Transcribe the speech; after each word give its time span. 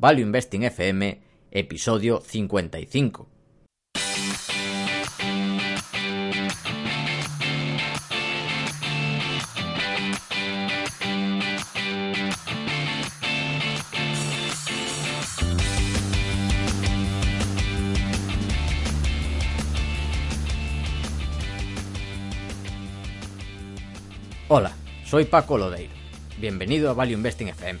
Value 0.00 0.22
Investing 0.22 0.62
FM, 0.62 1.20
episodio 1.50 2.20
55. 2.20 3.26
Hola, 24.46 24.70
soy 25.04 25.24
Paco 25.24 25.58
Lodeiro. 25.58 25.92
Bienvenido 26.40 26.88
a 26.88 26.92
Value 26.92 27.14
Investing 27.14 27.48
FM, 27.48 27.80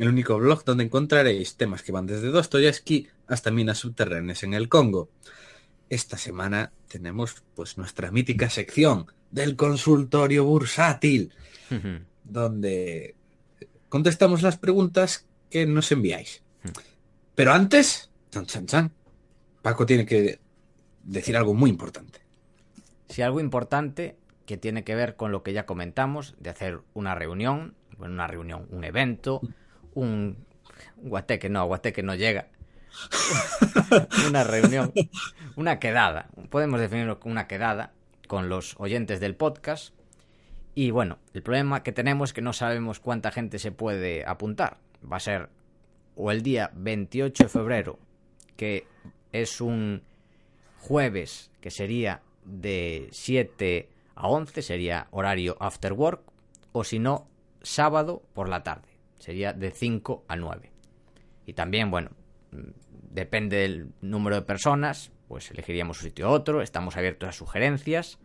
el 0.00 0.08
único 0.08 0.38
blog 0.38 0.64
donde 0.64 0.84
encontraréis 0.84 1.56
temas 1.56 1.82
que 1.82 1.92
van 1.92 2.06
desde 2.06 2.28
Dostoyevsky 2.28 3.08
hasta 3.26 3.50
minas 3.50 3.76
subterráneas 3.76 4.42
en 4.44 4.54
el 4.54 4.70
Congo. 4.70 5.10
Esta 5.90 6.16
semana 6.16 6.72
tenemos 6.88 7.42
pues 7.54 7.76
nuestra 7.76 8.10
mítica 8.10 8.48
sección 8.48 9.12
del 9.30 9.56
consultorio 9.56 10.46
bursátil, 10.46 11.34
donde 12.24 13.14
contestamos 13.90 14.40
las 14.40 14.56
preguntas 14.56 15.26
que 15.50 15.66
nos 15.66 15.92
enviáis. 15.92 16.42
Pero 17.34 17.52
antes, 17.52 18.10
chan, 18.30 18.46
chan, 18.46 18.66
chan, 18.66 18.92
Paco 19.60 19.84
tiene 19.84 20.06
que 20.06 20.40
decir 21.04 21.36
algo 21.36 21.52
muy 21.52 21.68
importante. 21.68 22.20
Si 23.10 23.20
algo 23.20 23.38
importante 23.38 24.16
que 24.46 24.56
tiene 24.56 24.82
que 24.82 24.94
ver 24.94 25.16
con 25.16 25.30
lo 25.30 25.42
que 25.42 25.52
ya 25.52 25.66
comentamos, 25.66 26.36
de 26.38 26.48
hacer 26.48 26.80
una 26.94 27.14
reunión, 27.14 27.74
bueno, 27.98 28.14
una 28.14 28.26
reunión, 28.26 28.66
un 28.70 28.84
evento, 28.84 29.42
un 30.00 30.36
guateque, 30.96 31.48
no, 31.48 31.66
guateque 31.66 32.02
no 32.02 32.14
llega. 32.14 32.48
una 34.28 34.44
reunión, 34.44 34.92
una 35.56 35.78
quedada, 35.78 36.28
podemos 36.48 36.80
definirlo 36.80 37.20
como 37.20 37.32
una 37.32 37.46
quedada 37.46 37.92
con 38.26 38.48
los 38.48 38.74
oyentes 38.78 39.20
del 39.20 39.36
podcast. 39.36 39.94
Y 40.74 40.90
bueno, 40.90 41.18
el 41.34 41.42
problema 41.42 41.82
que 41.82 41.92
tenemos 41.92 42.30
es 42.30 42.32
que 42.32 42.42
no 42.42 42.52
sabemos 42.52 43.00
cuánta 43.00 43.30
gente 43.30 43.58
se 43.58 43.72
puede 43.72 44.24
apuntar. 44.24 44.78
Va 45.10 45.16
a 45.16 45.20
ser 45.20 45.48
o 46.16 46.30
el 46.30 46.42
día 46.42 46.70
28 46.74 47.44
de 47.44 47.48
febrero, 47.48 47.98
que 48.56 48.86
es 49.32 49.60
un 49.60 50.02
jueves, 50.78 51.50
que 51.60 51.70
sería 51.70 52.22
de 52.44 53.08
7 53.12 53.88
a 54.14 54.28
11 54.28 54.62
sería 54.62 55.08
horario 55.10 55.56
after 55.60 55.92
work 55.92 56.22
o 56.72 56.84
si 56.84 56.98
no 56.98 57.26
sábado 57.62 58.22
por 58.34 58.48
la 58.48 58.62
tarde 58.62 58.89
sería 59.20 59.52
de 59.52 59.70
5 59.70 60.24
a 60.26 60.36
9 60.36 60.72
y 61.46 61.52
también 61.52 61.90
bueno 61.90 62.10
depende 63.10 63.58
del 63.58 63.92
número 64.00 64.34
de 64.36 64.42
personas 64.42 65.12
pues 65.28 65.50
elegiríamos 65.52 65.98
un 66.02 66.08
sitio 66.08 66.28
u 66.28 66.32
otro 66.32 66.62
estamos 66.62 66.96
abiertos 66.96 67.28
a 67.28 67.32
sugerencias. 67.32 68.18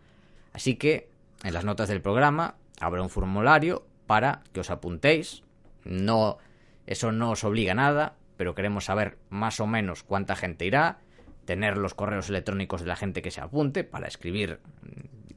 Así 0.54 0.76
que 0.76 1.10
en 1.44 1.54
las 1.54 1.64
notas 1.64 1.88
del 1.88 2.02
programa 2.02 2.56
habrá 2.80 3.04
un 3.04 3.10
formulario 3.10 3.86
para 4.08 4.42
que 4.54 4.62
os 4.62 4.72
apuntéis. 4.72 5.44
No 5.84 6.40
eso 6.88 7.12
no 7.12 7.32
os 7.32 7.44
obliga 7.44 7.74
a 7.74 7.76
nada 7.76 8.16
pero 8.38 8.56
queremos 8.56 8.86
saber 8.86 9.18
más 9.30 9.60
o 9.60 9.68
menos 9.68 10.04
cuánta 10.04 10.36
gente 10.36 10.66
irá 10.66 11.00
tener 11.46 11.78
los 11.78 11.94
correos 11.94 12.30
electrónicos 12.30 12.82
de 12.82 12.88
la 12.88 12.96
gente 12.96 13.22
que 13.22 13.32
se 13.32 13.42
apunte 13.42 13.84
para 13.84 14.08
escribir 14.08 14.60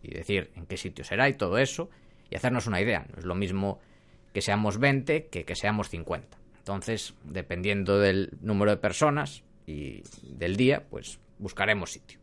y 0.02 0.14
decir 0.14 0.50
en 0.56 0.66
qué 0.66 0.76
sitio 0.76 1.04
será 1.04 1.28
y 1.28 1.34
todo 1.34 1.58
eso, 1.58 1.90
y 2.30 2.36
hacernos 2.36 2.66
una 2.66 2.80
idea. 2.80 3.06
No 3.12 3.18
es 3.18 3.24
lo 3.24 3.34
mismo 3.34 3.78
que 4.32 4.42
seamos 4.42 4.78
20 4.78 5.26
que 5.26 5.44
que 5.44 5.56
seamos 5.56 5.88
50. 5.88 6.38
Entonces, 6.58 7.14
dependiendo 7.24 7.98
del 7.98 8.36
número 8.40 8.70
de 8.70 8.76
personas 8.76 9.42
y 9.66 10.02
del 10.22 10.56
día, 10.56 10.84
pues 10.90 11.18
buscaremos 11.38 11.92
sitio. 11.92 12.18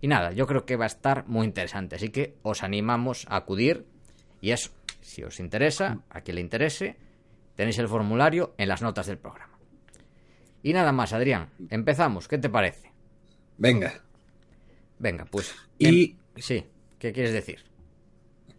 Y 0.00 0.08
nada, 0.08 0.32
yo 0.32 0.46
creo 0.46 0.64
que 0.64 0.76
va 0.76 0.84
a 0.84 0.86
estar 0.86 1.26
muy 1.26 1.46
interesante, 1.46 1.96
así 1.96 2.10
que 2.10 2.34
os 2.42 2.62
animamos 2.62 3.26
a 3.28 3.36
acudir 3.36 3.86
y 4.40 4.50
eso, 4.50 4.70
si 5.00 5.22
os 5.22 5.40
interesa, 5.40 6.00
a 6.08 6.22
quien 6.22 6.36
le 6.36 6.40
interese, 6.40 6.96
tenéis 7.54 7.78
el 7.78 7.88
formulario 7.88 8.54
en 8.56 8.68
las 8.68 8.82
notas 8.82 9.06
del 9.06 9.18
programa. 9.18 9.58
Y 10.62 10.72
nada 10.72 10.92
más, 10.92 11.12
Adrián, 11.12 11.50
empezamos, 11.68 12.28
¿qué 12.28 12.38
te 12.38 12.48
parece? 12.48 12.92
Venga. 13.58 14.02
Venga, 14.98 15.24
pues. 15.24 15.54
Y... 15.78 16.10
Em... 16.12 16.16
Sí. 16.36 16.64
¿Qué 16.98 17.12
quieres 17.12 17.32
decir? 17.32 17.64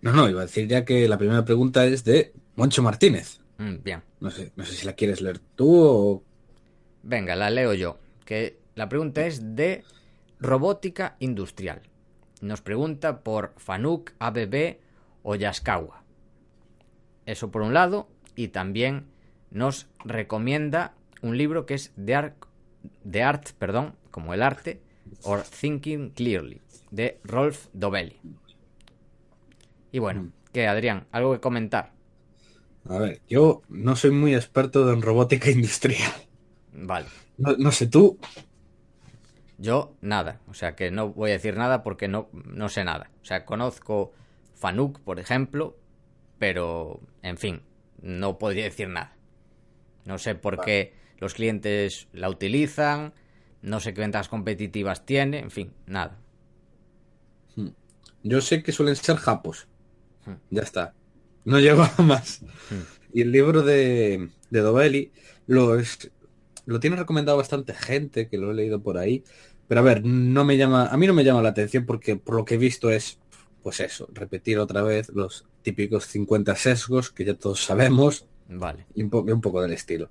No, 0.01 0.13
no, 0.13 0.27
iba 0.27 0.41
a 0.41 0.45
decir 0.45 0.67
ya 0.67 0.83
que 0.83 1.07
la 1.07 1.17
primera 1.17 1.45
pregunta 1.45 1.85
es 1.85 2.03
de 2.03 2.33
Moncho 2.55 2.83
Martínez. 2.83 3.39
Mm, 3.57 3.83
bien. 3.83 4.03
No 4.19 4.31
sé, 4.31 4.51
no 4.55 4.65
sé 4.65 4.73
si 4.73 4.85
la 4.85 4.93
quieres 4.93 5.21
leer 5.21 5.39
tú 5.39 5.75
o. 5.79 6.23
Venga, 7.03 7.35
la 7.35 7.49
leo 7.49 7.73
yo. 7.73 7.99
Que 8.25 8.59
la 8.75 8.89
pregunta 8.89 9.25
es 9.25 9.55
de 9.55 9.83
robótica 10.39 11.15
industrial. 11.19 11.81
Nos 12.41 12.61
pregunta 12.61 13.23
por 13.23 13.53
Fanuk, 13.57 14.11
ABB 14.19 14.77
o 15.23 15.35
Yaskawa. 15.35 16.03
Eso 17.25 17.51
por 17.51 17.61
un 17.61 17.73
lado. 17.73 18.07
Y 18.35 18.49
también 18.49 19.07
nos 19.51 19.87
recomienda 20.05 20.95
un 21.21 21.37
libro 21.37 21.65
que 21.65 21.73
es 21.73 21.93
The 22.03 22.15
Art, 22.15 22.45
The 23.09 23.23
Art 23.23 23.49
perdón, 23.59 23.95
como 24.09 24.33
el 24.33 24.41
arte, 24.41 24.81
or 25.23 25.43
Thinking 25.43 26.11
Clearly 26.11 26.61
de 26.91 27.19
Rolf 27.23 27.67
Dovelli. 27.73 28.19
Y 29.91 29.99
bueno, 29.99 30.31
¿qué, 30.53 30.67
Adrián? 30.67 31.07
¿Algo 31.11 31.33
que 31.33 31.39
comentar? 31.39 31.91
A 32.89 32.97
ver, 32.97 33.21
yo 33.29 33.61
no 33.69 33.95
soy 33.95 34.11
muy 34.11 34.35
experto 34.35 34.91
en 34.91 35.01
robótica 35.01 35.49
industrial. 35.51 36.11
Vale. 36.73 37.07
No, 37.37 37.55
no, 37.57 37.71
sé 37.71 37.87
tú. 37.87 38.17
Yo 39.57 39.95
nada, 40.01 40.39
o 40.47 40.53
sea 40.53 40.75
que 40.75 40.89
no 40.89 41.09
voy 41.09 41.31
a 41.31 41.33
decir 41.33 41.55
nada 41.55 41.83
porque 41.83 42.07
no, 42.07 42.29
no 42.31 42.69
sé 42.69 42.83
nada. 42.83 43.09
O 43.21 43.25
sea, 43.25 43.45
conozco 43.45 44.11
Fanuc, 44.55 44.99
por 44.99 45.19
ejemplo, 45.19 45.77
pero, 46.39 46.99
en 47.21 47.37
fin, 47.37 47.61
no 48.01 48.37
podría 48.39 48.63
decir 48.63 48.89
nada. 48.89 49.15
No 50.05 50.17
sé 50.17 50.33
por 50.33 50.57
vale. 50.57 50.65
qué 50.65 50.93
los 51.19 51.35
clientes 51.35 52.07
la 52.13 52.29
utilizan, 52.29 53.13
no 53.61 53.79
sé 53.79 53.93
qué 53.93 54.01
ventajas 54.01 54.29
competitivas 54.29 55.05
tiene, 55.05 55.39
en 55.39 55.51
fin, 55.51 55.73
nada. 55.85 56.17
Yo 58.23 58.41
sé 58.41 58.61
que 58.63 58.71
suelen 58.71 58.95
ser 58.95 59.17
japos. 59.17 59.67
Hmm. 60.25 60.35
Ya 60.49 60.61
está. 60.61 60.93
No 61.45 61.59
llego 61.59 61.83
a 61.83 62.01
más. 62.01 62.41
Y 63.13 63.21
el 63.21 63.31
libro 63.31 63.63
de, 63.63 64.29
de 64.49 64.59
Dovelli 64.59 65.11
lo, 65.47 65.77
es, 65.77 66.11
lo 66.65 66.79
tiene 66.79 66.95
recomendado 66.95 67.37
bastante 67.37 67.73
gente, 67.73 68.27
que 68.27 68.37
lo 68.37 68.51
he 68.51 68.53
leído 68.53 68.81
por 68.81 68.97
ahí. 68.97 69.23
Pero 69.67 69.81
a 69.81 69.83
ver, 69.83 70.03
no 70.05 70.43
me 70.43 70.57
llama, 70.57 70.87
a 70.87 70.97
mí 70.97 71.07
no 71.07 71.13
me 71.13 71.23
llama 71.23 71.41
la 71.41 71.49
atención 71.49 71.85
porque 71.85 72.17
por 72.17 72.35
lo 72.35 72.45
que 72.45 72.55
he 72.55 72.57
visto 72.57 72.89
es, 72.89 73.19
pues 73.63 73.79
eso, 73.79 74.07
repetir 74.11 74.59
otra 74.59 74.81
vez 74.81 75.09
los 75.09 75.45
típicos 75.61 76.05
50 76.07 76.55
sesgos 76.55 77.11
que 77.11 77.25
ya 77.25 77.35
todos 77.35 77.63
sabemos. 77.63 78.25
Vale. 78.49 78.85
Y 78.95 79.03
un, 79.03 79.09
po 79.09 79.21
un 79.21 79.41
poco 79.41 79.61
del 79.61 79.71
estilo. 79.71 80.09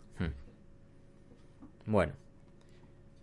Bueno, 1.84 2.14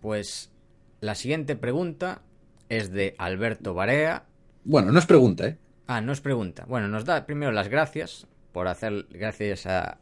pues 0.02 0.52
la 1.00 1.16
siguiente 1.16 1.56
pregunta 1.56 2.22
es 2.70 2.92
de 2.92 3.16
Alberto 3.18 3.74
Barea. 3.74 4.26
Bueno, 4.64 4.92
no 4.92 5.00
es 5.00 5.06
pregunta, 5.06 5.48
¿eh? 5.48 5.58
Ah, 5.88 6.02
no 6.02 6.12
es 6.12 6.20
pregunta. 6.20 6.66
Bueno, 6.68 6.90
nos 6.90 7.06
da 7.06 7.26
primero 7.26 7.52
las 7.54 7.70
gracias 7.70 8.28
por 8.52 8.68
hacer, 8.68 9.08
gracias 9.10 9.66
a, 9.66 10.00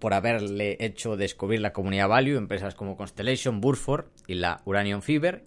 por 0.00 0.14
haberle 0.14 0.76
hecho 0.80 1.16
descubrir 1.16 1.60
la 1.60 1.72
comunidad 1.72 2.08
Value, 2.08 2.36
empresas 2.36 2.74
como 2.74 2.96
Constellation, 2.96 3.60
Burford 3.60 4.06
y 4.26 4.34
la 4.34 4.60
Uranium 4.64 5.02
Fiber. 5.02 5.44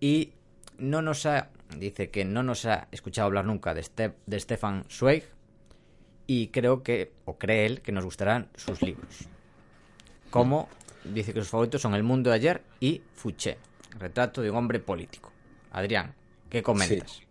Y 0.00 0.34
no 0.78 1.02
nos 1.02 1.26
ha, 1.26 1.50
dice 1.76 2.10
que 2.10 2.24
no 2.24 2.44
nos 2.44 2.66
ha 2.66 2.86
escuchado 2.92 3.26
hablar 3.26 3.46
nunca 3.46 3.74
de, 3.74 3.82
Ste 3.82 4.12
de 4.26 4.38
Stefan 4.38 4.84
Zweig. 4.88 5.24
Y 6.28 6.48
creo 6.48 6.82
que, 6.82 7.12
o 7.24 7.38
cree 7.38 7.66
él, 7.66 7.80
que 7.82 7.92
nos 7.92 8.04
gustarán 8.04 8.48
sus 8.54 8.80
libros. 8.82 9.28
Como 10.30 10.68
dice 11.04 11.32
que 11.32 11.40
sus 11.40 11.50
favoritos 11.50 11.82
son 11.82 11.94
El 11.94 12.02
mundo 12.02 12.30
de 12.30 12.36
ayer 12.36 12.62
y 12.80 13.02
Fouché, 13.14 13.58
retrato 13.98 14.40
de 14.42 14.50
un 14.50 14.56
hombre 14.56 14.80
político. 14.80 15.32
Adrián, 15.72 16.14
¿qué 16.48 16.62
comentas? 16.62 17.25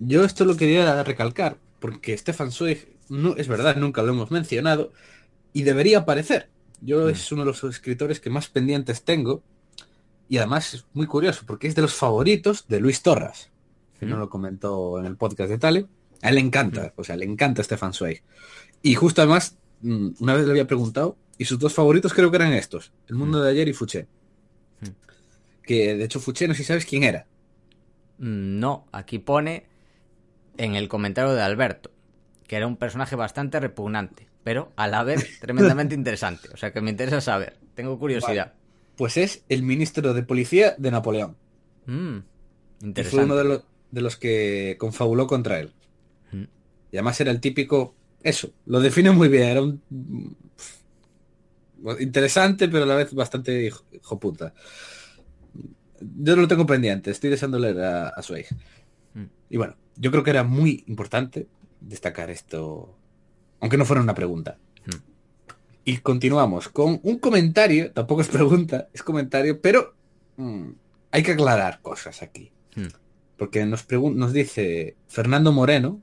Yo 0.00 0.24
esto 0.24 0.44
lo 0.44 0.56
quería 0.56 1.02
recalcar, 1.04 1.58
porque 1.78 2.16
Stefan 2.18 2.50
Zweig, 2.50 2.88
no, 3.08 3.36
es 3.36 3.46
verdad, 3.48 3.76
nunca 3.76 4.02
lo 4.02 4.12
hemos 4.12 4.30
mencionado, 4.30 4.92
y 5.52 5.62
debería 5.62 5.98
aparecer. 5.98 6.48
Yo 6.80 7.06
Mm. 7.06 7.10
es 7.10 7.30
uno 7.32 7.42
de 7.42 7.46
los 7.46 7.62
escritores 7.64 8.18
que 8.20 8.30
más 8.30 8.48
pendientes 8.48 9.02
tengo. 9.04 9.42
Y 10.28 10.38
además 10.38 10.74
es 10.74 10.84
muy 10.94 11.06
curioso 11.06 11.42
porque 11.46 11.66
es 11.66 11.74
de 11.74 11.82
los 11.82 11.92
favoritos 11.92 12.66
de 12.68 12.80
Luis 12.80 13.02
Torras. 13.02 13.50
Que 13.98 14.06
no 14.06 14.16
Mm. 14.16 14.20
lo 14.20 14.30
comentó 14.30 14.98
en 14.98 15.04
el 15.06 15.16
podcast 15.16 15.50
de 15.50 15.58
Tale. 15.58 15.86
A 16.22 16.28
él 16.30 16.36
le 16.36 16.40
encanta, 16.40 16.92
o 16.96 17.04
sea, 17.04 17.16
le 17.16 17.24
encanta 17.24 17.62
Stefan 17.62 17.92
Zweig. 17.92 18.22
Y 18.82 18.94
justo 18.94 19.20
además, 19.22 19.56
mm, 19.82 20.08
una 20.20 20.34
vez 20.34 20.44
le 20.46 20.52
había 20.52 20.66
preguntado, 20.66 21.16
y 21.36 21.44
sus 21.46 21.58
dos 21.58 21.74
favoritos 21.74 22.14
creo 22.14 22.30
que 22.30 22.36
eran 22.36 22.52
estos, 22.52 22.92
El 23.08 23.16
mundo 23.16 23.42
de 23.42 23.50
ayer 23.50 23.68
y 23.68 23.72
Fouché. 23.72 24.06
Mm. 24.80 24.86
Que 25.62 25.94
de 25.96 26.04
hecho 26.04 26.20
Fouché 26.20 26.46
no 26.48 26.54
sé 26.54 26.58
si 26.58 26.64
sabes 26.68 26.86
quién 26.86 27.02
era. 27.02 27.26
Mm, 28.18 28.58
No, 28.60 28.86
aquí 28.92 29.18
pone 29.18 29.66
en 30.56 30.74
el 30.74 30.88
comentario 30.88 31.32
de 31.32 31.42
Alberto 31.42 31.90
que 32.46 32.56
era 32.56 32.66
un 32.66 32.76
personaje 32.76 33.14
bastante 33.14 33.60
repugnante, 33.60 34.26
pero 34.42 34.72
a 34.74 34.88
la 34.88 35.04
vez 35.04 35.38
tremendamente 35.40 35.94
interesante. 35.94 36.48
O 36.52 36.56
sea 36.56 36.72
que 36.72 36.80
me 36.80 36.90
interesa 36.90 37.20
saber. 37.20 37.58
Tengo 37.76 37.96
curiosidad. 37.96 38.54
Pues 38.96 39.16
es 39.18 39.44
el 39.48 39.62
ministro 39.62 40.12
de 40.14 40.24
policía 40.24 40.74
de 40.76 40.90
Napoleón. 40.90 41.36
Mm, 41.86 42.16
Y 42.16 42.20
fue 42.80 42.88
interesante. 42.88 43.24
uno 43.24 43.36
de, 43.36 43.44
los- 43.44 43.62
de 43.92 44.00
los 44.00 44.16
que 44.16 44.74
confabuló 44.80 45.28
contra 45.28 45.60
él. 45.60 45.72
Mm. 46.32 46.42
Y 46.90 46.96
además 46.96 47.20
era 47.20 47.30
el 47.30 47.40
típico, 47.40 47.94
eso, 48.24 48.50
lo 48.66 48.80
define 48.80 49.12
muy 49.12 49.28
bien, 49.28 49.44
era 49.44 49.62
un 49.62 49.80
interesante, 52.00 52.68
pero 52.68 52.82
a 52.84 52.86
la 52.86 52.96
vez 52.96 53.14
bastante 53.14 53.64
hijo, 53.66 53.84
hijo 53.92 54.18
puta. 54.18 54.52
Yo 56.00 56.36
lo 56.36 56.48
tengo 56.48 56.66
pendiente, 56.66 57.10
estoy 57.10 57.30
deseando 57.30 57.58
leer 57.58 57.80
a, 57.80 58.08
a 58.08 58.22
Zweig. 58.22 58.46
Mm. 59.14 59.24
Y 59.50 59.56
bueno, 59.56 59.76
yo 60.00 60.10
creo 60.10 60.24
que 60.24 60.30
era 60.30 60.44
muy 60.44 60.82
importante 60.86 61.46
destacar 61.80 62.30
esto, 62.30 62.96
aunque 63.60 63.76
no 63.76 63.84
fuera 63.84 64.02
una 64.02 64.14
pregunta. 64.14 64.56
Mm. 64.86 64.96
Y 65.84 65.98
continuamos 65.98 66.68
con 66.70 67.00
un 67.02 67.18
comentario, 67.18 67.92
tampoco 67.92 68.22
es 68.22 68.28
pregunta, 68.28 68.88
es 68.94 69.02
comentario, 69.02 69.60
pero 69.60 69.94
mm, 70.36 70.70
hay 71.10 71.22
que 71.22 71.32
aclarar 71.32 71.80
cosas 71.82 72.22
aquí. 72.22 72.50
Mm. 72.76 72.86
Porque 73.36 73.64
nos, 73.66 73.86
dice 74.32 74.96
Fernando 75.08 75.52
Moreno, 75.52 76.00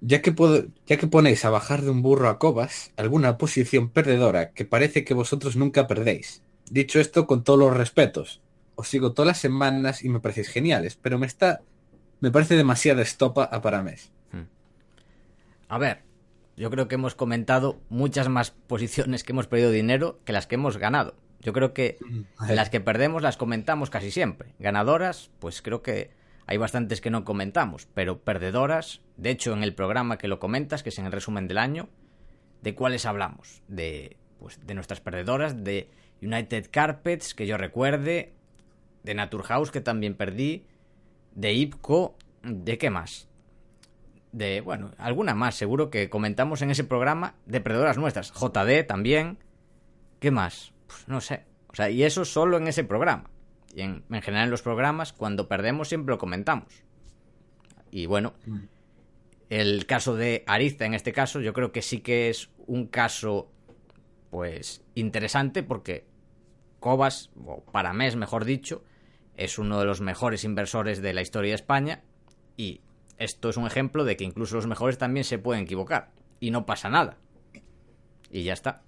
ya 0.00 0.22
que, 0.22 0.30
puedo- 0.32 0.66
ya 0.86 0.96
que 0.96 1.06
ponéis 1.08 1.44
a 1.44 1.50
bajar 1.50 1.82
de 1.82 1.90
un 1.90 2.02
burro 2.02 2.28
a 2.28 2.38
cobas 2.38 2.92
alguna 2.96 3.36
posición 3.38 3.88
perdedora 3.88 4.52
que 4.52 4.64
parece 4.64 5.04
que 5.04 5.14
vosotros 5.14 5.56
nunca 5.56 5.86
perdéis. 5.86 6.42
Dicho 6.70 7.00
esto 7.00 7.26
con 7.26 7.42
todos 7.44 7.58
los 7.58 7.76
respetos, 7.76 8.40
os 8.74 8.88
sigo 8.88 9.12
todas 9.12 9.26
las 9.28 9.38
semanas 9.38 10.04
y 10.04 10.08
me 10.08 10.20
parecéis 10.20 10.48
geniales, 10.48 10.96
pero 11.00 11.18
me 11.18 11.26
está 11.26 11.62
me 12.20 12.30
parece 12.30 12.56
demasiada 12.56 13.02
estopa 13.02 13.44
a 13.44 13.62
para 13.62 13.82
mes. 13.82 14.12
A 15.68 15.78
ver, 15.78 16.02
yo 16.56 16.70
creo 16.70 16.88
que 16.88 16.94
hemos 16.94 17.14
comentado 17.14 17.80
muchas 17.88 18.28
más 18.28 18.50
posiciones 18.50 19.24
que 19.24 19.32
hemos 19.32 19.46
perdido 19.46 19.70
dinero 19.70 20.20
que 20.24 20.32
las 20.32 20.46
que 20.46 20.54
hemos 20.54 20.78
ganado. 20.78 21.16
Yo 21.40 21.52
creo 21.52 21.74
que 21.74 21.98
las 22.48 22.70
que 22.70 22.80
perdemos 22.80 23.22
las 23.22 23.36
comentamos 23.36 23.90
casi 23.90 24.10
siempre. 24.10 24.54
Ganadoras, 24.58 25.30
pues 25.38 25.60
creo 25.60 25.82
que 25.82 26.10
hay 26.46 26.56
bastantes 26.56 27.00
que 27.00 27.10
no 27.10 27.24
comentamos, 27.24 27.86
pero 27.92 28.20
perdedoras, 28.20 29.00
de 29.16 29.30
hecho 29.30 29.52
en 29.52 29.62
el 29.62 29.74
programa 29.74 30.18
que 30.18 30.28
lo 30.28 30.38
comentas, 30.38 30.82
que 30.82 30.90
es 30.90 30.98
en 30.98 31.06
el 31.06 31.12
resumen 31.12 31.48
del 31.48 31.58
año, 31.58 31.88
¿de 32.62 32.74
cuáles 32.74 33.04
hablamos? 33.04 33.62
De 33.68 34.16
pues 34.38 34.64
de 34.66 34.74
nuestras 34.74 35.00
perdedoras, 35.00 35.64
de 35.64 35.90
United 36.22 36.68
Carpets, 36.70 37.34
que 37.34 37.46
yo 37.46 37.56
recuerde, 37.56 38.34
de 39.02 39.14
Naturhaus, 39.14 39.70
que 39.70 39.80
también 39.80 40.14
perdí, 40.14 40.66
de 41.36 41.52
IPCO, 41.52 42.16
¿de 42.42 42.78
qué 42.78 42.90
más? 42.90 43.28
De, 44.32 44.60
bueno, 44.60 44.90
alguna 44.98 45.34
más, 45.34 45.54
seguro 45.54 45.90
que 45.90 46.10
comentamos 46.10 46.62
en 46.62 46.70
ese 46.70 46.82
programa 46.82 47.36
de 47.46 47.60
perdedoras 47.60 47.96
nuestras. 47.96 48.32
JD 48.32 48.86
también. 48.86 49.38
¿Qué 50.18 50.30
más? 50.30 50.72
Pues 50.86 51.06
no 51.06 51.20
sé. 51.20 51.44
O 51.68 51.74
sea, 51.76 51.90
y 51.90 52.02
eso 52.02 52.24
solo 52.24 52.56
en 52.56 52.66
ese 52.66 52.84
programa. 52.84 53.30
Y 53.74 53.82
en, 53.82 54.04
en 54.10 54.22
general 54.22 54.46
en 54.46 54.50
los 54.50 54.62
programas, 54.62 55.12
cuando 55.12 55.46
perdemos 55.46 55.88
siempre 55.88 56.14
lo 56.14 56.18
comentamos. 56.18 56.82
Y 57.90 58.06
bueno, 58.06 58.34
el 59.48 59.86
caso 59.86 60.16
de 60.16 60.42
Arista 60.46 60.86
en 60.86 60.94
este 60.94 61.12
caso, 61.12 61.40
yo 61.40 61.52
creo 61.52 61.72
que 61.72 61.82
sí 61.82 62.00
que 62.00 62.30
es 62.30 62.50
un 62.66 62.86
caso, 62.86 63.50
pues, 64.30 64.82
interesante 64.94 65.62
porque 65.62 66.06
Cobas, 66.80 67.30
o 67.44 67.62
Paramés 67.64 68.16
mejor 68.16 68.44
dicho, 68.44 68.82
es 69.36 69.58
uno 69.58 69.78
de 69.78 69.84
los 69.84 70.00
mejores 70.00 70.44
inversores 70.44 71.02
de 71.02 71.14
la 71.14 71.22
historia 71.22 71.50
de 71.50 71.56
España 71.56 72.02
y 72.56 72.80
esto 73.18 73.48
es 73.48 73.56
un 73.56 73.66
ejemplo 73.66 74.04
de 74.04 74.16
que 74.16 74.24
incluso 74.24 74.56
los 74.56 74.66
mejores 74.66 74.98
también 74.98 75.24
se 75.24 75.38
pueden 75.38 75.64
equivocar 75.64 76.10
y 76.40 76.50
no 76.50 76.66
pasa 76.66 76.88
nada. 76.90 77.18
Y 78.30 78.42
ya 78.44 78.52
está. 78.52 78.82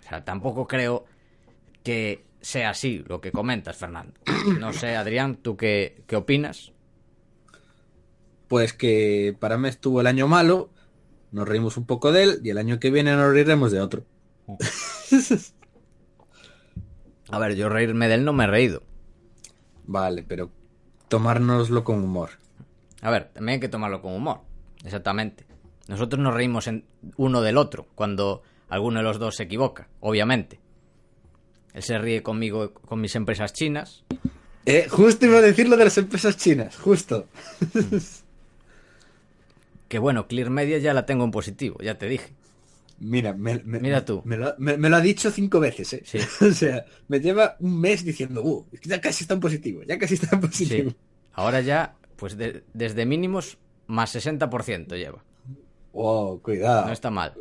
O 0.00 0.08
sea, 0.08 0.24
tampoco 0.24 0.66
creo 0.66 1.04
que 1.82 2.24
sea 2.40 2.70
así 2.70 3.04
lo 3.06 3.20
que 3.20 3.32
comentas, 3.32 3.76
Fernando. 3.76 4.14
No 4.58 4.72
sé, 4.72 4.96
Adrián, 4.96 5.36
¿tú 5.36 5.56
qué, 5.56 6.02
qué 6.06 6.16
opinas? 6.16 6.72
Pues 8.48 8.72
que 8.72 9.36
para 9.38 9.58
mes 9.58 9.78
tuvo 9.78 10.00
el 10.00 10.06
año 10.06 10.26
malo, 10.26 10.70
nos 11.30 11.48
reímos 11.48 11.76
un 11.76 11.86
poco 11.86 12.10
de 12.12 12.24
él 12.24 12.40
y 12.42 12.50
el 12.50 12.58
año 12.58 12.80
que 12.80 12.90
viene 12.90 13.14
nos 13.14 13.32
reiremos 13.32 13.70
de 13.72 13.80
otro. 13.80 14.04
A 17.30 17.38
ver, 17.38 17.54
yo 17.54 17.68
reírme 17.68 18.08
de 18.08 18.14
él 18.14 18.24
no 18.24 18.32
me 18.32 18.44
he 18.44 18.48
reído. 18.48 18.82
Vale, 19.90 20.22
pero 20.22 20.48
tomárnoslo 21.08 21.82
con 21.82 22.04
humor. 22.04 22.30
A 23.02 23.10
ver, 23.10 23.30
también 23.32 23.54
hay 23.54 23.60
que 23.60 23.68
tomarlo 23.68 24.00
con 24.00 24.14
humor. 24.14 24.42
Exactamente. 24.84 25.44
Nosotros 25.88 26.22
nos 26.22 26.32
reímos 26.32 26.68
en 26.68 26.84
uno 27.16 27.42
del 27.42 27.58
otro 27.58 27.88
cuando 27.96 28.44
alguno 28.68 29.00
de 29.00 29.02
los 29.02 29.18
dos 29.18 29.34
se 29.34 29.42
equivoca, 29.42 29.88
obviamente. 29.98 30.60
Él 31.74 31.82
se 31.82 31.98
ríe 31.98 32.22
conmigo 32.22 32.72
con 32.72 33.00
mis 33.00 33.16
empresas 33.16 33.52
chinas. 33.52 34.04
Eh, 34.64 34.86
justo 34.88 35.26
iba 35.26 35.38
a 35.38 35.42
decir 35.42 35.68
lo 35.68 35.76
de 35.76 35.86
las 35.86 35.98
empresas 35.98 36.36
chinas, 36.36 36.76
justo. 36.76 37.26
Que 39.88 39.98
bueno, 39.98 40.28
Clear 40.28 40.50
Media 40.50 40.78
ya 40.78 40.94
la 40.94 41.04
tengo 41.04 41.24
en 41.24 41.32
positivo, 41.32 41.76
ya 41.82 41.98
te 41.98 42.06
dije. 42.06 42.32
Mira, 43.00 43.32
me, 43.32 43.58
me- 43.64 43.80
Mira 43.80 44.04
tú. 44.04 44.22
Me 44.24 44.36
lo, 44.36 44.54
me- 44.58 44.76
me 44.76 44.88
lo 44.90 44.96
ha 44.96 45.00
dicho 45.00 45.30
cinco 45.30 45.58
veces, 45.58 45.92
¿eh? 45.94 46.02
Sí. 46.04 46.18
o 46.44 46.52
sea, 46.52 46.84
me 47.08 47.18
lleva 47.20 47.56
un 47.60 47.80
mes 47.80 48.04
diciendo, 48.04 48.42
uh, 48.44 48.66
ya 48.82 49.00
casi 49.00 49.24
está 49.24 49.34
en 49.34 49.40
positivo, 49.40 49.82
ya 49.84 49.98
casi 49.98 50.14
está 50.14 50.28
en 50.36 50.40
positivo. 50.42 50.90
Sí. 50.90 50.96
Ahora 51.32 51.60
ya, 51.62 51.96
pues 52.16 52.36
de- 52.36 52.62
desde 52.74 53.06
mínimos, 53.06 53.56
más 53.86 54.14
60% 54.14 54.96
lleva. 54.96 55.24
Wow, 55.92 56.40
cuidado. 56.42 56.86
No 56.86 56.92
está 56.92 57.10
mal. 57.10 57.34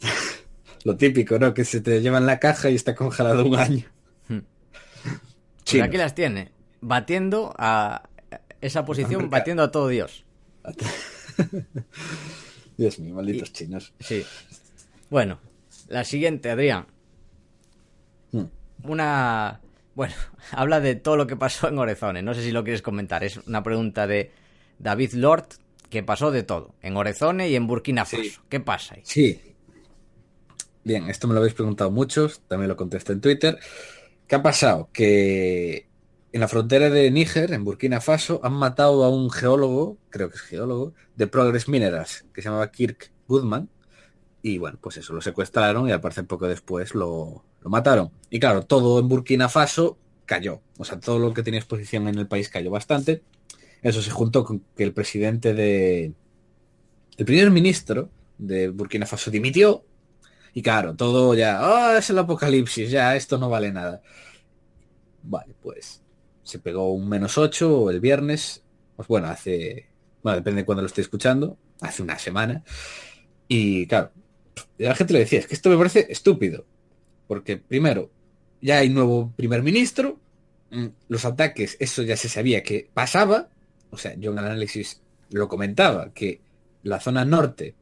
Lo 0.84 0.96
típico, 0.96 1.38
¿no? 1.38 1.54
Que 1.54 1.64
se 1.64 1.80
te 1.80 2.00
lleva 2.00 2.18
en 2.18 2.26
la 2.26 2.40
caja 2.40 2.68
y 2.68 2.74
está 2.74 2.94
congelado 2.96 3.44
un 3.46 3.56
año. 3.56 3.84
Hmm. 4.28 4.38
Pues 5.64 5.80
aquí 5.84 5.96
las 5.96 6.14
tiene. 6.14 6.50
Batiendo 6.80 7.54
a 7.56 8.02
esa 8.60 8.84
posición, 8.84 9.30
batiendo 9.30 9.62
a 9.62 9.70
todo 9.70 9.86
Dios. 9.88 10.24
Dios 12.76 12.98
mío, 12.98 13.14
malditos 13.14 13.52
chinos. 13.52 13.92
Sí. 14.00 14.24
Bueno, 15.12 15.40
la 15.88 16.04
siguiente, 16.04 16.50
Adrián. 16.50 16.86
Hmm. 18.30 18.46
Una. 18.84 19.60
Bueno, 19.94 20.14
habla 20.52 20.80
de 20.80 20.94
todo 20.94 21.16
lo 21.18 21.26
que 21.26 21.36
pasó 21.36 21.68
en 21.68 21.76
Orezone. 21.76 22.22
No 22.22 22.32
sé 22.32 22.42
si 22.42 22.50
lo 22.50 22.64
quieres 22.64 22.80
comentar. 22.80 23.22
Es 23.22 23.36
una 23.36 23.62
pregunta 23.62 24.06
de 24.06 24.30
David 24.78 25.12
Lord 25.12 25.48
que 25.90 26.02
pasó 26.02 26.30
de 26.30 26.44
todo. 26.44 26.76
En 26.80 26.96
Orezone 26.96 27.50
y 27.50 27.56
en 27.56 27.66
Burkina 27.66 28.06
Faso. 28.06 28.22
Sí. 28.22 28.32
¿Qué 28.48 28.60
pasa 28.60 28.94
ahí? 28.94 29.02
Sí. 29.04 29.38
Bien, 30.82 31.10
esto 31.10 31.28
me 31.28 31.34
lo 31.34 31.40
habéis 31.40 31.52
preguntado 31.52 31.90
muchos, 31.90 32.40
también 32.48 32.70
lo 32.70 32.76
contesté 32.78 33.12
en 33.12 33.20
Twitter. 33.20 33.58
¿Qué 34.26 34.36
ha 34.36 34.42
pasado? 34.42 34.88
Que 34.94 35.88
en 36.32 36.40
la 36.40 36.48
frontera 36.48 36.88
de 36.88 37.10
Níger, 37.10 37.52
en 37.52 37.64
Burkina 37.64 38.00
Faso, 38.00 38.40
han 38.42 38.54
matado 38.54 39.04
a 39.04 39.10
un 39.10 39.30
geólogo, 39.30 39.98
creo 40.08 40.30
que 40.30 40.36
es 40.36 40.42
geólogo, 40.42 40.94
de 41.16 41.26
Progress 41.26 41.68
Minerals, 41.68 42.24
que 42.32 42.40
se 42.40 42.48
llamaba 42.48 42.72
Kirk 42.72 43.12
Goodman. 43.28 43.68
Y 44.42 44.58
bueno, 44.58 44.78
pues 44.80 44.96
eso, 44.96 45.12
lo 45.14 45.20
secuestraron 45.20 45.88
y 45.88 45.92
al 45.92 46.00
parecer 46.00 46.26
poco 46.26 46.48
después 46.48 46.94
lo, 46.94 47.44
lo 47.60 47.70
mataron. 47.70 48.10
Y 48.28 48.40
claro, 48.40 48.64
todo 48.64 48.98
en 48.98 49.08
Burkina 49.08 49.48
Faso 49.48 49.98
cayó. 50.26 50.60
O 50.78 50.84
sea, 50.84 50.98
todo 50.98 51.18
lo 51.18 51.32
que 51.32 51.42
tenía 51.42 51.60
exposición 51.60 52.08
en 52.08 52.18
el 52.18 52.26
país 52.26 52.48
cayó 52.48 52.70
bastante. 52.70 53.22
Eso 53.82 54.02
se 54.02 54.10
juntó 54.10 54.44
con 54.44 54.64
que 54.76 54.84
el 54.84 54.92
presidente 54.92 55.54
de... 55.54 56.12
El 57.16 57.24
primer 57.24 57.50
ministro 57.50 58.10
de 58.38 58.68
Burkina 58.70 59.06
Faso 59.06 59.30
dimitió. 59.30 59.84
Y 60.54 60.62
claro, 60.62 60.94
todo 60.96 61.34
ya... 61.34 61.58
¡Ah, 61.60 61.98
es 61.98 62.10
el 62.10 62.18
apocalipsis! 62.18 62.90
Ya, 62.90 63.14
esto 63.14 63.38
no 63.38 63.48
vale 63.48 63.72
nada. 63.72 64.02
Vale, 65.22 65.54
pues 65.62 66.02
se 66.42 66.58
pegó 66.58 66.92
un 66.92 67.08
menos 67.08 67.38
8 67.38 67.90
el 67.90 68.00
viernes. 68.00 68.64
Pues 68.96 69.06
bueno, 69.08 69.28
hace... 69.28 69.88
Bueno, 70.22 70.36
depende 70.36 70.62
de 70.62 70.66
cuándo 70.66 70.82
lo 70.82 70.86
esté 70.86 71.00
escuchando. 71.00 71.56
Hace 71.80 72.02
una 72.02 72.18
semana. 72.18 72.64
Y 73.48 73.86
claro, 73.86 74.12
la 74.78 74.94
gente 74.94 75.12
le 75.12 75.20
decía, 75.20 75.38
es 75.40 75.46
que 75.46 75.54
esto 75.54 75.70
me 75.70 75.76
parece 75.76 76.06
estúpido. 76.10 76.64
Porque 77.26 77.56
primero, 77.56 78.10
ya 78.60 78.78
hay 78.78 78.88
nuevo 78.90 79.32
primer 79.36 79.62
ministro. 79.62 80.18
mm, 80.70 80.86
Los 81.08 81.24
ataques, 81.24 81.76
eso 81.80 82.02
ya 82.02 82.16
se 82.16 82.28
sabía 82.28 82.62
que 82.62 82.88
pasaba. 82.92 83.48
O 83.90 83.98
sea, 83.98 84.14
yo 84.14 84.32
en 84.32 84.38
el 84.38 84.44
análisis 84.46 85.00
lo 85.30 85.48
comentaba, 85.48 86.12
que 86.12 86.40
la 86.82 87.00
zona 87.00 87.24
norte, 87.24 87.74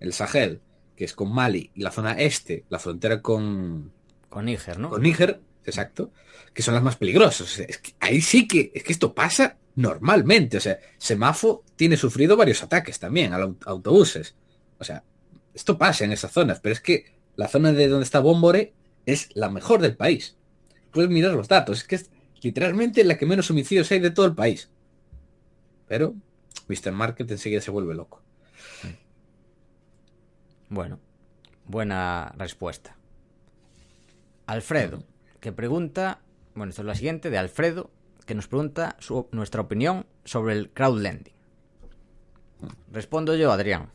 el 0.00 0.12
Sahel, 0.12 0.60
que 0.96 1.04
es 1.04 1.14
con 1.14 1.32
Mali, 1.32 1.70
y 1.74 1.82
la 1.82 1.90
zona 1.90 2.12
este, 2.12 2.64
la 2.68 2.78
frontera 2.78 3.20
con, 3.22 3.92
Con 4.28 4.44
Níger, 4.46 4.78
¿no? 4.78 4.90
con 4.90 5.02
Níger, 5.02 5.40
exacto, 5.64 6.12
que 6.54 6.62
son 6.62 6.74
las 6.74 6.82
más 6.82 6.96
peligrosas. 6.96 7.40
O 7.42 7.46
sea, 7.46 7.66
es 7.68 7.78
que 7.78 7.92
ahí 8.00 8.20
sí 8.20 8.46
que, 8.48 8.70
es 8.74 8.82
que 8.82 8.92
esto 8.92 9.14
pasa 9.14 9.56
normalmente. 9.76 10.56
O 10.56 10.60
sea, 10.60 10.78
Semafo 10.98 11.64
tiene 11.76 11.96
sufrido 11.96 12.36
varios 12.36 12.62
ataques 12.62 12.98
también 12.98 13.32
a 13.32 13.38
los 13.38 13.54
autobuses. 13.66 14.34
O 14.78 14.84
sea, 14.84 15.02
esto 15.54 15.78
pasa 15.78 16.04
en 16.04 16.12
esas 16.12 16.32
zonas, 16.32 16.60
pero 16.60 16.72
es 16.72 16.80
que 16.80 17.14
la 17.36 17.48
zona 17.48 17.72
de 17.72 17.88
donde 17.88 18.04
está 18.04 18.20
Bombore 18.20 18.74
es 19.06 19.28
la 19.34 19.50
mejor 19.50 19.80
del 19.80 19.96
país. 19.96 20.36
Puedes 20.92 21.10
mirar 21.10 21.32
los 21.32 21.48
datos, 21.48 21.78
es 21.78 21.84
que 21.84 21.96
es 21.96 22.10
literalmente 22.42 23.04
la 23.04 23.16
que 23.16 23.26
menos 23.26 23.50
homicidios 23.50 23.90
hay 23.90 24.00
de 24.00 24.10
todo 24.10 24.26
el 24.26 24.34
país. 24.34 24.70
Pero 25.86 26.14
Mr. 26.68 26.92
Market 26.92 27.30
enseguida 27.30 27.60
se 27.60 27.70
vuelve 27.70 27.94
loco. 27.94 28.22
Bueno, 30.68 31.00
buena 31.66 32.32
respuesta. 32.36 32.96
Alfredo, 34.46 35.02
que 35.40 35.52
pregunta, 35.52 36.20
bueno, 36.54 36.70
esto 36.70 36.82
es 36.82 36.86
la 36.86 36.94
siguiente, 36.94 37.30
de 37.30 37.38
Alfredo, 37.38 37.90
que 38.26 38.34
nos 38.34 38.46
pregunta 38.46 38.96
nuestra 39.32 39.60
opinión 39.60 40.06
sobre 40.24 40.54
el 40.54 40.70
crowdlending. 40.70 41.34
Respondo 42.92 43.34
yo, 43.34 43.50
Adrián. 43.50 43.90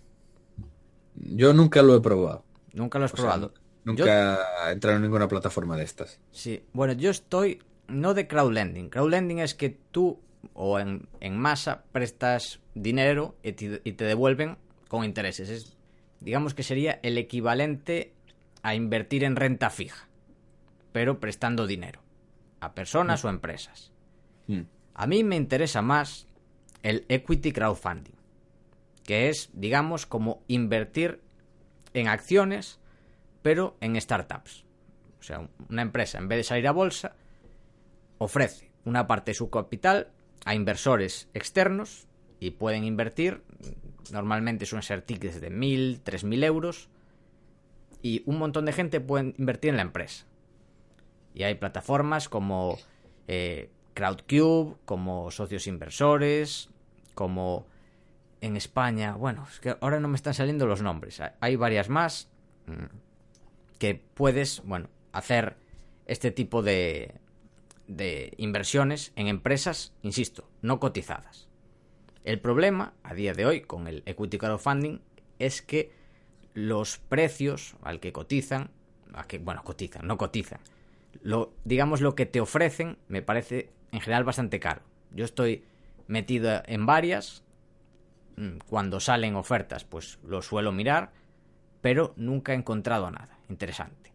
Yo 1.16 1.54
nunca 1.54 1.82
lo 1.82 1.96
he 1.96 2.02
probado. 2.02 2.44
Nunca 2.74 3.00
lo 3.00 3.06
has 3.06 3.14
O 3.14 3.18
sea, 3.18 3.24
probado. 3.26 3.54
Nunca 3.84 4.70
he 4.70 4.72
entrado 4.74 4.98
en 4.98 5.04
ninguna 5.04 5.28
plataforma 5.28 5.78
de 5.78 5.84
estas. 5.84 6.20
Sí, 6.32 6.64
bueno, 6.74 6.94
yo 6.94 7.12
estoy 7.12 7.62
no 7.88 8.14
de 8.14 8.28
crowdlending. 8.28 8.90
Crowdlending 8.90 9.40
es 9.40 9.54
que 9.54 9.70
tú 9.70 10.20
o 10.54 10.80
en, 10.80 11.08
en 11.20 11.38
masa 11.38 11.84
prestas 11.92 12.60
dinero 12.74 13.36
y 13.44 13.54
te, 13.54 13.82
y 13.84 13.94
te 13.94 14.06
devuelven 14.06 14.58
con 14.88 15.04
intereses. 15.04 15.50
Es, 15.50 15.78
digamos 16.20 16.54
que 16.54 16.64
sería 16.64 17.00
el 17.04 17.18
equivalente 17.18 18.14
a 18.64 18.76
invertir 18.76 19.24
en 19.24 19.36
renta 19.36 19.70
fija, 19.70 20.08
pero 20.92 21.20
prestando 21.20 21.68
dinero 21.68 22.02
a 22.60 22.74
personas 22.74 23.24
o 23.24 23.30
empresas. 23.30 23.92
Mm. 24.48 24.62
A 24.96 25.08
mí 25.08 25.24
me 25.24 25.36
interesa 25.36 25.82
más 25.82 26.28
el 26.82 27.06
equity 27.10 27.52
crowdfunding, 27.52 28.15
que 29.06 29.30
es, 29.30 29.50
digamos, 29.54 30.06
como 30.06 30.44
invertir 30.48 31.22
en 31.94 32.08
acciones, 32.08 32.80
pero 33.42 33.78
en 33.80 34.00
startups. 34.00 34.66
O 35.20 35.24
sea, 35.24 35.48
una 35.70 35.82
empresa, 35.82 36.18
en 36.18 36.28
vez 36.28 36.38
de 36.38 36.44
salir 36.44 36.68
a 36.68 36.72
bolsa, 36.72 37.16
ofrece 38.18 38.72
una 38.84 39.08
parte 39.08 39.32
de 39.32 39.36
su 39.36 39.50
capital 39.50 40.10
a 40.46 40.56
inversores 40.56 41.30
externos 41.34 42.08
y 42.40 42.52
pueden 42.52 42.84
invertir, 42.84 43.44
normalmente 44.12 44.66
suelen 44.66 44.84
ser 44.84 45.02
tickets 45.02 45.42
de 45.42 45.52
1.000, 45.52 46.04
3.000 46.04 46.44
euros, 46.44 46.90
y 48.02 48.22
un 48.28 48.38
montón 48.38 48.66
de 48.66 48.74
gente 48.74 49.02
puede 49.02 49.34
invertir 49.38 49.72
en 49.72 49.78
la 49.78 49.82
empresa. 49.82 50.28
Y 51.34 51.44
hay 51.44 51.56
plataformas 51.56 52.30
como 52.30 52.78
eh, 53.28 53.70
Crowdcube, 53.96 54.76
como 54.86 55.32
socios 55.32 55.66
inversores, 55.66 56.70
como 57.16 57.66
en 58.46 58.56
España, 58.58 59.16
bueno, 59.16 59.48
es 59.52 59.60
que 59.60 59.76
ahora 59.82 60.00
no 60.00 60.08
me 60.08 60.16
están 60.16 60.34
saliendo 60.34 60.66
los 60.68 60.82
nombres, 60.82 61.22
hay- 61.40 61.56
varias 61.56 61.90
más 61.90 62.30
mm, 62.68 62.86
que 63.80 63.96
puedes, 63.96 64.62
bueno, 64.64 64.90
hacer 65.12 65.58
este 66.06 66.32
tipo 66.32 66.62
de, 66.62 67.16
de 67.88 68.34
inversiones 68.38 69.12
en 69.16 69.28
empresas, 69.28 69.94
insisto, 70.04 70.50
no 70.62 70.80
cotizadas. 70.80 71.48
El 72.24 72.40
problema 72.40 72.94
a 73.04 73.14
día 73.14 73.34
de 73.34 73.46
hoy 73.46 73.62
con 73.62 73.88
el 73.88 74.04
equity 74.06 74.38
crowdfunding 74.38 75.00
es 75.40 75.62
que 75.62 75.92
los 76.54 76.98
precios 76.98 77.76
al 77.84 78.00
que 78.00 78.12
cotizan, 78.14 78.72
a 79.14 79.26
que, 79.28 79.40
bueno, 79.40 79.64
cotizan, 79.64 80.08
no 80.08 80.18
cotizan, 80.18 80.60
lo, 81.22 81.54
digamos 81.64 82.02
lo 82.02 82.16
que 82.16 82.26
te 82.26 82.42
ofrecen 82.42 82.98
me 83.08 83.22
parece 83.22 83.70
en 83.92 84.02
general 84.02 84.24
bastante 84.24 84.60
caro. 84.60 84.82
Yo 85.12 85.26
estoy 85.26 85.64
metido 86.08 86.62
en 86.66 86.86
varias, 86.86 87.44
cuando 88.68 89.00
salen 89.00 89.36
ofertas 89.36 89.86
pues 89.86 90.20
lo 90.24 90.42
suelo 90.42 90.72
mirar, 90.72 91.12
pero 91.82 92.14
nunca 92.18 92.54
he 92.54 92.56
encontrado 92.56 93.10
nada 93.12 93.40
interesante. 93.50 94.14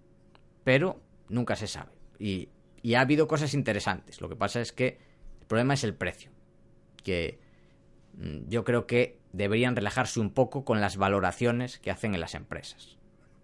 Pero 0.65 1.01
nunca 1.29 1.57
se 1.57 1.67
sabe. 1.67 1.93
Y, 2.19 2.49
y 2.83 2.95
ha 2.95 3.01
habido 3.01 3.29
cosas 3.29 3.55
interesantes. 3.55 4.21
Lo 4.21 4.29
que 4.29 4.37
pasa 4.37 4.61
es 4.61 4.73
que 4.73 4.99
el 5.41 5.47
problema 5.47 5.75
es 5.75 5.85
el 5.85 5.95
precio. 5.95 6.31
Que 7.03 7.39
mm, 8.15 8.49
yo 8.49 8.65
creo 8.65 8.87
que 8.87 9.19
deberían 9.33 9.77
relajarse 9.77 10.21
un 10.21 10.31
poco 10.31 10.65
con 10.65 10.81
las 10.81 10.97
valoraciones 10.97 11.79
que 11.79 11.91
hacen 11.91 12.15
en 12.15 12.21
las 12.21 12.35
empresas. 12.35 12.99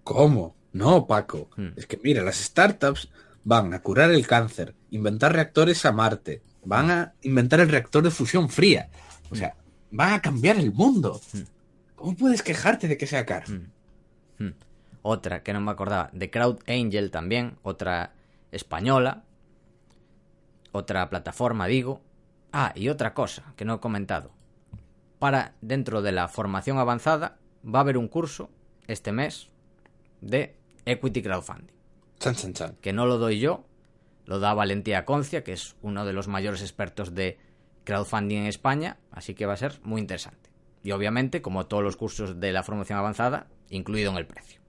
¿Cómo? 0.04 0.56
No, 0.73 1.06
Paco. 1.06 1.49
Hmm. 1.56 1.68
Es 1.76 1.87
que 1.87 1.99
mira, 2.02 2.23
las 2.23 2.37
startups 2.37 3.09
van 3.45 3.73
a 3.75 3.80
curar 3.80 4.11
el 4.11 4.26
cáncer, 4.26 4.75
inventar 4.90 5.33
reactores 5.33 5.85
a 5.87 5.92
Marte, 5.92 6.42
van 6.64 6.90
a 6.90 7.14
inventar 7.23 7.61
el 7.61 7.68
reactor 7.68 8.02
de 8.02 8.11
fusión 8.11 8.49
fría. 8.49 8.90
O 9.30 9.37
sea, 9.37 9.54
van 9.90 10.14
a 10.14 10.23
cambiar 10.23 10.57
el 10.57 10.73
mundo. 10.73 11.21
¿Cómo 11.95 12.16
puedes 12.16 12.43
quejarte 12.43 12.88
de 12.88 12.97
que 12.97 13.07
sea 13.07 13.26
caro? 13.26 13.47
Hmm. 14.38 14.50
Otra 15.02 15.43
que 15.43 15.52
no 15.52 15.61
me 15.61 15.71
acordaba, 15.71 16.11
de 16.12 16.31
Crowd 16.31 16.59
Angel 16.66 17.12
también, 17.12 17.59
otra 17.62 18.12
española, 18.50 19.23
otra 20.73 21.09
plataforma, 21.09 21.66
digo. 21.69 22.00
Ah, 22.52 22.73
y 22.75 22.88
otra 22.88 23.14
cosa 23.14 23.52
que 23.57 23.64
no 23.64 23.75
he 23.75 23.81
comentado. 23.81 24.33
Para 25.19 25.55
dentro 25.61 26.02
de 26.02 26.12
la 26.12 26.26
formación 26.28 26.78
avanzada 26.78 27.38
va 27.64 27.78
a 27.78 27.83
haber 27.83 27.99
un 27.99 28.09
curso 28.09 28.50
este 28.87 29.12
mes 29.12 29.49
de 30.21 30.57
Equity 30.85 31.23
Crowdfunding, 31.23 31.75
Chan, 32.19 32.35
chan, 32.35 32.52
chan. 32.52 32.76
que 32.81 32.93
no 32.93 33.07
lo 33.07 33.19
doy 33.19 33.38
yo, 33.38 33.64
lo 34.25 34.38
da 34.40 34.55
Valentía 34.55 35.05
Concia, 35.05 35.45
que 35.45 35.52
es 35.52 35.76
uno 35.83 36.05
de 36.05 36.12
los 36.12 36.28
mayores 36.28 36.62
expertos 36.62 37.14
de 37.14 37.38
crowdfunding 37.87 38.38
en 38.40 38.47
España, 38.57 38.99
así 39.12 39.35
que 39.37 39.47
va 39.47 39.55
a 39.55 39.59
ser 39.64 39.81
muy 39.85 40.00
interesante. 40.02 40.50
Y 40.85 40.93
obviamente, 40.93 41.43
como 41.43 41.66
todos 41.66 41.85
los 41.85 41.97
cursos 41.97 42.40
de 42.40 42.52
la 42.52 42.64
formación 42.64 42.99
avanzada, 42.99 43.49
incluido 43.71 44.11
en 44.12 44.19
el 44.19 44.26
precio. 44.26 44.61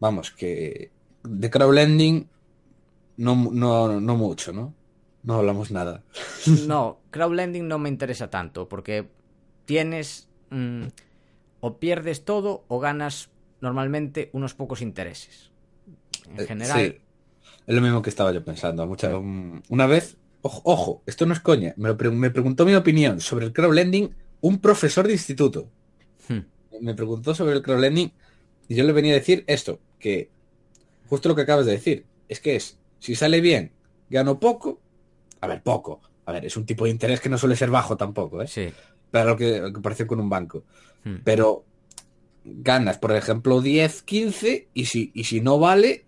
Vamos, 0.00 0.30
que 0.32 0.90
de 1.22 1.50
crowdlending 1.50 2.28
no, 3.18 3.36
no, 3.52 4.00
no 4.00 4.16
mucho, 4.16 4.52
¿no? 4.52 4.74
No 5.22 5.34
hablamos 5.36 5.70
nada. 5.70 6.04
No, 6.54 7.00
crowdlending 7.10 7.66
no 7.68 7.78
me 7.78 7.88
interesa 7.88 8.28
tanto, 8.30 8.68
porque 8.68 9.08
tienes 9.64 10.28
mm, 10.50 10.86
o 11.60 11.78
pierdes 11.78 12.24
todo 12.24 12.64
o 12.68 12.80
ganas 12.80 13.30
normalmente 13.60 14.30
unos 14.32 14.54
pocos 14.54 14.82
intereses. 14.82 15.52
En 16.26 16.38
Eh, 16.38 16.46
general, 16.46 16.96
sí, 16.96 16.98
es 17.66 17.74
lo 17.74 17.80
mismo 17.82 18.02
que 18.02 18.10
estaba 18.10 18.32
yo 18.32 18.44
pensando. 18.44 18.86
Mucha, 18.86 19.16
un- 19.18 19.62
una 19.68 19.86
vez, 19.86 20.18
ojo, 20.42 20.60
ojo, 20.64 21.02
esto 21.06 21.26
no 21.26 21.32
es 21.32 21.40
coña, 21.40 21.74
me, 21.76 21.88
lo 21.88 21.96
pre- 21.96 22.10
me 22.10 22.30
preguntó 22.30 22.64
mi 22.64 22.74
opinión 22.74 23.20
sobre 23.20 23.46
el 23.46 23.52
crowdlending 23.52 24.14
un 24.40 24.58
profesor 24.58 25.06
de 25.06 25.12
instituto. 25.14 25.68
Hmm. 26.28 26.40
Me 26.80 26.94
preguntó 26.94 27.34
sobre 27.34 27.54
el 27.54 27.62
crowdlending 27.62 28.12
y 28.68 28.74
yo 28.74 28.84
le 28.84 28.92
venía 28.92 29.12
a 29.12 29.16
decir 29.16 29.44
esto, 29.46 29.80
que 29.98 30.30
justo 31.08 31.28
lo 31.28 31.34
que 31.34 31.42
acabas 31.42 31.66
de 31.66 31.72
decir, 31.72 32.06
es 32.28 32.40
que 32.40 32.56
es, 32.56 32.78
si 32.98 33.14
sale 33.14 33.40
bien, 33.40 33.72
gano 34.10 34.40
poco, 34.40 34.80
a 35.40 35.46
ver, 35.46 35.62
poco, 35.62 36.00
a 36.26 36.32
ver, 36.32 36.44
es 36.44 36.56
un 36.56 36.66
tipo 36.66 36.84
de 36.84 36.90
interés 36.90 37.20
que 37.20 37.28
no 37.28 37.38
suele 37.38 37.56
ser 37.56 37.70
bajo 37.70 37.96
tampoco, 37.96 38.42
¿eh? 38.42 38.46
sí. 38.46 38.72
Para 39.10 39.26
lo 39.26 39.36
que, 39.36 39.60
lo 39.60 39.72
que 39.72 39.80
parece 39.80 40.06
con 40.06 40.20
un 40.20 40.30
banco. 40.30 40.64
Hmm. 41.04 41.16
Pero 41.22 41.64
ganas, 42.44 42.98
por 42.98 43.12
ejemplo, 43.12 43.60
10, 43.60 44.02
15 44.02 44.68
y 44.72 44.86
si, 44.86 45.12
y 45.14 45.24
si 45.24 45.40
no 45.40 45.58
vale, 45.58 46.06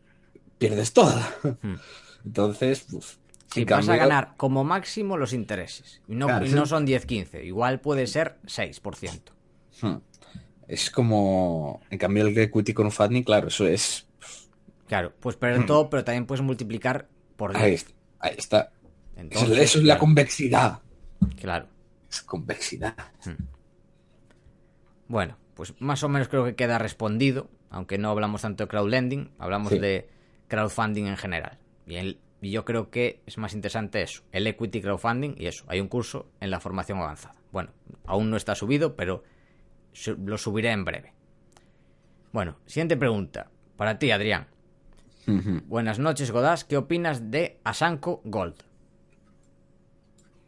pierdes 0.58 0.92
toda. 0.92 1.36
Hmm. 1.62 1.74
Entonces, 2.24 2.86
pues, 2.90 3.18
Sí, 3.54 3.62
en 3.62 3.66
vas 3.68 3.88
a 3.88 3.96
ganar 3.96 4.34
como 4.36 4.64
máximo 4.64 5.16
los 5.16 5.32
intereses. 5.32 6.02
Y 6.08 6.14
no, 6.14 6.26
Claro, 6.26 6.44
y 6.44 6.48
sí. 6.48 6.54
no 6.54 6.66
son 6.66 6.86
10-15, 6.86 7.44
igual 7.44 7.80
puede 7.80 8.06
ser 8.06 8.38
6%. 8.46 9.32
Hmm. 9.80 9.96
Es 10.68 10.90
como, 10.90 11.80
en 11.90 11.98
cambio, 11.98 12.26
el 12.26 12.36
equity 12.38 12.72
con 12.72 12.90
funding, 12.90 13.22
claro, 13.22 13.48
eso 13.48 13.66
es, 13.66 14.06
Claro, 14.86 15.12
puedes 15.18 15.36
perder 15.38 15.64
todo, 15.66 15.88
pero 15.90 16.04
también 16.04 16.26
puedes 16.26 16.42
multiplicar 16.42 17.08
por 17.36 17.52
10. 17.56 17.60
Hmm. 17.60 17.64
ahí, 17.64 17.74
está, 17.74 17.92
ahí 18.20 18.34
está. 18.36 18.60
Eso, 18.60 19.20
Entonces, 19.20 19.58
eso 19.58 19.78
es 19.78 19.84
la 19.84 19.98
convexidad. 19.98 20.80
claro. 21.40 21.68
Es 22.10 22.22
convexidad. 22.22 22.94
Bueno, 25.08 25.36
pues 25.54 25.74
más 25.80 26.02
o 26.02 26.08
menos 26.08 26.28
creo 26.28 26.44
que 26.44 26.54
queda 26.54 26.78
respondido, 26.78 27.48
aunque 27.70 27.98
no 27.98 28.10
hablamos 28.10 28.42
tanto 28.42 28.64
de 28.64 28.68
crowdlending, 28.68 29.30
hablamos 29.38 29.72
Sí. 29.72 29.78
de 29.78 30.08
crowdfunding 30.48 31.06
en 31.06 31.16
general. 31.16 31.58
Y, 31.86 31.96
el- 31.96 32.20
y 32.44 32.50
yo 32.50 32.66
creo 32.66 32.90
que 32.90 33.22
es 33.24 33.38
más 33.38 33.54
interesante 33.54 34.02
eso, 34.02 34.22
el 34.30 34.46
equity 34.46 34.82
crowdfunding 34.82 35.34
y 35.38 35.46
eso. 35.46 35.64
Hay 35.66 35.80
un 35.80 35.88
curso 35.88 36.28
en 36.40 36.50
la 36.50 36.60
formación 36.60 36.98
avanzada. 36.98 37.36
Bueno, 37.50 37.70
aún 38.04 38.30
no 38.30 38.36
está 38.36 38.54
subido, 38.54 38.96
pero 38.96 39.24
lo 40.22 40.36
subiré 40.36 40.70
en 40.70 40.84
breve. 40.84 41.14
Bueno, 42.32 42.58
siguiente 42.66 42.98
pregunta. 42.98 43.50
Para 43.76 43.98
ti, 43.98 44.10
Adrián. 44.10 44.46
Buenas 45.68 45.98
noches, 45.98 46.30
Godás. 46.32 46.64
¿Qué 46.64 46.76
opinas 46.76 47.30
de 47.30 47.60
Asanko 47.64 48.20
Gold? 48.24 48.56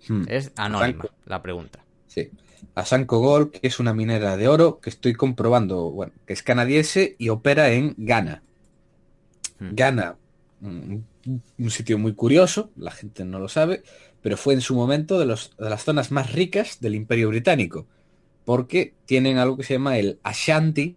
Hmm. 0.07 0.25
Es 0.29 0.53
anónima 0.57 1.07
la 1.25 1.41
pregunta. 1.41 1.83
Sí. 2.09 2.31
a 2.75 2.85
Sanco 2.85 3.21
Gold, 3.21 3.53
que 3.53 3.67
es 3.67 3.81
una 3.81 3.95
minera 3.95 4.37
de 4.37 4.49
oro 4.49 4.81
que 4.81 4.91
estoy 4.91 5.15
comprobando, 5.15 5.91
bueno, 5.91 6.13
que 6.27 6.35
es 6.35 6.43
canadiense 6.43 7.17
y 7.19 7.31
opera 7.31 7.71
en 7.71 7.95
Ghana. 7.97 8.43
Hmm. 9.59 9.71
Ghana, 9.73 10.17
un, 10.61 11.07
un 11.27 11.71
sitio 11.71 11.99
muy 11.99 12.15
curioso, 12.15 12.71
la 12.77 12.91
gente 12.91 13.25
no 13.25 13.39
lo 13.39 13.49
sabe, 13.49 13.83
pero 14.23 14.37
fue 14.37 14.55
en 14.55 14.61
su 14.61 14.75
momento 14.75 15.19
de, 15.19 15.27
los, 15.27 15.57
de 15.57 15.71
las 15.71 15.85
zonas 15.85 16.11
más 16.11 16.33
ricas 16.33 16.81
del 16.81 16.95
Imperio 16.95 17.29
Británico, 17.29 17.87
porque 18.45 18.95
tienen 19.05 19.39
algo 19.39 19.57
que 19.57 19.63
se 19.63 19.75
llama 19.75 19.99
el 19.99 20.19
Ashanti 20.23 20.97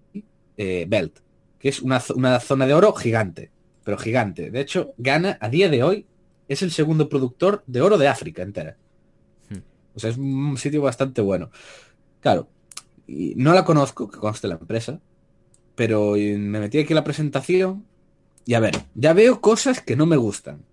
eh, 0.57 0.85
Belt, 0.87 1.19
que 1.59 1.69
es 1.69 1.81
una, 1.81 2.01
una 2.15 2.39
zona 2.39 2.65
de 2.65 2.73
oro 2.73 2.93
gigante, 2.93 3.51
pero 3.83 3.97
gigante. 3.97 4.51
De 4.51 4.61
hecho, 4.61 4.93
Ghana 4.97 5.37
a 5.41 5.49
día 5.49 5.69
de 5.69 5.83
hoy 5.83 6.05
es 6.47 6.61
el 6.61 6.71
segundo 6.71 7.09
productor 7.09 7.63
de 7.67 7.81
oro 7.81 7.97
de 7.97 8.07
África 8.07 8.41
entera. 8.41 8.77
Hmm. 9.49 9.59
O 9.95 9.99
sea, 9.99 10.09
es 10.09 10.17
un 10.17 10.57
sitio 10.57 10.81
bastante 10.81 11.21
bueno. 11.21 11.51
Claro, 12.21 12.49
y 13.07 13.33
no 13.35 13.53
la 13.53 13.65
conozco, 13.65 14.09
que 14.09 14.19
conste 14.19 14.47
la 14.47 14.55
empresa, 14.55 14.99
pero 15.75 16.15
eh, 16.15 16.37
me 16.37 16.59
metí 16.59 16.79
aquí 16.79 16.93
en 16.93 16.95
la 16.95 17.03
presentación 17.03 17.85
y 18.45 18.53
a 18.53 18.59
ver, 18.59 18.73
ya 18.95 19.13
veo 19.13 19.41
cosas 19.41 19.81
que 19.81 19.95
no 19.95 20.05
me 20.05 20.17
gustan. 20.17 20.63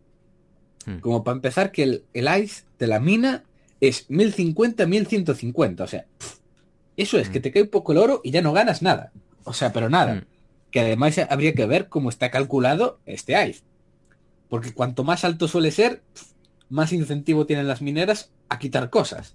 Hmm. 0.87 0.99
Como 1.01 1.25
para 1.25 1.37
empezar, 1.37 1.73
que 1.73 1.83
el, 1.83 2.05
el 2.15 2.29
ICE 2.43 2.65
de 2.79 2.87
la 2.87 3.01
mina 3.01 3.45
es 3.81 4.09
1050-1150. 4.09 5.81
O 5.81 5.87
sea, 5.87 6.07
eso 6.97 7.19
es 7.19 7.29
Mm. 7.29 7.33
que 7.33 7.41
te 7.41 7.53
cae 7.53 7.63
un 7.63 7.69
poco 7.69 7.93
el 7.93 7.99
oro 7.99 8.21
y 8.25 8.31
ya 8.31 8.43
no 8.43 8.53
ganas 8.53 8.83
nada. 8.83 9.13
O 9.45 9.53
sea, 9.53 9.73
pero 9.73 9.91
nada. 9.91 10.15
Mm. 10.15 10.25
Que 10.71 10.81
además 10.81 11.19
habría 11.31 11.55
que 11.55 11.67
ver 11.67 11.89
cómo 11.89 12.09
está 12.09 12.31
calculado 12.31 13.01
este 13.07 13.33
ICE. 13.49 13.63
Porque 14.49 14.73
cuanto 14.73 15.05
más 15.05 15.25
alto 15.25 15.49
suele 15.49 15.71
ser, 15.71 16.03
más 16.69 16.93
incentivo 16.93 17.47
tienen 17.47 17.69
las 17.69 17.83
mineras 17.83 18.31
a 18.49 18.59
quitar 18.59 18.91
cosas. 18.91 19.35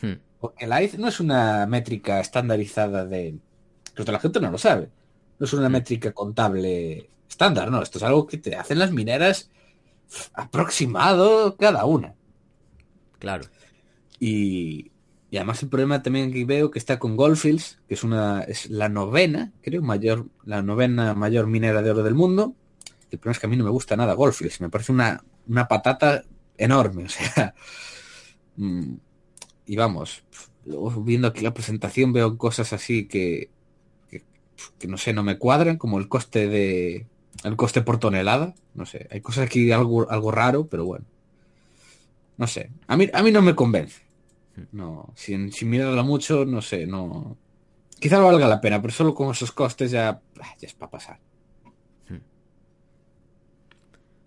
Hmm. 0.00 0.14
Porque 0.40 0.64
el 0.64 0.82
ICE 0.82 0.98
no 0.98 1.08
es 1.08 1.20
una 1.20 1.66
métrica 1.66 2.18
estandarizada 2.20 3.04
de... 3.06 3.38
Pero 3.94 4.10
la 4.12 4.18
gente 4.18 4.40
no 4.40 4.50
lo 4.50 4.58
sabe. 4.58 4.88
No 5.38 5.46
es 5.46 5.52
una 5.52 5.68
métrica 5.68 6.12
contable 6.12 7.10
estándar, 7.32 7.70
no. 7.70 7.82
Esto 7.82 7.98
es 7.98 8.04
algo 8.04 8.26
que 8.26 8.38
te 8.38 8.56
hacen 8.56 8.78
las 8.78 8.92
mineras 8.92 9.50
aproximado 10.34 11.56
cada 11.56 11.84
una. 11.84 12.14
Claro. 13.18 13.44
Y, 14.20 14.92
y 15.30 15.36
además 15.36 15.62
el 15.62 15.68
problema 15.68 16.02
también 16.02 16.32
que 16.32 16.44
veo 16.44 16.70
que 16.70 16.78
está 16.78 16.98
con 16.98 17.16
Goldfields, 17.16 17.80
que 17.88 17.94
es 17.94 18.04
una 18.04 18.42
es 18.42 18.70
la 18.70 18.88
novena, 18.88 19.52
creo, 19.62 19.82
mayor, 19.82 20.26
la 20.44 20.62
novena 20.62 21.14
mayor 21.14 21.46
minera 21.46 21.82
de 21.82 21.90
oro 21.90 22.02
del 22.02 22.14
mundo. 22.14 22.54
El 23.10 23.18
problema 23.18 23.32
es 23.32 23.38
que 23.38 23.46
a 23.46 23.50
mí 23.50 23.56
no 23.56 23.64
me 23.64 23.70
gusta 23.70 23.96
nada 23.96 24.14
Goldfields, 24.14 24.60
me 24.60 24.70
parece 24.70 24.92
una, 24.92 25.24
una 25.48 25.68
patata 25.68 26.24
enorme, 26.56 27.04
o 27.06 27.08
sea. 27.08 27.54
mm, 28.56 28.94
y 29.66 29.76
vamos, 29.76 30.24
luego 30.64 30.90
viendo 31.02 31.28
aquí 31.28 31.40
la 31.40 31.54
presentación 31.54 32.12
veo 32.12 32.36
cosas 32.36 32.72
así 32.72 33.06
que, 33.06 33.50
que, 34.10 34.24
que 34.78 34.88
no 34.88 34.98
sé, 34.98 35.12
no 35.12 35.22
me 35.22 35.38
cuadran, 35.38 35.78
como 35.78 35.98
el 35.98 36.08
coste 36.08 36.48
de 36.48 37.06
el 37.44 37.56
coste 37.56 37.82
por 37.82 37.98
tonelada, 37.98 38.54
no 38.74 38.86
sé, 38.86 39.08
hay 39.10 39.20
cosas 39.20 39.46
aquí 39.46 39.72
algo, 39.72 40.10
algo 40.10 40.30
raro, 40.30 40.66
pero 40.66 40.84
bueno. 40.84 41.04
No 42.36 42.46
sé, 42.46 42.70
a 42.86 42.96
mí, 42.96 43.08
a 43.12 43.22
mí 43.22 43.30
no 43.30 43.42
me 43.42 43.54
convence. 43.54 44.02
No, 44.72 45.12
sin, 45.14 45.52
sin 45.52 45.70
mirarla 45.70 46.02
mucho, 46.02 46.44
no 46.44 46.60
sé, 46.62 46.86
no. 46.86 47.36
Quizá 47.98 48.18
no 48.18 48.26
valga 48.26 48.48
la 48.48 48.60
pena, 48.60 48.80
pero 48.80 48.92
solo 48.92 49.14
con 49.14 49.30
esos 49.30 49.52
costes 49.52 49.90
ya, 49.90 50.20
ah, 50.40 50.54
ya 50.58 50.66
es 50.66 50.74
para 50.74 50.90
pasar. 50.90 51.18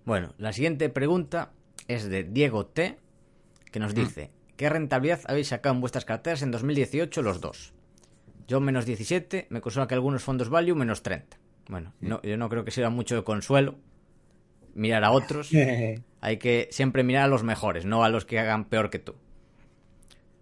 Bueno, 0.06 0.34
la 0.38 0.54
siguiente 0.54 0.88
pregunta 0.90 1.52
es 1.88 2.08
de 2.10 2.24
Diego 2.24 2.68
T, 2.68 3.00
que 3.72 3.80
nos 3.80 3.96
dice, 3.96 4.32
¿qué 4.56 4.70
rentabilidad 4.70 5.22
habéis 5.28 5.48
sacado 5.48 5.74
en 5.74 5.82
vuestras 5.82 6.06
carteras 6.06 6.44
en 6.44 6.52
2018 6.52 7.24
los 7.24 7.42
dos? 7.42 7.74
Yo 8.48 8.60
menos 8.60 8.86
17, 8.86 9.48
me 9.50 9.62
consuela 9.62 9.88
que 9.88 9.96
algunos 9.96 10.24
fondos 10.24 10.50
value 10.50 10.76
menos 10.76 11.02
30. 11.02 11.38
Bueno, 11.68 11.94
no, 12.00 12.22
yo 12.22 12.38
no 12.38 12.50
creo 12.50 12.64
que 12.64 12.72
sirva 12.72 12.90
mucho 12.90 13.16
de 13.16 13.24
consuelo 13.24 13.76
mirar 14.74 15.04
a 15.04 15.12
otros. 15.12 15.50
Hay 16.22 16.38
que 16.38 16.68
siempre 16.72 17.04
mirar 17.04 17.24
a 17.24 17.28
los 17.28 17.44
mejores, 17.44 17.86
no 17.86 18.04
a 18.04 18.10
los 18.10 18.26
que 18.26 18.40
hagan 18.40 18.66
peor 18.66 18.90
que 18.90 19.00
tú. 19.00 19.16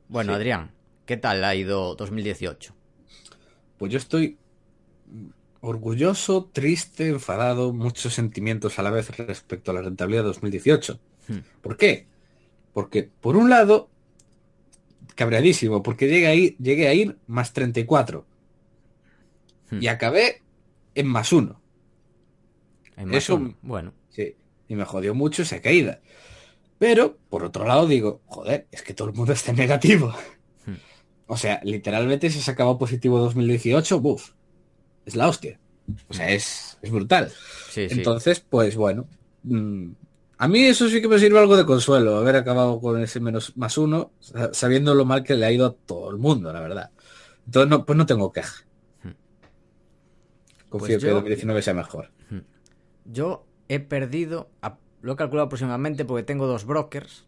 Bueno, 0.08 0.34
Sí. 0.34 0.36
Adrián, 0.38 0.72
¿qué 1.06 1.18
tal 1.18 1.44
ha 1.44 1.56
ido 1.56 1.96
2018? 1.96 2.74
Pues 3.78 3.92
yo 3.92 3.98
estoy 3.98 4.38
orgulloso, 5.62 6.50
triste, 6.52 7.10
enfadado, 7.10 7.74
muchos 7.74 8.14
sentimientos 8.14 8.80
a 8.80 8.84
la 8.84 8.92
vez 8.92 9.16
respecto 9.18 9.72
a 9.72 9.74
la 9.74 9.82
rentabilidad 9.82 10.24
de 10.24 10.28
2018. 10.28 11.00
Hmm. 11.28 11.38
¿Por 11.62 11.78
qué? 11.78 12.06
Porque, 12.74 13.10
por 13.22 13.38
un 13.38 13.50
lado, 13.50 13.90
cabreadísimo, 15.16 15.84
porque 15.84 16.08
llegué 16.08 16.28
a 16.28 16.36
ir, 16.36 16.58
llegué 16.58 16.88
a 16.88 16.94
ir 16.94 17.18
más 17.28 17.54
34 17.54 18.26
Hmm. 19.72 19.82
y 19.82 19.88
acabé 19.88 20.42
en 20.96 21.08
más 21.08 21.32
uno. 21.34 21.62
En 22.98 23.08
más 23.10 23.18
Eso- 23.18 23.36
uno. 23.36 23.56
Bueno, 23.62 23.94
Sí, 24.10 24.36
y 24.68 24.76
me 24.76 24.86
jodió 24.86 25.16
mucho 25.16 25.42
esa 25.42 25.60
caída. 25.62 26.00
Pero, 26.78 27.18
por 27.30 27.44
otro 27.44 27.66
lado, 27.66 27.88
digo, 27.88 28.22
joder, 28.28 28.68
es 28.72 28.82
que 28.84 28.94
todo 28.94 29.08
el 29.10 29.16
mundo 29.16 29.34
está 29.34 29.52
en 29.52 29.58
negativo. 29.58 30.14
Hmm. 30.66 30.74
O 31.28 31.38
sea, 31.38 31.60
literalmente 31.64 32.30
si 32.30 32.40
se 32.40 32.52
acabó 32.52 32.78
positivo 32.78 33.18
2018, 33.20 34.00
buf, 34.00 34.32
es 35.06 35.16
la 35.16 35.28
hostia. 35.30 35.60
O 36.10 36.14
sea, 36.14 36.30
es, 36.30 36.78
es 36.82 36.92
brutal. 36.92 37.30
sí, 37.72 37.90
sí. 37.90 37.96
Entonces, 37.98 38.40
pues 38.40 38.76
bueno, 38.76 39.08
mm, 39.44 39.88
a 40.38 40.48
mí 40.48 40.64
eso 40.66 40.88
sí 40.90 41.02
que 41.02 41.08
me 41.08 41.18
sirve 41.20 41.40
algo 41.40 41.58
de 41.58 41.66
consuelo, 41.66 42.18
haber 42.18 42.36
acabado 42.36 42.80
con 42.80 43.02
ese 43.02 43.20
menos 43.20 43.58
más 43.58 43.78
uno, 43.78 44.12
sa- 44.20 44.54
sabiendo 44.54 44.94
lo 44.94 45.06
mal 45.06 45.24
que 45.24 45.36
le 45.36 45.46
ha 45.46 45.52
ido 45.52 45.66
a 45.66 45.74
todo 45.74 46.12
el 46.12 46.18
mundo, 46.18 46.54
la 46.54 46.60
verdad. 46.62 46.92
Entonces, 47.46 47.70
no, 47.70 47.86
pues 47.86 47.98
no 47.98 48.06
tengo 48.06 48.32
queja. 48.32 48.64
Confío 50.74 50.96
Pues 50.96 51.04
que 51.04 51.08
yo- 51.10 51.14
2019 51.14 51.62
sea 51.62 51.76
mejor. 51.76 52.10
Yo 53.06 53.46
he 53.68 53.80
perdido, 53.80 54.50
lo 55.02 55.14
he 55.14 55.16
calculado 55.16 55.46
aproximadamente 55.46 56.04
porque 56.04 56.24
tengo 56.24 56.48
dos 56.48 56.66
brokers, 56.66 57.28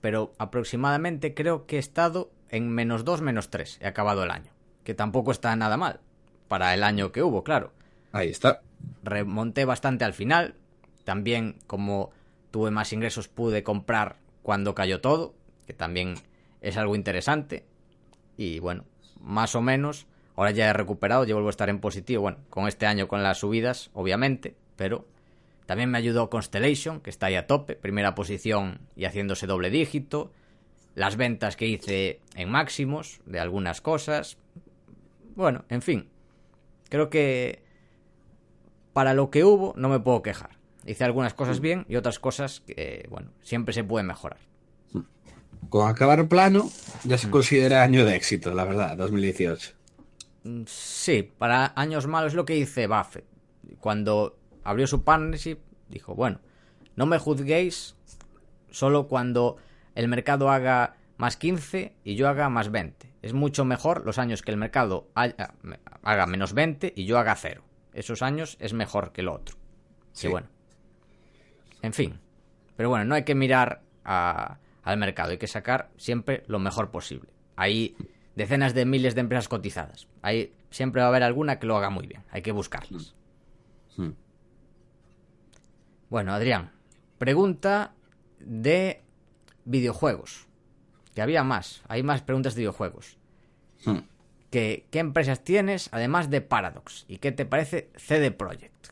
pero 0.00 0.32
aproximadamente 0.38 1.34
creo 1.34 1.66
que 1.66 1.76
he 1.76 1.78
estado 1.78 2.32
en 2.48 2.68
menos 2.68 3.04
2, 3.04 3.20
menos 3.20 3.48
3. 3.50 3.78
He 3.80 3.86
acabado 3.86 4.24
el 4.24 4.32
año. 4.32 4.50
Que 4.82 4.92
tampoco 4.94 5.30
está 5.30 5.54
nada 5.54 5.76
mal. 5.76 6.00
Para 6.48 6.74
el 6.74 6.82
año 6.82 7.12
que 7.12 7.22
hubo, 7.22 7.44
claro. 7.44 7.72
Ahí 8.10 8.28
está. 8.30 8.60
Remonté 9.04 9.64
bastante 9.64 10.04
al 10.04 10.12
final. 10.14 10.56
También, 11.04 11.58
como 11.68 12.10
tuve 12.50 12.72
más 12.72 12.92
ingresos, 12.92 13.28
pude 13.28 13.62
comprar 13.62 14.16
cuando 14.42 14.74
cayó 14.74 15.00
todo. 15.00 15.36
Que 15.68 15.74
también 15.74 16.14
es 16.60 16.76
algo 16.76 16.96
interesante. 16.96 17.64
Y 18.36 18.58
bueno, 18.58 18.84
más 19.20 19.54
o 19.54 19.62
menos. 19.62 20.08
Ahora 20.36 20.50
ya 20.50 20.70
he 20.70 20.72
recuperado, 20.72 21.24
ya 21.24 21.34
vuelvo 21.34 21.48
a 21.48 21.50
estar 21.50 21.68
en 21.68 21.80
positivo. 21.80 22.22
Bueno, 22.22 22.38
con 22.48 22.68
este 22.68 22.86
año 22.86 23.08
con 23.08 23.22
las 23.22 23.38
subidas, 23.38 23.90
obviamente. 23.92 24.54
Pero 24.76 25.06
también 25.66 25.90
me 25.90 25.98
ayudó 25.98 26.30
Constellation, 26.30 27.00
que 27.00 27.10
está 27.10 27.26
ahí 27.26 27.34
a 27.34 27.46
tope. 27.46 27.76
Primera 27.76 28.14
posición 28.14 28.80
y 28.96 29.04
haciéndose 29.04 29.46
doble 29.46 29.70
dígito. 29.70 30.32
Las 30.94 31.16
ventas 31.16 31.56
que 31.56 31.66
hice 31.66 32.20
en 32.34 32.50
máximos 32.50 33.20
de 33.26 33.40
algunas 33.40 33.80
cosas. 33.80 34.38
Bueno, 35.34 35.64
en 35.68 35.82
fin. 35.82 36.08
Creo 36.88 37.08
que 37.08 37.62
para 38.92 39.14
lo 39.14 39.30
que 39.30 39.44
hubo 39.44 39.72
no 39.76 39.88
me 39.88 40.00
puedo 40.00 40.22
quejar. 40.22 40.50
Hice 40.84 41.04
algunas 41.04 41.32
cosas 41.32 41.60
bien 41.60 41.86
y 41.88 41.96
otras 41.96 42.18
cosas 42.18 42.60
que, 42.60 43.06
bueno, 43.08 43.30
siempre 43.42 43.72
se 43.72 43.84
puede 43.84 44.04
mejorar. 44.04 44.38
Con 45.68 45.88
acabar 45.88 46.26
plano, 46.28 46.70
ya 47.04 47.16
se 47.16 47.30
considera 47.30 47.82
año 47.82 48.04
de 48.04 48.16
éxito, 48.16 48.52
la 48.52 48.64
verdad, 48.64 48.96
2018. 48.96 49.81
Mm, 50.44 50.62
Sí, 50.66 51.22
para 51.38 51.72
años 51.76 52.06
malos 52.06 52.32
es 52.32 52.34
lo 52.36 52.44
que 52.44 52.54
dice 52.54 52.86
Buffett. 52.86 53.24
Cuando 53.80 54.38
abrió 54.64 54.86
su 54.86 55.04
partnership, 55.04 55.58
dijo, 55.88 56.14
bueno, 56.14 56.40
no 56.96 57.06
me 57.06 57.18
juzguéis 57.18 57.96
solo 58.70 59.06
cuando 59.08 59.56
el 59.94 60.08
mercado 60.08 60.50
haga 60.50 60.96
más 61.16 61.36
15 61.36 61.94
y 62.04 62.14
yo 62.16 62.28
haga 62.28 62.48
más 62.48 62.70
20. 62.70 63.12
Es 63.22 63.32
mucho 63.34 63.64
mejor 63.64 64.04
los 64.04 64.18
años 64.18 64.42
que 64.42 64.50
el 64.50 64.56
mercado 64.56 65.08
haya- 65.14 65.54
haga 66.02 66.26
menos 66.26 66.54
20 66.54 66.92
y 66.96 67.04
yo 67.04 67.18
haga 67.18 67.36
cero. 67.36 67.62
Esos 67.92 68.22
años 68.22 68.56
es 68.58 68.72
mejor 68.72 69.12
que 69.12 69.22
lo 69.22 69.34
otro. 69.34 69.56
Sí, 70.12 70.22
Sí. 70.22 70.28
bueno. 70.28 70.48
En 71.82 71.92
fin. 71.92 72.18
Pero 72.76 72.88
bueno, 72.88 73.04
no 73.04 73.14
hay 73.14 73.24
que 73.24 73.34
mirar 73.34 73.82
a- 74.04 74.58
al 74.82 74.96
mercado, 74.96 75.30
hay 75.30 75.38
que 75.38 75.46
sacar 75.46 75.90
siempre 75.96 76.42
lo 76.46 76.58
mejor 76.58 76.90
posible. 76.90 77.30
Hay 77.56 77.94
decenas 78.34 78.74
de 78.74 78.84
miles 78.84 79.14
de 79.14 79.20
empresas 79.20 79.48
cotizadas. 79.48 80.08
Hay, 80.22 80.52
siempre 80.70 81.00
va 81.00 81.06
a 81.06 81.10
haber 81.10 81.22
alguna 81.22 81.58
que 81.58 81.66
lo 81.66 81.76
haga 81.76 81.90
muy 81.90 82.06
bien. 82.06 82.22
Hay 82.30 82.42
que 82.42 82.52
buscarlas. 82.52 83.14
Hmm. 83.96 84.10
Bueno, 86.08 86.32
Adrián, 86.32 86.72
pregunta 87.18 87.94
de 88.40 89.02
videojuegos. 89.64 90.46
Que 91.14 91.22
había 91.22 91.44
más, 91.44 91.82
hay 91.88 92.02
más 92.02 92.22
preguntas 92.22 92.54
de 92.54 92.60
videojuegos. 92.60 93.18
Hmm. 93.84 93.98
Que, 94.50 94.86
¿Qué 94.90 94.98
empresas 94.98 95.44
tienes 95.44 95.88
además 95.92 96.30
de 96.30 96.40
Paradox? 96.40 97.04
¿Y 97.08 97.18
qué 97.18 97.32
te 97.32 97.46
parece 97.46 97.90
CD 97.96 98.30
Projekt? 98.30 98.88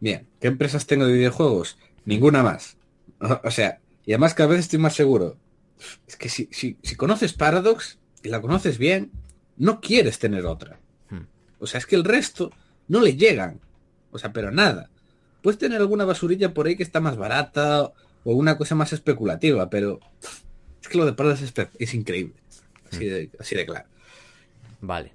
Bien, 0.00 0.28
¿qué 0.40 0.48
empresas 0.48 0.86
tengo 0.86 1.06
de 1.06 1.12
videojuegos? 1.12 1.78
Ninguna 2.04 2.42
más. 2.42 2.76
O 3.20 3.40
o 3.44 3.50
sea, 3.50 3.80
y 4.04 4.12
además 4.12 4.34
cada 4.34 4.50
vez 4.50 4.60
estoy 4.60 4.78
más 4.78 4.94
seguro 4.94 5.38
es 6.06 6.16
que 6.16 6.28
si, 6.28 6.48
si, 6.52 6.76
si 6.82 6.96
conoces 6.96 7.32
Paradox 7.32 7.98
y 8.22 8.28
la 8.28 8.40
conoces 8.40 8.78
bien, 8.78 9.10
no 9.56 9.80
quieres 9.80 10.18
tener 10.18 10.46
otra. 10.46 10.78
Hmm. 11.10 11.26
O 11.58 11.66
sea, 11.66 11.78
es 11.78 11.86
que 11.86 11.96
el 11.96 12.04
resto 12.04 12.50
no 12.88 13.00
le 13.00 13.16
llegan. 13.16 13.60
O 14.10 14.18
sea, 14.18 14.32
pero 14.32 14.50
nada. 14.50 14.90
Puedes 15.42 15.58
tener 15.58 15.80
alguna 15.80 16.04
basurilla 16.04 16.54
por 16.54 16.66
ahí 16.66 16.76
que 16.76 16.82
está 16.82 17.00
más 17.00 17.16
barata 17.16 17.92
o 18.24 18.34
una 18.34 18.56
cosa 18.56 18.74
más 18.74 18.92
especulativa, 18.92 19.68
pero 19.68 20.00
es 20.80 20.88
que 20.88 20.96
lo 20.98 21.04
de 21.04 21.12
Paradox 21.12 21.42
es, 21.42 21.52
es 21.78 21.94
increíble. 21.94 22.34
Así 22.90 23.04
de, 23.06 23.30
así 23.38 23.54
de 23.54 23.66
claro. 23.66 23.86
Vale. 24.80 25.12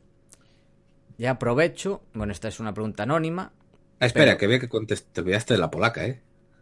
Ya 1.17 1.31
aprovecho. 1.31 2.01
Bueno, 2.13 2.31
esta 2.31 2.47
es 2.47 2.59
una 2.59 2.73
pregunta 2.73 3.03
anónima. 3.03 3.51
Ah, 3.99 4.05
espera, 4.05 4.25
Pero- 4.27 4.37
que 4.37 4.47
veo 4.47 4.59
que 4.59 4.69
contest- 4.69 5.05
te 5.11 5.21
olvidaste 5.21 5.53
de 5.55 5.59
la 5.59 5.71
polaca, 5.71 6.05
¿eh? 6.05 6.21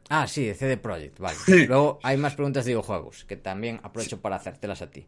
Ah, 0.10 0.28
sí, 0.28 0.46
de 0.46 0.54
CD 0.56 0.78
Projekt, 0.78 1.20
vale. 1.20 1.38
Luego 1.68 2.00
hay 2.04 2.18
más 2.18 2.36
preguntas 2.36 2.66
de 2.66 2.72
videojuegos, 2.72 3.26
que 3.26 3.36
también 3.36 3.80
aprovecho 3.84 4.22
para 4.22 4.38
hacértelas 4.38 4.82
a 4.82 4.90
ti. 4.90 5.06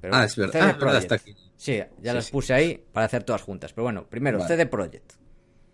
Pero 0.00 0.14
Ah, 0.14 0.24
es 0.24 0.34
verdad. 0.36 0.52
CD 0.52 0.62
Ah, 0.64 0.72
verdad, 0.78 0.96
está 0.98 1.14
aquí. 1.16 1.34
Sí, 1.56 1.76
ya 1.76 1.88
Sí, 2.12 2.14
las 2.16 2.24
sí. 2.26 2.32
puse 2.32 2.54
ahí 2.54 2.82
para 2.92 3.06
hacer 3.06 3.22
todas 3.24 3.42
juntas. 3.42 3.72
Pero 3.74 3.84
bueno, 3.84 4.06
primero, 4.08 4.38
Vale. 4.38 4.48
CD 4.48 4.66
Projekt. 4.66 5.12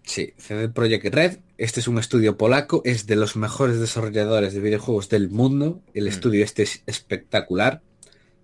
Sí, 0.03 0.33
CD 0.37 0.69
Projekt 0.69 1.15
Red. 1.15 1.39
Este 1.59 1.79
es 1.81 1.87
un 1.89 1.99
estudio 1.99 2.37
polaco, 2.37 2.83
es 2.85 3.07
de 3.07 3.15
los 3.17 3.37
mejores 3.37 3.79
desarrolladores 3.79 4.53
de 4.55 4.61
videojuegos 4.61 5.09
del 5.09 5.31
mundo. 5.31 5.83
El 5.95 6.05
Mm. 6.05 6.09
estudio 6.09 6.45
este 6.45 6.65
es 6.65 6.83
espectacular. 6.87 7.83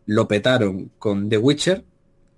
Lo 0.07 0.29
petaron 0.29 0.91
con 0.99 1.29
The 1.29 1.39
Witcher. 1.39 1.85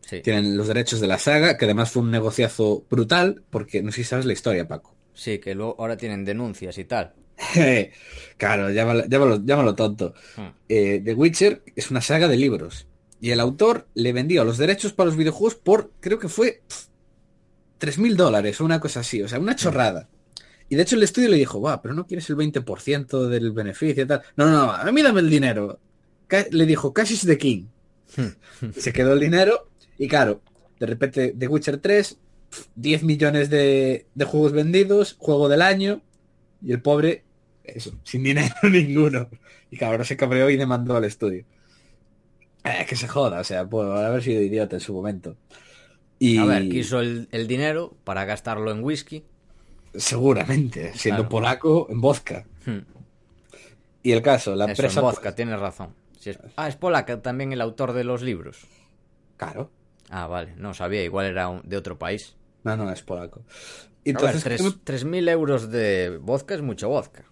Sí. 0.01 0.21
Tienen 0.21 0.57
los 0.57 0.69
derechos 0.69 1.01
de 1.01 1.07
la 1.07 1.19
saga, 1.19 1.57
que 1.57 1.65
además 1.65 1.91
fue 1.91 2.03
un 2.03 2.11
negociazo 2.11 2.85
brutal, 2.91 3.43
porque 3.51 3.83
no 3.83 3.91
sé 3.91 3.99
si 3.99 4.05
sabes 4.05 4.27
la 4.27 4.35
historia, 4.35 4.69
Paco. 4.69 4.95
Sí, 5.15 5.39
que 5.39 5.55
luego 5.55 5.77
ahora 5.79 5.97
tienen 5.97 6.25
denuncias 6.27 6.77
y 6.79 6.85
tal. 6.85 7.15
claro, 8.37 8.71
llámalo, 8.71 9.05
llámalo- 9.05 9.45
llámalo 9.45 9.75
tonto. 9.75 10.15
Hmm. 10.37 10.49
Eh, 10.69 11.03
The 11.05 11.15
Witcher 11.15 11.63
es 11.77 11.91
una 11.91 12.01
saga 12.01 12.29
de 12.29 12.37
libros. 12.37 12.87
Y 13.21 13.31
el 13.31 13.41
autor 13.41 13.87
le 13.95 14.13
vendió 14.13 14.45
los 14.45 14.59
derechos 14.59 14.93
para 14.93 15.07
los 15.07 15.17
videojuegos 15.17 15.55
por, 15.55 15.93
creo 16.01 16.19
que 16.19 16.29
fue, 16.29 16.63
pf, 16.69 16.89
3.000 17.81 18.17
dólares 18.17 18.61
o 18.61 18.65
una 18.65 18.81
cosa 18.81 19.01
así. 19.01 19.23
O 19.23 19.29
sea, 19.29 19.39
una 19.39 19.57
chorrada. 19.57 20.09
Y 20.69 20.77
de 20.77 20.83
hecho 20.83 20.97
el 20.97 21.03
estudio 21.03 21.29
le 21.29 21.37
dijo, 21.37 21.61
va, 21.61 21.81
pero 21.81 21.95
no 21.95 22.07
quieres 22.07 22.29
el 22.31 22.37
20% 22.37 23.29
del 23.29 23.53
beneficio 23.53 24.03
y 24.03 24.07
tal. 24.07 24.23
No, 24.37 24.47
no, 24.47 24.67
no, 24.67 24.73
a 24.73 24.91
mí 24.93 25.03
dame 25.03 25.21
el 25.21 25.31
dinero. 25.31 25.79
Le 26.51 26.67
dijo, 26.67 26.93
cash 26.93 27.13
is 27.13 27.27
the 27.27 27.39
king. 27.39 27.67
Se 28.77 28.93
quedó 28.93 29.13
el 29.13 29.21
dinero 29.21 29.69
y 29.99 30.09
claro, 30.09 30.41
de 30.81 30.87
repente 30.87 31.35
The 31.39 31.49
Witcher 31.49 31.79
3, 31.79 32.19
pf, 32.51 32.69
10 32.75 33.03
millones 33.05 33.51
de, 33.51 34.07
de 34.15 34.25
juegos 34.25 34.53
vendidos, 34.53 35.17
juego 35.19 35.49
del 35.49 35.63
año, 35.63 36.01
y 36.63 36.73
el 36.73 36.81
pobre, 36.81 37.25
eso, 37.65 37.93
sin 38.05 38.23
dinero 38.23 38.55
ninguno. 38.71 39.29
Y 39.71 39.77
cabrón 39.77 40.05
se 40.05 40.17
cabreó 40.17 40.49
y 40.51 40.57
demandó 40.57 40.97
al 40.97 41.05
estudio. 41.05 41.45
Eh, 42.65 42.87
que 42.89 42.97
se 42.97 43.09
joda, 43.09 43.41
o 43.41 43.45
sea, 43.45 43.69
por 43.69 43.87
haber 43.97 44.23
sido 44.23 44.41
idiota 44.43 44.77
en 44.77 44.81
su 44.81 44.95
momento. 44.95 45.37
Y 46.19 46.39
A 46.39 46.45
ver, 46.47 46.69
quiso 46.69 47.01
el, 47.01 47.29
el 47.33 47.47
dinero 47.47 47.95
para 48.05 48.25
gastarlo 48.25 48.71
en 48.71 48.83
whisky. 48.83 49.25
seguramente, 49.95 50.93
siendo 50.95 51.23
Claro. 51.23 51.29
polaco, 51.29 51.87
en 51.91 52.01
vodka. 52.01 52.47
Hmm. 52.67 52.79
Y 54.03 54.13
el 54.13 54.23
caso, 54.23 54.55
la 54.55 54.65
Eso, 54.65 54.71
empresa... 54.73 55.01
en 55.01 55.07
vodka, 55.07 55.23
pues, 55.23 55.35
tienes 55.37 55.59
razón. 55.61 55.95
Si 56.19 56.31
es- 56.31 56.39
Ah, 56.57 56.69
es 56.69 56.77
polaca 56.77 57.21
también 57.23 57.53
el 57.53 57.61
autor 57.61 57.93
de 57.93 58.05
los 58.05 58.23
libros. 58.23 58.67
claro. 59.37 59.71
Ah, 60.11 60.27
vale, 60.27 60.55
no 60.57 60.75
sabía, 60.75 61.03
igual 61.03 61.27
era 61.27 61.49
un- 61.49 61.63
de 61.65 61.77
otro 61.79 61.99
país. 61.99 62.37
No, 62.63 62.77
no, 62.77 62.91
es 62.93 63.03
polaco. 63.03 63.43
Ver, 64.05 64.15
entonces, 64.17 64.43
tres- 64.45 64.63
¿qué 64.63 64.69
me- 64.69 64.77
3.000 64.85 65.29
euros 65.29 65.71
de 65.71 66.19
vodka 66.21 66.55
es 66.55 66.63
mucho 66.63 66.89
vodka. 66.89 67.25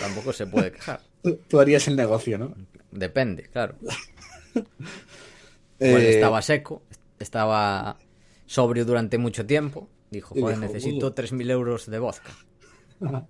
Tampoco 0.00 0.32
se 0.32 0.46
puede 0.46 0.72
quejar. 0.72 1.00
tú, 1.22 1.38
tú 1.48 1.60
harías 1.60 1.86
el 1.88 1.96
negocio, 1.96 2.38
¿no? 2.38 2.54
Depende, 2.90 3.44
claro. 3.44 3.76
Igual 3.84 3.96
Eh, 5.78 6.10
estaba 6.10 6.40
seco, 6.40 6.82
estaba 7.18 7.98
sobrio 8.46 8.84
durante 8.86 9.18
mucho 9.18 9.44
tiempo. 9.44 9.88
Dijo, 10.10 10.34
joder, 10.34 10.58
dijo, 10.58 10.72
necesito 10.72 11.06
"Uh". 11.08 11.10
3.000 11.10 11.50
euros 11.50 11.86
de 11.90 11.98
vodka. 11.98 12.30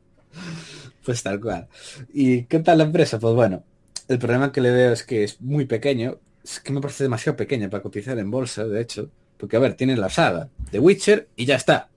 Pues 1.05 1.23
tal 1.23 1.41
cual. 1.41 1.69
¿Y 2.13 2.43
qué 2.45 2.59
tal 2.61 2.79
la 2.79 2.85
empresa? 2.85 3.19
Pues 3.19 3.35
bueno, 3.35 3.63
el 4.09 4.19
problema 4.19 4.53
que 4.53 4.61
le 4.61 4.71
veo 4.71 4.93
es 4.93 5.03
que 5.05 5.25
es 5.25 5.41
muy 5.41 5.65
pequeño. 5.65 6.19
Es 6.45 6.61
que 6.61 6.73
me 6.73 6.81
parece 6.81 7.05
demasiado 7.05 7.37
pequeña 7.37 7.71
para 7.71 7.83
cotizar 7.83 8.19
en 8.19 8.31
bolsa, 8.31 8.65
de 8.67 8.81
hecho. 8.81 9.11
Porque, 9.39 9.57
a 9.57 9.61
ver, 9.61 9.75
tienen 9.75 10.01
la 10.01 10.11
saga 10.11 10.49
de 10.71 10.79
Witcher 10.79 11.29
y 11.37 11.45
ya 11.47 11.57
está. 11.57 11.89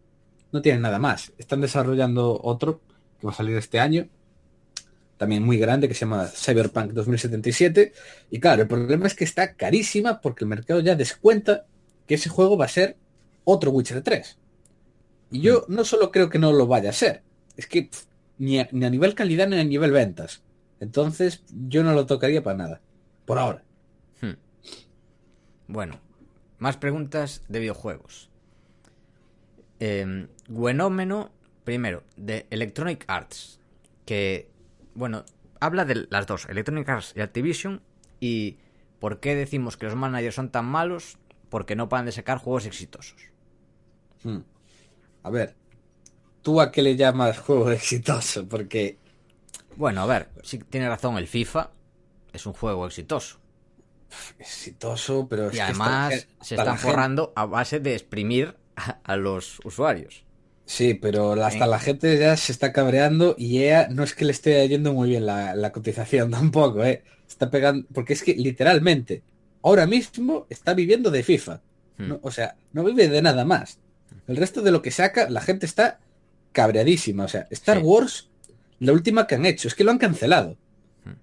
No 0.51 0.61
tienen 0.61 0.81
nada 0.81 0.99
más. 0.99 1.31
Están 1.37 1.61
desarrollando 1.61 2.39
otro 2.43 2.81
que 3.19 3.27
va 3.27 3.33
a 3.33 3.35
salir 3.35 3.57
este 3.57 3.79
año. 3.79 4.07
También 5.17 5.43
muy 5.43 5.57
grande, 5.57 5.87
que 5.87 5.93
se 5.93 6.01
llama 6.01 6.27
Cyberpunk 6.27 6.91
2077. 6.91 7.93
Y 8.31 8.39
claro, 8.39 8.61
el 8.61 8.67
problema 8.67 9.07
es 9.07 9.15
que 9.15 9.25
está 9.25 9.55
carísima 9.55 10.21
porque 10.21 10.45
el 10.45 10.49
mercado 10.49 10.79
ya 10.79 10.95
descuenta 10.95 11.65
que 12.07 12.15
ese 12.15 12.29
juego 12.29 12.57
va 12.57 12.65
a 12.65 12.69
ser 12.69 12.97
otro 13.43 13.71
Witcher 13.71 14.01
3. 14.01 14.37
Y 15.31 15.41
yo 15.41 15.65
no 15.67 15.83
solo 15.83 16.11
creo 16.11 16.29
que 16.29 16.39
no 16.39 16.51
lo 16.53 16.67
vaya 16.67 16.89
a 16.89 16.93
ser, 16.93 17.23
es 17.55 17.67
que 17.67 17.83
pff, 17.83 18.05
ni 18.37 18.59
a, 18.59 18.69
ni 18.71 18.85
a 18.85 18.89
nivel 18.89 19.13
calidad 19.13 19.47
ni 19.47 19.59
a 19.59 19.63
nivel 19.63 19.91
ventas. 19.91 20.41
Entonces 20.79 21.43
yo 21.49 21.83
no 21.83 21.93
lo 21.93 22.05
tocaría 22.05 22.41
para 22.41 22.57
nada. 22.57 22.81
Por 23.25 23.37
ahora. 23.37 23.63
Hmm. 24.21 24.37
Bueno, 25.67 25.99
más 26.57 26.77
preguntas 26.77 27.43
de 27.47 27.59
videojuegos. 27.59 28.28
Eh, 29.79 30.27
primero, 31.63 32.03
de 32.17 32.47
Electronic 32.49 33.05
Arts, 33.07 33.59
que, 34.05 34.49
bueno, 34.95 35.23
habla 35.59 35.85
de 35.85 36.07
las 36.09 36.25
dos, 36.27 36.47
Electronic 36.49 36.87
Arts 36.89 37.13
y 37.15 37.21
Activision, 37.21 37.81
y 38.19 38.57
por 38.99 39.19
qué 39.19 39.35
decimos 39.35 39.77
que 39.77 39.85
los 39.85 39.95
managers 39.95 40.35
son 40.35 40.49
tan 40.49 40.65
malos, 40.65 41.17
porque 41.49 41.75
no 41.75 41.89
paran 41.89 42.05
de 42.05 42.11
sacar 42.11 42.37
juegos 42.39 42.65
exitosos. 42.65 43.21
Hmm. 44.23 44.39
A 45.23 45.29
ver, 45.29 45.55
¿tú 46.41 46.59
a 46.61 46.71
qué 46.71 46.81
le 46.81 46.95
llamas 46.95 47.37
juego 47.45 47.71
exitoso? 47.71 48.47
Porque 48.47 48.97
Bueno, 49.75 50.01
a 50.01 50.05
ver, 50.05 50.29
sí 50.43 50.57
tiene 50.59 50.89
razón, 50.89 51.17
el 51.17 51.27
FIFA 51.27 51.69
es 52.33 52.45
un 52.45 52.53
juego 52.53 52.87
exitoso. 52.87 53.39
exitoso, 54.39 55.27
pero 55.29 55.47
es 55.47 55.53
Y 55.53 55.57
que 55.57 55.61
además 55.61 56.27
se 56.41 56.55
están 56.55 56.77
gente- 56.77 56.81
forrando 56.81 57.33
a 57.35 57.45
base 57.45 57.79
de 57.79 57.93
exprimir 57.93 58.55
a, 58.87 58.99
a 59.03 59.17
los 59.17 59.59
usuarios. 59.63 60.25
Sí, 60.65 60.93
pero 60.93 61.33
hasta 61.43 61.65
la 61.65 61.79
gente 61.79 62.15
ya 62.19 62.37
se 62.37 62.51
está 62.51 62.71
cabreando 62.71 63.33
y 63.39 63.57
EA 63.63 63.87
no 63.89 64.03
es 64.03 64.13
que 64.13 64.23
le 64.23 64.31
esté 64.31 64.67
yendo 64.67 64.93
muy 64.93 65.09
bien 65.09 65.25
la, 65.25 65.55
la 65.55 65.71
cotización 65.71 66.29
tampoco, 66.39 66.83
¿eh? 66.85 67.03
Está 67.27 67.49
pegando, 67.49 67.87
porque 67.91 68.13
es 68.13 68.21
que 68.23 68.35
literalmente 68.35 69.23
ahora 69.63 69.87
mismo 69.87 70.45
está 70.49 70.73
viviendo 70.75 71.09
de 71.09 71.23
FIFA. 71.23 71.61
Hmm. 71.97 72.13
O 72.21 72.29
sea, 72.31 72.55
no 72.71 72.83
vive 72.83 73.07
de 73.09 73.21
nada 73.21 73.45
más. 73.45 73.79
El 74.27 74.37
resto 74.37 74.61
de 74.61 74.71
lo 74.71 74.81
que 74.83 74.91
saca, 74.91 75.27
la 75.29 75.41
gente 75.41 75.65
está 75.65 75.99
cabreadísima. 76.51 77.25
O 77.25 77.27
sea, 77.27 77.47
Star 77.49 77.79
Sí. 77.79 77.83
Wars, 77.83 78.29
la 78.79 78.93
última 78.93 79.25
que 79.25 79.35
han 79.35 79.45
hecho, 79.47 79.67
es 79.67 79.73
que 79.75 79.83
lo 79.83 79.89
han 79.91 79.97
cancelado. 79.97 80.55
Hmm. 81.03 81.13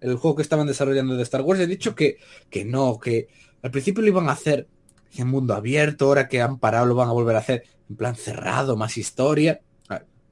El 0.00 0.16
juego 0.16 0.36
que 0.36 0.42
estaban 0.42 0.66
desarrollando 0.66 1.14
de 1.14 1.22
Star 1.24 1.42
Wars, 1.42 1.60
he 1.60 1.66
dicho 1.66 1.94
que, 1.94 2.16
que 2.48 2.64
no, 2.64 2.98
que 2.98 3.28
al 3.62 3.70
principio 3.70 4.02
lo 4.02 4.08
iban 4.08 4.30
a 4.30 4.32
hacer 4.32 4.66
en 5.16 5.28
mundo 5.28 5.54
abierto, 5.54 6.06
ahora 6.06 6.28
que 6.28 6.40
han 6.40 6.58
parado 6.58 6.86
lo 6.86 6.94
van 6.94 7.08
a 7.08 7.12
volver 7.12 7.36
a 7.36 7.40
hacer 7.40 7.64
en 7.88 7.96
plan 7.96 8.14
cerrado, 8.16 8.76
más 8.76 8.96
historia. 8.98 9.60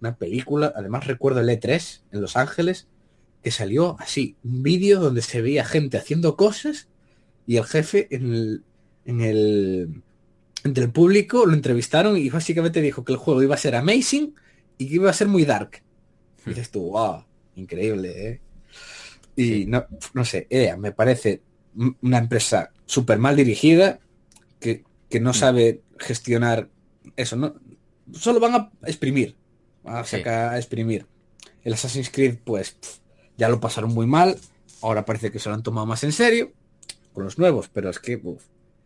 Una 0.00 0.14
película, 0.16 0.72
además 0.76 1.06
recuerdo 1.06 1.40
el 1.40 1.48
E3 1.48 2.02
en 2.12 2.20
Los 2.20 2.36
Ángeles, 2.36 2.86
que 3.42 3.50
salió 3.50 3.96
así, 3.98 4.36
un 4.44 4.62
vídeo 4.62 5.00
donde 5.00 5.22
se 5.22 5.40
veía 5.40 5.64
gente 5.64 5.96
haciendo 5.96 6.36
cosas 6.36 6.88
y 7.46 7.56
el 7.56 7.64
jefe 7.64 8.06
en 8.10 8.32
el, 8.32 8.64
en 9.06 9.20
el 9.22 10.02
entre 10.64 10.84
el 10.84 10.90
público 10.90 11.46
lo 11.46 11.54
entrevistaron 11.54 12.16
y 12.16 12.28
básicamente 12.28 12.82
dijo 12.82 13.04
que 13.04 13.12
el 13.12 13.18
juego 13.18 13.42
iba 13.42 13.54
a 13.54 13.58
ser 13.58 13.74
amazing 13.76 14.34
y 14.78 14.88
que 14.88 14.94
iba 14.96 15.08
a 15.08 15.14
ser 15.14 15.28
muy 15.28 15.44
dark. 15.44 15.82
Y 16.44 16.50
dices 16.50 16.70
tú, 16.70 16.90
wow, 16.90 17.24
increíble, 17.54 18.28
¿eh? 18.28 18.40
Y 19.36 19.44
Sí. 19.44 19.66
no, 19.66 19.86
no 20.12 20.24
sé, 20.24 20.46
EA 20.50 20.76
me 20.76 20.92
parece 20.92 21.42
una 22.02 22.18
empresa 22.18 22.70
súper 22.84 23.18
mal 23.18 23.36
dirigida 23.36 24.00
que, 24.60 24.84
que 25.08 25.20
no 25.20 25.32
sabe 25.32 25.82
gestionar 25.98 26.68
eso, 27.16 27.36
¿no? 27.36 27.54
Solo 28.12 28.40
van 28.40 28.54
a 28.54 28.70
exprimir, 28.86 29.36
van 29.82 29.96
a 29.96 30.04
Sí. 30.04 30.18
sacar 30.18 30.54
a 30.54 30.56
exprimir. 30.58 31.06
El 31.64 31.74
Assassin's 31.74 32.10
Creed, 32.10 32.38
pues, 32.44 32.76
ya 33.36 33.48
lo 33.48 33.60
pasaron 33.60 33.92
muy 33.92 34.06
mal, 34.06 34.38
ahora 34.82 35.04
parece 35.04 35.30
que 35.30 35.38
se 35.38 35.48
lo 35.48 35.54
han 35.54 35.62
tomado 35.62 35.86
más 35.86 36.04
en 36.04 36.12
serio 36.12 36.52
con 37.12 37.24
los 37.24 37.38
nuevos, 37.38 37.68
pero 37.72 37.90
es 37.90 37.98
que, 37.98 38.20
uf, 38.22 38.44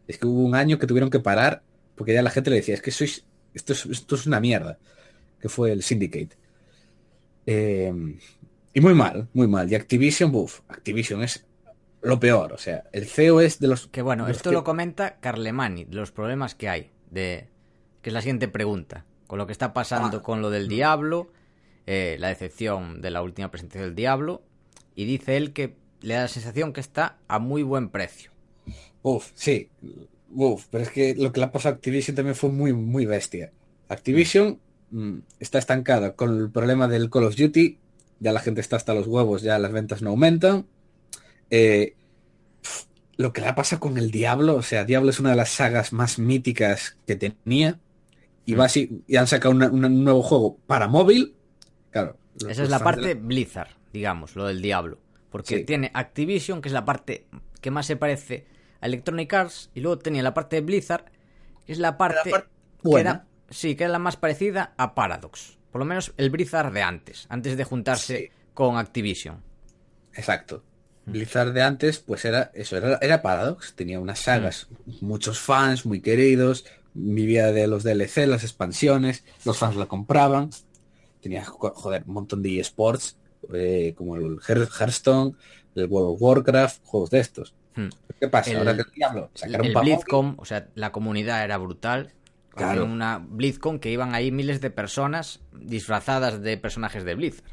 es 0.08 0.18
que 0.18 0.26
hubo 0.26 0.42
un 0.42 0.54
año 0.54 0.78
que 0.78 0.86
tuvieron 0.86 1.10
que 1.10 1.20
parar 1.20 1.62
porque 1.94 2.14
ya 2.14 2.22
la 2.22 2.30
gente 2.30 2.50
le 2.50 2.56
decía, 2.56 2.74
es 2.74 2.80
que 2.82 2.90
sois, 2.90 3.24
esto 3.52 3.72
es, 3.74 3.84
esto 3.86 4.14
es 4.14 4.26
una 4.26 4.40
mierda, 4.40 4.78
que 5.40 5.48
fue 5.50 5.72
el 5.72 5.82
Syndicate. 5.82 6.30
Eh, 7.46 7.92
y 8.72 8.80
muy 8.80 8.94
mal, 8.94 9.28
muy 9.34 9.46
mal. 9.48 9.70
Y 9.70 9.74
Activision, 9.74 10.34
uff, 10.34 10.60
Activision 10.68 11.22
es 11.22 11.44
lo 12.02 12.18
peor, 12.20 12.52
o 12.52 12.58
sea, 12.58 12.84
el 12.92 13.06
CEO 13.06 13.40
es 13.40 13.58
de 13.58 13.68
los... 13.68 13.86
Que 13.88 14.02
bueno, 14.02 14.26
los 14.26 14.36
esto 14.38 14.50
que- 14.50 14.54
lo 14.54 14.64
comenta 14.64 15.18
Carlemani, 15.20 15.86
los 15.90 16.12
problemas 16.12 16.54
que 16.54 16.68
hay, 16.68 16.90
de 17.10 17.48
que 18.02 18.10
es 18.10 18.14
la 18.14 18.20
siguiente 18.22 18.48
pregunta, 18.48 19.04
con 19.26 19.38
lo 19.38 19.46
que 19.46 19.52
está 19.52 19.72
pasando 19.72 20.18
Ah. 20.18 20.22
con 20.22 20.40
lo 20.42 20.50
del 20.50 20.68
Diablo, 20.68 21.30
eh, 21.86 22.16
la 22.18 22.28
decepción 22.28 23.00
de 23.02 23.10
la 23.10 23.22
última 23.22 23.50
presentación 23.50 23.84
del 23.84 23.94
Diablo, 23.94 24.42
y 24.94 25.04
dice 25.04 25.36
él 25.36 25.52
que 25.52 25.76
le 26.00 26.14
da 26.14 26.22
la 26.22 26.28
sensación 26.28 26.72
que 26.72 26.80
está 26.80 27.18
a 27.28 27.38
muy 27.38 27.62
buen 27.62 27.90
precio. 27.90 28.30
Uf, 29.02 29.30
sí. 29.34 29.68
Uf, 30.32 30.66
pero 30.70 30.84
es 30.84 30.90
que 30.90 31.14
lo 31.14 31.32
que 31.32 31.40
le 31.40 31.46
ha 31.46 31.52
pasado 31.52 31.74
a 31.74 31.76
Activision 31.76 32.14
también 32.16 32.34
fue 32.36 32.50
muy, 32.50 32.72
muy 32.72 33.04
bestia. 33.06 33.52
Activision 33.88 34.60
mm, 34.90 35.18
está 35.40 35.58
estancada 35.58 36.14
con 36.14 36.38
el 36.38 36.50
problema 36.50 36.88
del 36.88 37.10
Call 37.10 37.24
of 37.24 37.36
Duty. 37.36 37.78
Ya 38.20 38.32
la 38.32 38.40
gente 38.40 38.60
está 38.60 38.76
hasta 38.76 38.94
los 38.94 39.06
huevos, 39.06 39.42
ya 39.42 39.58
las 39.58 39.72
ventas 39.72 40.02
no 40.02 40.10
aumentan. 40.10 40.66
Eh, 41.50 41.94
pf, 42.62 42.86
lo 43.16 43.32
que 43.32 43.40
le 43.40 43.52
pasa 43.54 43.78
con 43.80 43.98
el 43.98 44.10
Diablo, 44.10 44.56
o 44.56 44.62
sea, 44.62 44.84
Diablo 44.84 45.10
es 45.10 45.20
una 45.20 45.30
de 45.30 45.36
las 45.36 45.50
sagas 45.50 45.92
más 45.92 46.18
míticas 46.18 46.96
que 47.06 47.16
tenía. 47.16 47.78
Y, 48.46 48.54
va 48.54 48.64
así, 48.64 49.02
y 49.06 49.16
han 49.16 49.26
sacado 49.26 49.54
una- 49.54 49.68
una- 49.68 49.86
un 49.88 50.02
nuevo 50.02 50.22
juego 50.22 50.58
para 50.66 50.88
móvil. 50.88 51.34
Claro. 51.90 52.16
Esa 52.48 52.62
es 52.62 52.70
la 52.70 52.78
de 52.78 52.84
parte 52.84 53.14
Blizzard, 53.14 53.68
digamos, 53.92 54.34
lo 54.34 54.46
del 54.46 54.60
Diablo. 54.62 54.98
Porque 55.30 55.58
Sí. 55.58 55.64
tiene 55.64 55.90
Activision, 55.94 56.60
que 56.60 56.68
es 56.68 56.72
la 56.72 56.84
parte 56.84 57.26
que 57.60 57.70
más 57.70 57.86
se 57.86 57.96
parece 57.96 58.46
a 58.80 58.86
Electronic 58.86 59.32
Arts, 59.34 59.70
y 59.74 59.80
luego 59.80 59.98
tenía 59.98 60.22
la 60.22 60.34
parte 60.34 60.56
de 60.56 60.62
Blizzard, 60.62 61.04
que 61.66 61.72
es 61.72 61.78
la 61.78 61.96
parte, 61.98 62.30
parte 62.30 62.48
que 62.82 62.88
buena. 62.88 63.10
era, 63.10 63.26
sí, 63.50 63.76
que 63.76 63.84
era 63.84 63.92
la 63.92 63.98
más 64.00 64.16
parecida 64.16 64.72
a 64.78 64.94
Paradox. 64.94 65.58
Por 65.70 65.78
lo 65.80 65.84
menos 65.84 66.12
el 66.16 66.30
Blizzard 66.30 66.72
de 66.72 66.82
antes, 66.82 67.26
antes 67.28 67.56
de 67.56 67.62
juntarse 67.64 68.16
Sí. 68.18 68.28
con 68.54 68.78
Activision. 68.78 69.42
Exacto. 70.14 70.64
Blizzard 71.12 71.52
de 71.52 71.62
antes, 71.62 71.98
pues 71.98 72.24
era 72.24 72.50
eso, 72.54 72.76
era, 72.76 72.98
era 73.00 73.22
Paradox, 73.22 73.74
tenía 73.74 73.98
unas 74.00 74.18
sagas, 74.20 74.68
muchos 75.00 75.38
fans 75.38 75.84
muy 75.86 76.00
queridos, 76.00 76.64
vivía 76.94 77.52
de 77.52 77.66
los 77.66 77.82
DLC, 77.84 78.26
las 78.26 78.42
expansiones, 78.42 79.24
los 79.44 79.58
fans 79.58 79.76
la 79.76 79.86
compraban, 79.86 80.50
tenía, 81.20 81.44
jo- 81.44 81.72
joder, 81.74 82.04
un 82.06 82.14
montón 82.14 82.42
de 82.42 82.60
eSports, 82.60 83.16
eh, 83.54 83.94
como 83.96 84.16
el 84.16 84.38
Hear- 84.40 84.68
Hearthstone, 84.68 85.36
el 85.74 85.86
World 85.86 86.14
of 86.14 86.22
Warcraft, 86.22 86.80
juegos 86.84 87.10
de 87.10 87.20
estos. 87.20 87.54
Hmm. 87.76 87.88
¿Qué 88.18 88.28
pasa? 88.28 88.50
El- 88.50 88.58
Ahora 88.58 88.74
que 88.74 88.82
el 88.82 88.90
diablo 88.94 89.30
sacaron 89.34 89.66
el 89.66 89.74
BlizzCon, 89.74 90.34
o 90.38 90.44
sea, 90.44 90.68
la 90.74 90.92
comunidad 90.92 91.44
era 91.44 91.56
brutal. 91.58 92.12
Claro. 92.50 92.84
Una 92.84 93.18
BlizzCon 93.24 93.78
que 93.78 93.90
iban 93.92 94.12
ahí 94.14 94.32
miles 94.32 94.60
de 94.60 94.70
personas 94.70 95.40
disfrazadas 95.52 96.42
de 96.42 96.56
personajes 96.58 97.04
de 97.04 97.14
Blizzard. 97.14 97.44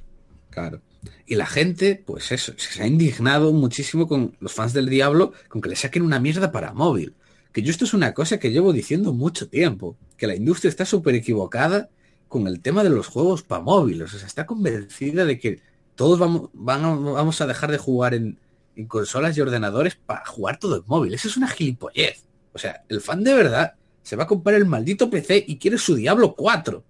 Claro. 0.50 0.82
Y 1.26 1.36
la 1.36 1.46
gente, 1.46 2.02
pues 2.06 2.32
eso, 2.32 2.54
se 2.58 2.82
ha 2.82 2.88
indignado 2.88 3.54
muchísimo 3.54 4.08
con 4.08 4.36
los 4.40 4.54
fans 4.54 4.74
del 4.74 4.90
Diablo 4.90 5.34
con 5.48 5.62
que 5.62 5.70
le 5.70 5.76
saquen 5.76 6.04
una 6.04 6.20
mierda 6.20 6.52
para 6.52 6.74
móvil. 6.74 7.14
Que 7.54 7.62
yo 7.62 7.72
esto 7.72 7.86
es 7.86 7.94
una 7.94 8.14
cosa 8.14 8.40
que 8.40 8.52
llevo 8.52 8.74
diciendo 8.74 9.14
mucho 9.14 9.48
tiempo, 9.50 9.98
que 10.18 10.28
la 10.28 10.36
industria 10.36 10.70
está 10.70 10.86
súper 10.86 11.16
equivocada 11.16 11.90
con 12.28 12.48
el 12.48 12.60
tema 12.62 12.84
de 12.84 12.90
los 12.90 13.08
juegos 13.08 13.44
para 13.44 13.62
móvil. 13.62 14.02
O 14.02 14.08
sea, 14.08 14.26
está 14.26 14.46
convencida 14.46 15.26
de 15.26 15.40
que 15.40 15.62
todos 15.96 16.20
vamos, 16.20 16.50
a- 16.68 16.78
vamos 16.78 17.42
a 17.42 17.48
dejar 17.48 17.72
de 17.72 17.78
jugar 17.78 18.14
en, 18.14 18.38
en 18.76 18.88
consolas 18.88 19.38
y 19.38 19.42
ordenadores 19.42 19.96
para 19.96 20.26
jugar 20.26 20.60
todo 20.60 20.78
en 20.78 20.84
móvil. 20.88 21.14
Eso 21.14 21.28
es 21.28 21.38
una 21.38 21.48
gilipollez. 21.48 22.26
O 22.54 22.60
sea, 22.60 22.84
el 22.90 23.02
fan 23.02 23.24
de 23.24 23.34
verdad 23.34 23.74
se 24.04 24.16
va 24.16 24.24
a 24.24 24.28
comprar 24.28 24.56
el 24.56 24.66
maldito 24.66 25.10
PC 25.10 25.44
y 25.48 25.58
quiere 25.58 25.78
su 25.78 25.96
Diablo 25.96 26.36
4. 26.36 26.84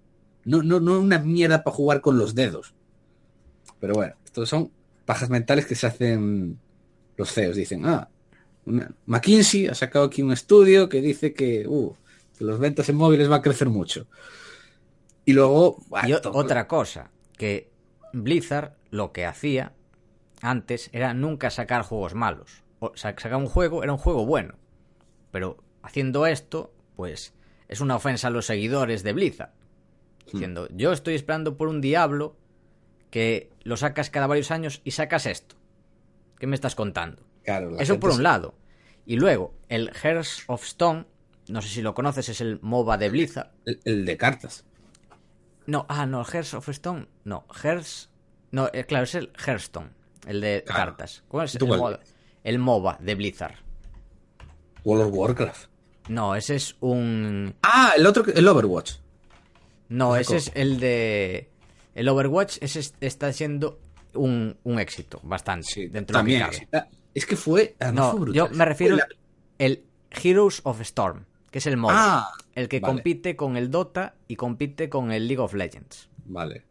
No, 0.44 0.62
no, 0.62 0.80
no 0.80 0.98
una 0.98 1.18
mierda 1.18 1.62
para 1.62 1.76
jugar 1.76 2.00
con 2.00 2.18
los 2.18 2.34
dedos. 2.34 2.74
Pero 3.80 3.94
bueno, 3.94 4.14
estos 4.24 4.48
son 4.48 4.70
pajas 5.04 5.30
mentales 5.30 5.66
que 5.66 5.74
se 5.74 5.86
hacen 5.86 6.58
los 7.16 7.32
CEOs. 7.32 7.56
Dicen, 7.56 7.84
ah, 7.86 8.08
McKinsey 9.06 9.66
ha 9.68 9.74
sacado 9.74 10.04
aquí 10.06 10.22
un 10.22 10.32
estudio 10.32 10.88
que 10.88 11.00
dice 11.00 11.32
que, 11.32 11.66
uh, 11.66 11.94
que 12.36 12.44
los 12.44 12.58
ventas 12.58 12.88
en 12.88 12.96
móviles 12.96 13.30
va 13.30 13.36
a 13.36 13.42
crecer 13.42 13.68
mucho. 13.68 14.06
Y 15.24 15.32
luego, 15.32 15.78
Y 15.80 15.88
bueno, 15.90 16.16
o- 16.24 16.36
otra 16.38 16.66
cosa, 16.66 17.10
que 17.36 17.70
Blizzard 18.12 18.72
lo 18.90 19.12
que 19.12 19.26
hacía 19.26 19.72
antes 20.40 20.88
era 20.92 21.14
nunca 21.14 21.50
sacar 21.50 21.82
juegos 21.82 22.14
malos. 22.14 22.62
O 22.80 22.92
sa- 22.94 23.10
sacar 23.18 23.36
un 23.36 23.46
juego 23.46 23.82
era 23.82 23.92
un 23.92 23.98
juego 23.98 24.24
bueno. 24.24 24.54
Pero 25.30 25.58
haciendo 25.82 26.26
esto, 26.26 26.72
pues 26.96 27.34
es 27.68 27.80
una 27.80 27.96
ofensa 27.96 28.28
a 28.28 28.30
los 28.30 28.46
seguidores 28.46 29.02
de 29.02 29.12
Blizzard. 29.12 29.50
Diciendo, 30.32 30.68
yo 30.74 30.92
estoy 30.92 31.14
esperando 31.14 31.56
por 31.56 31.68
un 31.68 31.80
Diablo 31.80 32.36
que 33.10 33.50
lo 33.62 33.76
sacas 33.76 34.10
cada 34.10 34.26
varios 34.26 34.50
años 34.50 34.80
y 34.84 34.90
sacas 34.92 35.26
esto. 35.26 35.56
¿Qué 36.38 36.46
me 36.46 36.54
estás 36.54 36.74
contando? 36.74 37.22
claro, 37.44 37.78
Eso 37.78 37.98
por 37.98 38.10
un 38.10 38.16
se- 38.18 38.22
lado. 38.22 38.54
Y 39.06 39.16
luego, 39.16 39.54
el 39.70 39.90
Hearts 39.94 40.44
of 40.48 40.62
Stone, 40.64 41.06
no 41.48 41.62
sé 41.62 41.68
si 41.68 41.80
lo 41.82 41.94
conoces, 41.94 42.28
es 42.28 42.40
el 42.42 42.58
MOBA 42.60 42.98
de 42.98 43.08
Blizzard. 43.08 43.50
El, 43.64 43.80
el 43.84 44.04
de 44.04 44.16
cartas. 44.18 44.64
No, 45.66 45.86
ah, 45.88 46.04
no, 46.06 46.24
Hearts 46.24 46.52
of 46.54 46.68
Stone. 46.68 47.08
No, 47.24 47.46
Hearts. 47.62 48.10
No, 48.50 48.68
eh, 48.72 48.84
claro, 48.84 49.04
es 49.04 49.14
el 49.14 49.32
Hearthstone, 49.46 49.90
el 50.26 50.40
de 50.42 50.62
Claro. 50.66 50.78
cartas. 50.96 51.24
¿Cómo 51.28 51.42
es 51.42 51.52
¿Tú 51.52 51.64
el, 51.64 51.68
cuál 51.70 51.80
moda? 51.80 52.00
el 52.44 52.58
MOBA 52.58 52.98
de 53.00 53.14
Blizzard? 53.14 53.54
World 54.84 55.06
of 55.08 55.14
Warcraft. 55.14 55.70
No, 56.08 56.34
ese 56.34 56.54
es 56.56 56.76
un. 56.80 57.54
Ah, 57.62 57.92
el 57.96 58.06
otro, 58.06 58.24
el 58.32 58.46
Overwatch. 58.48 58.92
No, 59.90 60.16
ese 60.16 60.36
es 60.36 60.50
el 60.54 60.80
de. 60.80 61.50
El 61.94 62.08
Overwatch, 62.08 62.58
es- 62.60 62.94
está 63.00 63.32
siendo 63.32 63.78
un, 64.14 64.56
un 64.64 64.78
éxito, 64.80 65.20
bastante. 65.22 65.88
dentro 65.88 66.14
también. 66.18 66.40
de 66.40 66.46
lo 66.46 66.50
que. 66.52 66.68
Ah, 66.76 66.86
Es 67.14 67.26
que 67.26 67.36
fue, 67.36 67.74
No, 67.92 68.10
fue 68.12 68.20
brutal. 68.20 68.34
yo 68.34 68.48
me 68.56 68.64
refiero 68.64 68.96
el 69.58 69.84
Heroes 70.10 70.60
of 70.64 70.80
Storm, 70.82 71.24
que 71.50 71.58
es 71.58 71.66
el 71.66 71.76
MOBA. 71.76 71.94
Ah, 71.96 72.32
el 72.54 72.68
que 72.68 72.78
vale. 72.80 72.94
compite 72.94 73.34
con 73.36 73.56
el 73.56 73.70
Dota 73.70 74.14
y 74.28 74.36
compite 74.36 74.88
con 74.88 75.10
el 75.10 75.26
League 75.26 75.40
of 75.42 75.54
Legends. 75.54 76.08
Vale. 76.26 76.64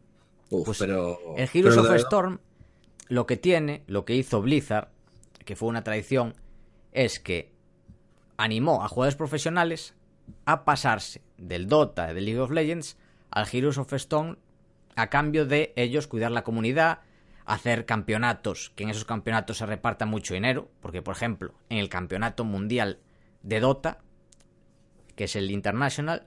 Uf, 0.50 0.64
Pues 0.64 0.78
pero... 0.78 1.18
El 1.36 1.48
Heroes 1.52 1.76
of 1.76 1.90
Storm, 1.96 2.38
lo 3.08 3.26
que 3.26 3.36
tiene, 3.36 3.82
lo 3.86 4.04
que 4.06 4.14
hizo 4.14 4.40
Blizzard, 4.40 4.88
que 5.44 5.56
fue 5.56 5.68
una 5.68 5.84
tradición, 5.84 6.34
es 6.92 7.20
que 7.20 7.52
animó 8.38 8.82
a 8.82 8.88
jugadores 8.88 9.16
profesionales 9.16 9.94
a 10.46 10.64
pasarse 10.64 11.22
del 11.36 11.66
Dota, 11.68 12.12
del 12.14 12.24
League 12.24 12.40
of 12.40 12.50
Legends, 12.50 12.96
al 13.30 13.46
Heroes 13.52 13.76
of 13.78 13.92
Storm 13.94 14.36
a 15.00 15.08
cambio 15.08 15.46
de 15.46 15.72
ellos 15.76 16.06
cuidar 16.06 16.30
la 16.30 16.44
comunidad, 16.44 17.00
hacer 17.44 17.86
campeonatos, 17.86 18.72
que 18.74 18.84
en 18.84 18.90
esos 18.90 19.04
campeonatos 19.04 19.58
se 19.58 19.66
reparta 19.66 20.06
mucho 20.06 20.34
dinero, 20.34 20.70
porque 20.80 21.02
por 21.02 21.14
ejemplo, 21.16 21.54
en 21.68 21.78
el 21.78 21.88
campeonato 21.88 22.44
mundial 22.44 22.98
de 23.42 23.60
Dota, 23.60 23.98
que 25.14 25.24
es 25.24 25.36
el 25.36 25.50
International, 25.50 26.26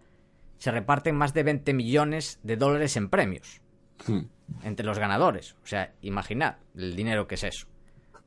se 0.58 0.72
reparten 0.72 1.16
más 1.16 1.34
de 1.34 1.44
20 1.44 1.74
millones 1.74 2.40
de 2.44 2.58
dólares 2.58 2.98
en 2.98 3.10
premios 3.10 3.62
Hmm. 4.08 4.22
entre 4.64 4.86
los 4.86 4.98
ganadores. 5.00 5.56
O 5.64 5.68
sea, 5.68 5.94
imaginad 6.02 6.58
el 6.76 6.96
dinero 6.96 7.28
que 7.28 7.36
es 7.36 7.44
eso. 7.44 7.68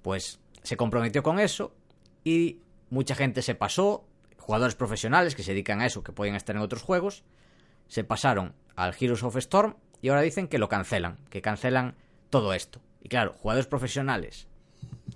Pues 0.02 0.40
se 0.62 0.76
comprometió 0.76 1.22
con 1.22 1.38
eso 1.38 1.74
y 2.22 2.60
mucha 2.90 3.14
gente 3.14 3.42
se 3.42 3.54
pasó, 3.54 4.06
jugadores 4.38 4.74
profesionales 4.74 5.34
que 5.34 5.42
se 5.42 5.52
dedican 5.52 5.80
a 5.80 5.86
eso, 5.86 6.02
que 6.02 6.12
pueden 6.12 6.34
estar 6.34 6.54
en 6.56 6.62
otros 6.62 6.82
juegos, 6.82 7.24
se 7.88 8.04
pasaron 8.04 8.54
al 8.76 8.94
Heroes 8.98 9.22
of 9.22 9.36
Storm 9.36 9.76
y 10.04 10.10
ahora 10.10 10.20
dicen 10.20 10.48
que 10.48 10.58
lo 10.58 10.68
cancelan, 10.68 11.16
que 11.30 11.40
cancelan 11.40 11.94
todo 12.28 12.52
esto. 12.52 12.78
Y 13.02 13.08
claro, 13.08 13.32
jugadores 13.40 13.66
profesionales 13.66 14.48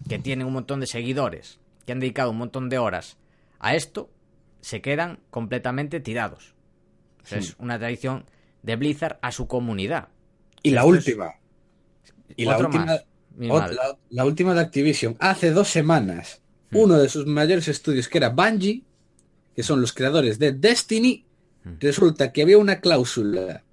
que 0.09 0.18
tienen 0.18 0.46
un 0.46 0.55
montón 0.55 0.81
de 0.81 0.87
seguidores, 0.87 1.61
que 1.85 1.92
han 1.92 2.01
dedicado 2.01 2.31
un 2.31 2.38
montón 2.38 2.70
de 2.70 2.79
horas 2.79 3.18
a 3.59 3.74
esto, 3.74 4.09
se 4.62 4.81
quedan 4.81 5.18
completamente 5.29 6.01
tirados. 6.01 6.55
O 7.22 7.27
sea, 7.27 7.37
es 7.38 7.55
una 7.59 7.79
tradición 7.79 8.24
de 8.62 8.77
Blizzard 8.77 9.18
a 9.20 9.31
su 9.31 9.46
comunidad. 9.46 10.09
Y 10.62 10.70
la 10.70 10.81
es- 10.81 10.87
última. 10.87 11.35
Y 12.35 12.46
la 12.46 12.57
última, 12.59 12.87
más. 13.37 13.70
La 14.09 14.24
última 14.24 14.55
de 14.55 14.61
Activision. 14.61 15.16
Hace 15.20 15.51
dos 15.51 15.68
semanas, 15.68 16.40
Hmm. 16.70 16.77
uno 16.79 16.94
de 16.98 17.11
sus 17.11 17.27
mayores 17.27 17.68
estudios, 17.68 18.09
que 18.09 18.16
era 18.18 18.31
Bungie, 18.31 18.85
que 19.55 19.62
son 19.62 19.83
los 19.83 19.92
creadores 19.92 20.38
de 20.38 20.53
Destiny, 20.53 21.27
Hmm. 21.64 21.74
resulta 21.79 22.33
que 22.33 22.40
había 22.40 22.57
una 22.57 22.81
cláusula. 22.81 23.64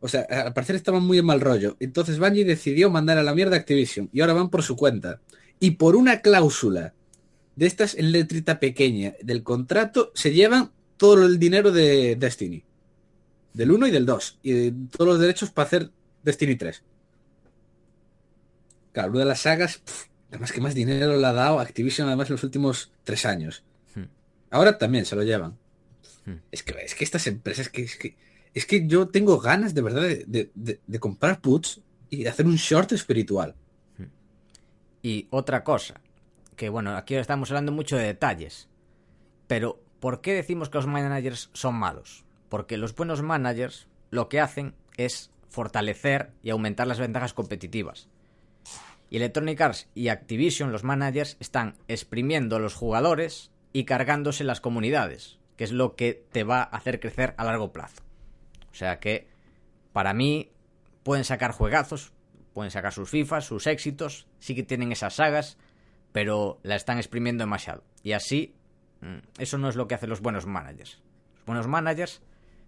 O 0.00 0.08
sea, 0.08 0.22
al 0.22 0.54
parecer 0.54 0.76
estaban 0.76 1.02
muy 1.02 1.18
en 1.18 1.26
mal 1.26 1.40
rollo. 1.40 1.76
Entonces 1.78 2.18
Bungie 2.18 2.44
decidió 2.44 2.90
mandar 2.90 3.18
a 3.18 3.22
la 3.22 3.34
mierda 3.34 3.56
a 3.56 3.60
Activision. 3.60 4.08
Y 4.12 4.20
ahora 4.20 4.32
van 4.32 4.50
por 4.50 4.62
su 4.62 4.76
cuenta. 4.76 5.20
Y 5.58 5.72
por 5.72 5.94
una 5.94 6.20
cláusula 6.22 6.94
de 7.56 7.66
estas 7.66 7.94
en 7.94 8.12
letrita 8.12 8.58
pequeña 8.58 9.14
del 9.22 9.42
contrato, 9.42 10.10
se 10.14 10.32
llevan 10.32 10.72
todo 10.96 11.26
el 11.26 11.38
dinero 11.38 11.70
de 11.70 12.16
Destiny. 12.16 12.64
Del 13.52 13.72
1 13.72 13.88
y 13.88 13.90
del 13.90 14.06
2. 14.06 14.38
Y 14.42 14.52
de 14.52 14.74
todos 14.90 15.06
los 15.06 15.20
derechos 15.20 15.50
para 15.50 15.66
hacer 15.66 15.90
Destiny 16.22 16.56
3. 16.56 16.82
Claro, 18.92 19.10
una 19.10 19.20
de 19.20 19.26
las 19.26 19.40
sagas, 19.40 19.78
pf, 19.78 20.08
además 20.30 20.52
que 20.52 20.60
más 20.60 20.74
dinero 20.74 21.16
le 21.16 21.26
ha 21.26 21.32
dado 21.32 21.60
Activision 21.60 22.08
además 22.08 22.28
en 22.28 22.34
los 22.34 22.44
últimos 22.44 22.90
tres 23.04 23.26
años. 23.26 23.62
Hmm. 23.94 24.04
Ahora 24.50 24.78
también 24.78 25.04
se 25.04 25.16
lo 25.16 25.22
llevan. 25.22 25.58
Hmm. 26.24 26.36
Es 26.50 26.62
que, 26.62 26.72
es 26.82 26.94
que 26.94 27.04
estas 27.04 27.26
empresas, 27.26 27.68
que, 27.68 27.82
es, 27.82 27.96
que, 27.96 28.16
es 28.54 28.66
que 28.66 28.86
yo 28.86 29.08
tengo 29.08 29.38
ganas 29.38 29.74
de 29.74 29.82
verdad 29.82 30.02
de, 30.26 31.00
comprar 31.00 31.40
puts 31.40 31.80
y 32.08 32.26
hacer 32.26 32.46
un 32.46 32.56
short 32.56 32.92
espiritual. 32.92 33.54
Y 35.02 35.28
otra 35.30 35.64
cosa, 35.64 36.00
que 36.56 36.68
bueno, 36.68 36.96
aquí 36.96 37.14
estamos 37.14 37.50
hablando 37.50 37.72
mucho 37.72 37.96
de 37.96 38.04
detalles, 38.04 38.68
pero 39.46 39.80
¿por 39.98 40.20
qué 40.20 40.34
decimos 40.34 40.68
que 40.68 40.78
los 40.78 40.86
managers 40.86 41.50
son 41.52 41.74
malos? 41.74 42.24
Porque 42.48 42.76
los 42.76 42.94
buenos 42.94 43.22
managers 43.22 43.86
lo 44.10 44.28
que 44.28 44.40
hacen 44.40 44.74
es 44.96 45.30
fortalecer 45.48 46.32
y 46.42 46.50
aumentar 46.50 46.86
las 46.86 46.98
ventajas 46.98 47.32
competitivas. 47.32 48.08
Y 49.08 49.16
Electronic 49.16 49.60
Arts 49.60 49.88
y 49.94 50.08
Activision, 50.08 50.70
los 50.70 50.84
managers, 50.84 51.36
están 51.40 51.74
exprimiendo 51.88 52.56
a 52.56 52.60
los 52.60 52.74
jugadores 52.74 53.50
y 53.72 53.84
cargándose 53.84 54.44
las 54.44 54.60
comunidades, 54.60 55.38
que 55.56 55.64
es 55.64 55.72
lo 55.72 55.96
que 55.96 56.24
te 56.30 56.44
va 56.44 56.60
a 56.60 56.76
hacer 56.76 57.00
crecer 57.00 57.34
a 57.36 57.44
largo 57.44 57.72
plazo. 57.72 58.02
O 58.72 58.74
sea 58.74 59.00
que, 59.00 59.28
para 59.92 60.14
mí, 60.14 60.50
pueden 61.02 61.24
sacar 61.24 61.52
juegazos, 61.52 62.12
pueden 62.52 62.70
sacar 62.70 62.92
sus 62.92 63.10
FIFAs, 63.10 63.44
sus 63.44 63.66
éxitos, 63.66 64.26
sí 64.38 64.54
que 64.54 64.62
tienen 64.62 64.92
esas 64.92 65.14
sagas, 65.14 65.58
pero 66.12 66.58
la 66.62 66.76
están 66.76 66.98
exprimiendo 66.98 67.42
demasiado. 67.42 67.84
Y 68.02 68.12
así, 68.12 68.54
mm, 69.00 69.18
eso 69.38 69.58
no 69.58 69.68
es 69.68 69.76
lo 69.76 69.88
que 69.88 69.94
hacen 69.94 70.10
los 70.10 70.20
buenos 70.20 70.46
managers. 70.46 71.00
Los 71.36 71.46
buenos 71.46 71.66
managers 71.66 72.22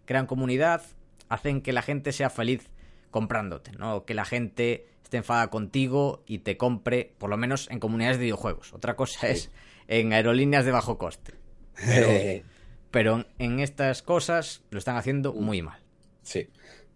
crean 0.05 0.27
comunidad, 0.27 0.83
hacen 1.29 1.61
que 1.63 1.73
la 1.73 1.83
gente 1.83 2.13
sea 2.13 2.31
feliz 2.31 2.71
comprándote, 3.11 3.73
¿no? 3.73 4.05
Que 4.05 4.15
la 4.15 4.25
gente 4.25 4.87
esté 5.03 5.19
enfada 5.19 5.49
contigo 5.51 6.23
y 6.27 6.39
te 6.39 6.57
compre, 6.57 7.15
por 7.19 7.31
lo 7.31 7.37
menos 7.37 7.69
en 7.71 7.81
comunidades 7.81 8.19
de 8.19 8.25
videojuegos. 8.25 8.73
Otra 8.73 8.97
cosa 8.97 9.29
es 9.29 9.51
en 9.89 10.13
aerolíneas 10.13 10.65
de 10.65 10.73
bajo 10.73 10.99
coste. 10.99 11.35
Pero, 11.87 12.45
pero 12.91 13.25
en 13.39 13.59
estas 13.61 14.03
cosas 14.03 14.63
lo 14.71 14.79
están 14.79 14.97
haciendo 14.97 15.33
muy 15.33 15.63
mal. 15.63 15.82
Sí. 16.23 16.49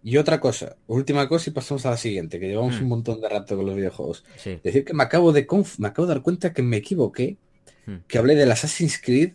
Y 0.03 0.17
otra 0.17 0.39
cosa, 0.39 0.77
última 0.87 1.27
cosa 1.27 1.49
y 1.49 1.53
pasamos 1.53 1.85
a 1.85 1.91
la 1.91 1.97
siguiente, 1.97 2.39
que 2.39 2.47
llevamos 2.47 2.79
Mm. 2.79 2.83
un 2.83 2.89
montón 2.89 3.19
de 3.21 3.27
rato 3.29 3.57
con 3.57 3.65
los 3.65 3.75
videojuegos. 3.75 4.23
Sí. 4.37 4.59
Decir 4.63 4.85
que 4.85 4.93
me 4.93 5.03
acabo 5.03 5.33
de 5.33 5.45
conf- 5.47 5.79
me 5.79 5.87
acabo 5.89 6.07
de 6.07 6.13
dar 6.13 6.23
cuenta 6.23 6.53
que 6.53 6.61
me 6.61 6.77
equivoqué, 6.77 7.37
Mm. 7.85 7.95
que 8.07 8.17
hablé 8.17 8.35
del 8.35 8.51
Assassin's 8.51 8.99
Creed 9.01 9.33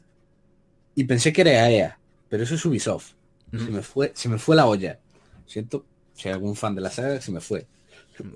y 0.94 1.04
pensé 1.04 1.32
que 1.32 1.40
era 1.42 1.70
EA, 1.70 1.98
pero 2.28 2.42
eso 2.44 2.54
es 2.54 2.64
Ubisoft. 2.64 3.12
Se 3.50 3.58
Mm. 3.58 3.72
me 3.72 3.82
fue, 3.82 4.12
se 4.14 4.28
me 4.28 4.38
fue 4.38 4.56
la 4.56 4.66
olla. 4.66 4.98
Siento, 5.46 5.84
si 6.14 6.28
hay 6.28 6.34
algún 6.34 6.56
fan 6.56 6.74
de 6.74 6.80
la 6.80 6.90
saga, 6.90 7.20
se 7.20 7.32
me 7.32 7.40
fue. 7.40 7.66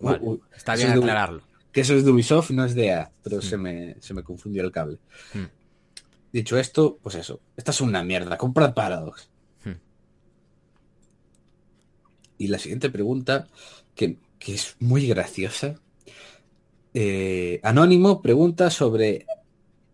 Vale, 0.01 0.21
Está 0.55 0.75
bien 0.75 0.89
es 0.89 0.95
de- 0.95 1.01
aclararlo. 1.01 1.43
que 1.73 1.81
eso 1.83 1.95
es 1.95 2.05
de 2.05 2.11
Ubisoft, 2.11 2.51
no 2.51 2.65
es 2.65 2.75
de 2.75 2.87
EA, 2.87 3.13
pero 3.23 3.41
se, 3.41 3.57
me, 3.57 3.97
se 4.01 4.13
me 4.15 4.23
confundió 4.23 4.63
el 4.63 4.73
cable. 4.73 4.99
Dicho 6.33 6.59
esto, 6.59 6.99
pues 7.03 7.15
eso, 7.15 7.41
esta 7.57 7.71
es 7.71 7.81
una 7.81 8.03
mierda, 8.03 8.37
comprad 8.37 8.75
Paradox. 8.75 9.31
Mm. 9.65 9.71
Y 12.39 12.49
la 12.49 12.59
siguiente 12.59 12.91
pregunta, 12.91 13.49
que, 13.95 14.19
que 14.39 14.55
es 14.55 14.77
muy 14.81 15.07
graciosa. 15.09 15.81
eh, 16.95 17.61
Anónimo 17.63 18.23
pregunta 18.23 18.71
sobre 18.71 19.27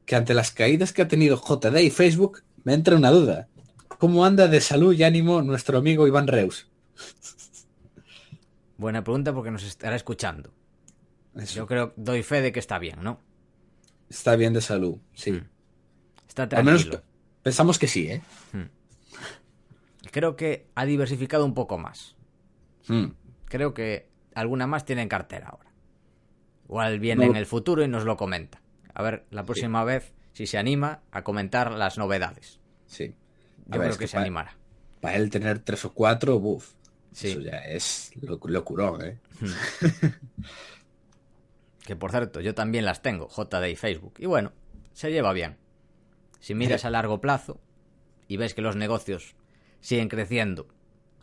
que 0.07 0.17
ante 0.17 0.35
las 0.35 0.51
caídas 0.53 0.93
que 0.93 1.03
ha 1.03 1.09
tenido 1.09 1.37
JD 1.41 1.79
y 1.81 1.91
Facebook, 1.91 2.43
me 2.65 2.75
entra 2.75 2.97
una 2.97 3.11
duda. 3.11 3.49
¿Cómo 3.99 4.25
anda 4.25 4.49
de 4.49 4.61
salud 4.61 4.95
y 4.95 5.05
ánimo 5.05 5.43
nuestro 5.43 5.79
amigo 5.79 6.07
Iván 6.07 6.27
Reus? 6.27 6.69
Buena 8.77 9.05
pregunta 9.05 9.33
porque 9.33 9.51
nos 9.51 9.63
estará 9.65 9.97
escuchando. 9.97 10.53
Eso, 11.37 11.55
Yo 11.57 11.67
creo, 11.67 11.93
doy 11.97 12.23
fe 12.23 12.41
de 12.43 12.53
que 12.53 12.59
está 12.59 12.79
bien, 12.79 13.03
¿no? 13.03 13.21
Está 14.09 14.37
bien 14.37 14.53
de 14.53 14.61
salud, 14.61 14.99
sí. 15.15 15.33
Mm. 15.33 15.49
Está 16.29 16.43
Al 16.53 16.65
menos 16.65 16.83
tranquilo. 16.83 17.03
pensamos 17.43 17.79
que 17.79 17.89
sí, 17.89 18.09
¿eh? 18.09 18.23
Creo 20.11 20.37
que 20.37 20.67
ha 20.75 20.85
diversificado 20.85 21.45
un 21.45 21.55
poco 21.55 21.79
más. 21.79 22.17
Mm. 22.89 23.07
Creo 23.47 23.75
que 23.75 24.09
alguna 24.35 24.67
más 24.67 24.85
tiene 24.85 25.03
en 25.03 25.09
cartera 25.09 25.49
ahora. 25.49 25.71
Igual 26.65 27.01
viene 27.01 27.25
No. 27.27 27.31
en 27.33 27.37
el 27.37 27.47
futuro 27.47 27.83
y 27.85 27.89
nos 27.89 28.05
lo 28.05 28.17
comenta. 28.17 28.63
A 28.95 29.03
ver, 29.03 29.25
la 29.31 29.45
próxima 29.45 29.85
vez, 29.85 30.13
si 30.33 30.47
se 30.47 30.59
anima 30.59 31.03
a 31.11 31.23
comentar 31.23 31.71
las 31.73 31.99
novedades. 31.99 32.61
Sí. 32.87 33.15
Yo 33.67 33.81
creo 33.81 33.97
que, 33.99 34.07
se 34.07 34.13
para, 34.15 34.23
animará. 34.23 34.57
para 35.01 35.17
él 35.17 35.31
tener 35.31 35.59
tres 35.61 35.85
o 35.85 35.93
cuatro, 35.93 36.39
buf. 36.41 36.73
Sí. 37.13 37.29
Eso 37.29 37.41
ya 37.41 37.59
es 37.59 38.11
lo- 38.23 38.41
locurón, 38.43 39.05
¿eh? 39.05 39.19
Que 41.85 41.97
por 41.97 42.11
cierto, 42.11 42.41
yo 42.41 42.55
también 42.55 42.85
las 42.85 43.03
tengo, 43.03 43.29
JD 43.29 43.69
y 43.71 43.77
Facebook. 43.77 44.15
Y 44.19 44.27
bueno, 44.27 44.53
se 44.93 45.11
lleva 45.11 45.33
bien. 45.33 45.57
Si 46.39 46.55
miras 46.55 46.85
a 46.85 46.91
largo 46.91 47.21
plazo 47.21 47.61
y 48.29 48.37
ves 48.37 48.55
que 48.55 48.63
los 48.63 48.77
negocios 48.77 49.35
siguen 49.81 50.09
creciendo 50.09 50.69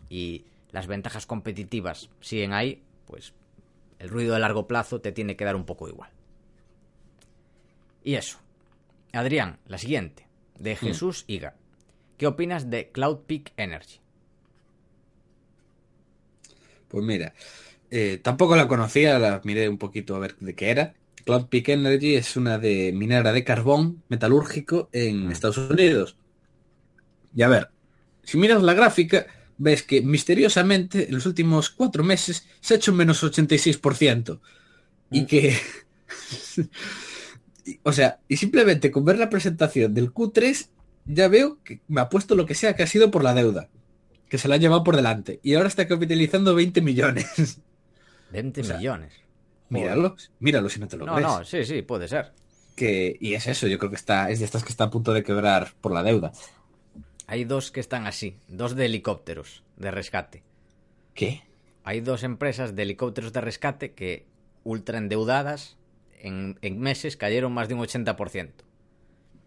y 0.09 0.45
las 0.71 0.87
ventajas 0.87 1.25
competitivas 1.25 2.09
siguen 2.21 2.53
ahí, 2.53 2.83
pues 3.05 3.33
el 3.99 4.09
ruido 4.09 4.33
de 4.33 4.39
largo 4.41 4.67
plazo 4.67 5.01
te 5.01 5.11
tiene 5.11 5.35
que 5.35 5.45
dar 5.45 5.55
un 5.55 5.65
poco 5.65 5.87
igual. 5.89 6.11
Y 8.03 8.15
eso. 8.15 8.39
Adrián, 9.13 9.59
la 9.67 9.77
siguiente, 9.77 10.27
de 10.59 10.75
Jesús 10.75 11.25
Iga. 11.27 11.55
¿Qué 12.17 12.27
opinas 12.27 12.69
de 12.69 12.91
Cloud 12.91 13.19
Peak 13.27 13.53
Energy? 13.57 13.99
Pues 16.87 17.03
mira, 17.05 17.33
eh, 17.91 18.19
tampoco 18.23 18.55
la 18.55 18.67
conocía, 18.67 19.19
la 19.19 19.41
miré 19.45 19.69
un 19.69 19.77
poquito 19.77 20.15
a 20.15 20.19
ver 20.19 20.37
de 20.39 20.55
qué 20.55 20.71
era. 20.71 20.95
Cloud 21.25 21.47
Peak 21.47 21.69
Energy 21.69 22.15
es 22.15 22.37
una 22.37 22.57
de 22.59 22.91
minera 22.93 23.33
de 23.33 23.43
carbón 23.43 24.03
metalúrgico 24.09 24.89
en 24.93 25.27
Mm. 25.27 25.31
Estados 25.31 25.57
Unidos. 25.59 26.17
Y 27.33 27.41
a 27.43 27.47
ver, 27.47 27.69
si 28.23 28.37
miras 28.37 28.61
la 28.63 28.73
gráfica, 28.73 29.27
ves 29.59 29.83
que 29.83 30.01
misteriosamente 30.01 31.07
en 31.09 31.13
los 31.15 31.27
últimos 31.27 31.69
cuatro 31.69 32.03
meses 32.03 32.47
se 32.59 32.73
ha 32.73 32.77
hecho 32.77 32.91
un 32.91 32.97
menos 32.97 33.23
86%. 33.23 34.39
Y 35.11 35.21
Mm. 35.21 35.25
que... 35.27 35.55
o 37.83 37.91
sea, 37.91 38.19
y 38.27 38.37
simplemente 38.37 38.91
con 38.91 39.05
ver 39.05 39.17
la 39.19 39.29
presentación 39.29 39.93
del 39.93 40.11
Q3, 40.13 40.69
ya 41.05 41.27
veo 41.27 41.59
que 41.63 41.81
me 41.87 42.01
ha 42.01 42.09
puesto 42.09 42.35
lo 42.35 42.45
que 42.45 42.55
sea 42.55 42.75
que 42.75 42.83
ha 42.83 42.87
sido 42.87 43.11
por 43.11 43.23
la 43.23 43.33
deuda. 43.33 43.69
Que 44.27 44.37
se 44.37 44.47
la 44.47 44.55
ha 44.55 44.59
llevado 44.59 44.83
por 44.83 44.95
delante. 44.95 45.39
Y 45.43 45.55
ahora 45.55 45.67
está 45.67 45.87
capitalizando 45.87 46.53
20 46.55 46.81
millones. 46.81 47.59
20 48.31 48.61
O 48.61 48.63
sea, 48.63 48.77
millones. 48.77 49.13
Míralo, 49.69 50.15
míralo 50.39 50.69
si 50.69 50.79
no 50.79 50.87
te 50.87 50.97
lo 50.97 51.05
No, 51.05 51.13
crees. 51.15 51.27
no, 51.27 51.43
sí, 51.45 51.63
sí, 51.65 51.81
puede 51.83 52.07
ser. 52.07 52.31
Que, 52.75 53.17
y 53.19 53.33
es 53.33 53.45
eso, 53.47 53.67
yo 53.67 53.77
creo 53.77 53.89
que 53.89 53.97
está, 53.97 54.29
es 54.29 54.39
de 54.39 54.45
estas 54.45 54.63
que 54.63 54.69
está 54.69 54.85
a 54.85 54.89
punto 54.89 55.13
de 55.13 55.23
quebrar 55.23 55.73
por 55.81 55.91
la 55.93 56.01
deuda. 56.03 56.31
Hay 57.31 57.43
dos 57.45 57.69
que 57.71 57.79
están 57.79 58.07
así, 58.07 58.37
dos 58.47 58.75
de 58.75 58.85
helicópteros 58.85 59.63
de 59.77 59.91
rescate. 59.91 60.41
¿Qué? 61.13 61.43
Hay 61.83 62.01
dos 62.01 62.23
empresas 62.23 62.75
de 62.75 62.81
helicópteros 62.83 63.33
de 63.33 63.41
rescate 63.41 63.91
que, 63.93 64.25
ultra 64.63 64.97
endeudadas, 64.97 65.77
en, 66.21 66.57
en 66.63 66.79
meses 66.79 67.17
cayeron 67.17 67.53
más 67.53 67.67
de 67.67 67.75
un 67.75 67.81
80%. 67.81 68.49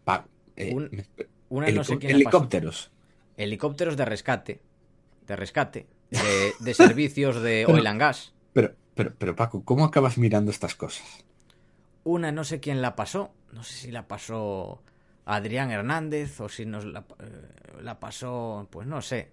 Pa- 0.04 0.26
eh, 0.56 0.72
Un- 0.74 1.06
Una 1.48 1.68
no 1.70 1.82
sé 1.82 1.98
quién 1.98 2.12
helicópteros. 2.14 2.92
Helicópteros 3.36 3.96
de 3.96 4.04
rescate. 4.04 4.60
De 5.26 5.34
rescate. 5.34 5.86
De, 6.10 6.52
de 6.60 6.74
servicios 6.86 7.42
de 7.42 7.64
Pero- 7.66 7.78
oil 7.78 7.86
and 7.88 7.98
gas. 8.00 8.32
Pero, 8.52 8.74
pero, 8.94 9.12
pero 9.18 9.34
Paco, 9.34 9.64
¿cómo 9.64 9.84
acabas 9.84 10.18
mirando 10.18 10.50
estas 10.52 10.74
cosas? 10.76 11.24
Una 12.04 12.30
no 12.30 12.44
sé 12.44 12.60
quién 12.60 12.80
la 12.80 12.94
pasó. 12.94 13.32
No 13.52 13.64
sé 13.64 13.74
si 13.74 13.90
la 13.90 14.06
pasó 14.06 14.82
Adrián 15.24 15.70
Hernández 15.70 16.40
o 16.40 16.48
si 16.48 16.66
nos 16.66 16.84
la, 16.84 17.00
eh, 17.20 17.82
la 17.82 17.98
pasó, 18.00 18.66
pues 18.70 18.86
no 18.86 19.02
sé. 19.02 19.30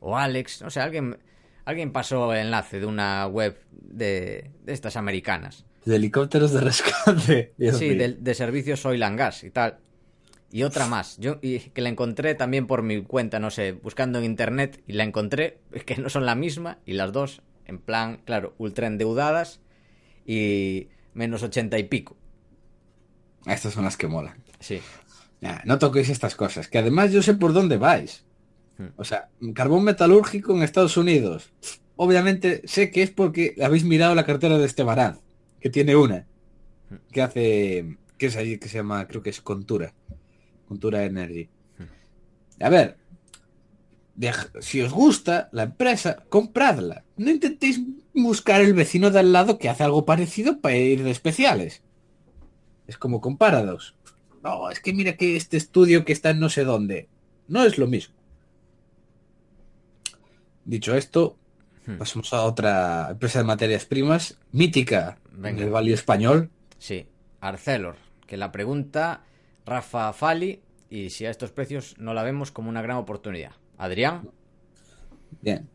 O 0.00 0.16
Alex. 0.16 0.62
No 0.62 0.70
sé, 0.70 0.80
alguien, 0.80 1.18
alguien 1.64 1.92
pasó 1.92 2.32
el 2.32 2.40
enlace 2.40 2.80
de 2.80 2.86
una 2.86 3.26
web 3.26 3.58
de, 3.70 4.50
de 4.62 4.72
estas 4.72 4.96
americanas. 4.96 5.64
De 5.84 5.96
helicópteros 5.96 6.52
de 6.52 6.60
rescate. 6.60 7.54
Dios 7.58 7.78
Sí, 7.78 7.94
de, 7.94 8.14
de 8.14 8.34
servicios 8.34 8.84
oil 8.86 9.02
and 9.02 9.18
gas 9.18 9.44
y 9.44 9.50
tal. 9.50 9.78
Y 10.52 10.64
otra 10.64 10.86
más, 10.86 11.16
yo 11.16 11.38
y 11.40 11.58
que 11.58 11.80
la 11.80 11.88
encontré 11.88 12.34
también 12.34 12.66
por 12.66 12.82
mi 12.82 13.02
cuenta, 13.02 13.38
no 13.38 13.50
sé, 13.50 13.72
buscando 13.72 14.18
en 14.18 14.26
internet 14.26 14.82
y 14.86 14.92
la 14.92 15.02
encontré, 15.02 15.60
que 15.86 15.96
no 15.96 16.10
son 16.10 16.26
la 16.26 16.34
misma 16.34 16.78
y 16.84 16.92
las 16.92 17.10
dos, 17.12 17.40
en 17.64 17.78
plan, 17.78 18.20
claro, 18.26 18.54
ultra 18.58 18.86
endeudadas 18.86 19.60
y 20.26 20.88
menos 21.14 21.42
ochenta 21.42 21.78
y 21.78 21.84
pico. 21.84 22.16
Estas 23.46 23.72
son 23.72 23.84
las 23.84 23.96
que 23.96 24.06
molan. 24.08 24.42
Sí, 24.62 24.80
Nah, 25.42 25.58
no 25.64 25.76
toquéis 25.80 26.08
estas 26.08 26.36
cosas, 26.36 26.68
que 26.68 26.78
además 26.78 27.10
yo 27.10 27.20
sé 27.20 27.34
por 27.34 27.52
dónde 27.52 27.76
vais. 27.76 28.24
Hmm. 28.78 28.94
O 28.96 29.02
sea, 29.02 29.28
carbón 29.54 29.82
metalúrgico 29.82 30.54
en 30.54 30.62
Estados 30.62 30.96
Unidos. 30.96 31.52
Obviamente 31.96 32.62
sé 32.64 32.92
que 32.92 33.02
es 33.02 33.10
porque 33.10 33.56
habéis 33.60 33.82
mirado 33.84 34.14
la 34.14 34.24
cartera 34.24 34.56
de 34.56 34.64
Estebarad, 34.64 35.16
que 35.60 35.68
tiene 35.68 35.96
una, 35.96 36.26
que 37.10 37.22
hace, 37.22 37.96
que 38.18 38.26
es 38.26 38.36
allí, 38.36 38.58
que 38.58 38.68
se 38.68 38.78
llama, 38.78 39.08
creo 39.08 39.20
que 39.20 39.30
es 39.30 39.40
Contura, 39.40 39.92
Contura 40.68 41.04
Energy. 41.04 41.48
A 42.60 42.68
ver, 42.68 42.96
si 44.60 44.80
os 44.80 44.92
gusta 44.92 45.48
la 45.50 45.64
empresa, 45.64 46.24
compradla. 46.28 47.04
No 47.16 47.30
intentéis 47.30 47.80
buscar 48.14 48.60
el 48.60 48.74
vecino 48.74 49.10
de 49.10 49.18
al 49.18 49.32
lado 49.32 49.58
que 49.58 49.68
hace 49.68 49.82
algo 49.82 50.04
parecido 50.04 50.60
para 50.60 50.76
ir 50.76 51.02
de 51.02 51.10
especiales. 51.10 51.82
Es 52.86 52.96
como 52.96 53.20
con 53.20 53.36
Paradox. 53.36 53.94
No, 54.42 54.70
es 54.70 54.80
que 54.80 54.92
mira 54.92 55.16
que 55.16 55.36
este 55.36 55.56
estudio 55.56 56.04
que 56.04 56.12
está 56.12 56.30
en 56.30 56.40
no 56.40 56.48
sé 56.48 56.64
dónde. 56.64 57.08
No 57.48 57.64
es 57.64 57.78
lo 57.78 57.86
mismo. 57.86 58.14
Dicho 60.64 60.94
esto, 60.94 61.36
Hmm. 61.86 61.98
pasamos 61.98 62.32
a 62.32 62.42
otra 62.42 63.08
empresa 63.10 63.40
de 63.40 63.44
materias 63.44 63.86
primas, 63.86 64.38
mítica, 64.52 65.18
en 65.34 65.42
Venga. 65.42 65.64
el 65.64 65.70
Valle 65.70 65.92
Español. 65.92 66.50
sí. 66.78 67.06
Arcelor, 67.40 67.96
que 68.28 68.36
la 68.36 68.52
pregunta 68.52 69.24
Rafa 69.66 70.12
Fali 70.12 70.62
y 70.90 71.10
si 71.10 71.26
a 71.26 71.30
estos 71.30 71.50
precios 71.50 71.96
no 71.98 72.14
la 72.14 72.22
vemos 72.22 72.52
como 72.52 72.68
una 72.68 72.82
gran 72.82 72.98
oportunidad. 72.98 73.50
Adrián, 73.78 74.30
Bien. 75.40 75.68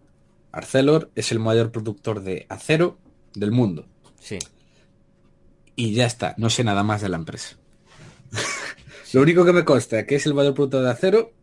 Arcelor 0.53 1.11
es 1.15 1.33
el 1.33 1.39
mayor 1.39 1.73
productor 1.73 2.21
de 2.21 2.45
acero 2.47 2.97
del 3.33 3.51
mundo. 3.51 3.85
sí. 4.17 4.39
y 5.75 5.93
ya 5.93 6.05
está, 6.05 6.33
no 6.37 6.49
sé 6.49 6.63
nada 6.63 6.83
más 6.83 7.01
de 7.01 7.09
la 7.09 7.17
empresa. 7.17 7.57
Lo 9.11 9.21
único 9.21 9.45
que 9.45 9.53
me 9.53 9.65
consta 9.65 10.05
que 10.05 10.15
es 10.15 10.25
el 10.25 10.33
valor 10.33 10.53
bruto 10.53 10.81
de 10.81 10.89
acero, 10.89 11.33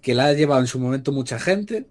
que 0.00 0.14
la 0.14 0.26
ha 0.26 0.32
llevado 0.32 0.60
en 0.60 0.66
su 0.66 0.78
momento 0.80 1.12
mucha 1.12 1.38
gente, 1.38 1.86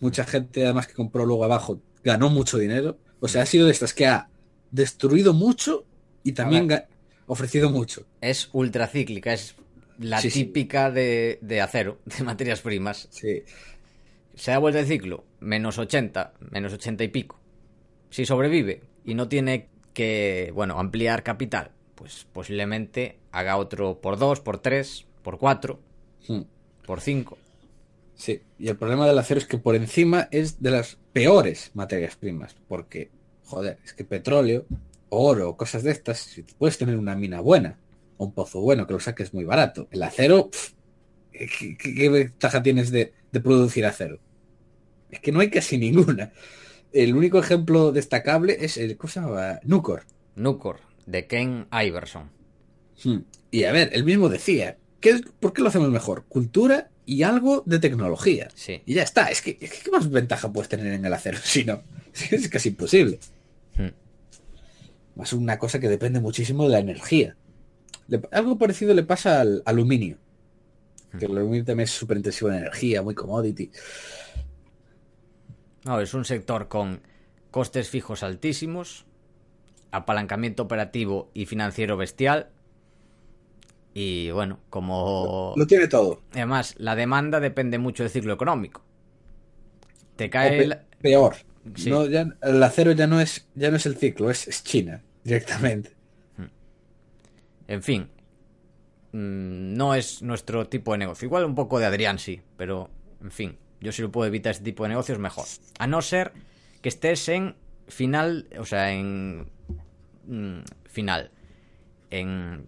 mucha 0.00 0.24
gente 0.24 0.64
además 0.64 0.86
que 0.86 0.94
compró 0.94 1.26
luego 1.26 1.44
abajo, 1.44 1.82
ganó 2.04 2.30
mucho 2.30 2.58
dinero, 2.58 2.98
o 3.20 3.28
sea, 3.28 3.42
ha 3.42 3.46
sido 3.46 3.66
de 3.66 3.72
estas 3.72 3.94
que 3.94 4.06
ha 4.06 4.30
destruido 4.70 5.34
mucho 5.34 5.86
y 6.22 6.32
también 6.32 6.70
ha 6.72 6.86
ofrecido 7.26 7.70
mucho. 7.70 8.06
Es 8.20 8.48
ultracíclica, 8.52 9.32
es 9.32 9.56
la 9.98 10.22
Sí, 10.22 10.30
sí. 10.30 10.44
típica 10.44 10.90
De, 10.90 11.38
de 11.42 11.60
acero, 11.60 12.00
de 12.04 12.24
materias 12.24 12.60
primas. 12.60 13.08
Sí, 13.10 13.42
Se 14.34 14.50
da 14.50 14.58
vuelta 14.58 14.80
el 14.80 14.86
ciclo, 14.86 15.24
menos 15.40 15.78
80, 15.78 16.34
menos 16.50 16.72
80 16.72 17.04
y 17.04 17.08
pico. 17.08 17.40
Si 18.10 18.24
sobrevive 18.24 18.82
y 19.04 19.14
no 19.14 19.28
tiene 19.28 19.68
que, 19.92 20.52
bueno, 20.54 20.78
ampliar 20.78 21.22
capital, 21.22 21.72
pues 21.94 22.26
posiblemente 22.32 23.17
haga 23.32 23.56
otro 23.56 24.00
por 24.00 24.18
2, 24.18 24.40
por 24.40 24.58
3, 24.58 25.06
por 25.22 25.38
4, 25.38 25.80
Hmm. 26.28 26.42
por 26.86 27.00
5. 27.00 27.38
sí. 28.14 28.42
Y 28.58 28.68
el 28.68 28.76
problema 28.76 29.06
del 29.06 29.18
acero 29.18 29.38
es 29.38 29.46
que 29.46 29.58
por 29.58 29.74
encima 29.76 30.28
es 30.32 30.60
de 30.60 30.70
las 30.72 30.98
peores 31.12 31.70
materias 31.74 32.16
primas, 32.16 32.56
porque, 32.68 33.10
joder, 33.44 33.78
es 33.84 33.92
que 33.94 34.04
petróleo, 34.04 34.66
oro, 35.10 35.56
cosas 35.56 35.82
de 35.84 35.92
estas, 35.92 36.18
si 36.18 36.42
puedes 36.42 36.76
tener 36.78 36.96
una 36.96 37.14
mina 37.14 37.40
buena, 37.40 37.78
o 38.16 38.24
un 38.26 38.32
pozo 38.32 38.60
bueno 38.60 38.86
que 38.86 38.92
lo 38.94 39.00
saques 39.00 39.32
muy 39.32 39.44
barato. 39.44 39.86
El 39.92 40.02
acero, 40.02 40.50
¿qué, 41.32 41.46
qué- 41.78 41.94
qué 41.94 42.08
ventaja 42.08 42.62
tienes 42.62 42.90
de, 42.90 43.12
de 43.30 43.40
producir 43.40 43.86
acero? 43.86 44.18
Es 45.10 45.20
que 45.20 45.30
no 45.32 45.40
hay 45.40 45.50
casi 45.50 45.78
ninguna. 45.78 46.32
El 46.92 47.14
único 47.14 47.38
ejemplo 47.38 47.92
destacable 47.92 48.56
es 48.64 48.76
el, 48.78 48.96
¿cómo 48.96 49.10
se 49.10 49.20
llamaba? 49.20 49.60
Nucor. 49.62 50.02
Nucor, 50.34 50.80
de 51.06 51.26
Ken 51.26 51.68
Iverson. 51.72 52.30
Hmm. 53.04 53.18
Y 53.50 53.64
a 53.64 53.72
ver, 53.72 53.90
él 53.92 54.04
mismo 54.04 54.28
decía, 54.28 54.76
¿qué 55.00 55.20
¿por 55.40 55.52
qué 55.52 55.62
lo 55.62 55.68
hacemos 55.68 55.90
mejor? 55.90 56.24
Cultura 56.28 56.90
y 57.06 57.22
algo 57.22 57.62
de 57.64 57.78
tecnología. 57.78 58.48
Sí. 58.54 58.82
Y 58.84 58.94
ya 58.94 59.02
está, 59.02 59.30
es 59.30 59.40
que, 59.40 59.56
es 59.60 59.70
que 59.72 59.78
¿qué 59.84 59.90
más 59.90 60.10
ventaja 60.10 60.52
puedes 60.52 60.68
tener 60.68 60.86
en 60.92 61.04
el 61.04 61.12
acero? 61.12 61.38
Si 61.42 61.64
no, 61.64 61.82
es 62.30 62.48
casi 62.48 62.70
imposible. 62.70 63.18
Hmm. 63.76 63.88
Más 65.16 65.32
una 65.32 65.58
cosa 65.58 65.80
que 65.80 65.88
depende 65.88 66.20
muchísimo 66.20 66.64
de 66.64 66.70
la 66.70 66.78
energía. 66.80 67.36
Le- 68.08 68.20
algo 68.32 68.58
parecido 68.58 68.94
le 68.94 69.02
pasa 69.02 69.40
al 69.40 69.62
aluminio. 69.64 70.18
Que 71.18 71.24
el 71.24 71.36
aluminio 71.38 71.64
también 71.64 71.84
es 71.84 71.90
súper 71.90 72.18
intensivo 72.18 72.50
en 72.50 72.58
energía, 72.58 73.00
muy 73.02 73.14
commodity. 73.14 73.70
No, 75.84 76.00
es 76.00 76.12
un 76.14 76.24
sector 76.24 76.68
con 76.68 77.00
costes 77.50 77.88
fijos 77.88 78.22
altísimos, 78.22 79.06
apalancamiento 79.90 80.62
operativo 80.62 81.30
y 81.32 81.46
financiero 81.46 81.96
bestial. 81.96 82.50
Y 84.00 84.30
bueno, 84.30 84.60
como 84.70 85.54
Lo 85.56 85.66
tiene 85.66 85.88
todo. 85.88 86.22
además 86.32 86.76
la 86.78 86.94
demanda 86.94 87.40
depende 87.40 87.78
mucho 87.78 88.04
del 88.04 88.10
ciclo 88.12 88.32
económico. 88.32 88.84
Te 90.16 90.30
cae 90.30 90.50
pe- 90.68 90.78
peor. 91.00 91.34
Sí. 91.74 91.90
No, 91.90 92.06
ya- 92.06 92.28
el 92.42 92.62
acero 92.62 92.92
ya 92.92 93.06
no 93.08 93.20
es, 93.20 93.48
ya 93.54 93.70
no 93.70 93.76
es 93.76 93.86
el 93.86 93.96
ciclo, 93.96 94.30
es, 94.30 94.46
es 94.46 94.62
China, 94.62 95.02
directamente. 95.24 95.90
En 97.66 97.82
fin, 97.82 98.08
mm, 99.12 99.74
no 99.76 99.94
es 99.94 100.22
nuestro 100.22 100.66
tipo 100.68 100.92
de 100.92 100.98
negocio. 100.98 101.26
Igual 101.26 101.44
un 101.44 101.54
poco 101.54 101.78
de 101.78 101.86
Adrián 101.86 102.18
sí, 102.18 102.40
pero 102.56 102.90
en 103.22 103.30
fin, 103.30 103.56
yo 103.80 103.92
si 103.92 104.02
lo 104.02 104.10
puedo 104.12 104.26
evitar 104.26 104.52
este 104.52 104.64
tipo 104.64 104.84
de 104.84 104.90
negocios 104.90 105.18
mejor. 105.18 105.44
A 105.78 105.86
no 105.86 106.02
ser 106.02 106.32
que 106.82 106.88
estés 106.88 107.28
en 107.28 107.56
final, 107.88 108.48
o 108.58 108.64
sea, 108.64 108.92
en 108.92 109.50
mm, 110.26 110.60
final, 110.86 111.30
en 112.10 112.66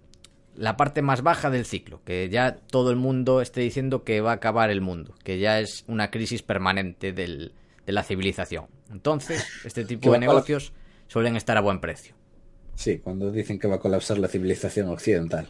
la 0.61 0.77
parte 0.77 1.01
más 1.03 1.23
baja 1.23 1.49
del 1.51 1.65
ciclo, 1.65 2.03
que 2.05 2.29
ya 2.31 2.55
todo 2.57 2.91
el 2.91 2.97
mundo 2.97 3.41
esté 3.41 3.61
diciendo 3.63 4.05
que 4.05 4.21
va 4.21 4.33
a 4.33 4.35
acabar 4.35 4.69
el 4.71 4.81
mundo, 4.83 5.15
que 5.25 5.39
ya 5.39 5.59
es 5.59 5.85
una 5.89 6.11
crisis 6.11 6.43
permanente 6.43 7.13
del- 7.13 7.55
de 7.87 7.93
la 7.93 8.03
civilización. 8.03 8.67
Entonces, 8.91 9.45
este 9.65 9.85
tipo 9.87 10.13
de 10.13 10.19
negocios 10.19 10.73
suelen 11.09 11.37
estar 11.37 11.57
a 11.57 11.61
buen 11.63 11.81
precio. 11.81 12.15
Sí, 12.75 12.99
cuando 12.99 13.31
dicen 13.33 13.59
que 13.59 13.69
va 13.69 13.77
a 13.77 13.81
colapsar 13.81 14.19
la 14.19 14.29
civilización 14.29 14.89
occidental. 14.89 15.49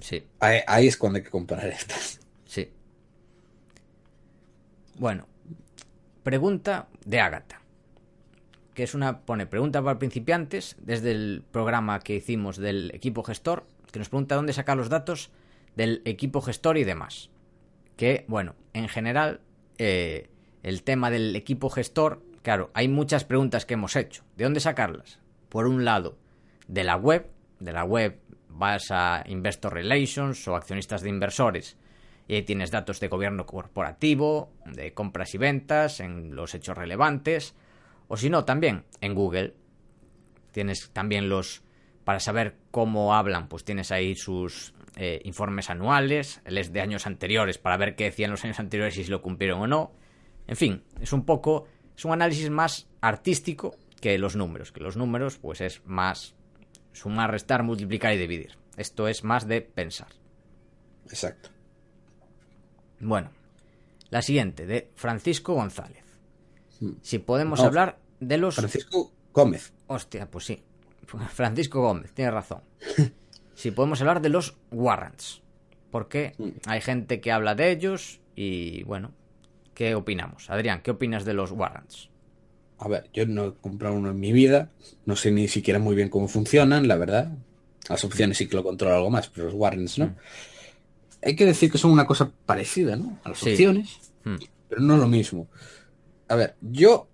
Sí. 0.00 0.24
Ahí, 0.40 0.60
ahí 0.66 0.86
es 0.86 0.96
cuando 0.96 1.16
hay 1.18 1.22
que 1.24 1.30
comprar 1.30 1.66
estas. 1.66 2.20
Sí. 2.44 2.70
Bueno, 4.98 5.26
pregunta 6.22 6.88
de 7.04 7.20
Ágata. 7.20 7.60
Que 8.74 8.84
es 8.84 8.94
una. 8.94 9.20
Pone 9.20 9.46
pregunta 9.46 9.82
para 9.82 9.98
principiantes 9.98 10.76
desde 10.80 11.10
el 11.10 11.42
programa 11.50 12.00
que 12.00 12.16
hicimos 12.16 12.56
del 12.56 12.90
equipo 12.94 13.22
gestor. 13.22 13.66
Que 13.92 14.00
nos 14.00 14.08
pregunta 14.08 14.34
dónde 14.34 14.52
sacar 14.52 14.76
los 14.76 14.88
datos 14.88 15.30
del 15.76 16.02
equipo 16.04 16.40
gestor 16.40 16.78
y 16.78 16.84
demás. 16.84 17.30
Que, 17.96 18.24
bueno, 18.26 18.56
en 18.72 18.88
general, 18.88 19.40
eh, 19.78 20.28
el 20.62 20.82
tema 20.82 21.10
del 21.10 21.36
equipo 21.36 21.70
gestor. 21.70 22.22
Claro, 22.42 22.70
hay 22.74 22.88
muchas 22.88 23.24
preguntas 23.24 23.64
que 23.64 23.74
hemos 23.74 23.94
hecho. 23.94 24.24
¿De 24.36 24.44
dónde 24.44 24.58
sacarlas? 24.58 25.20
Por 25.48 25.66
un 25.66 25.84
lado, 25.84 26.16
de 26.66 26.82
la 26.82 26.96
web. 26.96 27.28
De 27.60 27.72
la 27.72 27.84
web 27.84 28.18
vas 28.48 28.90
a 28.90 29.22
Investor 29.28 29.74
Relations 29.74 30.48
o 30.48 30.56
accionistas 30.56 31.02
de 31.02 31.10
inversores 31.10 31.76
y 32.28 32.34
ahí 32.34 32.42
tienes 32.42 32.70
datos 32.70 33.00
de 33.00 33.08
gobierno 33.08 33.46
corporativo, 33.46 34.52
de 34.64 34.94
compras 34.94 35.34
y 35.34 35.38
ventas, 35.38 36.00
en 36.00 36.34
los 36.34 36.54
hechos 36.54 36.76
relevantes, 36.76 37.54
o 38.08 38.16
si 38.16 38.30
no, 38.30 38.44
también 38.44 38.84
en 39.00 39.14
Google. 39.14 39.54
Tienes 40.52 40.90
también 40.90 41.28
los, 41.28 41.62
para 42.04 42.20
saber 42.20 42.56
cómo 42.70 43.14
hablan, 43.14 43.48
pues 43.48 43.64
tienes 43.64 43.92
ahí 43.92 44.14
sus 44.16 44.74
eh, 44.96 45.20
informes 45.24 45.70
anuales, 45.70 46.40
les 46.46 46.72
de 46.72 46.80
años 46.80 47.06
anteriores, 47.06 47.58
para 47.58 47.76
ver 47.76 47.94
qué 47.94 48.04
decían 48.04 48.30
los 48.30 48.44
años 48.44 48.58
anteriores 48.60 48.96
y 48.98 49.04
si 49.04 49.10
lo 49.10 49.22
cumplieron 49.22 49.60
o 49.60 49.66
no. 49.66 49.92
En 50.46 50.56
fin, 50.56 50.82
es 51.00 51.12
un 51.12 51.24
poco, 51.24 51.66
es 51.96 52.04
un 52.04 52.12
análisis 52.12 52.50
más 52.50 52.88
artístico 53.00 53.76
que 54.00 54.18
los 54.18 54.36
números, 54.36 54.72
que 54.72 54.80
los 54.80 54.96
números 54.96 55.38
pues 55.38 55.60
es 55.60 55.82
más 55.84 56.34
sumar, 56.92 57.30
restar, 57.30 57.62
multiplicar 57.62 58.12
y 58.12 58.18
dividir. 58.18 58.58
Esto 58.76 59.06
es 59.08 59.22
más 59.22 59.46
de 59.46 59.62
pensar. 59.62 60.08
Exacto. 61.06 61.50
Bueno, 63.00 63.30
la 64.10 64.22
siguiente, 64.22 64.66
de 64.66 64.90
Francisco 64.94 65.54
González. 65.54 66.04
Si 67.00 67.18
podemos 67.18 67.60
No, 67.60 67.66
hablar 67.66 67.98
de 68.20 68.38
los... 68.38 68.56
Francisco 68.56 69.12
Gómez. 69.32 69.72
Hostia, 69.86 70.30
pues 70.30 70.46
sí. 70.46 70.62
Francisco 71.32 71.80
Gómez, 71.80 72.12
tiene 72.12 72.30
razón. 72.30 72.60
Si 73.54 73.70
podemos 73.70 74.00
hablar 74.00 74.22
de 74.22 74.28
los 74.30 74.56
warrants. 74.72 75.40
Porque 75.90 76.34
hay 76.66 76.80
gente 76.80 77.20
que 77.20 77.30
habla 77.30 77.54
de 77.54 77.70
ellos 77.70 78.18
y, 78.34 78.82
bueno, 78.84 79.12
¿qué 79.74 79.94
opinamos? 79.94 80.48
Adrián, 80.50 80.80
¿qué 80.82 80.90
opinas 80.90 81.24
de 81.24 81.34
los 81.34 81.52
warrants? 81.52 82.08
A 82.78 82.88
ver, 82.88 83.08
yo 83.12 83.24
no 83.26 83.44
he 83.46 83.54
comprado 83.54 83.94
uno 83.94 84.10
en 84.10 84.18
mi 84.18 84.32
vida. 84.32 84.70
No 85.04 85.14
sé 85.16 85.30
ni 85.30 85.46
siquiera 85.48 85.78
muy 85.78 85.94
bien 85.94 86.08
cómo 86.08 86.26
funcionan, 86.28 86.88
la 86.88 86.96
verdad. 86.96 87.30
Las 87.88 88.02
opciones 88.04 88.38
sí 88.38 88.48
que 88.48 88.56
lo 88.56 88.64
controlo 88.64 88.96
algo 88.96 89.10
más, 89.10 89.28
pero 89.28 89.44
los 89.46 89.54
warrants 89.54 89.98
no. 89.98 90.16
Hay 91.22 91.36
que 91.36 91.44
decir 91.46 91.70
que 91.70 91.78
son 91.78 91.92
una 91.92 92.06
cosa 92.06 92.32
parecida, 92.46 92.96
¿no? 92.96 93.18
A 93.22 93.28
las 93.28 93.38
Sí. 93.38 93.50
opciones, 93.50 94.12
Hmm. 94.24 94.36
pero 94.68 94.80
no 94.80 94.96
lo 94.96 95.06
mismo. 95.06 95.46
A 96.28 96.34
ver, 96.36 96.56
yo, 96.62 97.06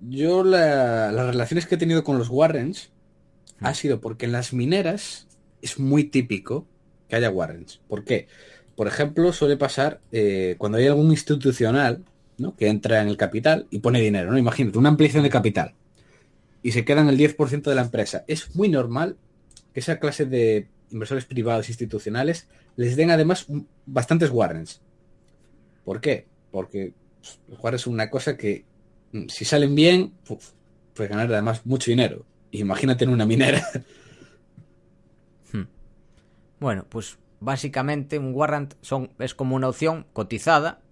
yo 0.00 0.42
la- 0.42 1.12
las 1.12 1.26
relaciones 1.26 1.66
que 1.66 1.74
he 1.76 1.78
tenido 1.78 2.02
con 2.02 2.18
los 2.18 2.28
warrants 2.30 2.90
ha 3.60 3.74
sido 3.74 4.00
porque 4.00 4.26
en 4.26 4.32
las 4.32 4.52
mineras 4.52 5.26
es 5.62 5.78
muy 5.78 6.04
típico 6.04 6.66
que 7.08 7.16
haya 7.16 7.30
warrants. 7.30 7.80
¿Por 7.88 8.04
qué? 8.04 8.28
Por 8.76 8.86
ejemplo, 8.86 9.32
suele 9.32 9.56
pasar 9.56 10.00
eh, 10.12 10.54
cuando 10.58 10.78
hay 10.78 10.86
algún 10.86 11.10
institucional 11.10 12.04
¿no? 12.38 12.56
que 12.56 12.68
entra 12.68 13.02
en 13.02 13.08
el 13.08 13.16
capital 13.16 13.66
y 13.70 13.80
pone 13.80 14.00
dinero, 14.00 14.30
¿no? 14.30 14.38
Imagínate, 14.38 14.78
una 14.78 14.88
ampliación 14.88 15.22
de 15.22 15.30
capital 15.30 15.74
y 16.62 16.72
se 16.72 16.84
quedan 16.84 17.08
el 17.08 17.18
10% 17.18 17.62
de 17.62 17.74
la 17.74 17.82
empresa. 17.82 18.24
Es 18.26 18.54
muy 18.54 18.68
normal 18.68 19.16
que 19.72 19.80
esa 19.80 19.98
clase 19.98 20.26
de 20.26 20.68
inversores 20.90 21.24
privados 21.24 21.68
institucionales 21.68 22.48
les 22.76 22.96
den 22.96 23.10
además 23.10 23.46
bastantes 23.86 24.30
warrants. 24.30 24.80
¿Por 25.84 26.00
qué? 26.00 26.26
Porque 26.50 26.92
pues, 27.20 27.38
los 27.48 27.58
warrants 27.60 27.82
son 27.82 27.94
una 27.94 28.10
cosa 28.10 28.36
que 28.36 28.64
mm, 29.12 29.28
si 29.28 29.44
salen 29.44 29.74
bien, 29.74 30.12
uf, 30.28 30.50
puedes 30.94 31.10
ganar 31.10 31.32
además 31.32 31.64
mucho 31.64 31.90
dinero. 31.90 32.24
Imagínate 32.52 33.04
en 33.04 33.10
una 33.10 33.26
minera. 33.26 33.62
Bueno, 36.60 36.84
pues 36.90 37.18
básicamente 37.40 38.18
un 38.18 38.34
warrant 38.34 38.74
son, 38.82 39.12
es 39.18 39.34
como 39.34 39.56
una 39.56 39.68
opción 39.68 40.06
cotizada 40.12 40.82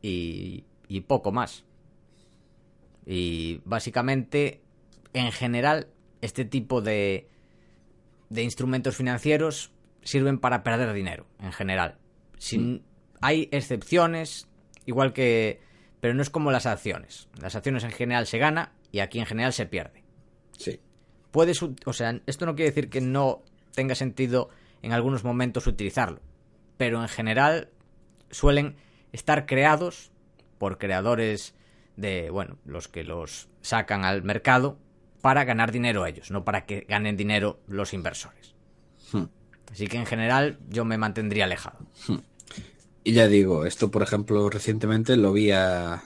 y, 0.00 0.64
y 0.86 1.00
poco 1.00 1.32
más. 1.32 1.64
Y 3.04 3.60
básicamente, 3.64 4.62
en 5.12 5.32
general, 5.32 5.88
este 6.20 6.44
tipo 6.44 6.80
de, 6.80 7.28
de 8.30 8.42
instrumentos 8.42 8.96
financieros 8.96 9.72
sirven 10.02 10.38
para 10.38 10.62
perder 10.62 10.92
dinero, 10.92 11.26
en 11.40 11.52
general. 11.52 11.98
Sin, 12.38 12.84
Hay 13.20 13.48
excepciones, 13.50 14.48
igual 14.86 15.12
que... 15.12 15.60
Pero 16.00 16.14
no 16.14 16.22
es 16.22 16.30
como 16.30 16.52
las 16.52 16.66
acciones. 16.66 17.28
Las 17.40 17.56
acciones 17.56 17.82
en 17.82 17.90
general 17.90 18.26
se 18.26 18.38
gana 18.38 18.74
y 18.92 19.00
aquí 19.00 19.18
en 19.18 19.26
general 19.26 19.52
se 19.52 19.66
pierde. 19.66 20.04
Sí. 20.56 20.78
Puedes, 21.36 21.62
o 21.62 21.92
sea, 21.92 22.18
esto 22.24 22.46
no 22.46 22.54
quiere 22.54 22.70
decir 22.70 22.88
que 22.88 23.02
no 23.02 23.42
tenga 23.74 23.94
sentido 23.94 24.48
en 24.80 24.94
algunos 24.94 25.22
momentos 25.22 25.66
utilizarlo, 25.66 26.22
pero 26.78 27.02
en 27.02 27.08
general 27.08 27.68
suelen 28.30 28.76
estar 29.12 29.44
creados 29.44 30.10
por 30.56 30.78
creadores 30.78 31.54
de, 31.94 32.30
bueno, 32.30 32.56
los 32.64 32.88
que 32.88 33.04
los 33.04 33.50
sacan 33.60 34.06
al 34.06 34.22
mercado 34.22 34.78
para 35.20 35.44
ganar 35.44 35.72
dinero 35.72 36.06
ellos, 36.06 36.30
no 36.30 36.42
para 36.42 36.64
que 36.64 36.86
ganen 36.88 37.18
dinero 37.18 37.60
los 37.68 37.92
inversores. 37.92 38.54
Hmm. 39.12 39.24
Así 39.70 39.88
que 39.88 39.98
en 39.98 40.06
general 40.06 40.58
yo 40.70 40.86
me 40.86 40.96
mantendría 40.96 41.44
alejado. 41.44 41.80
Y 43.04 43.12
ya 43.12 43.28
digo, 43.28 43.66
esto 43.66 43.90
por 43.90 44.02
ejemplo 44.02 44.48
recientemente 44.48 45.18
lo 45.18 45.34
vi 45.34 45.50
a 45.50 46.02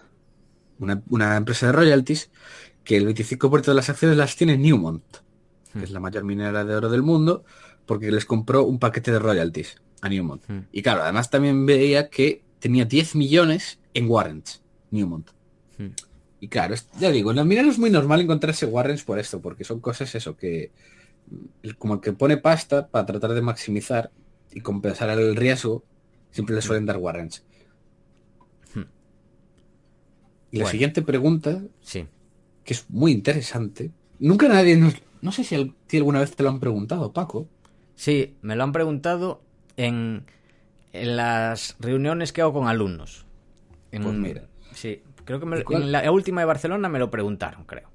una, 0.81 1.01
una 1.09 1.37
empresa 1.37 1.67
de 1.67 1.73
royalties 1.73 2.33
que 2.91 2.97
el 2.97 3.07
25% 3.07 3.67
de 3.67 3.75
las 3.75 3.89
acciones 3.89 4.17
las 4.17 4.35
tiene 4.35 4.59
Newmont, 4.59 5.05
que 5.73 5.85
es 5.85 5.93
la 5.93 6.01
mayor 6.01 6.25
minera 6.25 6.65
de 6.65 6.75
oro 6.75 6.89
del 6.91 7.05
mundo, 7.05 7.45
porque 7.87 8.11
les 8.11 8.25
compró 8.25 8.65
un 8.65 8.81
paquete 8.81 9.13
de 9.13 9.21
royalties 9.21 9.77
a 10.01 10.09
Newmont. 10.09 10.43
Hmm. 10.49 10.63
Y 10.73 10.83
claro, 10.83 11.05
además 11.05 11.31
también 11.31 11.65
veía 11.67 12.11
que 12.11 12.43
tenía 12.59 12.85
10 12.87 13.15
millones 13.15 13.79
en 13.95 14.11
warrants, 14.11 14.65
Newmont. 14.91 15.31
Hmm. 15.79 15.91
Y 16.41 16.49
claro, 16.49 16.75
ya 16.99 17.13
digo, 17.13 17.31
en 17.31 17.37
la 17.37 17.45
minera 17.45 17.69
es 17.69 17.79
muy 17.79 17.91
normal 17.91 18.23
encontrarse 18.23 18.67
warrants 18.67 19.05
por 19.05 19.21
esto, 19.21 19.41
porque 19.41 19.63
son 19.63 19.79
cosas 19.79 20.13
eso 20.17 20.37
que 20.37 20.73
el- 21.63 21.77
como 21.77 21.95
el 21.95 22.01
que 22.01 22.13
pone 22.13 22.39
pasta 22.39 22.89
para 22.89 23.07
tratar 23.07 23.35
de 23.35 23.41
maximizar 23.43 24.11
y 24.51 24.63
compensar 24.63 25.11
el 25.11 25.37
riesgo, 25.37 25.85
siempre 26.33 26.57
le 26.57 26.63
suelen 26.63 26.87
dar 26.87 26.97
warrants. 26.97 27.45
Hmm. 28.75 28.81
Y 30.51 30.57
la 30.57 30.65
Bueno. 30.65 30.71
siguiente 30.73 31.03
pregunta, 31.03 31.63
Sí. 31.83 32.09
Que 32.65 32.75
es 32.75 32.89
muy 32.91 33.13
interesante, 33.13 33.91
nunca 34.19 34.49
nadie 34.49 34.77
nos... 34.77 34.95
No 35.23 35.33
sé 35.33 35.45
si 35.45 35.75
alguna 35.97 36.21
vez 36.21 36.35
te 36.35 36.43
lo 36.43 36.49
han 36.49 36.61
preguntado, 36.61 37.13
Paco. 37.13 37.47
Sí, 37.95 38.37
me 38.41 38.57
lo 38.57 38.65
han 38.65 38.73
preguntado 38.73 39.43
en, 39.77 40.25
en 40.93 41.17
las 41.17 41.77
reuniones 41.79 42.33
que 42.33 42.41
hago 42.41 42.53
con 42.55 42.69
alumnos. 42.69 43.27
En- 43.93 44.03
Pues 44.03 44.15
mira. 44.15 44.47
Sí, 44.73 45.03
creo 45.25 45.41
que 45.41 45.47
en 45.77 45.93
la 45.93 46.11
última 46.11 46.41
de 46.41 46.47
Barcelona 46.47 46.89
me 46.89 46.99
lo 46.99 47.11
preguntaron, 47.11 47.65
creo. 47.65 47.91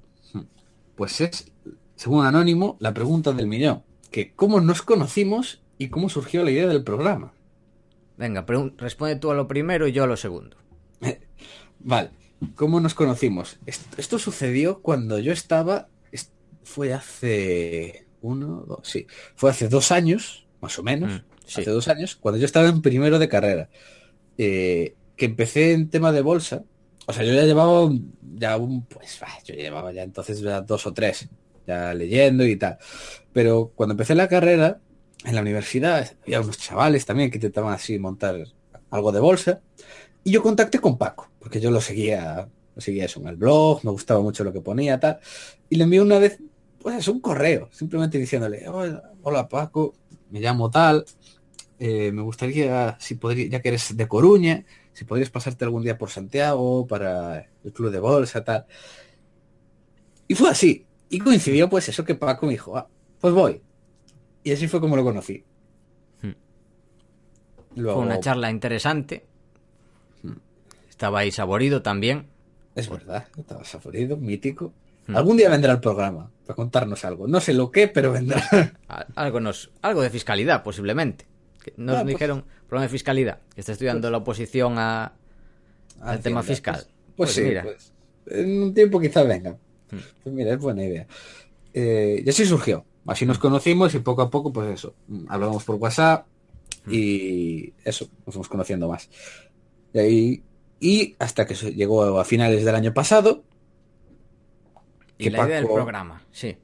Pues 0.94 1.20
es, 1.20 1.50
según 1.96 2.24
Anónimo, 2.24 2.76
la 2.80 2.94
pregunta 2.94 3.32
del 3.32 3.46
millón. 3.48 3.82
Que 4.10 4.32
cómo 4.32 4.60
nos 4.60 4.82
conocimos 4.82 5.60
y 5.78 5.88
cómo 5.88 6.08
surgió 6.08 6.44
la 6.44 6.50
idea 6.50 6.68
del 6.68 6.84
programa. 6.84 7.32
Venga, 8.16 8.46
responde 8.78 9.16
tú 9.16 9.30
a 9.30 9.34
lo 9.34 9.46
primero 9.48 9.86
y 9.88 9.92
yo 9.92 10.04
a 10.04 10.06
lo 10.06 10.16
segundo. 10.16 10.56
Vale, 11.80 12.10
¿cómo 12.54 12.80
nos 12.80 12.94
conocimos? 12.94 13.58
Esto, 13.66 13.84
esto 13.98 14.18
sucedió 14.18 14.80
cuando 14.80 15.18
yo 15.18 15.32
estaba, 15.32 15.88
es- 16.12 16.32
fue 16.62 16.92
hace 16.92 18.06
uno, 18.20 18.64
dos, 18.66 18.80
sí, 18.82 19.06
fue 19.34 19.50
hace 19.50 19.68
dos 19.68 19.92
años, 19.92 20.46
más 20.60 20.78
o 20.78 20.82
menos, 20.82 21.12
Mm, 21.12 21.24
sí. 21.46 21.60
hace 21.62 21.70
dos 21.70 21.88
años, 21.88 22.16
cuando 22.16 22.38
yo 22.38 22.46
estaba 22.46 22.68
en 22.68 22.82
primero 22.82 23.18
de 23.18 23.28
carrera, 23.28 23.68
eh, 24.38 24.94
que 25.16 25.24
empecé 25.26 25.72
en 25.72 25.88
tema 25.88 26.12
de 26.12 26.20
bolsa, 26.22 26.64
o 27.06 27.12
sea, 27.12 27.24
yo 27.24 27.32
ya 27.32 27.42
llevaba 27.44 27.84
un- 27.84 28.12
ya 28.34 28.56
un, 28.56 28.84
pues, 28.84 29.18
bah, 29.20 29.28
yo 29.44 29.54
llevaba 29.54 29.92
ya 29.92 30.02
entonces 30.02 30.40
ya 30.40 30.60
dos 30.60 30.86
o 30.86 30.92
tres, 30.92 31.28
ya 31.66 31.94
leyendo 31.94 32.44
y 32.44 32.56
tal, 32.56 32.78
pero 33.32 33.72
cuando 33.74 33.92
empecé 33.94 34.14
la 34.14 34.28
carrera, 34.28 34.80
en 35.24 35.34
la 35.34 35.40
universidad, 35.40 36.14
había 36.22 36.40
unos 36.40 36.58
chavales 36.58 37.06
también 37.06 37.30
que 37.30 37.38
intentaban 37.38 37.72
así 37.72 37.98
montar 37.98 38.44
algo 38.90 39.10
de 39.12 39.20
bolsa, 39.20 39.60
y 40.26 40.32
yo 40.32 40.42
contacté 40.42 40.80
con 40.80 40.98
Paco, 40.98 41.30
porque 41.38 41.60
yo 41.60 41.70
lo 41.70 41.80
seguía, 41.80 42.48
lo 42.74 42.82
seguía 42.82 43.04
eso 43.04 43.20
en 43.20 43.28
el 43.28 43.36
blog, 43.36 43.84
me 43.84 43.92
gustaba 43.92 44.20
mucho 44.20 44.42
lo 44.42 44.52
que 44.52 44.60
ponía, 44.60 44.98
tal. 44.98 45.20
Y 45.70 45.76
le 45.76 45.84
envié 45.84 46.00
una 46.00 46.18
vez, 46.18 46.40
pues 46.80 47.06
un 47.06 47.20
correo, 47.20 47.68
simplemente 47.70 48.18
diciéndole, 48.18 48.68
hola, 48.68 49.12
hola, 49.22 49.46
Paco, 49.46 49.94
me 50.30 50.40
llamo 50.40 50.68
tal, 50.68 51.04
eh, 51.78 52.10
me 52.10 52.22
gustaría, 52.22 52.96
si 52.98 53.14
podría, 53.14 53.46
ya 53.46 53.62
que 53.62 53.68
eres 53.68 53.96
de 53.96 54.08
Coruña, 54.08 54.64
si 54.92 55.04
podrías 55.04 55.30
pasarte 55.30 55.64
algún 55.64 55.84
día 55.84 55.96
por 55.96 56.10
Santiago 56.10 56.88
para 56.88 57.48
el 57.62 57.72
club 57.72 57.92
de 57.92 58.00
bolsa, 58.00 58.42
tal. 58.42 58.66
Y 60.26 60.34
fue 60.34 60.50
así. 60.50 60.86
Y 61.08 61.20
coincidió 61.20 61.70
pues 61.70 61.88
eso 61.88 62.04
que 62.04 62.16
Paco 62.16 62.46
me 62.46 62.52
dijo, 62.52 62.76
ah, 62.76 62.88
pues 63.20 63.32
voy. 63.32 63.62
Y 64.42 64.50
así 64.50 64.66
fue 64.66 64.80
como 64.80 64.96
lo 64.96 65.04
conocí. 65.04 65.44
Hmm. 66.20 66.32
Luego, 67.76 68.00
Fue 68.00 68.06
una 68.06 68.18
charla 68.18 68.50
interesante. 68.50 69.24
Estaba 70.96 71.18
ahí 71.20 71.30
saborido 71.30 71.82
también. 71.82 72.26
Es 72.74 72.88
verdad, 72.88 73.26
estaba 73.36 73.64
saborido, 73.64 74.16
mítico. 74.16 74.72
Hmm. 75.06 75.16
Algún 75.16 75.36
día 75.36 75.50
vendrá 75.50 75.72
el 75.74 75.80
programa 75.80 76.30
para 76.46 76.56
contarnos 76.56 77.04
algo. 77.04 77.28
No 77.28 77.38
sé 77.38 77.52
lo 77.52 77.70
que, 77.70 77.86
pero 77.88 78.12
vendrá. 78.12 78.42
Algo, 79.14 79.40
nos, 79.40 79.70
algo 79.82 80.00
de 80.02 80.08
fiscalidad, 80.10 80.62
posiblemente. 80.62 81.26
Nos 81.76 81.96
Ah, 81.96 82.02
pues- 82.02 82.14
dijeron, 82.14 82.44
programa 82.66 82.84
de 82.84 82.88
fiscalidad, 82.88 83.40
que 83.54 83.60
está 83.60 83.72
estudiando 83.72 84.10
la 84.10 84.18
oposición 84.18 84.78
a, 84.78 85.12
al 86.00 86.20
tema 86.20 86.42
fiscal. 86.42 86.76
Pues, 86.84 87.14
pues 87.16 87.32
sí, 87.32 87.42
mira. 87.42 87.62
pues, 87.62 87.92
en 88.28 88.62
un 88.62 88.74
tiempo 88.74 88.98
quizá 89.00 89.22
venga. 89.22 89.56
Pues 89.90 90.34
mira, 90.34 90.52
es 90.54 90.58
buena 90.58 90.82
idea. 90.84 91.06
Eh, 91.74 92.22
y 92.24 92.28
así 92.30 92.44
surgió. 92.46 92.84
Así 93.06 93.26
nos 93.26 93.38
conocimos 93.38 93.94
y 93.94 93.98
poco 94.00 94.22
a 94.22 94.30
poco, 94.30 94.52
pues 94.52 94.68
eso, 94.74 94.94
hablábamos 95.28 95.62
por 95.64 95.76
WhatsApp 95.76 96.26
Hmm. 96.84 96.90
y 96.92 97.72
eso, 97.84 98.08
nos 98.24 98.34
fuimos 98.34 98.48
conociendo 98.48 98.88
más. 98.88 99.08
Y, 99.92 99.98
ahí- 99.98 100.42
y 100.80 101.16
hasta 101.18 101.46
que 101.46 101.54
llegó 101.54 102.18
a 102.18 102.24
finales 102.24 102.64
del 102.64 102.74
año 102.74 102.92
pasado, 102.92 103.44
Y 105.18 105.30
la 105.30 105.46
idea 105.46 105.56
del 105.56 105.66
programa, 105.66 106.22
sí. 106.30 106.56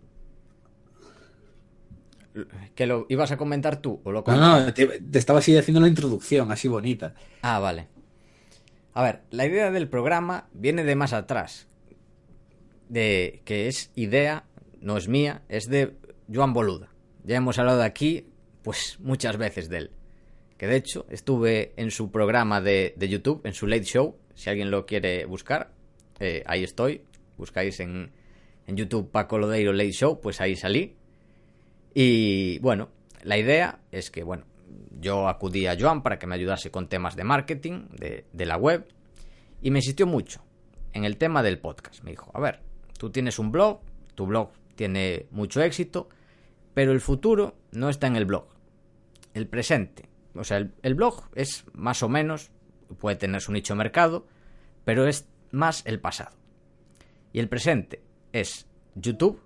¿Que 2.75 2.87
lo 2.87 3.07
ibas 3.09 3.31
a 3.31 3.37
comentar 3.37 3.77
tú 3.77 4.01
o 4.05 4.11
lo 4.11 4.25
no, 4.27 4.61
no, 4.61 4.75
te, 4.75 4.87
te 4.87 5.19
estaba 5.19 5.41
así 5.41 5.57
haciendo 5.57 5.81
la 5.81 5.89
introducción, 5.89 6.51
así 6.51 6.67
bonita. 6.67 7.15
Ah, 7.43 7.59
vale. 7.59 7.89
A 8.95 9.03
ver, 9.03 9.23
la 9.31 9.47
idea 9.47 9.71
del 9.71 9.89
programa 9.89 10.49
viene 10.53 10.85
de 10.85 10.97
más 10.97 11.13
atrás. 11.13 11.69
De 12.89 13.43
que 13.45 13.69
es 13.69 13.91
idea, 13.95 14.45
no 14.81 14.97
es 14.97 15.09
mía, 15.09 15.43
es 15.49 15.69
de 15.69 15.97
Joan 16.33 16.53
Boluda. 16.53 16.89
Ya 17.25 17.37
hemos 17.37 17.59
hablado 17.59 17.83
aquí, 17.83 18.27
pues, 18.63 18.99
muchas 19.01 19.37
veces 19.37 19.69
de 19.69 19.79
él. 19.79 19.91
Que 20.63 20.69
de 20.69 20.77
hecho 20.77 21.07
estuve 21.11 21.73
en 21.75 21.91
su 21.91 22.13
programa 22.13 22.61
de, 22.61 22.95
YouTube, 22.97 23.41
en 23.43 23.53
su 23.53 23.67
Late 23.67 23.83
Show. 23.83 24.17
Si 24.37 24.49
alguien 24.49 24.71
lo 24.71 24.87
quiere 24.87 25.25
buscar, 25.25 25.73
eh, 26.21 26.45
ahí 26.47 26.63
estoy. 26.63 27.03
Buscáis 27.37 27.81
en, 27.81 28.13
en 28.69 28.77
YouTube 28.77 29.11
Paco 29.11 29.39
Lodeiro 29.39 29.73
Late 29.73 29.91
Show, 29.91 30.21
pues 30.21 30.41
ahí 30.41 30.55
salí. 30.55 30.95
Y 31.95 32.61
bueno, 32.61 32.91
la 33.25 33.39
idea 33.39 33.81
es 33.91 34.13
que, 34.13 34.23
bueno, 34.23 34.45
yo 35.01 35.27
acudí 35.27 35.67
a 35.67 35.77
Joan 35.77 36.01
para 36.01 36.21
que 36.21 36.29
me 36.29 36.37
ayudase 36.37 36.71
con 36.71 36.89
temas 36.89 37.17
de 37.17 37.25
marketing 37.25 37.89
de, 37.99 38.27
de 38.33 38.47
la 38.47 38.57
web 38.57 38.87
y 39.63 39.73
me 39.73 39.81
insistió 39.81 40.07
mucho 40.07 40.45
en 40.93 41.05
el 41.05 41.17
tema 41.17 41.43
del 41.43 41.59
podcast. 41.59 42.05
Me 42.05 42.13
dijo, 42.13 42.31
a 42.35 42.41
ver, 42.41 42.61
tú 43.01 43.11
tienes 43.11 43.41
un 43.41 43.51
blog, 43.51 43.81
tu 44.15 44.27
blog 44.27 44.53
tiene 44.77 45.27
mucho 45.33 45.61
éxito, 45.61 46.09
pero 46.73 46.93
el 46.93 47.01
futuro 47.01 47.57
no 47.73 47.89
está 47.89 48.07
en 48.07 48.15
el 48.15 48.27
blog, 48.27 48.47
el 49.35 49.49
presente. 49.49 50.12
O 50.35 50.45
sea, 50.45 50.59
el, 50.59 50.72
el 50.83 50.95
blog 50.95 51.28
es 51.35 51.64
más 51.72 52.03
o 52.03 52.09
menos, 52.09 52.51
puede 52.99 53.16
tener 53.16 53.41
su 53.41 53.53
nicho 53.53 53.74
mercado, 53.74 54.26
pero 54.85 55.07
es 55.07 55.26
más 55.51 55.83
el 55.87 56.01
pasado. 56.01 56.37
Y 57.33 57.39
el 57.39 57.49
presente 57.49 58.03
es 58.33 58.66
YouTube, 58.95 59.41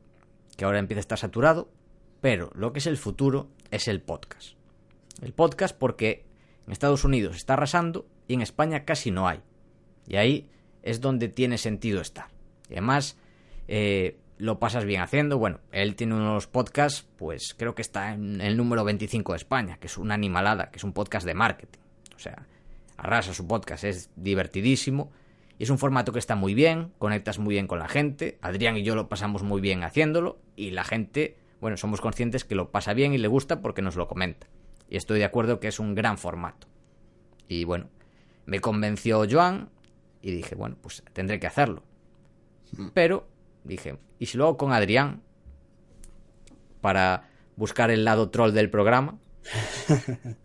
que 0.56 0.64
ahora 0.64 0.78
empieza 0.78 0.98
a 0.98 1.00
estar 1.00 1.18
saturado, 1.18 1.68
pero 2.20 2.50
lo 2.54 2.72
que 2.72 2.78
es 2.78 2.86
el 2.86 2.96
futuro 2.96 3.48
es 3.70 3.88
el 3.88 4.00
podcast. 4.00 4.56
El 5.22 5.32
podcast 5.32 5.76
porque 5.76 6.24
en 6.66 6.72
Estados 6.72 7.04
Unidos 7.04 7.36
está 7.36 7.54
arrasando 7.54 8.06
y 8.28 8.34
en 8.34 8.42
España 8.42 8.84
casi 8.84 9.10
no 9.10 9.28
hay. 9.28 9.40
Y 10.06 10.16
ahí 10.16 10.50
es 10.82 11.00
donde 11.00 11.28
tiene 11.28 11.58
sentido 11.58 12.00
estar. 12.00 12.28
Y 12.68 12.74
además, 12.74 13.16
eh, 13.68 14.18
lo 14.38 14.58
pasas 14.58 14.84
bien 14.84 15.00
haciendo. 15.00 15.38
Bueno, 15.38 15.60
él 15.72 15.96
tiene 15.96 16.14
unos 16.14 16.46
podcasts, 16.46 17.06
pues 17.16 17.54
creo 17.56 17.74
que 17.74 17.82
está 17.82 18.12
en 18.12 18.40
el 18.40 18.56
número 18.56 18.84
25 18.84 19.32
de 19.32 19.36
España, 19.36 19.78
que 19.78 19.86
es 19.86 19.98
una 19.98 20.14
animalada, 20.14 20.70
que 20.70 20.78
es 20.78 20.84
un 20.84 20.92
podcast 20.92 21.26
de 21.26 21.34
marketing. 21.34 21.80
O 22.14 22.18
sea, 22.18 22.46
arrasa 22.96 23.34
su 23.34 23.46
podcast, 23.46 23.84
es 23.84 24.10
divertidísimo. 24.16 25.10
Y 25.58 25.62
es 25.62 25.70
un 25.70 25.78
formato 25.78 26.12
que 26.12 26.18
está 26.18 26.36
muy 26.36 26.52
bien, 26.52 26.92
conectas 26.98 27.38
muy 27.38 27.54
bien 27.54 27.66
con 27.66 27.78
la 27.78 27.88
gente. 27.88 28.38
Adrián 28.42 28.76
y 28.76 28.82
yo 28.82 28.94
lo 28.94 29.08
pasamos 29.08 29.42
muy 29.42 29.60
bien 29.60 29.84
haciéndolo. 29.84 30.38
Y 30.54 30.70
la 30.70 30.84
gente, 30.84 31.38
bueno, 31.60 31.78
somos 31.78 32.02
conscientes 32.02 32.44
que 32.44 32.54
lo 32.54 32.70
pasa 32.70 32.92
bien 32.92 33.14
y 33.14 33.18
le 33.18 33.28
gusta 33.28 33.62
porque 33.62 33.80
nos 33.80 33.96
lo 33.96 34.06
comenta. 34.06 34.48
Y 34.88 34.96
estoy 34.96 35.18
de 35.18 35.24
acuerdo 35.24 35.58
que 35.58 35.68
es 35.68 35.80
un 35.80 35.94
gran 35.94 36.18
formato. 36.18 36.66
Y 37.48 37.64
bueno, 37.64 37.88
me 38.44 38.60
convenció 38.60 39.24
Joan 39.28 39.70
y 40.20 40.30
dije, 40.30 40.54
bueno, 40.54 40.76
pues 40.80 41.02
tendré 41.14 41.40
que 41.40 41.46
hacerlo. 41.46 41.82
Pero 42.92 43.26
dije, 43.66 43.98
¿y 44.18 44.26
si 44.26 44.38
lo 44.38 44.44
hago 44.44 44.56
con 44.56 44.72
Adrián? 44.72 45.22
Para 46.80 47.28
buscar 47.56 47.90
el 47.90 48.04
lado 48.04 48.30
troll 48.30 48.52
del 48.52 48.70
programa. 48.70 49.18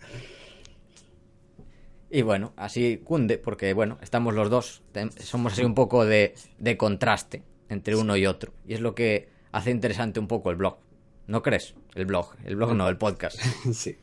y 2.09 2.21
bueno, 2.23 2.53
así 2.57 2.99
cunde, 3.03 3.37
porque 3.37 3.73
bueno, 3.73 3.97
estamos 4.01 4.33
los 4.33 4.49
dos, 4.49 4.81
somos 5.19 5.53
así 5.53 5.63
un 5.63 5.75
poco 5.75 6.05
de, 6.05 6.35
de 6.57 6.75
contraste 6.77 7.43
entre 7.69 7.95
uno 7.95 8.17
y 8.17 8.25
otro. 8.25 8.53
Y 8.67 8.73
es 8.73 8.81
lo 8.81 8.95
que 8.95 9.29
hace 9.51 9.71
interesante 9.71 10.19
un 10.19 10.27
poco 10.27 10.49
el 10.51 10.57
blog. 10.57 10.77
¿No 11.27 11.41
crees? 11.41 11.75
El 11.95 12.05
blog. 12.05 12.35
El 12.43 12.57
blog 12.57 12.73
no, 12.75 12.89
el 12.89 12.97
podcast. 12.97 13.39
sí. 13.73 13.97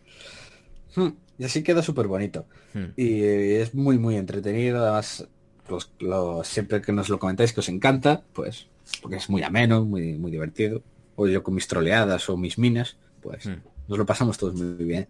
Hmm, 0.97 1.09
y 1.39 1.45
así 1.45 1.62
queda 1.62 1.83
súper 1.83 2.07
bonito. 2.07 2.47
Hmm. 2.73 2.87
Y 2.97 3.23
eh, 3.23 3.61
es 3.61 3.75
muy, 3.75 3.99
muy 3.99 4.16
entretenido. 4.16 4.83
Además, 4.83 5.29
pues, 5.66 5.91
lo- 5.99 6.43
siempre 6.45 6.81
que 6.81 6.93
nos 6.93 7.11
lo 7.11 7.19
comentáis 7.19 7.53
que 7.53 7.61
os 7.61 7.69
encanta, 7.69 8.23
pues, 8.33 8.69
porque 9.03 9.16
es 9.16 9.28
muy 9.30 9.43
ameno, 9.43 9.84
muy, 9.84 10.14
muy 10.18 10.30
divertido. 10.30 10.82
O 11.16 11.26
yo 11.26 11.43
con 11.43 11.55
mis 11.55 11.66
troleadas 11.66 12.28
o 12.30 12.36
mis 12.36 12.59
minas, 12.59 12.97
pues 13.20 13.47
Hmm. 13.47 13.57
nos 13.89 13.99
lo 13.99 14.07
pasamos 14.07 14.39
todos 14.39 14.55
muy 14.55 14.84
bien. 14.84 15.09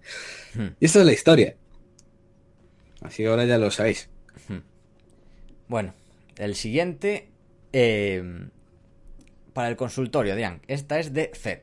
Hmm. 0.55 0.69
Y 0.81 0.85
esta 0.87 1.01
es 1.01 1.07
la 1.07 1.13
historia. 1.13 1.55
Así 3.03 3.23
que 3.23 3.29
ahora 3.29 3.45
ya 3.45 3.59
lo 3.59 3.71
sabéis. 3.71 4.09
Bueno, 5.69 5.93
el 6.37 6.55
siguiente. 6.55 7.29
eh, 7.73 8.49
para 9.53 9.69
el 9.69 9.77
consultorio, 9.77 10.33
Adrián. 10.33 10.63
Esta 10.69 10.99
es 11.01 11.13
de 11.13 11.33
Zed. 11.35 11.61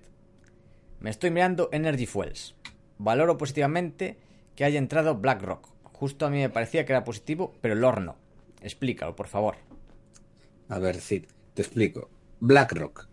Me 1.00 1.10
estoy 1.10 1.32
mirando 1.32 1.70
Energy 1.72 2.06
Fuels. 2.06 2.54
Valoro 2.98 3.38
positivamente 3.38 4.18
que 4.56 4.66
haya 4.66 4.80
entrado 4.80 5.16
BlackRock. 5.16 5.70
Justo 5.94 6.26
a 6.26 6.30
mí 6.30 6.40
me 6.40 6.50
parecía 6.50 6.86
que 6.86 6.92
era 6.92 7.04
positivo, 7.06 7.54
pero 7.62 7.74
el 7.74 8.06
no. 8.06 8.18
Explícalo, 8.62 9.16
por 9.16 9.28
favor. 9.28 9.56
A 10.68 10.78
ver, 10.78 10.98
Cid, 10.98 11.26
te 11.56 11.64
explico. 11.64 12.12
BlackRock. 12.40 13.08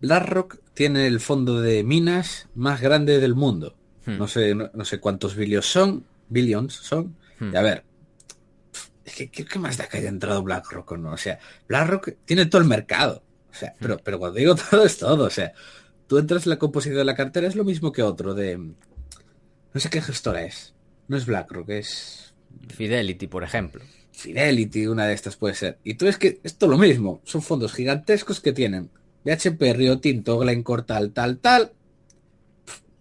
BlackRock 0.00 0.58
tiene 0.74 1.06
el 1.06 1.20
fondo 1.20 1.60
de 1.60 1.84
minas 1.84 2.48
más 2.54 2.80
grande 2.80 3.20
del 3.20 3.34
mundo. 3.34 3.76
Hmm. 4.04 4.18
No 4.18 4.26
sé, 4.26 4.54
no, 4.54 4.70
no 4.74 4.84
sé 4.84 4.98
cuántos 4.98 5.36
billions 5.36 5.66
son. 5.66 6.04
Billions 6.28 6.74
son. 6.74 7.16
Hmm. 7.38 7.52
Y 7.52 7.56
a 7.56 7.62
ver. 7.62 7.84
Es 9.04 9.14
que, 9.14 9.30
¿qué, 9.30 9.44
qué 9.44 9.58
más 9.58 9.76
da 9.76 9.86
que 9.86 9.98
haya 9.98 10.08
entrado 10.08 10.42
BlackRock 10.42 10.92
o 10.92 10.96
no? 10.96 11.12
O 11.12 11.16
sea, 11.16 11.38
BlackRock 11.68 12.16
tiene 12.24 12.46
todo 12.46 12.60
el 12.60 12.66
mercado. 12.66 13.22
O 13.50 13.54
sea, 13.54 13.74
pero, 13.78 13.98
pero 13.98 14.18
cuando 14.18 14.38
digo 14.38 14.54
todo 14.70 14.84
es 14.84 14.98
todo. 14.98 15.24
O 15.24 15.30
sea, 15.30 15.52
tú 16.06 16.18
entras 16.18 16.46
en 16.46 16.50
la 16.50 16.58
composición 16.58 16.98
de 16.98 17.04
la 17.04 17.14
cartera, 17.14 17.46
es 17.46 17.54
lo 17.54 17.64
mismo 17.64 17.92
que 17.92 18.02
otro 18.02 18.34
de. 18.34 18.56
No 18.58 19.80
sé 19.80 19.90
qué 19.90 20.00
gestora 20.00 20.42
es. 20.42 20.74
No 21.06 21.16
es 21.16 21.26
BlackRock, 21.26 21.68
es. 21.70 22.34
Fidelity, 22.68 23.26
por 23.26 23.44
ejemplo. 23.44 23.82
Fidelity, 24.14 24.86
una 24.86 25.06
de 25.06 25.14
estas 25.14 25.36
puede 25.36 25.54
ser. 25.54 25.78
Y 25.82 25.94
tú 25.94 26.06
es 26.06 26.16
que 26.16 26.40
esto 26.44 26.68
lo 26.68 26.78
mismo, 26.78 27.20
son 27.24 27.42
fondos 27.42 27.72
gigantescos 27.72 28.40
que 28.40 28.52
tienen 28.52 28.90
BHP, 29.24 29.60
Río 29.74 29.98
Tinto, 29.98 30.38
Glencore, 30.38 30.84
tal, 30.84 31.10
tal, 31.10 31.38
tal. 31.38 31.72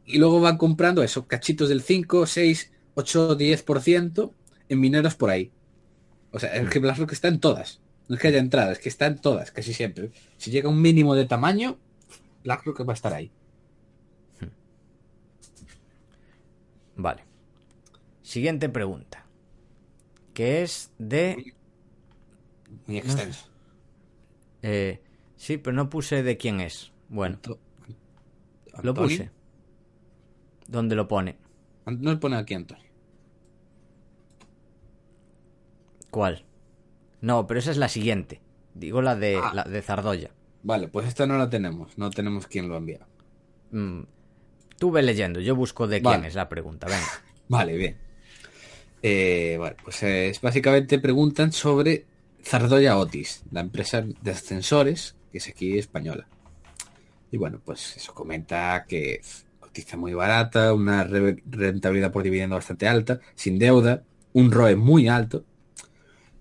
Y 0.06 0.18
luego 0.18 0.42
van 0.42 0.58
comprando 0.58 1.04
eso, 1.04 1.28
cachitos 1.28 1.70
del 1.70 1.82
5, 1.82 2.26
6, 2.26 2.72
8, 2.96 3.38
10% 3.38 4.32
en 4.70 4.80
mineros 4.80 5.16
por 5.16 5.30
ahí. 5.30 5.52
O 6.32 6.40
sea, 6.40 6.54
es 6.56 6.70
que 6.70 6.80
BlackRock 6.80 7.12
está 7.12 7.28
en 7.28 7.40
todas. 7.40 7.80
No 8.08 8.16
es 8.16 8.22
que 8.22 8.30
haya 8.30 8.40
entrada, 8.40 8.72
es 8.72 8.80
que 8.80 8.90
está 8.90 9.06
en 9.06 9.20
todas, 9.20 9.52
casi 9.52 9.74
siempre. 9.74 10.12
Si 10.38 10.50
llega 10.50 10.68
un 10.68 10.82
mínimo 10.82 11.14
de 11.16 11.26
tamaño, 11.26 11.78
BlackRock 12.44 12.88
va 12.88 12.94
a 12.94 12.96
estar 12.96 13.14
ahí. 13.14 13.32
Vale. 16.96 17.24
Siguiente 18.24 18.68
pregunta. 18.68 19.23
Que 20.34 20.64
es 20.64 20.92
de. 20.98 21.54
Muy 22.88 22.98
extenso. 22.98 23.48
eh, 24.62 25.02
sí, 25.36 25.58
pero 25.58 25.76
no 25.76 25.90
puse 25.90 26.24
de 26.24 26.38
quién 26.38 26.60
es. 26.60 26.92
Bueno, 27.10 27.36
Anto- 27.36 27.60
lo 28.82 28.94
puse. 28.94 29.30
¿Dónde 30.68 30.96
lo 30.96 31.08
pone? 31.08 31.38
No 31.86 32.20
pone 32.20 32.38
aquí 32.38 32.54
Antonio. 32.56 32.84
¿Cuál? 36.10 36.46
No, 37.22 37.48
pero 37.48 37.60
esa 37.60 37.72
es 37.72 37.78
la 37.78 37.90
siguiente. 37.90 38.42
Digo 38.74 39.02
la 39.02 39.16
de, 39.16 39.38
Ah. 39.42 39.52
la 39.54 39.64
de 39.64 39.82
Zardoya. 39.82 40.32
Vale, 40.64 40.88
pues 40.88 41.08
esta 41.08 41.26
no 41.28 41.38
la 41.38 41.50
tenemos. 41.50 41.98
No 41.98 42.10
tenemos 42.10 42.48
quién 42.48 42.68
lo 42.70 42.76
ha 42.76 42.78
enviado. 42.78 43.06
Mm, 43.72 44.02
tú 44.78 44.92
ve 44.92 45.02
leyendo, 45.04 45.40
yo 45.40 45.56
busco 45.56 45.88
de 45.88 46.02
quién 46.02 46.24
es 46.26 46.36
la 46.36 46.50
pregunta. 46.50 46.88
Venga. 46.88 47.06
Vale, 47.50 47.76
bien. 47.76 47.98
Eh, 49.04 49.58
bueno, 49.60 49.76
pues 49.84 50.02
eh, 50.04 50.30
es 50.30 50.42
básicamente 50.42 50.98
preguntan 51.00 51.52
sobre 51.52 52.08
Zardoya 52.44 52.98
Otis, 52.98 53.44
la 53.52 53.62
empresa 53.62 54.02
de 54.02 54.32
ascensores 54.32 55.16
que 55.32 55.40
es 55.40 55.48
aquí 55.50 55.78
española. 55.78 56.28
Y 57.32 57.38
bueno, 57.38 57.62
pues 57.64 57.98
eso 57.98 58.14
comenta 58.14 58.86
que 58.88 59.22
cotiza 59.60 59.98
muy 59.98 60.14
barata, 60.14 60.74
una 60.74 61.04
re- 61.04 61.42
rentabilidad 61.50 62.12
por 62.12 62.24
dividendo 62.24 62.56
bastante 62.56 62.88
alta, 62.88 63.20
sin 63.36 63.58
deuda, 63.60 64.04
un 64.34 64.52
ROE 64.52 64.76
muy 64.76 65.08
alto 65.08 65.46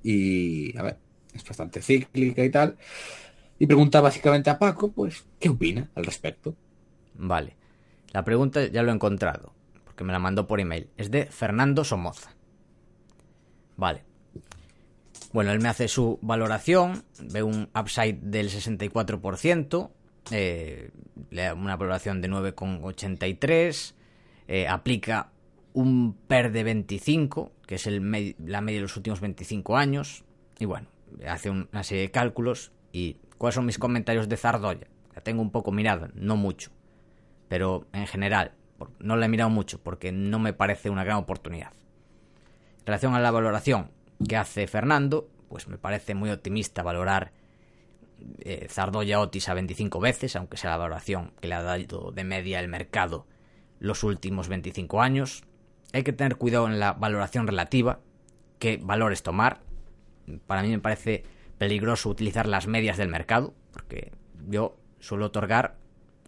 y, 0.03 0.77
a 0.79 0.83
ver, 0.83 0.99
es 1.35 1.45
bastante 1.45 1.83
cíclica 1.83 2.45
y 2.45 2.51
tal. 2.51 2.79
Y 3.59 3.67
pregunta 3.67 4.01
básicamente 4.01 4.51
a 4.51 4.59
Paco, 4.59 4.93
pues, 4.93 5.27
¿qué 5.41 5.51
opina 5.51 5.91
al 5.97 6.07
respecto? 6.07 6.57
Vale. 7.15 7.57
La 8.13 8.25
pregunta 8.25 8.67
ya 8.67 8.83
lo 8.83 8.91
he 8.91 8.95
encontrado, 8.95 9.55
porque 9.85 10.05
me 10.05 10.13
la 10.13 10.21
mandó 10.21 10.47
por 10.47 10.61
email. 10.61 10.91
Es 10.97 11.11
de 11.11 11.27
Fernando 11.27 11.85
Somoza. 11.85 12.37
Vale. 13.77 14.03
Bueno, 15.33 15.51
él 15.53 15.61
me 15.61 15.69
hace 15.69 15.89
su 15.89 16.19
valoración, 16.23 17.05
ve 17.21 17.43
un 17.43 17.69
upside 17.79 18.19
del 18.21 18.51
64%, 18.51 19.91
eh, 20.31 20.91
una 21.57 21.77
valoración 21.77 22.21
de 22.21 22.29
9,83, 22.29 23.95
eh, 24.49 24.69
aplica 24.69 25.31
un 25.73 26.15
PER 26.29 26.53
de 26.53 26.65
25, 26.65 27.53
que 27.67 27.77
es 27.77 27.87
el 27.87 28.37
la 28.45 28.61
media 28.61 28.79
de 28.79 28.83
los 28.83 28.97
últimos 28.97 29.21
25 29.21 29.77
años, 29.77 30.25
y 30.59 30.67
bueno, 30.67 30.89
hace 31.27 31.49
un- 31.49 31.69
una 31.73 31.83
serie 31.83 32.03
de 32.05 32.11
cálculos. 32.11 32.73
¿Y 32.93 33.17
cuáles 33.39 33.55
son 33.55 33.65
mis 33.65 33.79
comentarios 33.79 34.29
de 34.29 34.37
Zardoya? 34.37 34.87
La 35.15 35.23
tengo 35.23 35.41
un 35.41 35.51
poco 35.51 35.73
mirada, 35.73 36.11
no 36.15 36.37
mucho, 36.37 36.71
pero 37.49 37.87
en 37.95 38.07
general, 38.07 38.53
no 38.99 39.17
la 39.17 39.27
he 39.27 39.29
mirado 39.31 39.49
mucho 39.49 39.81
porque 39.83 40.13
no 40.13 40.39
me 40.39 40.53
parece 40.53 40.91
una 40.91 41.05
gran 41.05 41.17
oportunidad. 41.17 41.73
En 42.83 42.87
relación 42.87 43.15
a 43.15 43.21
la 43.21 43.31
valoración 43.31 43.93
que 44.29 44.37
hace 44.37 44.67
Fernando, 44.67 45.31
pues 45.49 45.69
me 45.69 45.79
parece 45.79 46.17
muy 46.17 46.31
optimista 46.31 46.83
valorar 46.83 47.31
eh, 48.41 48.67
Zardoya 48.69 49.21
Otis 49.21 49.49
a 49.49 49.55
25 49.55 50.01
veces, 50.01 50.35
aunque 50.35 50.57
sea 50.57 50.71
la 50.71 50.79
valoración 50.79 51.33
que 51.41 51.47
le 51.47 51.55
ha 51.55 51.63
dado 51.63 52.11
de 52.11 52.25
media 52.25 52.59
el 52.59 52.67
mercado 52.67 53.29
los 53.79 54.03
últimos 54.03 54.49
25 54.49 55.01
años. 55.01 55.45
Hay 55.93 56.03
que 56.03 56.13
tener 56.13 56.35
cuidado 56.35 56.67
en 56.67 56.81
la 56.81 56.93
valoración 56.93 57.47
relativa, 57.47 58.01
qué 58.59 58.81
valores 58.83 59.23
tomar. 59.23 59.61
Para 60.49 60.63
mí 60.63 60.69
me 60.71 60.81
parece 60.81 61.23
peligroso 61.59 62.09
utilizar 62.09 62.49
las 62.49 62.67
medias 62.67 62.97
del 62.97 63.09
mercado, 63.09 63.55
porque 63.71 64.11
yo 64.49 64.77
suelo 64.99 65.27
otorgar 65.27 65.77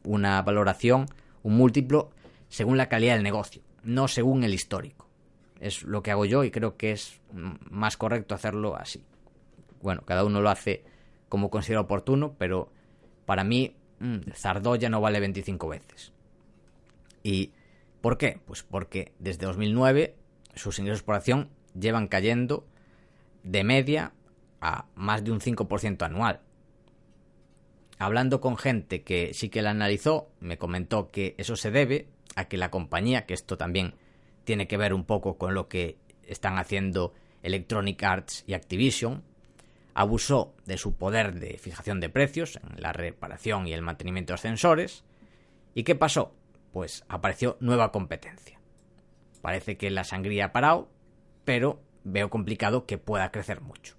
una 0.05 0.41
valoración, 0.43 1.07
un 1.43 1.57
múltiplo, 1.57 2.13
según 2.49 2.77
la 2.77 2.89
calidad 2.89 3.15
del 3.15 3.25
negocio, 3.25 3.61
no 3.83 4.07
según 4.07 4.45
el 4.45 4.55
histórico. 4.55 5.04
Es 5.61 5.83
lo 5.83 6.03
que 6.03 6.11
hago 6.11 6.25
yo 6.25 6.45
y 6.45 6.51
creo 6.51 6.77
que 6.77 6.93
es 6.93 7.21
más 7.33 7.97
correcto 7.97 8.35
hacerlo 8.35 8.77
así. 8.77 9.05
Bueno, 9.83 10.03
cada 10.05 10.25
uno 10.25 10.41
lo 10.41 10.51
hace 10.51 10.85
como 11.29 11.51
considera 11.51 11.81
oportuno, 11.81 12.35
pero 12.39 12.71
para 13.27 13.45
mí 13.45 13.77
mm, 14.01 14.31
Zardoya 14.35 14.89
no 14.89 15.01
vale 15.01 15.21
25 15.21 15.69
veces. 15.69 16.13
¿Y 17.23 17.53
por 18.01 18.19
qué? 18.19 18.41
Pues 18.45 18.63
porque 18.63 19.13
desde 19.19 19.47
2009 19.47 20.15
sus 20.55 20.79
ingresos 20.79 21.03
por 21.03 21.15
acción 21.15 21.49
llevan 21.79 22.09
cayendo 22.09 22.67
de 23.43 23.65
media 23.65 24.13
a 24.61 24.87
más 24.95 25.25
de 25.25 25.33
un 25.33 25.41
5% 25.41 26.03
anual. 26.03 26.41
Hablando 27.99 28.41
con 28.41 28.57
gente 28.57 29.03
que 29.03 29.33
sí 29.35 29.49
que 29.49 29.63
la 29.63 29.71
analizó, 29.71 30.29
me 30.41 30.59
comentó 30.59 31.11
que 31.11 31.35
eso 31.39 31.57
se 31.57 31.71
debe 31.71 32.09
a 32.35 32.47
que 32.47 32.57
la 32.57 32.71
compañía, 32.71 33.27
que 33.27 33.35
esto 33.35 33.57
también 33.57 33.95
tiene 34.45 34.69
que 34.69 34.77
ver 34.77 34.95
un 34.95 35.05
poco 35.05 35.37
con 35.37 35.55
lo 35.55 35.69
que 35.69 35.99
están 36.27 36.59
haciendo 36.59 37.13
Electronic 37.43 38.03
Arts 38.03 38.45
y 38.47 38.55
Activision, 38.55 39.23
abusó 39.95 40.55
de 40.67 40.77
su 40.79 40.97
poder 40.97 41.35
de 41.35 41.59
fijación 41.59 42.01
de 42.01 42.09
precios 42.09 42.57
en 42.57 42.81
la 42.83 42.93
reparación 42.93 43.67
y 43.67 43.73
el 43.73 43.83
mantenimiento 43.83 44.33
de 44.33 44.35
ascensores. 44.35 45.05
¿Y 45.75 45.85
qué 45.85 45.95
pasó? 45.95 46.35
Pues 46.73 47.05
apareció 47.09 47.57
nueva 47.61 47.93
competencia. 47.93 48.61
Parece 49.41 49.77
que 49.77 49.91
la 49.91 50.05
sangría 50.05 50.47
ha 50.47 50.53
parado, 50.53 50.89
pero 51.45 51.81
veo 52.03 52.31
complicado 52.31 52.87
que 52.87 52.99
pueda 52.99 53.31
crecer 53.31 53.61
mucho. 53.61 53.95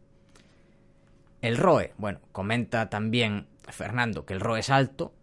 El 1.42 1.58
ROE, 1.58 1.94
bueno, 1.98 2.20
comenta 2.32 2.90
también 2.90 3.48
Fernando 3.70 4.26
que 4.26 4.34
el 4.34 4.40
ROE 4.40 4.60
es 4.60 4.70
alto, 4.70 5.14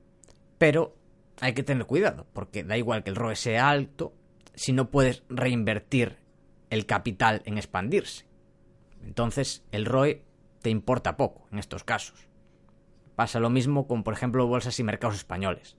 pero 0.59 0.95
hay 1.41 1.55
que 1.55 1.65
tener 1.65 1.87
cuidado, 1.87 2.27
porque 2.33 2.63
da 2.63 2.77
igual 2.77 3.03
que 3.03 3.11
el 3.11 3.17
ROE 3.17 3.35
sea 3.35 3.69
alto 3.69 4.15
si 4.55 4.73
no 4.73 4.91
puedes 4.91 5.23
reinvertir 5.29 6.19
el 6.71 6.87
capital 6.87 7.43
en 7.45 7.59
expandirse. 7.59 8.27
Entonces, 9.03 9.65
el 9.73 9.85
ROE 9.85 10.25
te 10.63 10.71
importa 10.71 11.17
poco 11.17 11.49
en 11.53 11.59
estos 11.59 11.85
casos. 11.85 12.29
Pasa 13.17 13.41
lo 13.41 13.51
mismo 13.51 13.87
con, 13.87 14.05
por 14.05 14.15
ejemplo, 14.15 14.47
bolsas 14.47 14.79
y 14.79 14.85
mercados 14.85 15.17
españoles. 15.17 15.77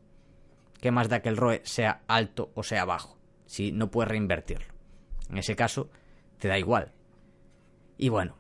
¿Qué 0.80 0.91
más 0.91 1.09
da 1.09 1.21
que 1.21 1.30
el 1.30 1.38
ROE 1.38 1.61
sea 1.63 2.03
alto 2.07 2.51
o 2.55 2.63
sea 2.63 2.86
bajo? 2.86 3.17
Si 3.45 3.71
no 3.71 3.89
puedes 3.89 4.09
reinvertirlo. 4.09 4.74
En 5.30 5.38
ese 5.38 5.55
caso, 5.55 5.89
te 6.38 6.47
da 6.47 6.59
igual. 6.59 6.91
Y 7.97 8.09
bueno, 8.09 8.38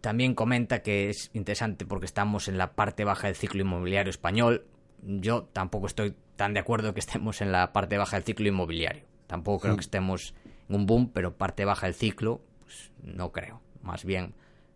también 0.00 0.34
comenta 0.34 0.82
que 0.82 1.10
es 1.10 1.30
interesante 1.34 1.84
porque 1.84 2.06
estamos 2.06 2.48
en 2.48 2.58
la 2.58 2.72
parte 2.72 3.04
baja 3.04 3.26
del 3.26 3.36
ciclo 3.36 3.60
inmobiliario 3.60 4.10
español. 4.10 4.66
yo 5.02 5.44
tampoco 5.52 5.86
estoy 5.86 6.14
tan 6.36 6.54
de 6.54 6.60
acuerdo 6.60 6.94
que 6.94 7.00
estemos 7.00 7.40
en 7.40 7.52
la 7.52 7.72
parte 7.72 7.98
baja 7.98 8.16
del 8.16 8.24
ciclo 8.24 8.48
inmobiliario. 8.48 9.09
Tampoco 9.30 9.60
creo 9.60 9.76
que 9.76 9.82
estemos 9.82 10.34
en 10.68 10.74
un 10.74 10.86
boom, 10.86 11.12
pero 11.14 11.36
parte 11.36 11.64
baja 11.64 11.86
del 11.86 11.94
ciclo, 11.94 12.40
pues 12.64 12.90
no 13.00 13.30
creo. 13.30 13.62
Más 13.80 14.04
bien 14.04 14.34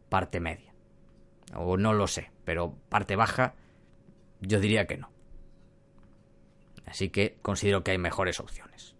parte 0.09 0.39
media. 0.39 0.73
O 1.57 1.77
no 1.77 1.93
lo 1.93 2.07
sé, 2.07 2.31
pero 2.45 2.77
parte 2.89 3.17
baja 3.17 3.57
yo 4.39 4.61
diría 4.61 4.87
que 4.87 4.97
no. 4.97 5.11
Así 6.87 7.09
que 7.09 7.37
considero 7.43 7.83
que 7.83 7.91
hay 7.91 7.99
mejores 7.99 8.39
opciones. 8.39 8.95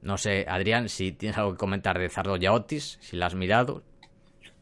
No 0.00 0.16
sé, 0.16 0.46
Adrián, 0.48 0.88
si 0.88 1.10
tienes 1.10 1.36
algo 1.38 1.50
que 1.50 1.58
comentar 1.58 1.98
de 1.98 2.08
Zardoya 2.08 2.52
Otis, 2.52 2.96
si 3.00 3.16
la 3.16 3.26
has 3.26 3.34
mirado. 3.34 3.82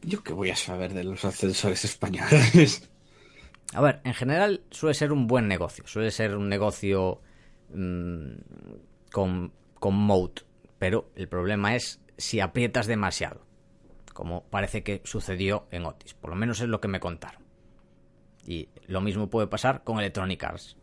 Yo 0.01 0.23
qué 0.23 0.33
voy 0.33 0.49
a 0.49 0.55
saber 0.55 0.95
de 0.95 1.03
los 1.03 1.23
ascensores 1.25 1.85
españoles. 1.85 2.89
A 3.75 3.81
ver, 3.81 4.01
en 4.03 4.15
general 4.15 4.63
suele 4.71 4.95
ser 4.95 5.11
un 5.11 5.27
buen 5.27 5.47
negocio. 5.47 5.85
Suele 5.85 6.09
ser 6.09 6.35
un 6.35 6.49
negocio 6.49 7.21
mmm, 7.71 8.31
con, 9.11 9.53
con 9.79 9.95
mode. 9.95 10.43
Pero 10.77 11.11
el 11.15 11.27
problema 11.27 11.75
es 11.75 12.01
si 12.17 12.39
aprietas 12.39 12.87
demasiado. 12.87 13.45
Como 14.13 14.43
parece 14.43 14.83
que 14.83 15.01
sucedió 15.05 15.67
en 15.71 15.85
Otis. 15.85 16.13
Por 16.13 16.29
lo 16.29 16.35
menos 16.35 16.59
es 16.61 16.67
lo 16.67 16.81
que 16.81 16.87
me 16.87 16.99
contaron. 16.99 17.41
Y 18.45 18.69
lo 18.87 19.01
mismo 19.01 19.29
puede 19.29 19.47
pasar 19.47 19.83
con 19.83 19.99
Electronic 19.99 20.43
Arts. 20.43 20.77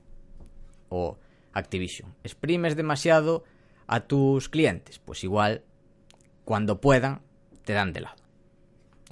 O 0.89 1.19
Activision. 1.53 2.15
¿Exprimes 2.23 2.77
demasiado 2.77 3.45
a 3.87 4.01
tus 4.01 4.49
clientes? 4.49 4.99
Pues 4.99 5.25
igual, 5.25 5.65
cuando 6.45 6.81
puedan, 6.81 7.23
te 7.65 7.73
dan 7.73 7.93
de 7.93 8.03
lado. 8.03 8.17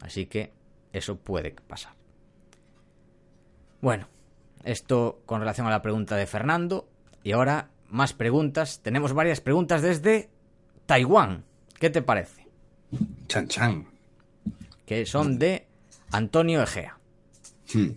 Así 0.03 0.26
que 0.26 0.53
eso 0.93 1.16
puede 1.16 1.51
pasar. 1.53 1.95
Bueno, 3.80 4.09
esto 4.62 5.22
con 5.26 5.41
relación 5.41 5.66
a 5.66 5.70
la 5.70 5.82
pregunta 5.82 6.16
de 6.16 6.26
Fernando. 6.26 6.89
Y 7.22 7.32
ahora 7.32 7.70
más 7.95 8.12
preguntas. 8.12 8.80
Tenemos 8.82 9.12
varias 9.12 9.40
preguntas 9.40 9.80
desde 9.80 10.28
Taiwán. 10.86 11.45
¿Qué 11.78 11.90
te 11.90 12.03
parece? 12.03 12.47
Chan 13.28 13.47
Chan. 13.49 13.86
Que 14.84 15.07
son 15.07 15.38
de 15.38 15.66
Antonio 16.11 16.62
Egea. 16.62 16.99
Hmm. 17.72 17.90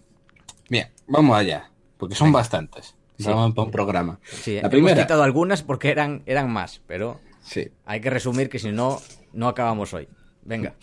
Bien, 0.69 0.87
vamos 1.07 1.35
allá. 1.35 1.71
Porque 1.97 2.13
son 2.15 2.27
Venga. 2.27 2.39
bastantes. 2.39 2.95
Sí. 3.17 3.25
Vamos 3.25 3.55
para 3.55 3.65
un 3.65 3.71
programa. 3.71 4.19
Sí, 4.23 4.53
la 4.53 4.59
hemos 4.59 4.71
primera. 4.71 5.01
quitado 5.01 5.23
algunas 5.23 5.63
porque 5.63 5.89
eran, 5.89 6.21
eran 6.27 6.51
más, 6.51 6.81
pero 6.85 7.19
Sí. 7.41 7.71
hay 7.85 7.99
que 7.99 8.11
resumir 8.11 8.49
que 8.49 8.59
si 8.59 8.71
no, 8.71 9.01
no 9.33 9.47
acabamos 9.47 9.93
hoy. 9.95 10.07
Venga. 10.43 10.75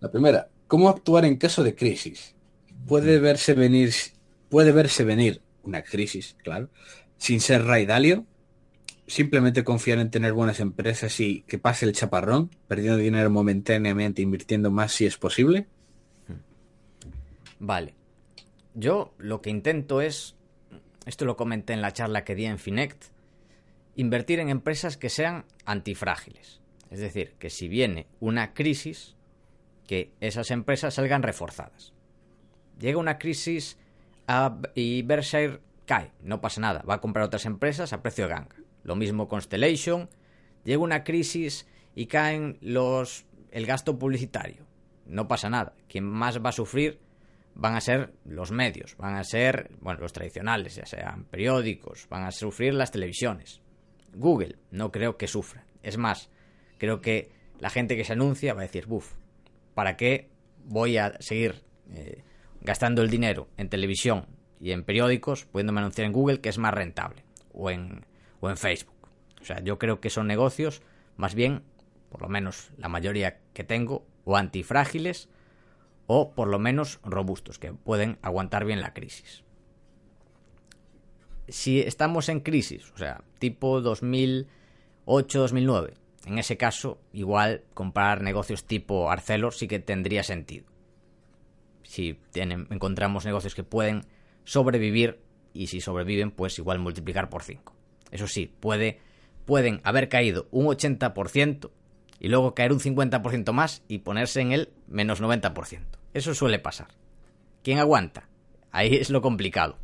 La 0.00 0.10
primera. 0.10 0.48
¿Cómo 0.66 0.88
actuar 0.88 1.26
en 1.26 1.36
caso 1.36 1.62
de 1.62 1.74
crisis? 1.74 2.34
Puede 2.88 3.18
verse 3.18 3.52
venir, 3.52 3.92
puede 4.48 4.72
verse 4.72 5.04
venir 5.04 5.42
una 5.62 5.82
crisis, 5.82 6.36
claro, 6.42 6.70
sin 7.18 7.40
ser 7.40 7.64
raidalio. 7.66 8.24
Simplemente 9.12 9.62
confiar 9.62 9.98
en 9.98 10.10
tener 10.10 10.32
buenas 10.32 10.58
empresas 10.58 11.20
y 11.20 11.42
que 11.42 11.58
pase 11.58 11.84
el 11.84 11.92
chaparrón, 11.92 12.48
perdiendo 12.66 12.96
dinero 12.96 13.28
momentáneamente, 13.28 14.22
invirtiendo 14.22 14.70
más 14.70 14.92
si 14.92 15.04
es 15.04 15.18
posible. 15.18 15.66
Vale. 17.58 17.94
Yo 18.72 19.12
lo 19.18 19.42
que 19.42 19.50
intento 19.50 20.00
es, 20.00 20.34
esto 21.04 21.26
lo 21.26 21.36
comenté 21.36 21.74
en 21.74 21.82
la 21.82 21.92
charla 21.92 22.24
que 22.24 22.34
di 22.34 22.46
en 22.46 22.58
Finect, 22.58 23.04
invertir 23.96 24.40
en 24.40 24.48
empresas 24.48 24.96
que 24.96 25.10
sean 25.10 25.44
antifrágiles. 25.66 26.62
Es 26.90 27.00
decir, 27.00 27.34
que 27.38 27.50
si 27.50 27.68
viene 27.68 28.06
una 28.18 28.54
crisis, 28.54 29.14
que 29.86 30.10
esas 30.20 30.50
empresas 30.50 30.94
salgan 30.94 31.22
reforzadas. 31.22 31.92
Llega 32.80 32.96
una 32.96 33.18
crisis 33.18 33.76
y 34.74 35.02
Berkshire 35.02 35.60
cae, 35.84 36.12
no 36.22 36.40
pasa 36.40 36.62
nada, 36.62 36.82
va 36.88 36.94
a 36.94 37.00
comprar 37.02 37.26
otras 37.26 37.44
empresas 37.44 37.92
a 37.92 38.00
precio 38.00 38.24
de 38.24 38.30
ganga. 38.30 38.61
Lo 38.82 38.96
mismo 38.96 39.28
Constellation, 39.28 40.08
llega 40.64 40.82
una 40.82 41.04
crisis 41.04 41.66
y 41.94 42.06
caen 42.06 42.58
los 42.60 43.26
el 43.50 43.66
gasto 43.66 43.98
publicitario, 43.98 44.64
no 45.06 45.28
pasa 45.28 45.50
nada. 45.50 45.74
Quien 45.88 46.04
más 46.04 46.42
va 46.42 46.48
a 46.48 46.52
sufrir 46.52 46.98
van 47.54 47.74
a 47.74 47.80
ser 47.80 48.14
los 48.24 48.50
medios, 48.50 48.96
van 48.96 49.16
a 49.16 49.24
ser, 49.24 49.70
bueno, 49.80 50.00
los 50.00 50.12
tradicionales, 50.12 50.76
ya 50.76 50.86
sean 50.86 51.24
periódicos, 51.24 52.06
van 52.08 52.24
a 52.24 52.30
sufrir 52.30 52.74
las 52.74 52.90
televisiones. 52.90 53.60
Google 54.14 54.56
no 54.70 54.90
creo 54.90 55.16
que 55.16 55.26
sufra. 55.26 55.64
Es 55.82 55.98
más, 55.98 56.30
creo 56.78 57.00
que 57.00 57.30
la 57.58 57.70
gente 57.70 57.96
que 57.96 58.04
se 58.04 58.14
anuncia 58.14 58.54
va 58.54 58.60
a 58.60 58.64
decir, 58.64 58.86
buf, 58.86 59.12
¿para 59.74 59.96
qué 59.96 60.30
voy 60.64 60.96
a 60.96 61.20
seguir 61.20 61.62
eh, 61.90 62.24
gastando 62.60 63.02
el 63.02 63.10
dinero 63.10 63.48
en 63.56 63.68
televisión 63.68 64.26
y 64.60 64.72
en 64.72 64.84
periódicos, 64.84 65.44
pudiéndome 65.44 65.80
anunciar 65.80 66.06
en 66.06 66.12
Google 66.12 66.40
que 66.40 66.48
es 66.48 66.58
más 66.58 66.72
rentable? 66.72 67.24
O 67.52 67.70
en, 67.70 68.06
o 68.42 68.50
en 68.50 68.58
Facebook. 68.58 69.08
O 69.40 69.44
sea, 69.44 69.60
yo 69.60 69.78
creo 69.78 70.00
que 70.00 70.10
son 70.10 70.26
negocios, 70.26 70.82
más 71.16 71.34
bien, 71.34 71.62
por 72.10 72.20
lo 72.20 72.28
menos 72.28 72.72
la 72.76 72.88
mayoría 72.88 73.38
que 73.54 73.64
tengo, 73.64 74.04
o 74.24 74.36
antifrágiles, 74.36 75.30
o 76.06 76.32
por 76.32 76.48
lo 76.48 76.58
menos 76.58 77.00
robustos, 77.04 77.58
que 77.58 77.72
pueden 77.72 78.18
aguantar 78.20 78.66
bien 78.66 78.82
la 78.82 78.92
crisis. 78.92 79.44
Si 81.48 81.80
estamos 81.80 82.28
en 82.28 82.40
crisis, 82.40 82.92
o 82.92 82.98
sea, 82.98 83.24
tipo 83.38 83.80
2008-2009, 83.80 85.94
en 86.26 86.38
ese 86.38 86.56
caso, 86.56 87.00
igual 87.12 87.62
comprar 87.74 88.22
negocios 88.22 88.64
tipo 88.64 89.10
Arcelor 89.10 89.52
sí 89.54 89.68
que 89.68 89.78
tendría 89.78 90.24
sentido. 90.24 90.66
Si 91.82 92.18
tienen, 92.32 92.66
encontramos 92.70 93.24
negocios 93.24 93.54
que 93.54 93.64
pueden 93.64 94.02
sobrevivir 94.44 95.20
y 95.52 95.68
si 95.68 95.80
sobreviven, 95.80 96.32
pues 96.32 96.58
igual 96.58 96.78
multiplicar 96.78 97.28
por 97.28 97.42
5. 97.42 97.81
Eso 98.12 98.28
sí, 98.28 98.54
puede, 98.60 99.00
pueden 99.44 99.80
haber 99.82 100.08
caído 100.08 100.46
un 100.52 100.66
80% 100.66 101.70
y 102.20 102.28
luego 102.28 102.54
caer 102.54 102.72
un 102.72 102.78
50% 102.78 103.52
más 103.52 103.82
y 103.88 103.98
ponerse 103.98 104.40
en 104.40 104.52
el 104.52 104.68
menos 104.86 105.20
90%. 105.20 105.80
Eso 106.14 106.34
suele 106.34 106.60
pasar. 106.60 106.88
¿Quién 107.64 107.78
aguanta? 107.78 108.28
Ahí 108.70 108.94
es 108.94 109.10
lo 109.10 109.22
complicado. 109.22 109.78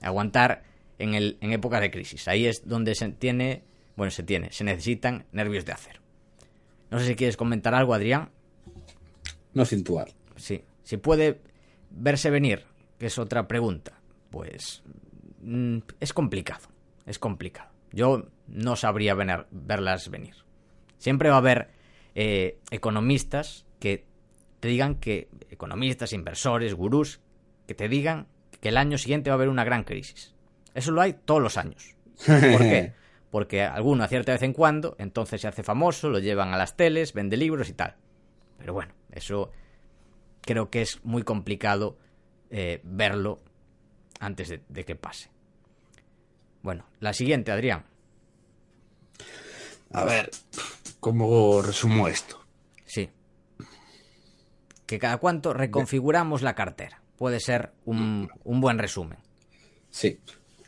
Aguantar 0.00 0.64
en, 0.98 1.14
el, 1.14 1.38
en 1.40 1.52
época 1.52 1.78
de 1.78 1.90
crisis. 1.90 2.26
Ahí 2.26 2.46
es 2.46 2.66
donde 2.66 2.94
se 2.94 3.08
tiene, 3.10 3.62
bueno, 3.96 4.10
se 4.10 4.22
tiene, 4.22 4.50
se 4.50 4.64
necesitan 4.64 5.26
nervios 5.30 5.64
de 5.64 5.72
acero. 5.72 6.00
No 6.90 6.98
sé 6.98 7.06
si 7.06 7.14
quieres 7.14 7.36
comentar 7.36 7.74
algo, 7.74 7.94
Adrián. 7.94 8.30
No 9.54 9.64
cintuar. 9.64 10.08
Sí, 10.36 10.62
si 10.82 10.96
puede 10.96 11.40
verse 11.90 12.30
venir, 12.30 12.64
que 12.98 13.06
es 13.06 13.18
otra 13.18 13.46
pregunta, 13.46 14.00
pues 14.30 14.82
mm, 15.42 15.78
es 16.00 16.12
complicado, 16.12 16.68
es 17.06 17.18
complicado. 17.18 17.70
Yo 17.92 18.26
no 18.46 18.76
sabría 18.76 19.14
vener- 19.14 19.46
verlas 19.50 20.08
venir. 20.10 20.34
Siempre 20.98 21.28
va 21.28 21.36
a 21.36 21.38
haber 21.38 21.70
eh, 22.14 22.58
economistas 22.70 23.66
que 23.80 24.04
te 24.60 24.68
digan 24.68 24.94
que, 24.96 25.28
economistas, 25.50 26.12
inversores, 26.12 26.74
gurús, 26.74 27.20
que 27.66 27.74
te 27.74 27.88
digan 27.88 28.28
que 28.60 28.68
el 28.68 28.76
año 28.76 28.98
siguiente 28.98 29.30
va 29.30 29.34
a 29.34 29.36
haber 29.36 29.48
una 29.48 29.64
gran 29.64 29.82
crisis. 29.84 30.34
Eso 30.74 30.92
lo 30.92 31.00
hay 31.00 31.14
todos 31.14 31.42
los 31.42 31.56
años. 31.56 31.96
¿Por 32.26 32.58
qué? 32.60 32.92
Porque 33.32 33.62
alguno 33.62 34.04
acierta 34.04 34.32
de 34.32 34.36
vez 34.36 34.42
en 34.42 34.52
cuando, 34.52 34.94
entonces 34.98 35.40
se 35.40 35.48
hace 35.48 35.62
famoso, 35.62 36.10
lo 36.10 36.18
llevan 36.18 36.52
a 36.52 36.58
las 36.58 36.76
teles, 36.76 37.14
vende 37.14 37.36
libros 37.38 37.68
y 37.70 37.72
tal. 37.72 37.96
Pero 38.58 38.74
bueno, 38.74 38.92
eso 39.10 39.50
creo 40.42 40.68
que 40.70 40.82
es 40.82 41.02
muy 41.04 41.22
complicado 41.22 41.96
eh, 42.50 42.80
verlo 42.84 43.40
antes 44.20 44.48
de, 44.50 44.62
de 44.68 44.84
que 44.84 44.94
pase. 44.96 45.30
Bueno, 46.62 46.86
la 47.00 47.12
siguiente, 47.12 47.52
Adrián. 47.52 47.84
A 49.92 50.04
ver, 50.04 50.30
¿cómo 51.00 51.60
resumo 51.62 52.08
esto? 52.08 52.44
Sí. 52.86 53.10
Que 54.86 54.98
cada 54.98 55.18
cuánto 55.18 55.52
reconfiguramos 55.52 56.42
la 56.42 56.54
cartera. 56.54 57.02
Puede 57.16 57.40
ser 57.40 57.72
un, 57.84 58.30
un 58.44 58.60
buen 58.60 58.78
resumen. 58.78 59.18
Sí. 59.90 60.18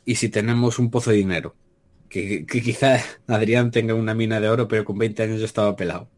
Y 0.05 0.16
si 0.16 0.28
tenemos 0.28 0.78
un 0.78 0.90
pozo 0.90 1.11
de 1.11 1.16
dinero, 1.16 1.55
que, 2.09 2.45
que 2.47 2.61
quizá 2.61 3.01
Adrián 3.26 3.70
tenga 3.70 3.95
una 3.95 4.14
mina 4.14 4.40
de 4.40 4.49
oro, 4.49 4.68
pero 4.68 4.84
con 4.84 4.99
20 4.99 5.22
años 5.22 5.40
ya 5.40 5.47
estaba 5.47 5.74
pelado. 5.74 6.09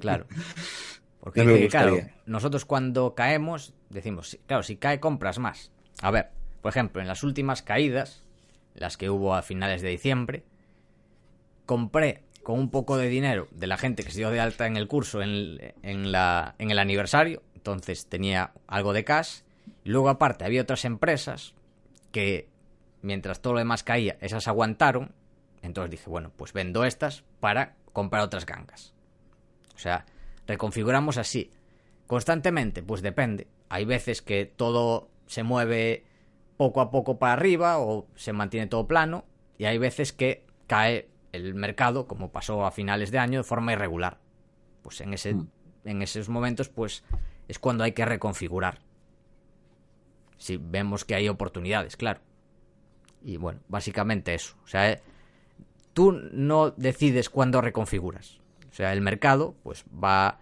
Claro. 0.00 0.26
Porque 1.20 1.44
que, 1.44 1.66
claro, 1.66 1.98
nosotros 2.24 2.64
cuando 2.64 3.16
caemos, 3.16 3.74
decimos, 3.90 4.38
claro, 4.46 4.62
si 4.62 4.76
cae 4.76 5.00
compras 5.00 5.40
más. 5.40 5.72
A 6.00 6.12
ver, 6.12 6.30
por 6.62 6.70
ejemplo, 6.70 7.02
en 7.02 7.08
las 7.08 7.24
últimas 7.24 7.62
caídas, 7.62 8.22
las 8.76 8.96
que 8.96 9.10
hubo 9.10 9.34
a 9.34 9.42
finales 9.42 9.82
de 9.82 9.88
diciembre, 9.88 10.44
compré 11.64 12.22
con 12.42 12.58
un 12.58 12.70
poco 12.70 12.96
de 12.96 13.08
dinero 13.08 13.48
de 13.50 13.66
la 13.66 13.76
gente 13.76 14.04
que 14.04 14.10
se 14.10 14.18
dio 14.18 14.30
de 14.30 14.40
alta 14.40 14.66
en 14.66 14.76
el 14.76 14.86
curso 14.86 15.20
en, 15.20 15.74
en 15.82 16.12
la, 16.12 16.54
en 16.58 16.70
el 16.70 16.78
aniversario, 16.78 17.42
entonces 17.54 18.06
tenía 18.06 18.52
algo 18.68 18.92
de 18.92 19.04
cash, 19.04 19.40
luego 19.84 20.08
aparte 20.08 20.44
había 20.44 20.62
otras 20.62 20.84
empresas 20.84 21.54
que 22.12 22.48
mientras 23.02 23.40
todo 23.40 23.54
lo 23.54 23.58
demás 23.58 23.82
caía, 23.82 24.16
esas 24.20 24.48
aguantaron, 24.48 25.12
entonces 25.62 25.90
dije, 25.90 26.08
bueno, 26.08 26.30
pues 26.36 26.52
vendo 26.52 26.84
estas 26.84 27.24
para 27.40 27.74
comprar 27.92 28.22
otras 28.22 28.46
gangas. 28.46 28.94
O 29.74 29.78
sea, 29.78 30.06
reconfiguramos 30.46 31.18
así. 31.18 31.50
Constantemente, 32.06 32.82
pues 32.82 33.02
depende. 33.02 33.48
Hay 33.68 33.84
veces 33.84 34.22
que 34.22 34.46
todo 34.46 35.08
se 35.26 35.42
mueve 35.42 36.04
poco 36.56 36.80
a 36.80 36.90
poco 36.90 37.18
para 37.18 37.34
arriba 37.34 37.78
o 37.78 38.06
se 38.14 38.32
mantiene 38.32 38.66
todo 38.66 38.86
plano 38.86 39.24
y 39.58 39.64
hay 39.64 39.78
veces 39.78 40.12
que 40.12 40.44
cae 40.66 41.08
el 41.32 41.54
mercado, 41.54 42.06
como 42.06 42.32
pasó 42.32 42.64
a 42.64 42.70
finales 42.70 43.10
de 43.10 43.18
año, 43.18 43.40
de 43.40 43.44
forma 43.44 43.72
irregular. 43.72 44.18
Pues 44.82 45.00
en, 45.00 45.12
ese, 45.14 45.34
Mm. 45.34 45.48
en 45.84 46.02
esos 46.02 46.28
momentos, 46.28 46.68
pues 46.68 47.04
es 47.48 47.58
cuando 47.58 47.84
hay 47.84 47.92
que 47.92 48.04
reconfigurar. 48.04 48.80
Si 50.38 50.56
vemos 50.56 51.04
que 51.04 51.14
hay 51.14 51.28
oportunidades, 51.28 51.96
claro. 51.96 52.20
Y 53.22 53.36
bueno, 53.38 53.60
básicamente 53.68 54.34
eso. 54.34 54.56
O 54.64 54.66
sea, 54.66 54.90
eh, 54.90 55.02
tú 55.92 56.12
no 56.32 56.70
decides 56.70 57.30
cuándo 57.30 57.60
reconfiguras. 57.60 58.40
O 58.70 58.74
sea, 58.74 58.92
el 58.92 59.00
mercado, 59.00 59.56
pues 59.62 59.84
va 59.92 60.38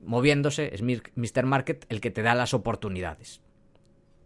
moviéndose, 0.00 0.74
es 0.74 0.82
Mr. 0.82 1.46
Market 1.46 1.86
el 1.88 2.00
que 2.00 2.10
te 2.10 2.22
da 2.22 2.34
las 2.34 2.54
oportunidades. 2.54 3.40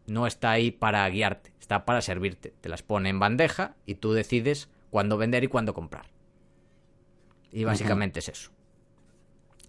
No 0.07 0.27
está 0.27 0.51
ahí 0.51 0.71
para 0.71 1.09
guiarte, 1.09 1.53
está 1.61 1.85
para 1.85 2.01
servirte. 2.01 2.55
Te 2.61 2.69
las 2.69 2.83
pone 2.83 3.09
en 3.11 3.19
bandeja 3.19 3.75
y 3.87 3.97
tú 3.97 4.13
decides 4.13 4.69
cuándo 4.91 5.17
vender 5.17 5.45
y 5.45 5.49
cuándo 5.49 5.75
comprar. 5.75 6.07
Y 7.53 7.65
básicamente 7.65 8.21
es 8.21 8.29
eso. 8.29 8.51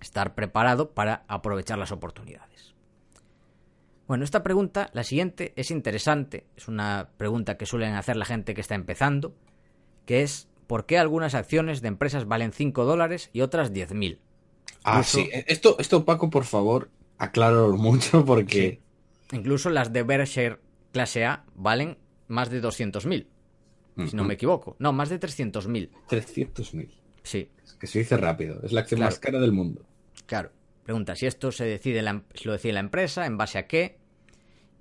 Estar 0.01 0.35
preparado 0.35 0.91
para 0.91 1.23
aprovechar 1.27 1.77
las 1.79 1.91
oportunidades. 1.91 2.75
Bueno, 4.07 4.23
esta 4.23 4.43
pregunta, 4.43 4.89
la 4.93 5.03
siguiente, 5.03 5.53
es 5.55 5.71
interesante. 5.71 6.45
Es 6.55 6.67
una 6.67 7.09
pregunta 7.17 7.57
que 7.57 7.65
suelen 7.65 7.95
hacer 7.95 8.15
la 8.15 8.25
gente 8.25 8.53
que 8.53 8.61
está 8.61 8.75
empezando, 8.75 9.35
que 10.05 10.21
es 10.21 10.47
¿por 10.67 10.85
qué 10.85 10.97
algunas 10.97 11.33
acciones 11.33 11.81
de 11.81 11.87
empresas 11.87 12.27
valen 12.27 12.51
5 12.53 12.85
dólares 12.85 13.29
y 13.33 13.41
otras 13.41 13.73
10.000? 13.73 14.19
Ah, 14.83 14.99
Incluso- 14.99 15.17
sí. 15.17 15.29
Esto, 15.47 15.75
esto, 15.79 16.05
Paco, 16.05 16.29
por 16.29 16.45
favor, 16.45 16.89
acláralo 17.17 17.75
mucho 17.75 18.23
porque... 18.25 18.79
Incluso 19.31 19.69
las 19.69 19.91
de 19.93 20.03
Berkshire 20.03 20.57
clase 20.91 21.25
A 21.25 21.45
valen 21.55 21.97
más 22.27 22.49
de 22.49 22.61
200.000, 22.61 23.27
si 24.09 24.15
no 24.15 24.23
me 24.23 24.35
equivoco. 24.35 24.75
No, 24.79 24.93
más 24.93 25.09
de 25.09 25.19
300.000. 25.19 25.89
300.000. 26.09 26.89
Sí, 27.23 27.49
Es 27.63 27.73
que 27.73 27.87
se 27.87 27.99
dice 27.99 28.15
rápido. 28.17 28.61
Es 28.63 28.71
la 28.71 28.81
acción 28.81 28.99
Claro. 28.99 29.11
más 29.11 29.19
cara 29.19 29.39
del 29.39 29.51
mundo. 29.51 29.85
claro. 30.25 30.51
Pregunta 30.83 31.15
si 31.17 31.25
esto 31.25 31.51
se 31.51 31.65
decide 31.65 32.01
la, 32.01 32.11
em- 32.11 32.23
lo 32.45 32.53
decide 32.53 32.71
la 32.71 32.79
empresa, 32.79 33.25
en 33.25 33.35
base 33.37 33.57
a 33.57 33.67
qué, 33.67 33.97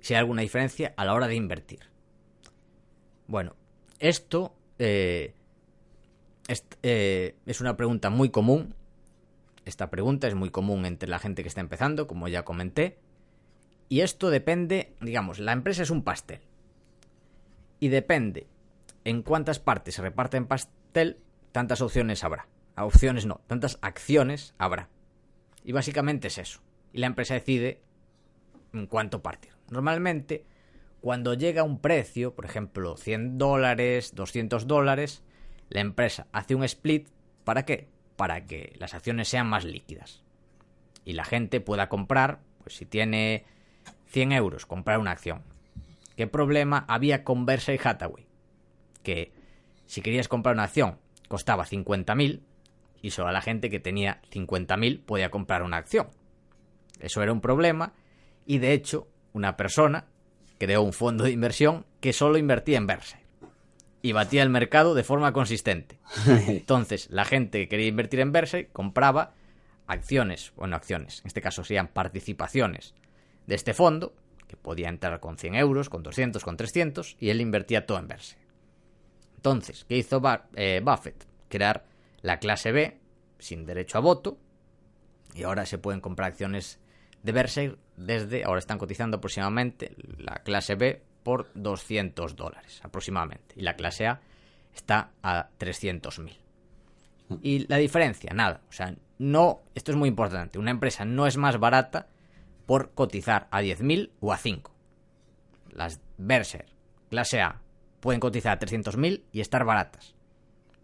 si 0.01 0.15
hay 0.15 0.21
alguna 0.21 0.43
diferencia 0.43 0.95
a 0.97 1.05
la 1.05 1.13
hora 1.15 1.27
de 1.27 1.35
invertir. 1.35 1.81
Bueno, 3.27 3.57
esto 3.99 4.55
eh, 4.79 5.35
es, 6.47 6.65
eh, 6.85 7.35
es 7.47 7.61
una 7.61 7.77
pregunta 7.77 8.09
muy 8.11 8.31
común. 8.31 8.75
Esta 9.65 9.91
pregunta 9.91 10.29
es 10.29 10.37
muy 10.37 10.51
común 10.51 10.87
entre 10.87 11.09
la 11.09 11.19
gente 11.19 11.43
que 11.43 11.49
está 11.49 11.61
empezando, 11.61 12.07
como 12.07 12.29
ya 12.29 12.45
comenté. 12.45 12.99
Y 13.89 14.01
esto 14.01 14.31
depende, 14.31 14.95
digamos, 15.01 15.39
la 15.39 15.53
empresa 15.53 15.83
es 15.83 15.91
un 15.91 16.03
pastel. 16.03 16.41
Y 17.79 17.89
depende 17.89 18.47
en 19.05 19.23
cuántas 19.23 19.61
partes 19.61 19.95
se 19.95 20.03
reparte 20.03 20.37
en 20.37 20.47
pastel, 20.47 21.19
tantas 21.53 21.81
opciones 21.81 22.25
habrá. 22.25 22.49
Opciones 22.77 23.27
no, 23.27 23.41
tantas 23.47 23.79
acciones 23.81 24.55
habrá. 24.59 24.89
Y 25.65 25.73
básicamente 25.73 26.29
es 26.29 26.39
eso. 26.39 26.61
Y 26.93 26.99
la 26.99 27.07
empresa 27.07 27.35
decide 27.35 27.83
en 28.73 28.87
cuánto 28.87 29.23
partir. 29.23 29.53
Normalmente, 29.71 30.45
cuando 31.01 31.35
llega 31.35 31.63
un 31.63 31.81
precio, 31.81 32.35
por 32.35 32.45
ejemplo, 32.45 32.97
100 32.97 33.39
dólares, 33.39 34.15
200 34.15 34.67
dólares, 34.67 35.23
la 35.69 35.81
empresa 35.81 36.27
hace 36.33 36.55
un 36.55 36.65
split. 36.65 37.09
¿Para 37.45 37.65
qué? 37.65 37.89
Para 38.17 38.47
que 38.47 38.75
las 38.79 38.95
acciones 38.95 39.29
sean 39.29 39.47
más 39.47 39.65
líquidas. 39.65 40.25
Y 41.05 41.13
la 41.13 41.25
gente 41.25 41.61
pueda 41.61 41.89
comprar, 41.89 42.41
pues 42.63 42.77
si 42.77 42.87
tiene 42.87 43.45
100 44.07 44.33
euros, 44.33 44.67
comprar 44.67 44.99
una 44.99 45.13
acción. 45.13 45.43
¿Qué 46.17 46.27
problema 46.27 46.85
había 46.89 47.25
con 47.25 47.47
Berkshire 47.47 47.81
Hathaway? 47.83 48.27
Que 49.03 49.33
si 49.87 50.01
querías 50.01 50.29
comprar 50.29 50.55
una 50.55 50.65
acción 50.65 50.99
costaba 51.29 51.65
50.000 51.65 52.41
y 53.03 53.11
solo 53.11 53.31
la 53.33 53.43
gente 53.43 53.69
que 53.69 53.81
tenía 53.81 54.21
50.000 54.33 55.03
podía 55.05 55.31
comprar 55.31 55.63
una 55.63 55.77
acción. 55.77 56.09
Eso 57.01 57.23
era 57.23 57.33
un 57.33 57.41
problema 57.41 57.93
y 58.47 58.59
de 58.59 58.73
hecho 58.73 59.09
una 59.33 59.57
persona 59.57 60.07
creó 60.59 60.83
un 60.83 60.93
fondo 60.93 61.25
de 61.25 61.33
inversión 61.33 61.85
que 62.01 62.13
solo 62.13 62.39
invertía 62.39 62.79
en 62.79 62.87
Berkshire 62.87 63.23
y 64.03 64.13
batía 64.13 64.43
el 64.43 64.51
mercado 64.51 64.95
de 64.95 65.05
forma 65.05 65.33
consistente. 65.33 65.99
Entonces, 66.47 67.09
la 67.11 67.25
gente 67.25 67.61
que 67.61 67.69
quería 67.69 67.89
invertir 67.89 68.21
en 68.21 68.33
Berkshire 68.33 68.69
compraba 68.69 69.35
acciones, 69.87 70.53
bueno, 70.57 70.77
acciones, 70.77 71.21
en 71.21 71.27
este 71.27 71.43
caso 71.43 71.65
serían 71.65 71.89
participaciones 71.89 72.95
de 73.47 73.55
este 73.55 73.75
fondo, 73.75 74.15
que 74.47 74.57
podía 74.57 74.89
entrar 74.89 75.21
con 75.21 75.39
100 75.39 75.55
euros, 75.55 75.89
con 75.89 76.03
200, 76.03 76.43
con 76.43 76.57
300, 76.57 77.17
y 77.19 77.31
él 77.31 77.41
invertía 77.41 77.87
todo 77.87 77.99
en 77.99 78.09
Berkshire. 78.09 78.41
Entonces, 79.37 79.85
¿qué 79.89 79.97
hizo 79.97 80.21
eh, 80.55 80.81
Buffett? 80.85 81.27
Crear 81.49 81.85
la 82.23 82.39
clase 82.39 82.73
B 82.73 82.99
sin 83.39 83.67
derecho 83.67 83.99
a 83.99 84.01
voto, 84.01 84.39
y 85.35 85.43
ahora 85.43 85.67
se 85.67 85.79
pueden 85.79 86.01
comprar 86.01 86.31
acciones 86.31 86.81
de 87.23 87.33
Berkshire 87.33 87.77
desde, 87.97 88.45
ahora 88.45 88.59
están 88.59 88.79
cotizando 88.79 89.19
aproximadamente 89.19 89.95
la 90.19 90.37
clase 90.37 90.75
B 90.75 91.03
por 91.23 91.51
200 91.55 92.37
dólares 92.37 92.81
aproximadamente, 92.83 93.55
y 93.57 93.63
la 93.63 93.75
clase 93.75 94.07
A 94.07 94.21
está 94.75 95.11
a 95.23 95.49
300.000. 95.59 96.37
Y 97.43 97.67
la 97.67 97.77
diferencia, 97.79 98.33
nada, 98.33 98.63
o 98.69 98.73
sea, 98.73 98.95
no, 99.19 99.63
esto 99.75 99.91
es 99.91 99.97
muy 99.97 100.09
importante, 100.09 100.59
una 100.59 100.71
empresa 100.71 101.05
no 101.05 101.27
es 101.27 101.37
más 101.37 101.59
barata 101.59 102.09
por 102.67 102.93
cotizar 102.93 103.49
a 103.51 103.63
10.000 103.63 104.11
o 104.21 104.33
a 104.33 104.37
5. 104.37 104.73
Las 105.71 106.01
Berkshire, 106.19 106.67
clase 107.09 107.41
A, 107.41 107.61
pueden 108.01 108.21
cotizar 108.21 108.57
a 108.57 108.61
300.000 108.61 109.23
y 109.33 109.41
estar 109.41 109.65
baratas. 109.65 110.15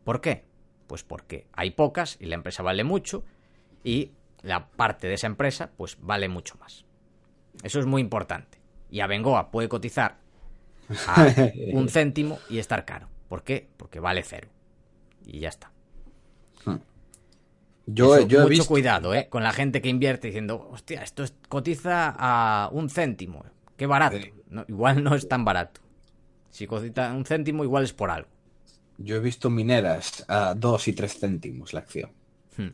¿Por 0.04 0.20
qué? 0.20 0.44
Pues 0.86 1.02
porque 1.02 1.46
hay 1.52 1.70
pocas 1.70 2.16
y 2.20 2.26
la 2.26 2.34
empresa 2.34 2.62
vale 2.62 2.84
mucho 2.84 3.24
y 3.84 4.12
la 4.42 4.68
parte 4.68 5.08
de 5.08 5.14
esa 5.14 5.26
empresa 5.26 5.70
pues 5.76 5.98
vale 6.00 6.28
mucho 6.28 6.56
más. 6.58 6.84
Eso 7.62 7.80
es 7.80 7.86
muy 7.86 8.00
importante. 8.00 8.58
Y 8.90 9.00
Abengoa 9.00 9.50
puede 9.50 9.68
cotizar 9.68 10.18
a 11.06 11.26
un 11.72 11.88
céntimo 11.88 12.38
y 12.48 12.58
estar 12.58 12.84
caro. 12.84 13.08
¿Por 13.28 13.42
qué? 13.42 13.68
Porque 13.76 14.00
vale 14.00 14.22
cero. 14.22 14.48
Y 15.24 15.40
ya 15.40 15.48
está. 15.48 15.70
Yo, 17.86 18.16
Eso, 18.16 18.26
yo 18.28 18.38
he 18.38 18.42
mucho 18.42 18.50
visto... 18.50 18.66
cuidado, 18.66 19.14
¿eh? 19.14 19.28
Con 19.28 19.42
la 19.42 19.52
gente 19.52 19.82
que 19.82 19.88
invierte 19.88 20.28
diciendo, 20.28 20.68
hostia, 20.70 21.02
esto 21.02 21.24
es- 21.24 21.34
cotiza 21.48 22.14
a 22.16 22.68
un 22.72 22.88
céntimo. 22.88 23.44
Qué 23.76 23.86
barato. 23.86 24.16
Sí. 24.18 24.32
No, 24.50 24.64
igual 24.68 25.02
no 25.02 25.14
es 25.14 25.26
tan 25.28 25.44
barato. 25.44 25.80
Si 26.50 26.66
cotiza 26.66 27.12
un 27.12 27.24
céntimo, 27.24 27.64
igual 27.64 27.84
es 27.84 27.92
por 27.92 28.10
algo. 28.10 28.28
Yo 28.98 29.16
he 29.16 29.20
visto 29.20 29.50
mineras 29.50 30.24
a 30.28 30.54
2 30.54 30.88
y 30.88 30.92
3 30.92 31.18
céntimos 31.18 31.72
la 31.72 31.80
acción. 31.80 32.10
Hmm. 32.56 32.68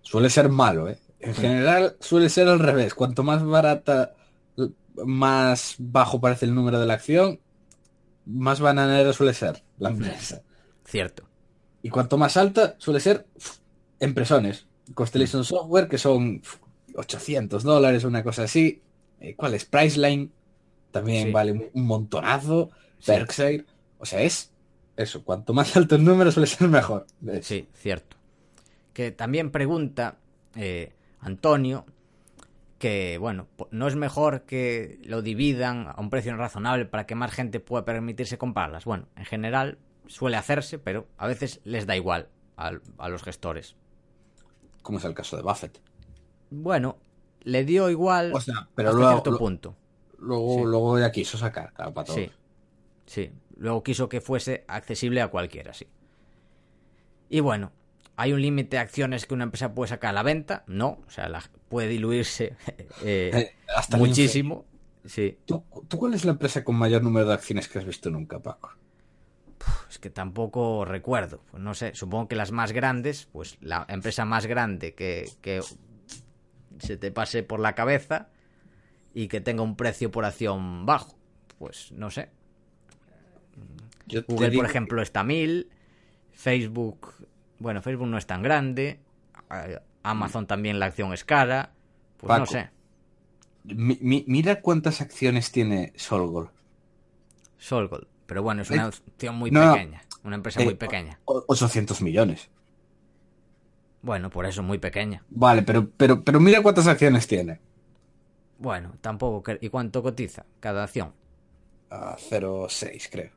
Suele 0.00 0.30
ser 0.30 0.48
malo, 0.48 0.88
¿eh? 0.88 0.98
En 1.20 1.34
general 1.34 1.96
suele 2.00 2.28
ser 2.28 2.48
al 2.48 2.58
revés. 2.58 2.94
Cuanto 2.94 3.22
más 3.22 3.44
barata, 3.44 4.14
más 5.04 5.74
bajo 5.78 6.20
parece 6.20 6.46
el 6.46 6.54
número 6.54 6.78
de 6.78 6.86
la 6.86 6.94
acción, 6.94 7.40
más 8.26 8.60
bananero 8.60 9.12
suele 9.12 9.34
ser 9.34 9.62
la 9.78 9.90
empresa. 9.90 10.42
Cierto. 10.84 11.24
Y 11.82 11.90
cuanto 11.90 12.16
más 12.18 12.36
alta, 12.36 12.76
suele 12.78 13.00
ser 13.00 13.26
empresones. 14.04 14.66
Constellation 14.94 15.44
Software, 15.44 15.88
que 15.88 15.98
son 15.98 16.40
uf, 16.42 16.58
800 16.94 17.62
dólares, 17.62 18.04
una 18.04 18.22
cosa 18.22 18.44
así. 18.44 18.82
Eh, 19.20 19.34
¿Cuál 19.34 19.54
es? 19.54 19.64
Priceline. 19.64 20.30
También 20.90 21.26
Sí. 21.28 21.32
vale 21.32 21.52
un- 21.52 21.84
montonazo. 21.86 22.70
Sí. 22.98 23.12
Berkshire. 23.12 23.64
O 23.98 24.04
sea, 24.06 24.20
es 24.22 24.52
eso. 24.96 25.24
Cuanto 25.24 25.52
más 25.54 25.76
alto 25.76 25.96
el 25.96 26.04
número, 26.04 26.30
suele 26.30 26.46
ser 26.46 26.68
mejor. 26.68 27.06
Sí, 27.42 27.68
cierto. 27.74 28.16
Que 28.92 29.10
también 29.10 29.50
pregunta 29.50 30.18
eh, 30.56 30.92
Antonio 31.20 31.84
que, 32.78 33.16
bueno, 33.18 33.48
no 33.70 33.88
es 33.88 33.96
mejor 33.96 34.42
que 34.42 34.98
lo 35.04 35.22
dividan 35.22 35.88
a 35.88 36.00
un 36.00 36.10
precio 36.10 36.36
razonable 36.36 36.84
para 36.84 37.06
que 37.06 37.14
más 37.14 37.32
gente 37.32 37.58
pueda 37.60 37.84
permitirse 37.84 38.36
comprarlas. 38.36 38.84
Bueno, 38.84 39.08
en 39.16 39.24
general 39.24 39.78
suele 40.06 40.36
hacerse, 40.36 40.78
pero 40.78 41.06
a 41.16 41.26
veces 41.26 41.60
les 41.64 41.86
da 41.86 41.96
igual 41.96 42.28
al- 42.56 42.82
a, 42.98 43.08
los 43.08 43.22
gestores. 43.22 43.74
Como 44.84 44.98
es 44.98 45.04
el 45.04 45.14
caso 45.14 45.36
de 45.36 45.42
Buffett. 45.42 45.80
Bueno, 46.50 46.98
le 47.42 47.64
dio 47.64 47.90
igual 47.90 48.32
O 48.32 48.40
sea, 48.40 48.68
pero 48.76 48.90
hasta 48.90 48.98
luego, 49.00 49.12
cierto 49.14 49.30
lo- 49.32 49.38
punto. 49.38 49.76
luego, 50.18 50.54
Sí. 50.58 50.62
luego 50.64 50.98
ya 51.00 51.10
quiso 51.10 51.36
sacar, 51.36 51.72
claro, 51.72 51.92
para 51.92 52.04
todos. 52.04 52.20
Sí, 52.20 52.30
sí. 53.06 53.32
Luego 53.56 53.82
quiso 53.82 54.08
que 54.08 54.20
fuese 54.20 54.64
accesible 54.68 55.20
a 55.22 55.28
cualquiera, 55.28 55.74
sí. 55.74 55.86
Y 57.28 57.40
bueno, 57.40 57.72
¿hay 58.16 58.32
un 58.32 58.42
límite 58.42 58.76
de 58.76 58.82
acciones 58.82 59.26
que 59.26 59.34
una 59.34 59.44
empresa 59.44 59.74
puede 59.74 59.88
sacar 59.88 60.10
a 60.10 60.12
la 60.12 60.22
venta? 60.22 60.62
No, 60.66 60.98
o 61.06 61.10
sea, 61.10 61.28
la- 61.28 61.42
puede 61.68 61.88
diluirse 61.88 62.54
eh, 63.02 63.30
Eh, 63.34 63.50
hasta 63.74 63.96
muchísimo. 63.96 64.64
Sí, 65.06 65.38
¿Tú, 65.44 65.62
¿Tú 65.88 65.98
cuál 65.98 66.14
es 66.14 66.24
la 66.24 66.30
empresa 66.32 66.62
con 66.64 66.76
mayor 66.76 67.02
número 67.02 67.26
de 67.26 67.34
acciones 67.34 67.68
que 67.68 67.78
has 67.78 67.84
visto 67.84 68.10
nunca, 68.10 68.38
Paco? 68.40 68.70
Es 69.90 69.98
que 69.98 70.10
tampoco 70.10 70.84
recuerdo. 70.84 71.40
Pues 71.50 71.62
no 71.62 71.74
sé, 71.74 71.94
supongo 71.94 72.28
que 72.28 72.36
las 72.36 72.52
más 72.52 72.72
grandes, 72.72 73.28
pues 73.32 73.56
la 73.60 73.84
empresa 73.88 74.24
más 74.24 74.46
grande 74.46 74.94
que, 74.94 75.28
que 75.40 75.60
se 76.78 76.96
te 76.96 77.10
pase 77.10 77.42
por 77.42 77.60
la 77.60 77.74
cabeza 77.74 78.28
y 79.14 79.28
que 79.28 79.40
tenga 79.40 79.62
un 79.62 79.76
precio 79.76 80.10
por 80.10 80.24
acción 80.24 80.86
bajo. 80.86 81.16
Pues 81.58 81.92
no 81.92 82.10
sé. 82.10 82.30
Yo 84.06 84.22
Google, 84.26 84.50
digo 84.50 84.62
por 84.62 84.70
ejemplo, 84.70 85.02
está 85.02 85.20
a 85.20 85.24
1000. 85.24 85.70
Facebook, 86.32 87.12
bueno, 87.58 87.80
Facebook 87.80 88.08
no 88.08 88.18
es 88.18 88.26
tan 88.26 88.42
grande. 88.42 89.00
Amazon 90.02 90.46
también 90.46 90.78
la 90.80 90.86
acción 90.86 91.12
es 91.14 91.24
cara. 91.24 91.72
Pues 92.16 92.38
no 92.38 92.46
sé. 92.46 92.70
Mi- 93.64 93.98
mi- 94.00 94.24
mira 94.26 94.60
cuántas 94.60 95.00
acciones 95.00 95.52
tiene 95.52 95.92
Solgol. 95.96 96.50
Solgold. 97.56 98.06
Pero 98.34 98.42
bueno, 98.42 98.62
es 98.62 98.70
una 98.70 98.86
Ay, 98.86 98.88
acción 98.88 99.36
muy 99.36 99.52
no, 99.52 99.74
pequeña. 99.74 100.02
Una 100.24 100.34
empresa 100.34 100.60
eh, 100.60 100.64
muy 100.64 100.74
pequeña. 100.74 101.20
O- 101.24 101.44
800 101.46 102.02
millones. 102.02 102.50
Bueno, 104.02 104.28
por 104.28 104.44
eso 104.44 104.60
muy 104.60 104.78
pequeña. 104.78 105.22
Vale, 105.30 105.62
pero, 105.62 105.88
pero, 105.96 106.24
pero 106.24 106.40
mira 106.40 106.60
cuántas 106.60 106.88
acciones 106.88 107.28
tiene. 107.28 107.60
Bueno, 108.58 108.96
tampoco. 109.00 109.52
¿Y 109.60 109.68
cuánto 109.68 110.02
cotiza 110.02 110.44
cada 110.58 110.82
acción? 110.82 111.12
Ah, 111.92 112.16
0,6 112.18 113.08
creo. 113.08 113.30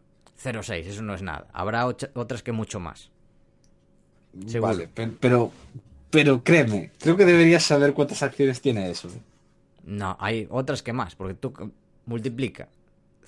0,6, 0.43 0.73
eso 0.87 1.03
no 1.03 1.13
es 1.13 1.21
nada. 1.21 1.45
Habrá 1.53 1.85
otras 1.85 2.41
que 2.41 2.51
mucho 2.51 2.79
más. 2.79 3.11
Seguro. 4.47 4.73
Vale, 4.73 4.87
pe- 4.87 5.11
pero, 5.19 5.51
pero 6.09 6.43
créeme, 6.43 6.89
creo 6.99 7.15
que 7.15 7.25
deberías 7.25 7.61
saber 7.61 7.93
cuántas 7.93 8.23
acciones 8.23 8.61
tiene 8.61 8.89
eso. 8.89 9.09
¿eh? 9.09 9.21
No, 9.85 10.17
hay 10.19 10.47
otras 10.49 10.81
que 10.81 10.91
más, 10.91 11.15
porque 11.15 11.35
tú 11.35 11.53
multiplica 12.07 12.67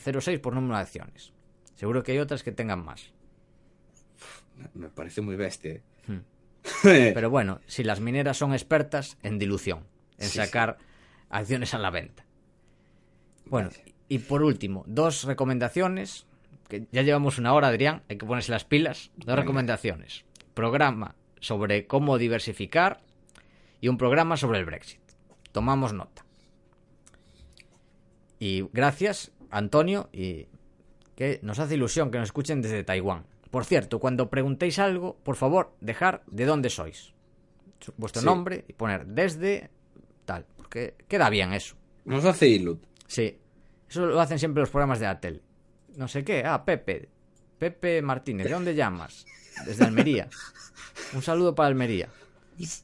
0,6 0.04 0.40
por 0.42 0.56
número 0.56 0.76
de 0.78 0.82
acciones. 0.82 1.32
Seguro 1.80 2.04
que 2.04 2.12
hay 2.12 2.18
otras 2.20 2.44
que 2.44 2.52
tengan 2.52 2.84
más. 2.84 3.14
Me 4.74 4.90
parece 4.90 5.22
muy 5.22 5.38
bestia. 5.38 5.76
¿eh? 5.76 5.82
Hmm. 6.08 6.20
Pero 6.84 7.30
bueno, 7.30 7.62
si 7.68 7.86
las 7.86 8.02
mineras 8.02 8.36
son 8.36 8.52
expertas 8.52 9.18
en 9.24 9.40
dilución, 9.40 9.86
en 10.18 10.28
Sí, 10.28 10.40
sacar 10.40 10.78
acciones 11.30 11.74
a 11.74 11.78
la 11.78 11.90
venta. 11.90 12.26
Bueno, 13.46 13.70
y 14.10 14.20
por 14.20 14.44
último, 14.44 14.84
dos 14.88 15.24
recomendaciones, 15.24 16.28
que 16.68 16.86
ya 16.92 17.02
llevamos 17.02 17.38
una 17.38 17.54
hora, 17.54 17.70
Adrián, 17.70 18.04
hay 18.10 18.18
que 18.18 18.26
ponerse 18.26 18.52
las 18.52 18.66
pilas. 18.66 19.12
Dos 19.16 19.28
Venga. 19.28 19.38
recomendaciones. 19.38 20.26
Programa 20.54 21.16
sobre 21.40 21.88
cómo 21.88 22.18
diversificar 22.18 23.00
y 23.80 23.88
un 23.88 23.98
programa 23.98 24.36
sobre 24.36 24.60
el 24.60 24.66
Brexit. 24.66 25.00
Tomamos 25.54 25.94
nota. 25.94 26.26
Y 28.38 28.68
gracias, 28.74 29.32
Antonio, 29.50 30.10
y 30.12 30.48
que 31.20 31.40
nos 31.44 31.60
hace 31.60 31.74
ilusión 31.76 32.10
que 32.12 32.18
nos 32.18 32.30
escuchen 32.30 32.62
desde 32.62 32.86
Taiwán. 32.86 33.26
Por 33.52 33.66
cierto, 33.66 34.00
cuando 34.00 34.30
preguntéis 34.30 34.80
algo, 34.80 35.18
por 35.22 35.36
favor, 35.36 35.76
dejar 35.82 36.24
de 36.28 36.46
dónde 36.46 36.70
sois. 36.70 37.14
Vuestro 37.98 38.22
Sí. 38.22 38.26
nombre 38.26 38.64
y 38.70 38.74
poner 38.74 39.06
desde 39.06 39.70
tal, 40.24 40.46
porque 40.56 40.96
queda 41.10 41.30
bien 41.30 41.52
eso. 41.54 41.76
Nos 42.06 42.24
hace 42.24 42.48
Ilut. 42.48 42.82
Sí, 43.06 43.38
eso 43.90 44.06
lo 44.06 44.22
hacen 44.22 44.40
siempre 44.40 44.62
los 44.62 44.70
programas 44.70 45.00
de 45.02 45.08
Atel. 45.08 45.42
No 45.98 46.08
sé 46.08 46.24
qué, 46.24 46.44
ah, 46.46 46.64
Pepe. 46.64 47.10
Pepe 47.58 48.02
Martínez, 48.02 48.46
¿de 48.48 48.54
dónde 48.54 48.74
llamas? 48.74 49.26
Desde 49.66 49.84
Almería. 49.84 50.30
Un 51.14 51.22
saludo 51.22 51.54
para 51.54 51.68
Almería. 51.68 52.08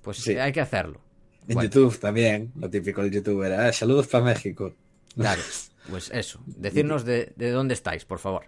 Pues 0.01 0.17
Sí. 0.17 0.33
eh, 0.33 0.41
hay 0.41 0.51
que 0.51 0.59
hacerlo. 0.61 0.99
En 1.47 1.53
Bueno. 1.53 1.69
YouTube 1.69 1.97
también, 1.99 2.51
lo 2.57 2.69
típico 2.69 3.01
del 3.01 3.11
youtuber. 3.11 3.53
Ah, 3.53 3.71
saludos 3.71 4.07
para 4.07 4.25
México. 4.25 4.73
Claro, 5.15 5.41
pues 5.89 6.11
eso. 6.11 6.41
Decirnos 6.45 7.05
de, 7.05 7.33
de 7.35 7.51
dónde 7.51 7.73
estáis, 7.73 8.05
por 8.05 8.19
favor. 8.19 8.45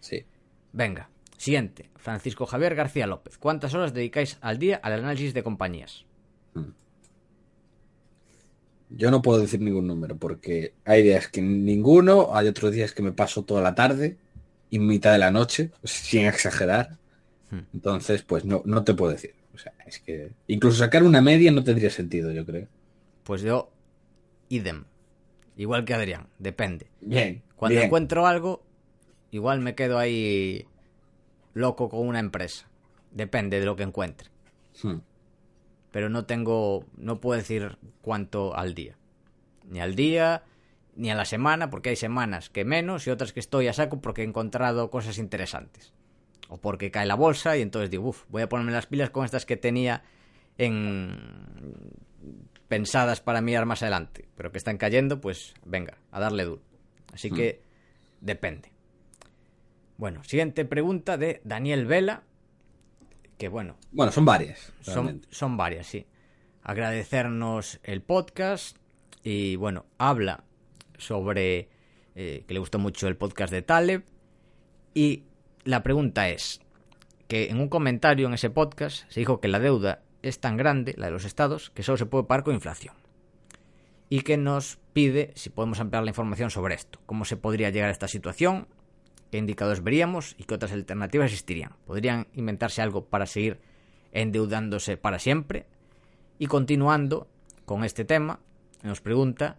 Sí. 0.00 0.24
Venga, 0.72 1.10
siguiente. 1.36 1.90
Francisco 1.96 2.46
Javier 2.46 2.74
García 2.74 3.06
López. 3.06 3.38
¿Cuántas 3.38 3.74
horas 3.74 3.92
dedicáis 3.92 4.38
al 4.40 4.58
día 4.58 4.76
al 4.82 4.94
análisis 4.94 5.34
de 5.34 5.42
compañías? 5.42 6.06
Yo 8.90 9.10
no 9.12 9.22
puedo 9.22 9.40
decir 9.40 9.60
ningún 9.60 9.86
número 9.86 10.16
porque 10.16 10.74
hay 10.84 11.04
días 11.04 11.28
que 11.28 11.40
ninguno, 11.40 12.34
hay 12.34 12.48
otros 12.48 12.72
días 12.72 12.92
que 12.92 13.02
me 13.02 13.12
paso 13.12 13.44
toda 13.44 13.62
la 13.62 13.76
tarde 13.76 14.16
y 14.68 14.80
mitad 14.80 15.12
de 15.12 15.18
la 15.18 15.30
noche, 15.30 15.70
sin 15.84 16.26
exagerar. 16.26 16.98
Hmm. 17.50 17.60
Entonces, 17.72 18.22
pues 18.22 18.44
no, 18.44 18.62
no 18.64 18.82
te 18.82 18.94
puedo 18.94 19.12
decir. 19.12 19.34
O 19.54 19.58
sea, 19.58 19.72
es 19.86 20.00
que 20.00 20.32
incluso 20.48 20.78
sacar 20.78 21.04
una 21.04 21.20
media 21.20 21.52
no 21.52 21.62
tendría 21.62 21.90
sentido, 21.90 22.32
yo 22.32 22.44
creo. 22.44 22.66
Pues 23.24 23.42
yo, 23.42 23.70
idem. 24.48 24.84
Igual 25.60 25.84
que 25.84 25.92
Adrián, 25.92 26.26
depende. 26.38 26.86
Bien. 27.02 27.42
Cuando 27.54 27.74
bien. 27.74 27.88
encuentro 27.88 28.26
algo, 28.26 28.62
igual 29.30 29.60
me 29.60 29.74
quedo 29.74 29.98
ahí 29.98 30.66
loco 31.52 31.90
con 31.90 32.08
una 32.08 32.18
empresa. 32.18 32.66
Depende 33.10 33.60
de 33.60 33.66
lo 33.66 33.76
que 33.76 33.82
encuentre. 33.82 34.30
Hmm. 34.82 35.00
Pero 35.90 36.08
no 36.08 36.24
tengo, 36.24 36.86
no 36.96 37.20
puedo 37.20 37.38
decir 37.38 37.76
cuánto 38.00 38.56
al 38.56 38.74
día. 38.74 38.96
Ni 39.68 39.80
al 39.80 39.96
día, 39.96 40.44
ni 40.96 41.10
a 41.10 41.14
la 41.14 41.26
semana, 41.26 41.68
porque 41.68 41.90
hay 41.90 41.96
semanas 41.96 42.48
que 42.48 42.64
menos 42.64 43.06
y 43.06 43.10
otras 43.10 43.34
que 43.34 43.40
estoy 43.40 43.68
a 43.68 43.74
saco 43.74 44.00
porque 44.00 44.22
he 44.22 44.24
encontrado 44.24 44.88
cosas 44.88 45.18
interesantes. 45.18 45.92
O 46.48 46.56
porque 46.56 46.90
cae 46.90 47.04
la 47.04 47.16
bolsa 47.16 47.58
y 47.58 47.60
entonces 47.60 47.90
digo, 47.90 48.08
uff, 48.08 48.24
voy 48.30 48.40
a 48.40 48.48
ponerme 48.48 48.72
las 48.72 48.86
pilas 48.86 49.10
con 49.10 49.26
estas 49.26 49.44
que 49.44 49.58
tenía 49.58 50.04
en 50.56 51.18
pensadas 52.68 53.20
para 53.20 53.40
mirar 53.40 53.66
más 53.66 53.82
adelante, 53.82 54.28
pero 54.36 54.52
que 54.52 54.58
están 54.58 54.78
cayendo, 54.78 55.20
pues 55.20 55.54
venga, 55.64 55.98
a 56.10 56.20
darle 56.20 56.44
duro. 56.44 56.62
Así 57.12 57.30
que 57.30 57.62
depende. 58.20 58.72
Bueno, 59.96 60.22
siguiente 60.24 60.64
pregunta 60.64 61.16
de 61.18 61.40
Daniel 61.44 61.86
Vela, 61.86 62.22
que 63.36 63.48
bueno, 63.48 63.76
Bueno, 63.90 64.12
son 64.12 64.24
varias. 64.24 64.72
son, 64.80 65.26
son 65.30 65.56
varias, 65.56 65.86
sí. 65.86 66.06
Agradecernos 66.62 67.80
el 67.82 68.02
podcast 68.02 68.76
y 69.22 69.56
bueno, 69.56 69.86
habla 69.98 70.44
sobre 70.96 71.68
eh, 72.14 72.44
que 72.46 72.54
le 72.54 72.60
gustó 72.60 72.78
mucho 72.78 73.08
el 73.08 73.16
podcast 73.16 73.52
de 73.52 73.62
Taleb 73.62 74.04
y 74.94 75.24
la 75.64 75.82
pregunta 75.82 76.28
es 76.28 76.60
que 77.28 77.48
en 77.50 77.60
un 77.60 77.68
comentario 77.68 78.26
en 78.26 78.34
ese 78.34 78.50
podcast 78.50 79.10
se 79.10 79.20
dijo 79.20 79.40
que 79.40 79.48
la 79.48 79.58
deuda 79.58 80.02
es 80.22 80.40
tan 80.40 80.56
grande, 80.56 80.94
la 80.96 81.06
de 81.06 81.12
los 81.12 81.24
estados, 81.24 81.70
que 81.70 81.82
solo 81.82 81.98
se 81.98 82.06
puede 82.06 82.24
pagar 82.24 82.44
con 82.44 82.54
inflación. 82.54 82.94
Y 84.08 84.22
que 84.22 84.36
nos 84.36 84.78
pide 84.92 85.32
si 85.34 85.50
podemos 85.50 85.80
ampliar 85.80 86.02
la 86.04 86.10
información 86.10 86.50
sobre 86.50 86.74
esto, 86.74 87.00
cómo 87.06 87.24
se 87.24 87.36
podría 87.36 87.70
llegar 87.70 87.88
a 87.88 87.92
esta 87.92 88.08
situación, 88.08 88.66
qué 89.30 89.38
indicadores 89.38 89.82
veríamos 89.82 90.34
y 90.38 90.44
qué 90.44 90.54
otras 90.54 90.72
alternativas 90.72 91.26
existirían. 91.26 91.76
¿Podrían 91.86 92.26
inventarse 92.34 92.82
algo 92.82 93.04
para 93.04 93.26
seguir 93.26 93.60
endeudándose 94.12 94.96
para 94.96 95.18
siempre? 95.18 95.66
Y 96.38 96.46
continuando 96.46 97.28
con 97.64 97.84
este 97.84 98.04
tema, 98.04 98.40
nos 98.82 99.00
pregunta 99.00 99.58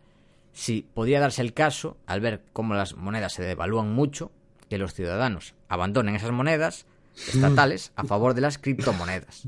si 0.54 0.82
podría 0.94 1.20
darse 1.22 1.42
el 1.42 1.54
caso, 1.54 1.98
al 2.06 2.20
ver 2.20 2.44
cómo 2.52 2.74
las 2.74 2.96
monedas 2.96 3.34
se 3.34 3.44
devalúan 3.44 3.94
mucho, 3.94 4.32
que 4.70 4.78
los 4.78 4.94
ciudadanos 4.94 5.56
abandonen 5.70 6.16
esas 6.16 6.32
monedas 6.32 6.86
estatales 7.16 7.92
a 7.96 8.04
favor 8.04 8.34
de 8.34 8.42
las 8.42 8.58
criptomonedas. 8.58 9.48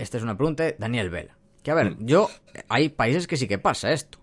Esta 0.00 0.16
es 0.16 0.22
una 0.22 0.36
pregunta 0.36 0.64
de 0.64 0.76
Daniel 0.78 1.10
Vela. 1.10 1.36
Que 1.62 1.70
a 1.70 1.74
ver, 1.74 1.96
yo 2.00 2.28
hay 2.68 2.88
países 2.88 3.26
que 3.26 3.36
sí 3.36 3.46
que 3.48 3.58
pasa 3.58 3.92
esto. 3.92 4.18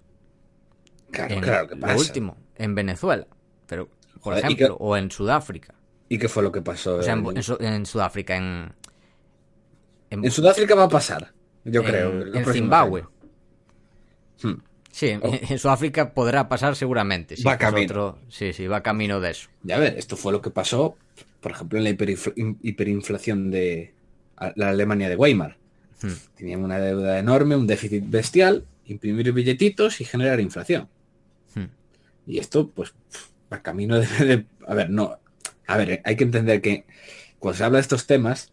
Claro, 1.12 1.34
En 1.36 1.42
claro 1.42 1.68
que 1.68 1.76
pasa. 1.76 1.94
Lo 1.94 2.00
último, 2.00 2.38
en 2.56 2.74
Venezuela, 2.76 3.28
pero 3.68 3.90
por 4.22 4.36
y 4.36 4.40
ejemplo, 4.40 4.68
que- 4.68 4.76
o 4.80 4.98
en 4.98 5.12
Sudáfrica. 5.12 5.74
¿Y 6.10 6.18
qué 6.18 6.28
fue 6.30 6.44
lo 6.44 6.52
que 6.52 6.62
pasó? 6.62 6.96
O 6.98 7.04
sea, 7.04 7.14
en, 7.14 7.26
en, 7.26 7.38
en 7.38 7.44
Su- 7.44 7.58
en 7.60 7.86
Sudáfrica, 7.86 8.36
en 8.36 8.74
en, 10.10 10.30
Sudáfrica 10.32 10.76
va 10.76 10.84
a 10.84 10.90
pasar, 10.90 11.34
yo 11.66 11.84
creo. 11.84 12.34
en 12.36 12.46
Zimbabue. 12.46 13.04
Hmm. 14.42 14.54
Sí, 14.92 15.08
en, 15.10 15.22
Oh. 15.24 15.32
en 15.34 15.58
Sudáfrica 15.58 16.14
podrá 16.14 16.48
pasar 16.48 16.76
seguramente. 16.76 17.36
sí, 17.36 17.44
Va 17.44 17.58
camino. 17.58 17.86
otro- 17.86 18.20
sí, 18.30 18.54
sí, 18.54 18.68
va 18.68 18.84
camino 18.84 19.20
de 19.20 19.32
eso. 19.32 19.50
Ya 19.64 19.80
ver, 19.80 19.98
esto 19.98 20.16
fue 20.16 20.32
lo 20.32 20.42
que 20.42 20.52
pasó, 20.52 20.98
por 21.42 21.52
ejemplo, 21.52 21.78
en 21.80 21.84
la 21.86 21.90
hiperinfl- 21.92 22.34
in- 22.36 22.60
hiperinflación 22.62 23.50
de 23.50 23.94
la 24.56 24.70
Alemania 24.70 25.10
de 25.10 25.16
Weimar. 25.16 25.58
Hmm. 26.02 26.14
Tenían 26.36 26.64
una 26.64 26.80
deuda 26.80 27.20
enorme, 27.20 27.56
un 27.56 27.68
déficit 27.68 28.04
bestial, 28.08 28.66
imprimir 28.86 29.32
billetitos 29.32 30.02
y 30.02 30.06
generar 30.06 30.40
inflación. 30.40 30.90
Hmm. 31.56 31.66
Y 32.28 32.40
esto, 32.40 32.70
pues, 32.70 32.94
va 33.52 33.62
camino 33.62 34.00
de, 34.00 34.08
de- 34.26 34.46
A 34.68 34.74
ver, 34.74 34.90
no. 34.90 35.18
A 35.68 35.78
ver, 35.78 36.02
hay 36.04 36.16
que 36.16 36.24
entender 36.26 36.62
que 36.62 36.86
cuando 37.40 37.58
se 37.58 37.64
habla 37.64 37.78
de 37.78 37.84
estos 37.84 38.06
temas, 38.06 38.52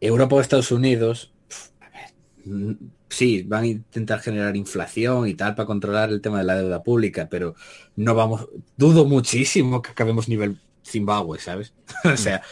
Europa 0.00 0.36
o 0.36 0.40
Estados 0.40 0.70
Unidos, 0.72 1.32
a 1.80 1.88
ver, 1.90 2.10
mm, 2.44 2.72
sí, 3.08 3.42
van 3.42 3.64
a 3.64 3.66
intentar 3.66 4.20
generar 4.20 4.56
inflación 4.56 5.28
y 5.28 5.34
tal 5.34 5.54
para 5.54 5.66
controlar 5.66 6.10
el 6.10 6.20
tema 6.20 6.38
de 6.38 6.44
la 6.44 6.54
deuda 6.56 6.82
pública, 6.82 7.28
pero 7.28 7.54
no 7.96 8.14
vamos. 8.14 8.48
Dudo 8.76 9.04
muchísimo 9.04 9.82
que 9.82 9.90
acabemos 9.90 10.28
nivel 10.28 10.58
Zimbabue, 10.86 11.38
¿sabes? 11.38 11.74
o 12.04 12.16
sea, 12.16 12.42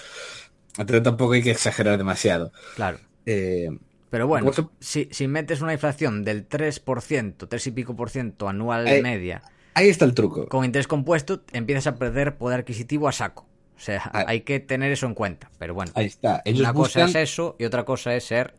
entonces 0.78 1.02
tampoco 1.02 1.34
hay 1.34 1.42
que 1.42 1.50
exagerar 1.50 1.98
demasiado. 1.98 2.52
Claro. 2.76 2.98
Eh, 3.26 3.68
Pero 4.10 4.26
bueno, 4.26 4.50
si, 4.80 5.08
si 5.10 5.28
metes 5.28 5.60
una 5.60 5.72
inflación 5.72 6.24
del 6.24 6.48
3%, 6.48 7.48
3 7.48 7.66
y 7.66 7.70
pico 7.72 7.94
por 7.96 8.10
ciento 8.10 8.48
anual 8.48 8.84
media, 9.02 9.42
ahí 9.74 9.88
está 9.88 10.04
el 10.04 10.14
truco. 10.14 10.48
con 10.48 10.64
interés 10.64 10.86
compuesto, 10.86 11.42
empiezas 11.52 11.86
a 11.88 11.96
perder 11.96 12.36
poder 12.38 12.60
adquisitivo 12.60 13.08
a 13.08 13.12
saco. 13.12 13.46
O 13.76 13.80
sea, 13.80 14.10
hay 14.12 14.40
que 14.40 14.58
tener 14.58 14.90
eso 14.90 15.06
en 15.06 15.14
cuenta. 15.14 15.50
Pero 15.58 15.72
bueno, 15.72 15.92
Ahí 15.94 16.06
está. 16.06 16.42
Ellos 16.44 16.60
una 16.60 16.72
cosa 16.72 17.02
buscan... 17.04 17.08
es 17.22 17.30
eso 17.30 17.54
y 17.60 17.64
otra 17.64 17.84
cosa 17.84 18.14
es 18.16 18.24
ser 18.24 18.56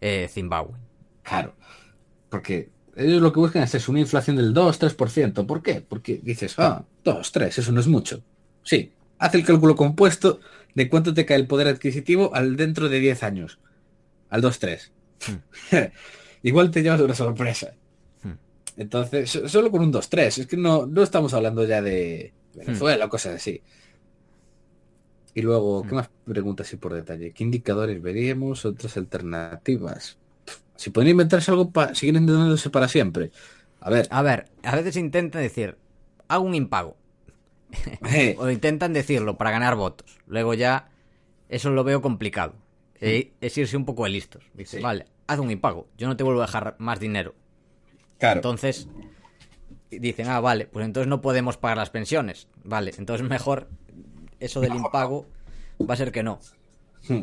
eh, 0.00 0.28
Zimbabue. 0.30 0.78
Claro. 1.22 1.54
Porque 2.30 2.70
ellos 2.96 3.20
lo 3.20 3.32
que 3.34 3.40
buscan 3.40 3.64
es 3.64 3.74
eso, 3.74 3.92
una 3.92 4.00
inflación 4.00 4.36
del 4.36 4.54
2-3%. 4.54 5.46
¿Por 5.46 5.62
qué? 5.62 5.82
Porque 5.82 6.20
dices, 6.22 6.54
ah, 6.58 6.84
2, 7.04 7.32
3, 7.32 7.58
eso 7.58 7.72
no 7.72 7.80
es 7.80 7.86
mucho. 7.86 8.22
Sí, 8.62 8.92
haz 9.22 9.34
el 9.34 9.44
cálculo 9.44 9.76
compuesto 9.76 10.40
de 10.74 10.88
cuánto 10.88 11.14
te 11.14 11.24
cae 11.26 11.36
el 11.36 11.46
poder 11.46 11.68
adquisitivo 11.68 12.34
al 12.34 12.56
dentro 12.56 12.88
de 12.88 12.98
10 12.98 13.22
años. 13.22 13.58
Al 14.30 14.42
2-3. 14.42 14.90
Igual 16.42 16.70
te 16.70 16.82
llevas 16.82 17.00
una 17.00 17.14
sorpresa. 17.14 17.74
Entonces, 18.76 19.30
so- 19.30 19.48
solo 19.48 19.70
con 19.70 19.82
un 19.82 19.92
2-3. 19.92 20.38
Es 20.38 20.46
que 20.46 20.56
no, 20.56 20.86
no 20.86 21.02
estamos 21.02 21.34
hablando 21.34 21.64
ya 21.64 21.82
de 21.82 22.32
Venezuela 22.54 23.04
o 23.04 23.08
cosas 23.08 23.34
así. 23.36 23.62
Y 25.34 25.42
luego, 25.42 25.82
¿qué 25.88 25.94
más 25.94 26.10
preguntas 26.24 26.72
y 26.72 26.76
por 26.76 26.92
detalle? 26.94 27.32
¿Qué 27.32 27.44
indicadores 27.44 28.00
veríamos? 28.02 28.64
Otras 28.64 28.96
alternativas. 28.96 30.18
Si 30.76 30.90
podrían 30.90 31.12
inventarse 31.12 31.50
algo 31.50 31.70
para 31.70 31.94
seguir 31.94 32.16
endeudándose 32.16 32.70
para 32.70 32.88
siempre. 32.88 33.30
A 33.80 33.90
ver, 33.90 34.06
A 34.10 34.22
ver, 34.22 34.46
a 34.62 34.76
veces 34.76 34.96
intentan 34.96 35.42
decir, 35.42 35.76
hago 36.28 36.44
un 36.44 36.54
impago. 36.54 36.96
O 38.38 38.50
intentan 38.50 38.92
decirlo 38.92 39.36
para 39.38 39.50
ganar 39.50 39.76
votos. 39.76 40.18
Luego 40.26 40.54
ya, 40.54 40.90
eso 41.48 41.70
lo 41.70 41.84
veo 41.84 42.02
complicado. 42.02 42.54
Eh, 43.00 43.32
Es 43.40 43.56
irse 43.58 43.76
un 43.76 43.84
poco 43.84 44.04
de 44.04 44.10
listos. 44.10 44.44
Dice, 44.54 44.76
Sí. 44.78 44.82
vale, 44.82 45.06
haz 45.26 45.38
un 45.38 45.50
impago. 45.50 45.88
Yo 45.98 46.06
no 46.06 46.16
te 46.16 46.22
vuelvo 46.24 46.42
a 46.42 46.46
dejar 46.46 46.76
más 46.78 47.00
dinero. 47.00 47.34
claro. 48.18 48.38
Entonces, 48.38 48.88
dicen, 49.90 50.28
ah, 50.28 50.40
vale, 50.40 50.66
pues 50.66 50.84
entonces 50.84 51.08
no 51.08 51.20
podemos 51.20 51.56
pagar 51.56 51.76
las 51.78 51.90
pensiones. 51.90 52.46
Vale, 52.64 52.92
entonces 52.98 53.28
mejor 53.28 53.68
eso 54.38 54.60
del 54.60 54.74
impago 54.74 55.26
va 55.80 55.94
a 55.94 55.96
ser 55.96 56.12
que 56.12 56.22
no. 56.22 56.38
Hmm. 57.08 57.22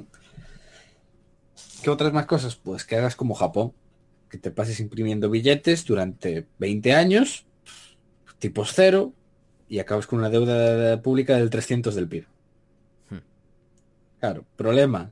¿Qué 1.84 1.90
otras 1.90 2.12
más 2.12 2.26
cosas? 2.26 2.56
Pues 2.56 2.84
que 2.86 2.98
hagas 2.98 3.16
como 3.16 3.34
Japón, 3.36 3.74
que 4.30 4.38
te 4.38 4.52
pases 4.52 4.80
imprimiendo 4.82 5.30
billetes 5.30 5.86
durante 5.86 6.46
20 6.58 6.94
años, 6.94 7.46
tipos 8.38 8.74
cero, 8.76 9.14
y 9.70 9.80
acabas 9.80 10.08
con 10.08 10.20
una 10.20 10.30
deuda 10.30 11.02
pública 11.02 11.36
del 11.38 11.50
300 11.50 11.96
del 11.96 12.08
PIB. 12.08 12.26
Hmm. 13.10 13.18
Claro, 14.20 14.46
problema, 14.56 15.12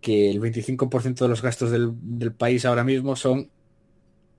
que 0.00 0.30
el 0.30 0.40
25% 0.40 1.14
de 1.24 1.28
los 1.28 1.42
gastos 1.42 1.70
del, 1.70 1.92
del 2.02 2.32
país 2.32 2.64
ahora 2.64 2.82
mismo 2.84 3.14
son 3.16 3.50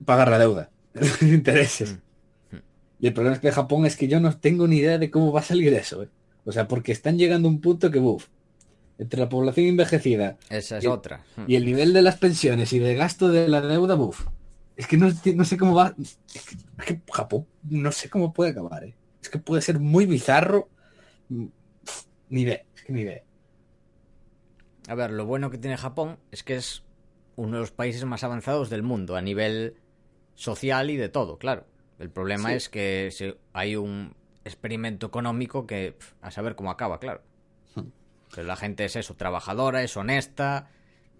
pagar 0.04 0.28
la 0.30 0.38
deuda, 0.38 0.70
los 0.94 1.22
intereses. 1.22 1.98
Hmm. 2.50 2.56
Y 3.00 3.06
el 3.06 3.14
problema 3.14 3.34
es 3.36 3.40
que 3.40 3.50
Japón 3.52 3.86
es 3.86 3.96
que 3.96 4.08
yo 4.08 4.20
no 4.20 4.36
tengo 4.36 4.66
ni 4.68 4.76
idea 4.78 4.98
de 4.98 5.10
cómo 5.10 5.32
va 5.32 5.40
a 5.40 5.44
salir 5.44 5.72
eso. 5.74 6.02
¿eh? 6.02 6.08
O 6.44 6.52
sea, 6.52 6.66
porque 6.68 6.92
están 6.92 7.18
llegando 7.18 7.48
a 7.48 7.50
un 7.52 7.60
punto 7.60 7.90
que, 7.90 7.98
uff, 7.98 8.26
entre 8.98 9.18
la 9.20 9.28
población 9.28 9.66
envejecida 9.66 10.36
Esa 10.50 10.78
es 10.78 10.84
Y- 10.84 10.86
otra. 10.86 11.24
y 11.46 11.54
el 11.56 11.64
nivel 11.64 11.92
de 11.92 12.02
las 12.02 12.16
pensiones 12.18 12.72
y 12.72 12.78
de 12.78 12.94
gasto 12.94 13.28
de 13.28 13.48
la 13.48 13.60
deuda, 13.60 13.94
uff. 13.96 14.26
Es 14.76 14.86
que 14.86 14.96
no, 14.96 15.08
no 15.34 15.44
sé 15.44 15.56
cómo 15.56 15.74
va. 15.74 15.94
Es 15.98 16.16
que, 16.44 16.56
es 16.78 16.84
que 16.86 17.00
Japón 17.12 17.46
no 17.68 17.92
sé 17.92 18.08
cómo 18.08 18.32
puede 18.32 18.50
acabar, 18.52 18.84
¿eh? 18.84 18.94
Es 19.22 19.28
que 19.28 19.38
puede 19.38 19.62
ser 19.62 19.78
muy 19.78 20.04
bizarro. 20.06 20.68
Mm, 21.28 21.46
Ni 22.30 22.42
idea, 22.42 22.62
es 22.74 22.82
que 22.82 22.92
ni 22.92 23.02
idea. 23.02 23.22
A 24.88 24.94
ver, 24.94 25.10
lo 25.12 25.26
bueno 25.26 25.50
que 25.50 25.58
tiene 25.58 25.76
Japón 25.76 26.18
es 26.30 26.42
que 26.42 26.56
es 26.56 26.82
uno 27.36 27.56
de 27.56 27.60
los 27.60 27.72
países 27.72 28.04
más 28.04 28.24
avanzados 28.24 28.68
del 28.70 28.82
mundo 28.82 29.16
a 29.16 29.22
nivel 29.22 29.76
social 30.34 30.90
y 30.90 30.96
de 30.96 31.08
todo, 31.08 31.38
claro. 31.38 31.66
El 31.98 32.10
problema 32.10 32.48
Sí. 32.50 32.54
es 32.56 32.68
que 32.68 33.36
hay 33.52 33.76
un 33.76 34.16
experimento 34.44 35.06
económico 35.06 35.66
que 35.66 35.92
pf, 35.92 36.14
a 36.20 36.30
saber 36.30 36.56
cómo 36.56 36.70
acaba, 36.70 36.98
claro. 36.98 37.22
Hmm. 37.74 37.88
Pero 38.34 38.46
la 38.46 38.56
gente 38.56 38.84
es 38.84 38.96
eso, 38.96 39.14
trabajadora, 39.14 39.82
es 39.82 39.96
honesta, 39.96 40.70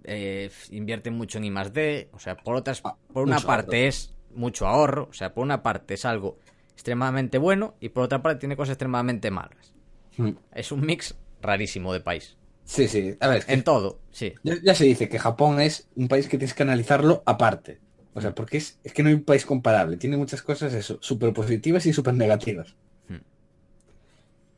eh, 0.04 0.50
invierte 0.70 1.10
mucho 1.10 1.38
en 1.38 1.44
I 1.44 1.50
más 1.50 1.72
D, 1.72 2.08
o 2.12 2.18
sea, 2.18 2.36
por 2.36 2.56
otras, 2.56 2.80
Ah, 2.84 2.96
por 3.12 3.22
una 3.24 3.36
mucho 3.36 3.46
parte 3.46 3.76
ahorro. 3.76 3.88
es 3.88 4.14
mucho 4.34 4.66
ahorro, 4.66 5.08
o 5.10 5.12
sea, 5.12 5.32
por 5.34 5.44
una 5.44 5.62
parte 5.62 5.94
es 5.94 6.04
algo 6.04 6.38
extremadamente 6.74 7.38
bueno 7.38 7.74
y 7.80 7.90
por 7.90 8.04
otra 8.04 8.22
parte 8.22 8.40
tiene 8.40 8.56
cosas 8.56 8.74
extremadamente 8.74 9.30
malas. 9.30 9.74
Mm. 10.16 10.30
Es 10.54 10.72
un 10.72 10.80
mix 10.82 11.14
rarísimo 11.40 11.92
de 11.92 12.00
país. 12.00 12.36
Sí, 12.64 12.88
sí. 12.88 13.16
A 13.20 13.28
ver, 13.28 13.38
es 13.38 13.44
que 13.44 13.52
En 13.52 13.64
todo, 13.64 14.00
sí. 14.10 14.34
ya, 14.42 14.54
ya 14.62 14.74
se 14.74 14.84
dice 14.84 15.08
que 15.08 15.18
Japón 15.18 15.60
es 15.60 15.88
un 15.96 16.08
país 16.08 16.28
que 16.28 16.38
tienes 16.38 16.54
que 16.54 16.62
analizarlo 16.62 17.22
aparte. 17.26 17.80
O 18.14 18.20
sea, 18.20 18.34
porque 18.34 18.58
es, 18.58 18.78
es 18.84 18.92
que 18.92 19.02
no 19.02 19.08
hay 19.08 19.14
un 19.14 19.24
país 19.24 19.46
comparable. 19.46 19.96
Tiene 19.96 20.16
muchas 20.16 20.42
cosas 20.42 20.74
eso, 20.74 20.98
súper 21.00 21.32
positivas 21.32 21.86
y 21.86 21.92
súper 21.92 22.14
negativas. 22.14 22.74
Hmm. 23.08 23.22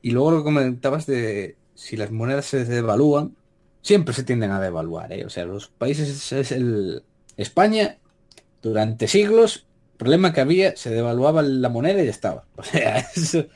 Y 0.03 0.11
luego 0.11 0.33
lo 0.33 0.39
que 0.39 0.45
comentabas 0.45 1.07
de 1.07 1.57
si 1.75 1.97
las 1.97 2.11
monedas 2.11 2.47
se 2.47 2.65
devalúan, 2.65 3.37
siempre 3.83 4.15
se 4.15 4.25
tienden 4.25 4.51
a 4.51 4.61
devaluar, 4.61 5.13
¿eh? 5.13 5.25
O 5.25 5.31
sea, 5.31 5.45
los 5.45 5.69
países 5.69 6.09
es, 6.09 6.33
es 6.33 6.53
el 6.53 7.05
España 7.37 7.99
durante 8.63 9.09
siglos, 9.09 9.67
problema 9.97 10.33
que 10.33 10.41
había, 10.41 10.77
se 10.77 10.91
devaluaba 10.91 11.43
la 11.43 11.69
moneda 11.69 12.03
y 12.03 12.07
ya 12.07 12.11
estaba. 12.11 12.45
O 12.57 12.63
sea, 12.63 12.99
eso 12.99 13.47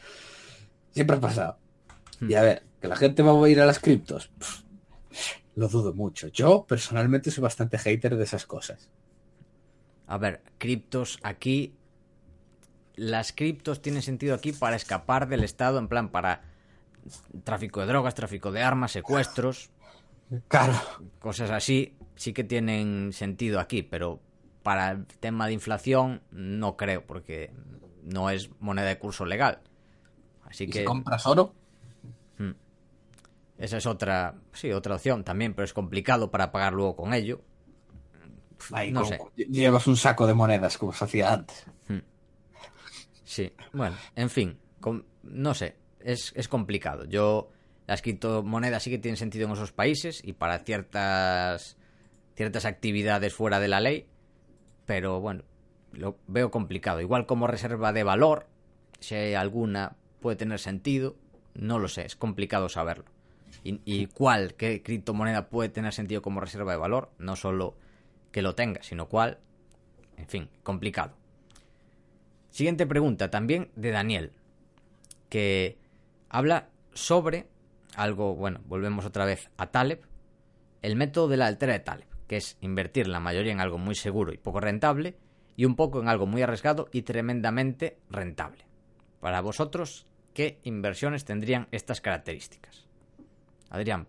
siempre 0.93 1.17
ha 1.17 1.21
pasado. 1.21 1.59
Y 2.21 2.35
a 2.35 2.43
ver, 2.43 2.63
que 2.81 2.89
la 2.89 2.97
gente 2.97 3.23
va 3.23 3.33
a 3.33 3.49
ir 3.49 3.61
a 3.61 3.67
las 3.67 3.79
criptos. 3.79 4.31
lo 5.55 5.69
dudo 5.69 5.93
mucho. 5.95 6.29
Yo 6.29 6.65
personalmente 6.67 7.31
soy 7.31 7.43
bastante 7.43 7.79
hater 7.79 8.17
de 8.17 8.25
esas 8.25 8.47
cosas. 8.47 8.89
A 10.07 10.19
ver, 10.19 10.41
criptos 10.59 11.19
aquí. 11.23 11.75
Las 12.97 13.33
criptos 13.33 13.81
tienen 13.81 14.03
sentido 14.03 14.35
aquí 14.35 14.53
para 14.53 14.75
escapar 14.75 15.29
del 15.29 15.45
Estado, 15.45 15.79
en 15.79 15.87
plan 15.87 16.11
para 16.11 16.43
tráfico 17.45 17.81
de 17.81 17.87
drogas, 17.87 18.15
tráfico 18.15 18.51
de 18.51 18.63
armas, 18.63 18.93
secuestros, 18.93 19.71
Claro. 20.49 20.75
cosas 21.21 21.51
así. 21.51 21.95
Sí 22.17 22.33
que 22.33 22.43
tienen 22.43 23.13
sentido 23.13 23.61
aquí, 23.61 23.83
pero 23.83 24.21
para 24.69 24.91
el 24.91 25.07
tema 25.07 25.47
de 25.47 25.55
inflación 25.55 26.21
no 26.31 26.77
creo, 26.77 27.07
porque 27.07 27.51
no 28.03 28.29
es 28.29 28.51
moneda 28.61 28.89
de 28.89 28.99
curso 28.99 29.25
legal. 29.25 29.61
Así 30.45 30.65
¿Y 30.65 30.67
que 30.69 30.81
si 30.81 30.85
compras 30.85 31.27
oro? 31.27 31.55
esa 33.57 33.79
es 33.79 33.87
otra, 33.87 34.35
sí, 34.53 34.71
otra 34.71 34.97
opción 34.97 35.25
también, 35.25 35.55
pero 35.55 35.65
es 35.65 35.73
complicado 35.73 36.31
para 36.31 36.53
pagar 36.53 36.75
luego 36.75 36.97
con 36.97 37.15
ello. 37.15 37.41
Ahí, 38.71 38.93
no 38.93 39.07
sé. 39.07 39.19
Llevas 39.37 39.87
un 39.87 39.97
saco 39.97 40.27
de 40.27 40.35
monedas 40.35 40.77
como 40.77 40.93
se 40.93 41.03
hacía 41.07 41.33
antes. 41.33 41.65
Sí, 43.25 43.51
bueno, 43.73 43.97
en 44.17 44.29
fin, 44.29 44.59
no 45.23 45.55
sé, 45.55 45.77
es, 46.01 46.35
es 46.37 46.47
complicado. 46.47 47.07
Yo, 47.07 47.49
las 47.87 48.03
criptomonedas 48.03 48.83
sí 48.83 48.91
que 48.91 48.99
tienen 48.99 49.17
sentido 49.17 49.47
en 49.47 49.55
esos 49.55 49.73
países 49.73 50.21
y 50.23 50.35
para 50.35 50.59
ciertas, 50.59 51.79
ciertas 52.35 52.67
actividades 52.67 53.33
fuera 53.33 53.61
de 53.61 53.69
la 53.69 53.81
ley, 53.81 54.09
pero 54.89 55.21
bueno, 55.21 55.43
lo 55.93 56.17
veo 56.29 56.51
complicado. 56.51 57.03
Igual 57.03 57.27
como 57.27 57.47
reserva 57.47 57.93
de 57.93 58.05
valor, 58.05 58.47
si 59.01 59.15
hay 59.15 59.35
alguna 59.35 59.97
puede 60.21 60.39
tener 60.39 60.59
sentido, 60.59 61.15
no 61.53 61.79
lo 61.79 61.89
sé, 61.89 62.07
es 62.07 62.17
complicado 62.17 62.71
saberlo. 62.71 63.05
Y, 63.65 63.83
y 63.85 64.07
cuál, 64.07 64.55
qué 64.55 64.83
criptomoneda 64.83 65.51
puede 65.51 65.69
tener 65.69 65.93
sentido 65.93 66.23
como 66.23 66.41
reserva 66.41 66.73
de 66.73 66.79
valor, 66.79 67.11
no 67.19 67.37
solo 67.37 67.77
que 68.33 68.41
lo 68.41 68.55
tenga, 68.55 68.83
sino 68.83 69.11
cuál, 69.11 69.41
en 70.17 70.27
fin, 70.27 70.49
complicado. 70.63 71.13
Siguiente 72.49 72.87
pregunta, 72.87 73.31
también 73.31 73.71
de 73.77 73.91
Daniel, 73.91 74.33
que 75.29 75.77
habla 76.31 76.71
sobre 76.95 77.47
algo, 77.95 78.35
bueno, 78.37 78.61
volvemos 78.65 79.05
otra 79.05 79.27
vez 79.27 79.51
a 79.59 79.67
Taleb, 79.67 80.01
el 80.81 80.97
método 80.97 81.29
de 81.29 81.37
la 81.37 81.47
altera 81.47 81.75
de 81.75 81.81
Taleb, 81.81 82.08
que 82.29 82.37
es 82.37 82.59
invertir 82.61 83.09
la 83.09 83.19
mayoría 83.19 83.53
en 83.53 83.61
algo 83.61 83.79
muy 83.79 83.97
seguro 83.97 84.33
y 84.33 84.39
poco 84.39 84.61
rentable, 84.61 85.17
y 85.57 85.65
un 85.65 85.75
poco 85.75 86.01
en 86.01 86.09
algo 86.09 86.27
muy 86.27 86.43
arriesgado 86.43 86.89
y 86.93 87.03
tremendamente 87.03 87.99
rentable. 88.11 88.65
Para 89.19 89.41
vosotros, 89.41 90.07
¿qué 90.35 90.61
inversiones 90.63 91.25
tendrían 91.25 91.67
estas 91.73 92.01
características? 92.01 92.87
Adrián, 93.71 94.07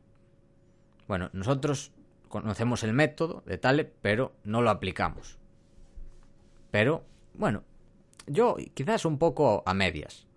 bueno, 1.08 1.32
nosotros 1.34 1.92
conocemos 2.28 2.84
el 2.84 2.94
método 2.94 3.42
de 3.48 3.58
Taleb, 3.58 3.92
pero 4.02 4.36
no 4.44 4.62
lo 4.62 4.70
aplicamos. 4.70 5.40
Pero, 6.70 7.04
bueno, 7.34 7.64
yo 8.28 8.58
quizás 8.76 9.06
un 9.06 9.18
poco 9.18 9.64
a 9.66 9.74
medias. 9.74 10.28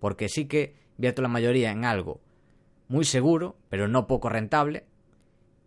Porque 0.00 0.28
sí 0.28 0.46
que 0.46 0.74
invierto 0.98 1.22
la 1.22 1.28
mayoría 1.28 1.70
en 1.70 1.84
algo 1.84 2.20
muy 2.88 3.04
seguro, 3.04 3.56
pero 3.68 3.86
no 3.86 4.08
poco 4.08 4.28
rentable. 4.28 4.84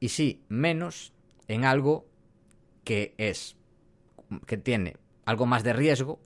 Y 0.02 0.10
sí, 0.10 0.44
menos 0.50 1.14
en 1.48 1.66
algo 1.66 2.06
que 2.84 3.14
es. 3.18 3.56
que 4.46 4.58
tiene 4.58 4.98
algo 5.26 5.46
más 5.46 5.64
de 5.64 5.74
riesgo, 5.74 6.20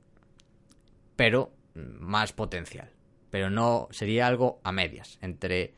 pero 1.16 1.52
más 1.76 2.34
potencial. 2.34 2.90
Pero 3.30 3.50
no 3.50 3.88
sería 3.92 4.28
algo 4.28 4.60
a 4.64 4.72
medias. 4.72 5.18
Entre. 5.22 5.74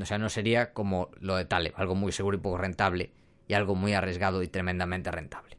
O 0.00 0.04
sea, 0.04 0.18
no 0.18 0.28
sería 0.28 0.72
como 0.72 1.10
lo 1.20 1.36
de 1.36 1.44
Taleb, 1.46 1.72
algo 1.76 1.94
muy 1.94 2.12
seguro 2.12 2.36
y 2.36 2.40
poco 2.40 2.58
rentable, 2.58 3.10
y 3.48 3.54
algo 3.54 3.74
muy 3.74 3.94
arriesgado 3.94 4.42
y 4.42 4.48
tremendamente 4.48 5.10
rentable. 5.10 5.56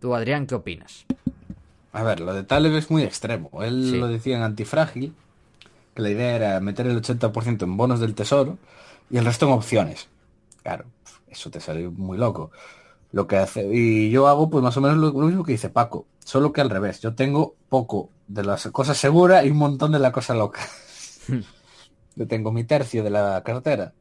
Tú, 0.00 0.14
Adrián, 0.14 0.46
¿qué 0.46 0.56
opinas? 0.56 1.06
A 1.92 2.02
ver, 2.02 2.20
lo 2.20 2.34
de 2.34 2.42
Taleb 2.42 2.74
es 2.74 2.90
muy 2.90 3.02
extremo. 3.04 3.62
Él 3.62 3.90
Sí. 3.92 3.98
lo 3.98 4.08
decía 4.08 4.36
en 4.36 4.42
Antifrágil, 4.42 5.14
que 5.94 6.02
la 6.02 6.10
idea 6.10 6.34
era 6.34 6.60
meter 6.60 6.86
el 6.86 6.96
80% 7.00 7.62
en 7.64 7.76
bonos 7.76 8.00
del 8.00 8.14
tesoro 8.14 8.58
y 9.10 9.18
el 9.18 9.24
resto 9.24 9.46
en 9.46 9.52
opciones. 9.52 10.08
Claro, 10.62 10.86
eso 11.32 11.50
te 11.50 11.60
sale 11.60 11.88
muy 11.88 12.18
loco. 12.18 12.50
Lo 13.12 13.26
que 13.26 13.36
hace, 13.36 13.68
y 13.72 14.10
yo 14.10 14.28
hago 14.28 14.50
pues 14.50 14.62
más 14.64 14.76
o 14.76 14.80
menos 14.80 14.98
lo, 14.98 15.12
lo 15.12 15.26
mismo 15.26 15.44
que 15.44 15.52
dice 15.52 15.70
Paco, 15.70 16.06
solo 16.24 16.52
que 16.52 16.62
al 16.62 16.70
revés. 16.70 17.00
Yo 17.00 17.14
tengo 17.14 17.56
poco 17.68 18.10
de 18.28 18.44
las 18.44 18.66
cosas 18.68 18.98
seguras 18.98 19.44
y 19.46 19.50
un 19.50 19.58
montón 19.58 19.92
de 19.92 19.98
la 20.00 20.12
cosa 20.12 20.34
loca. 20.34 20.60
Yo 22.16 22.26
tengo 22.28 22.52
mi 22.52 22.64
tercio 22.64 23.02
de 23.04 23.10
la 23.10 23.42
cartera 23.44 23.94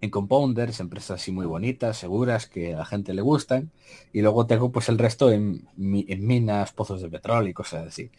en 0.00 0.10
compounders, 0.10 0.80
empresas 0.80 1.20
así 1.20 1.32
muy 1.32 1.46
bonitas, 1.46 1.96
seguras, 1.98 2.46
que 2.46 2.74
a 2.74 2.78
la 2.78 2.84
gente 2.86 3.14
le 3.14 3.22
gustan. 3.22 3.70
Y 4.12 4.22
luego 4.22 4.46
tengo 4.46 4.70
pues 4.72 4.88
el 4.88 4.98
resto 4.98 5.30
en, 5.32 5.68
mi- 5.76 6.06
en 6.08 6.26
minas, 6.26 6.72
pozos 6.72 7.02
de 7.02 7.10
petróleo 7.10 7.50
y 7.50 7.54
cosas 7.54 7.86
así. 7.88 8.10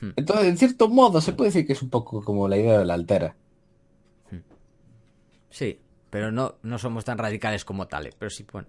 Hmm. 0.00 0.10
Entonces, 0.16 0.46
en 0.48 0.56
cierto 0.58 0.88
modo, 0.88 1.20
se 1.20 1.32
puede 1.32 1.50
decir 1.50 1.66
que 1.66 1.72
es 1.74 1.82
un 1.82 1.90
poco 1.90 2.22
como 2.24 2.48
la 2.48 2.56
idea 2.56 2.78
de 2.78 2.84
la 2.84 2.94
altera. 2.94 3.36
Sí, 5.50 5.80
pero 6.10 6.32
no, 6.32 6.56
no 6.62 6.78
somos 6.78 7.04
tan 7.04 7.18
radicales 7.18 7.64
como 7.64 7.86
Taleb. 7.86 8.14
Pero 8.18 8.30
sí, 8.30 8.44
bueno, 8.52 8.68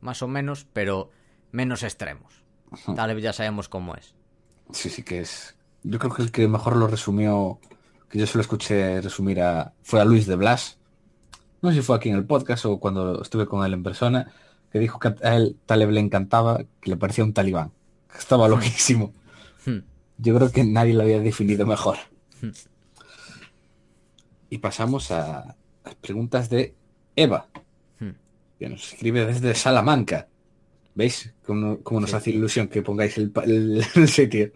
más 0.00 0.22
o 0.22 0.28
menos, 0.28 0.66
pero 0.72 1.10
menos 1.52 1.82
extremos. 1.82 2.42
Taleb 2.94 3.18
ya 3.18 3.32
sabemos 3.32 3.68
cómo 3.68 3.94
es. 3.94 4.14
Sí, 4.72 4.90
sí 4.90 5.02
que 5.02 5.20
es. 5.20 5.56
Yo 5.82 5.98
creo 5.98 6.12
que 6.12 6.22
el 6.22 6.32
que 6.32 6.48
mejor 6.48 6.76
lo 6.76 6.86
resumió, 6.86 7.60
que 8.08 8.18
yo 8.18 8.26
se 8.26 8.36
lo 8.36 8.42
escuché 8.42 9.00
resumir 9.00 9.40
a, 9.40 9.72
fue 9.82 10.00
a 10.00 10.04
Luis 10.04 10.26
de 10.26 10.36
Blas. 10.36 10.78
No 11.62 11.70
sé 11.70 11.76
si 11.76 11.82
fue 11.82 11.96
aquí 11.96 12.08
en 12.08 12.16
el 12.16 12.24
podcast 12.24 12.66
o 12.66 12.78
cuando 12.78 13.22
estuve 13.22 13.46
con 13.46 13.64
él 13.64 13.72
en 13.72 13.82
persona, 13.82 14.32
que 14.70 14.78
dijo 14.78 14.98
que 14.98 15.14
a 15.22 15.36
él 15.36 15.56
Taleb 15.66 15.90
le 15.90 16.00
encantaba, 16.00 16.58
que 16.80 16.90
le 16.90 16.96
parecía 16.96 17.24
un 17.24 17.32
talibán. 17.32 17.72
Que 18.10 18.18
estaba 18.18 18.48
loquísimo. 18.48 19.12
Hmm. 19.64 19.78
Yo 20.18 20.34
creo 20.36 20.50
que 20.50 20.64
nadie 20.64 20.94
lo 20.94 21.02
había 21.02 21.20
definido 21.20 21.66
mejor. 21.66 21.96
Y 24.50 24.58
pasamos 24.58 25.10
a 25.10 25.56
las 25.84 25.94
preguntas 25.96 26.48
de 26.50 26.74
Eva, 27.22 27.48
Hmm. 28.00 28.10
que 28.58 28.68
nos 28.68 28.92
escribe 28.92 29.24
desde 29.26 29.54
Salamanca. 29.54 30.28
¿Veis 30.94 31.32
cómo, 31.46 31.80
cómo 31.82 32.00
nos 32.00 32.10
Sí. 32.10 32.16
hace 32.16 32.30
ilusión 32.30 32.68
que 32.68 32.82
pongáis 32.82 33.16
el, 33.18 33.32
el- 33.44 33.82
el 33.94 34.08
sitio? 34.08 34.52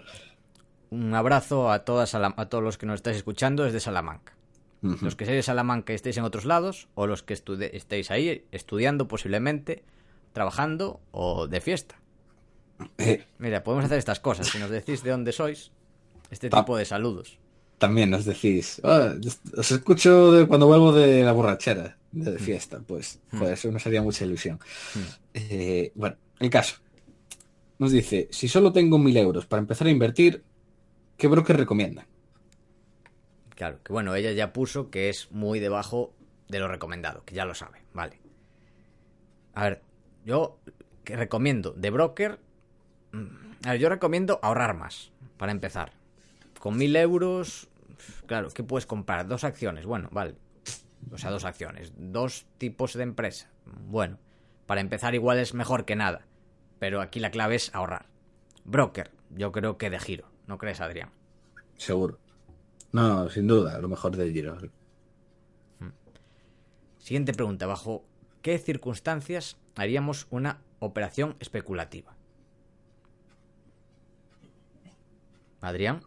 Un 0.91 1.15
abrazo 1.15 1.71
a, 1.71 1.85
todas 1.85 2.15
a 2.15 2.49
todos 2.49 2.63
los 2.65 2.77
que 2.79 2.87
nos 2.87 2.97
estáis 2.97 3.17
escuchando 3.17 3.65
desde 3.65 3.81
Salamanca. 3.81 4.35
Los 4.83 5.15
que 5.15 5.25
seáis 5.25 5.39
de 5.39 5.43
Salamanca 5.45 5.93
y 5.93 5.95
estéis 5.97 6.17
en 6.17 6.25
otros 6.25 6.45
lados, 6.45 6.89
o 6.97 7.07
los 7.07 7.23
que 7.23 7.35
estéis 7.35 8.11
ahí 8.11 8.45
estudiando 8.51 9.07
posiblemente, 9.07 9.85
trabajando 10.33 11.01
o 11.13 11.47
de 11.47 11.61
fiesta. 11.61 12.01
Eh, 12.99 13.25
Mira, 13.39 13.63
podemos 13.63 13.85
hacer 13.85 13.99
estas 13.99 14.19
cosas. 14.19 14.49
Si 14.49 14.59
nos 14.59 14.71
decís 14.71 15.05
de 15.05 15.13
dónde 15.13 15.31
sois, 15.31 15.71
este 16.33 16.51
Ta- 16.51 16.59
tipo 16.63 16.77
de 16.77 16.85
saludos. 16.85 17.39
también 17.79 18.11
nos 18.11 18.25
decís, 18.25 18.81
"Ah, 18.83 19.15
os 19.57 19.71
escucho 19.71 20.33
de 20.33 20.47
cuando 20.49 20.67
vuelvo 20.67 20.93
de 20.93 21.23
la 21.23 21.31
borrachera, 21.33 21.97
de 22.13 22.39
fiesta, 22.39 22.81
pues, 22.87 23.21
Mm. 23.33 23.39
joder, 23.39 23.55
eso 23.55 23.71
nos 23.73 23.87
haría 23.87 24.03
mucha 24.03 24.25
ilusión. 24.25 24.59
Mm. 24.95 24.99
Eh, 25.35 25.93
bueno, 25.95 26.17
el 26.41 26.51
caso. 26.51 26.77
Nos 27.79 27.91
dice, 27.91 28.29
si 28.31 28.49
solo 28.49 28.73
tengo 28.73 28.99
mil 28.99 29.17
euros 29.17 29.47
para 29.47 29.61
empezar 29.61 29.87
a 29.87 29.91
invertir, 29.91 30.45
¿qué 31.17 31.27
broker 31.27 31.57
recomienda? 31.57 32.07
Claro, 33.57 33.81
que 33.83 33.93
bueno, 33.93 34.15
ella 34.15 34.33
ya 34.33 34.53
puso 34.53 34.91
que 34.91 35.09
es 35.09 35.31
muy 35.31 35.59
debajo 35.61 36.15
de 36.49 36.59
lo 36.61 36.69
recomendado, 36.69 37.25
que 37.25 37.35
ya 37.35 37.45
lo 37.45 37.55
sabe, 37.55 37.79
vale. 37.93 38.19
A 39.55 39.65
ver, 39.65 39.83
yo 40.25 40.59
que 41.05 41.17
recomiendo 41.17 41.73
de 41.73 41.91
broker. 41.91 42.39
mm, 43.13 43.27
A 43.65 43.71
ver, 43.73 43.81
yo 43.81 43.89
recomiendo 43.89 44.39
ahorrar 44.43 44.77
más, 44.77 45.13
para 45.37 45.53
empezar. 45.53 45.93
Con 46.59 46.77
mil 46.77 46.95
euros, 46.97 47.69
claro, 48.27 48.49
¿qué 48.51 48.63
puedes 48.65 48.87
comprar? 48.87 49.27
Dos 49.29 49.45
acciones, 49.45 49.87
bueno, 49.87 50.09
vale. 50.13 50.35
O 51.11 51.19
sea, 51.19 51.31
dos 51.31 51.45
acciones, 51.45 51.93
dos 51.97 52.47
tipos 52.59 52.95
de 52.95 53.03
empresa. 53.03 53.51
Bueno, 53.87 54.19
para 54.67 54.81
empezar 54.81 55.15
igual 55.15 55.39
es 55.39 55.55
mejor 55.55 55.85
que 55.85 55.97
nada. 55.97 56.27
Pero 56.79 57.01
aquí 57.01 57.21
la 57.21 57.31
clave 57.31 57.57
es 57.57 57.75
ahorrar. 57.75 58.07
Broker, 58.65 59.11
yo 59.31 59.53
creo 59.53 59.79
que 59.79 59.91
de 59.91 59.99
giro, 59.99 60.29
¿no 60.47 60.59
crees, 60.59 60.81
Adrián? 60.81 61.11
Seguro. 61.77 62.19
No, 62.93 63.29
sin 63.29 63.47
duda, 63.47 63.79
lo 63.79 63.89
mejor 63.89 64.17
del 64.17 64.33
giro. 64.33 64.57
Siguiente 66.99 67.33
pregunta. 67.33 67.67
¿Bajo 67.67 68.05
qué 68.43 68.59
circunstancias 68.59 69.57
haríamos 69.75 70.27
una 70.31 70.63
operación 70.79 71.37
especulativa? 71.41 72.15
Adrián. 75.61 76.03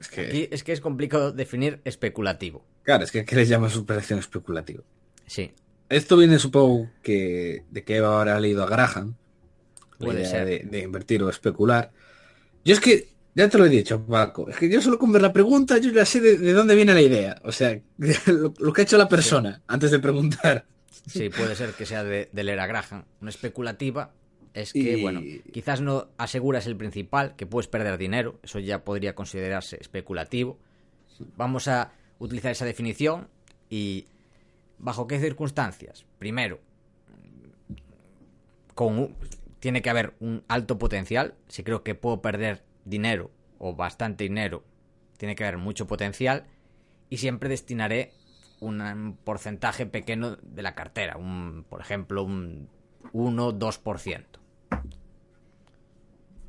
Es 0.00 0.08
que, 0.08 0.20
Aquí 0.20 0.48
es 0.50 0.64
que 0.64 0.72
es 0.72 0.80
complicado 0.80 1.32
definir 1.32 1.80
especulativo. 1.84 2.64
Claro, 2.82 3.04
es 3.04 3.10
que 3.12 3.24
¿qué 3.24 3.36
les 3.36 3.48
llamas 3.48 3.76
operación 3.76 4.18
especulativa? 4.18 4.82
Sí, 5.26 5.52
Esto 5.88 6.16
viene, 6.16 6.38
supongo, 6.38 6.90
que 7.02 7.64
de 7.70 7.84
que 7.84 7.96
Eva 7.96 8.18
habrá 8.20 8.38
leído 8.40 8.62
a 8.62 8.68
Graham. 8.68 9.14
Puede 9.98 10.24
ser. 10.26 10.46
De, 10.46 10.58
de 10.60 10.80
invertir 10.80 11.22
o 11.22 11.28
especular. 11.30 11.92
Yo 12.64 12.74
es 12.74 12.80
que, 12.80 13.08
ya 13.34 13.48
te 13.48 13.58
lo 13.58 13.66
he 13.66 13.68
dicho, 13.68 14.04
Paco, 14.04 14.48
es 14.50 14.56
que 14.56 14.68
yo 14.68 14.80
solo 14.80 14.98
con 14.98 15.12
ver 15.12 15.22
la 15.22 15.32
pregunta, 15.32 15.78
yo 15.78 15.90
ya 15.92 16.04
sé 16.04 16.20
de, 16.20 16.38
de 16.38 16.52
dónde 16.52 16.74
viene 16.74 16.94
la 16.94 17.00
idea. 17.02 17.40
O 17.44 17.52
sea, 17.52 17.78
lo, 18.26 18.52
lo 18.58 18.72
que 18.72 18.80
ha 18.80 18.84
hecho 18.84 18.98
la 18.98 19.08
persona 19.08 19.62
antes 19.66 19.90
de 19.90 19.98
preguntar. 19.98 20.64
sí, 21.06 21.28
puede 21.28 21.54
ser 21.56 21.72
que 21.74 21.86
sea 21.86 22.04
de, 22.04 22.28
de 22.32 22.44
leer 22.44 22.60
a 22.60 22.66
Graham. 22.66 23.04
Una 23.20 23.30
especulativa 23.30 24.12
es 24.54 24.72
que, 24.72 24.98
Y- 24.98 25.02
bueno, 25.02 25.20
quizás 25.52 25.80
no 25.80 26.08
aseguras 26.18 26.66
el 26.66 26.76
principal, 26.76 27.36
que 27.36 27.46
puedes 27.46 27.68
perder 27.68 27.96
dinero. 27.98 28.38
Eso 28.42 28.58
ya 28.58 28.82
podría 28.84 29.14
considerarse 29.14 29.76
especulativo. 29.80 30.58
Vamos 31.36 31.68
a 31.68 31.92
utilizar 32.22 32.52
esa 32.52 32.64
definición 32.64 33.28
y 33.68 34.06
¿bajo 34.78 35.06
qué 35.06 35.18
circunstancias? 35.18 36.06
Primero, 36.18 36.60
con 38.74 38.98
un- 38.98 39.16
tiene 39.58 39.82
que 39.82 39.90
haber 39.90 40.14
un 40.20 40.44
alto 40.48 40.78
potencial. 40.78 41.34
Si 41.48 41.62
creo 41.62 41.82
que 41.82 41.94
puedo 41.94 42.22
perder 42.22 42.64
dinero 42.84 43.30
o 43.58 43.74
bastante 43.74 44.24
dinero, 44.24 44.64
tiene 45.16 45.34
que 45.34 45.44
haber 45.44 45.58
mucho 45.58 45.86
potencial. 45.86 46.46
Y 47.10 47.18
siempre 47.18 47.48
destinaré 47.48 48.12
un, 48.60 49.18
porcentaje 49.24 49.86
pequeño 49.86 50.36
de 50.36 50.62
la 50.62 50.74
cartera. 50.74 51.16
Un, 51.16 51.64
por 51.68 51.80
ejemplo, 51.80 52.22
un 52.22 52.68
1-2%. 53.12 54.24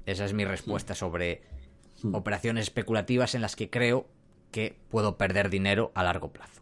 Esa 0.05 0.25
es 0.25 0.33
mi 0.33 0.45
respuesta 0.45 0.95
sobre 0.95 1.41
operaciones 2.11 2.63
especulativas 2.63 3.35
en 3.35 3.41
las 3.41 3.55
que 3.55 3.69
creo 3.69 4.07
que 4.53 4.75
puedo 4.89 5.17
perder 5.17 5.49
dinero 5.49 5.91
a 5.95 6.03
largo 6.03 6.31
plazo. 6.31 6.61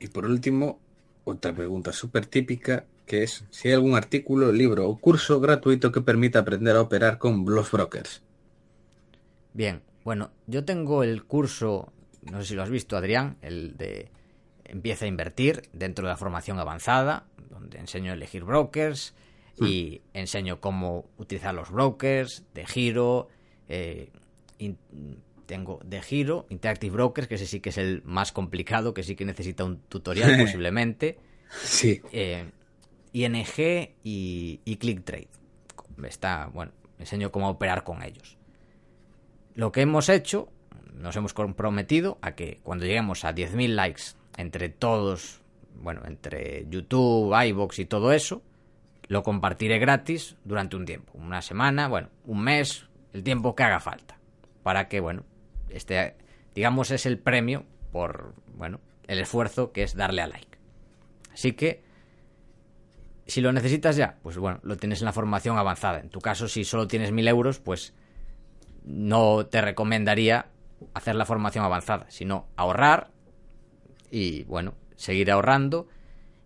Y 0.00 0.06
por 0.08 0.24
último, 0.26 0.78
otra 1.24 1.52
pregunta 1.52 1.92
súper 1.92 2.26
típica, 2.26 2.84
que 3.06 3.22
es 3.24 3.44
si 3.50 3.68
hay 3.68 3.74
algún 3.74 3.94
artículo, 3.96 4.50
libro 4.52 4.88
o 4.88 4.96
curso 4.98 5.40
gratuito 5.40 5.92
que 5.92 6.00
permita 6.00 6.40
aprender 6.40 6.74
a 6.76 6.80
operar 6.82 7.18
con 7.18 7.44
los 7.46 7.70
brokers. 7.70 8.22
Bien, 9.54 9.82
bueno, 10.04 10.30
yo 10.46 10.64
tengo 10.64 11.02
el 11.02 11.24
curso, 11.24 11.92
no 12.22 12.40
sé 12.40 12.48
si 12.48 12.54
lo 12.54 12.62
has 12.62 12.70
visto, 12.70 12.96
Adrián, 12.96 13.36
el 13.42 13.76
de 13.76 14.10
Empieza 14.64 15.06
a 15.06 15.08
invertir 15.08 15.62
dentro 15.72 16.04
de 16.06 16.10
la 16.12 16.16
formación 16.18 16.58
avanzada, 16.58 17.24
donde 17.50 17.78
enseño 17.78 18.10
a 18.12 18.14
elegir 18.14 18.44
brokers 18.44 19.14
y 19.58 20.02
enseño 20.12 20.60
cómo 20.60 21.06
utilizar 21.16 21.54
los 21.54 21.70
brokers 21.70 22.44
de 22.54 22.66
giro. 22.66 23.28
eh, 23.70 24.10
in- 24.58 24.76
tengo 25.48 25.80
de 25.82 26.02
giro, 26.02 26.46
Interactive 26.50 26.92
Brokers, 26.92 27.26
que 27.26 27.36
ese 27.36 27.46
sí 27.46 27.60
que 27.60 27.70
es 27.70 27.78
el 27.78 28.02
más 28.04 28.32
complicado, 28.32 28.92
que 28.92 29.02
sí 29.02 29.16
que 29.16 29.24
necesita 29.24 29.64
un 29.64 29.80
tutorial 29.80 30.38
posiblemente. 30.38 31.18
Sí. 31.62 32.02
eh, 32.12 32.50
ING 33.14 33.94
y, 34.04 34.60
y 34.64 34.76
ClickTrade. 34.76 35.28
Está, 36.04 36.50
bueno, 36.52 36.72
enseño 36.98 37.32
cómo 37.32 37.48
operar 37.48 37.82
con 37.82 38.02
ellos. 38.02 38.36
Lo 39.54 39.72
que 39.72 39.80
hemos 39.80 40.10
hecho, 40.10 40.52
nos 40.92 41.16
hemos 41.16 41.32
comprometido 41.32 42.18
a 42.20 42.32
que 42.32 42.60
cuando 42.62 42.84
lleguemos 42.84 43.24
a 43.24 43.34
10.000 43.34 43.68
likes 43.74 44.02
entre 44.36 44.68
todos, 44.68 45.40
bueno, 45.74 46.02
entre 46.04 46.66
YouTube, 46.68 47.34
iBox 47.34 47.78
y 47.78 47.86
todo 47.86 48.12
eso, 48.12 48.42
lo 49.08 49.22
compartiré 49.22 49.78
gratis 49.78 50.36
durante 50.44 50.76
un 50.76 50.84
tiempo, 50.84 51.14
una 51.14 51.40
semana, 51.40 51.88
bueno, 51.88 52.10
un 52.26 52.42
mes, 52.42 52.84
el 53.14 53.24
tiempo 53.24 53.56
que 53.56 53.62
haga 53.62 53.80
falta, 53.80 54.18
para 54.62 54.88
que, 54.88 55.00
bueno, 55.00 55.24
este, 55.70 56.16
digamos, 56.54 56.90
es 56.90 57.06
el 57.06 57.18
premio 57.18 57.64
por, 57.92 58.34
bueno, 58.54 58.80
el 59.06 59.20
esfuerzo 59.20 59.72
que 59.72 59.82
es 59.82 59.94
darle 59.94 60.22
a 60.22 60.26
like. 60.26 60.58
Así 61.32 61.52
que, 61.52 61.82
si 63.26 63.40
lo 63.40 63.52
necesitas 63.52 63.96
ya, 63.96 64.18
pues 64.22 64.38
bueno, 64.38 64.60
lo 64.62 64.76
tienes 64.76 65.00
en 65.00 65.06
la 65.06 65.12
formación 65.12 65.58
avanzada. 65.58 66.00
En 66.00 66.10
tu 66.10 66.20
caso, 66.20 66.48
si 66.48 66.64
solo 66.64 66.86
tienes 66.88 67.12
mil 67.12 67.28
euros, 67.28 67.58
pues 67.58 67.94
no 68.84 69.46
te 69.46 69.60
recomendaría 69.60 70.46
hacer 70.94 71.14
la 71.14 71.26
formación 71.26 71.64
avanzada, 71.64 72.06
sino 72.10 72.48
ahorrar 72.56 73.10
y 74.10 74.44
bueno, 74.44 74.74
seguir 74.96 75.30
ahorrando 75.30 75.88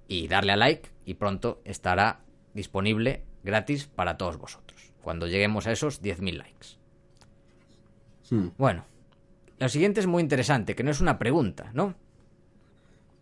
y 0.08 0.28
darle 0.28 0.52
a 0.52 0.56
like 0.56 0.90
y 1.04 1.14
pronto 1.14 1.60
estará 1.64 2.20
disponible 2.54 3.24
gratis 3.42 3.86
para 3.86 4.16
todos 4.16 4.36
vosotros, 4.36 4.92
cuando 5.02 5.26
lleguemos 5.26 5.66
a 5.66 5.72
esos 5.72 6.02
10.000 6.02 6.36
likes. 6.36 6.66
Hmm. 8.30 8.48
Bueno, 8.56 8.84
lo 9.62 9.68
siguiente 9.70 10.00
es 10.00 10.06
muy 10.06 10.22
interesante, 10.22 10.74
que 10.74 10.82
no 10.84 10.90
es 10.90 11.00
una 11.00 11.18
pregunta, 11.18 11.70
¿no? 11.74 11.94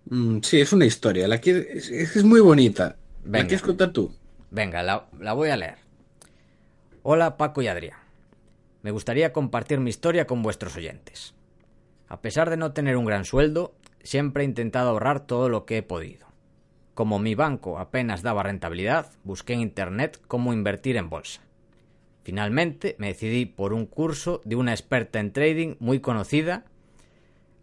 Mm, 0.05 0.41
sí, 0.43 0.61
es 0.61 0.73
una 0.73 0.87
historia. 0.87 1.29
La 1.29 1.37
es, 1.37 1.91
es 1.91 2.25
muy 2.25 2.41
bonita. 2.41 2.99
¿La 3.33 3.43
Venga. 3.43 3.47
quieres 3.47 3.62
contar 3.62 3.93
tú? 3.93 4.19
Venga, 4.51 4.83
la, 4.83 5.09
la 5.19 5.33
voy 5.33 5.51
a 5.51 5.57
leer. 5.57 5.79
Hola 7.03 7.37
Paco 7.37 7.62
y 7.62 7.69
Adrián. 7.69 7.99
me 8.83 8.91
gustaría 8.91 9.33
compartir 9.33 9.81
mi 9.81 9.91
historia 9.91 10.27
con 10.27 10.43
vuestros 10.43 10.77
oyentes. 10.77 11.35
A 12.09 12.21
pesar 12.23 12.51
de 12.51 12.57
no 12.57 12.73
tener 12.73 12.97
un 12.97 13.05
gran 13.05 13.25
sueldo, 13.25 13.75
siempre 14.03 14.43
he 14.43 14.47
intentado 14.47 14.91
ahorrar 14.91 15.21
todo 15.27 15.49
lo 15.49 15.67
que 15.67 15.79
he 15.79 15.83
podido. 15.83 16.29
Como 16.95 17.19
mi 17.19 17.35
banco 17.35 17.79
apenas 17.79 18.23
daba 18.23 18.43
rentabilidad, 18.43 19.12
busqué 19.25 19.55
en 19.55 19.61
Internet 19.61 20.21
cómo 20.27 20.53
invertir 20.53 20.97
en 20.97 21.09
bolsa. 21.11 21.43
Finalmente 22.23 22.97
me 22.99 23.09
decidí 23.09 23.47
por 23.47 23.73
un 23.73 23.87
curso 23.87 24.41
de 24.45 24.57
una 24.57 24.73
experta 24.73 25.21
en 25.21 25.33
trading 25.33 25.77
muy 25.79 26.01
conocida, 26.01 26.65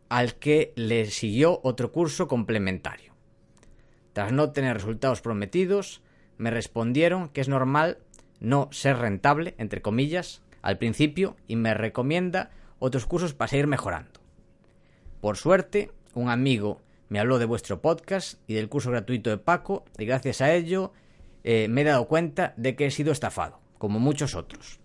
al 0.09 0.35
que 0.35 0.73
le 0.75 1.05
siguió 1.07 1.59
otro 1.63 1.91
curso 1.91 2.27
complementario. 2.27 3.13
Tras 4.13 4.31
no 4.31 4.51
tener 4.51 4.73
resultados 4.73 5.21
prometidos, 5.21 6.01
me 6.37 6.49
respondieron 6.49 7.29
que 7.29 7.41
es 7.41 7.49
normal 7.49 7.99
no 8.39 8.69
ser 8.71 8.97
rentable, 8.97 9.55
entre 9.57 9.81
comillas, 9.81 10.41
al 10.61 10.77
principio 10.77 11.35
y 11.47 11.55
me 11.55 11.73
recomienda 11.73 12.51
otros 12.79 13.05
cursos 13.05 13.33
para 13.33 13.49
seguir 13.49 13.67
mejorando. 13.67 14.19
Por 15.21 15.37
suerte, 15.37 15.91
un 16.13 16.29
amigo 16.29 16.81
me 17.09 17.19
habló 17.19 17.39
de 17.39 17.45
vuestro 17.45 17.81
podcast 17.81 18.39
y 18.47 18.53
del 18.53 18.69
curso 18.69 18.91
gratuito 18.91 19.29
de 19.29 19.37
Paco 19.37 19.85
y 19.97 20.05
gracias 20.05 20.41
a 20.41 20.53
ello 20.53 20.91
eh, 21.43 21.67
me 21.69 21.81
he 21.81 21.85
dado 21.85 22.07
cuenta 22.07 22.53
de 22.57 22.75
que 22.75 22.87
he 22.87 22.91
sido 22.91 23.11
estafado, 23.11 23.59
como 23.77 23.99
muchos 23.99 24.35
otros. 24.35 24.79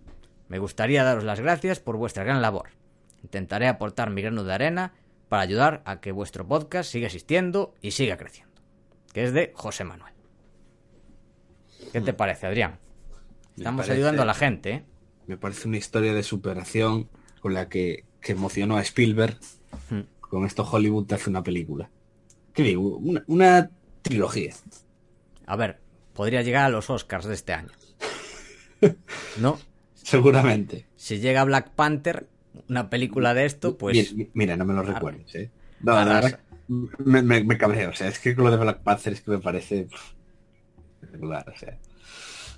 Me 0.48 0.58
gustaría 0.58 1.04
daros 1.04 1.24
las 1.24 1.40
gracias 1.40 1.80
por 1.80 1.96
vuestra 1.96 2.24
gran 2.24 2.42
labor. 2.42 2.70
Intentaré 3.22 3.68
aportar 3.68 4.10
mi 4.10 4.22
grano 4.22 4.44
de 4.44 4.52
arena 4.52 4.92
para 5.28 5.42
ayudar 5.42 5.82
a 5.86 6.00
que 6.00 6.12
vuestro 6.12 6.46
podcast 6.46 6.90
siga 6.90 7.06
existiendo 7.06 7.74
y 7.80 7.92
siga 7.92 8.16
creciendo. 8.16 8.52
Que 9.12 9.24
es 9.24 9.32
de 9.32 9.52
José 9.54 9.84
Manuel. 9.84 10.12
¿Qué 11.92 12.00
te 12.00 12.12
parece, 12.12 12.46
Adrián? 12.46 12.78
Estamos 13.56 13.80
parece- 13.86 13.94
ayudando 13.94 14.22
a 14.22 14.26
la 14.26 14.34
gente, 14.34 14.70
¿eh? 14.72 14.84
Me 15.26 15.36
parece 15.36 15.68
una 15.68 15.76
historia 15.76 16.12
de 16.14 16.22
superación 16.22 17.08
con 17.40 17.54
la 17.54 17.68
que, 17.68 18.04
que 18.20 18.32
emocionó 18.32 18.76
a 18.76 18.82
Spielberg. 18.82 19.38
Hmm. 19.90 20.00
Con 20.20 20.44
esto 20.44 20.64
Hollywood 20.70 21.06
te 21.06 21.14
hace 21.14 21.30
una 21.30 21.42
película. 21.42 21.90
¿Qué 22.52 22.62
digo? 22.62 22.96
Una, 22.98 23.22
una 23.26 23.70
trilogía. 24.02 24.54
A 25.46 25.56
ver, 25.56 25.80
podría 26.12 26.42
llegar 26.42 26.64
a 26.64 26.68
los 26.70 26.90
Oscars 26.90 27.24
de 27.26 27.34
este 27.34 27.52
año. 27.52 27.70
¿No? 29.38 29.58
Seguramente. 29.94 30.86
Si 30.96 31.18
llega 31.20 31.44
Black 31.44 31.70
Panther, 31.70 32.26
una 32.68 32.90
película 32.90 33.34
de 33.34 33.44
esto, 33.46 33.76
pues... 33.78 34.12
Mira, 34.14 34.30
mira, 34.34 34.56
no 34.56 34.64
me 34.64 34.74
lo 34.74 34.82
recuerdes, 34.82 35.34
¿eh? 35.34 35.50
No, 35.80 35.92
Arrasa. 35.92 36.14
la 36.14 36.20
verdad, 36.20 36.40
me, 36.98 37.22
me, 37.22 37.44
me 37.44 37.58
cabreo. 37.58 37.90
O 37.90 37.94
sea, 37.94 38.08
es 38.08 38.18
que 38.18 38.34
lo 38.34 38.50
de 38.50 38.56
Black 38.56 38.82
Panther 38.82 39.12
es 39.12 39.20
que 39.22 39.30
me 39.32 39.38
parece... 39.38 39.88
espectacular, 41.00 41.48
o 41.48 41.56
sea. 41.56 41.78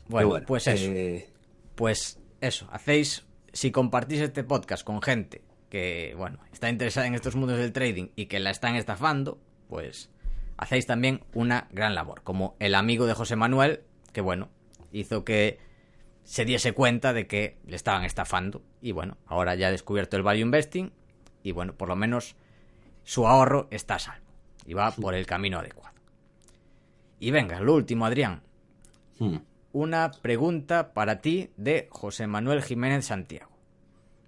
Bueno, 0.09 0.40
pues 0.46 0.66
eso. 0.66 0.90
eh, 0.90 1.28
Pues 1.74 2.18
eso, 2.40 2.68
hacéis, 2.70 3.24
si 3.52 3.70
compartís 3.70 4.20
este 4.20 4.44
podcast 4.44 4.84
con 4.84 5.01
gente 5.02 5.42
que, 5.70 6.14
bueno, 6.16 6.38
está 6.52 6.68
interesada 6.68 7.06
en 7.06 7.14
estos 7.14 7.36
mundos 7.36 7.59
del 7.59 7.72
trading 7.72 8.09
y 8.16 8.26
que 8.26 8.38
la 8.40 8.51
están 8.51 8.76
estafando, 8.76 9.38
pues 9.68 10.10
hacéis 10.56 10.86
también 10.86 11.22
una 11.32 11.68
gran 11.72 11.94
labor. 11.94 12.22
Como 12.22 12.55
el 12.60 12.74
amigo 12.74 13.06
de 13.06 13.14
José 13.14 13.36
Manuel, 13.36 13.80
que 14.12 14.20
bueno, 14.20 14.51
hizo 14.92 15.24
que 15.24 15.59
se 16.24 16.44
diese 16.44 16.72
cuenta 16.72 17.12
de 17.12 17.26
que 17.26 17.59
le 17.66 17.76
estaban 17.76 18.05
estafando. 18.05 18.62
Y 18.80 18.92
bueno, 18.92 19.18
ahora 19.26 19.55
ya 19.55 19.68
ha 19.68 19.70
descubierto 19.70 20.16
el 20.16 20.22
value 20.22 20.40
investing 20.40 20.92
y 21.42 21.52
bueno, 21.52 21.74
por 21.74 21.88
lo 21.88 21.96
menos 21.96 22.34
su 23.05 23.26
ahorro 23.26 23.68
está 23.70 23.96
a 23.96 23.98
salvo 23.98 24.26
y 24.66 24.74
va 24.74 24.90
por 24.90 25.14
el 25.14 25.26
camino 25.26 25.59
adecuado. 25.59 25.94
Y 27.20 27.30
venga, 27.30 27.60
lo 27.60 27.74
último, 27.74 28.06
Adrián 28.06 28.42
hmm. 29.18 29.36
una 29.72 30.10
pregunta 30.10 30.92
para 30.94 31.20
ti 31.20 31.51
de 31.56 31.88
José 31.90 32.26
Manuel 32.26 32.62
Jiménez 32.62 33.06
Santiago. 33.06 33.52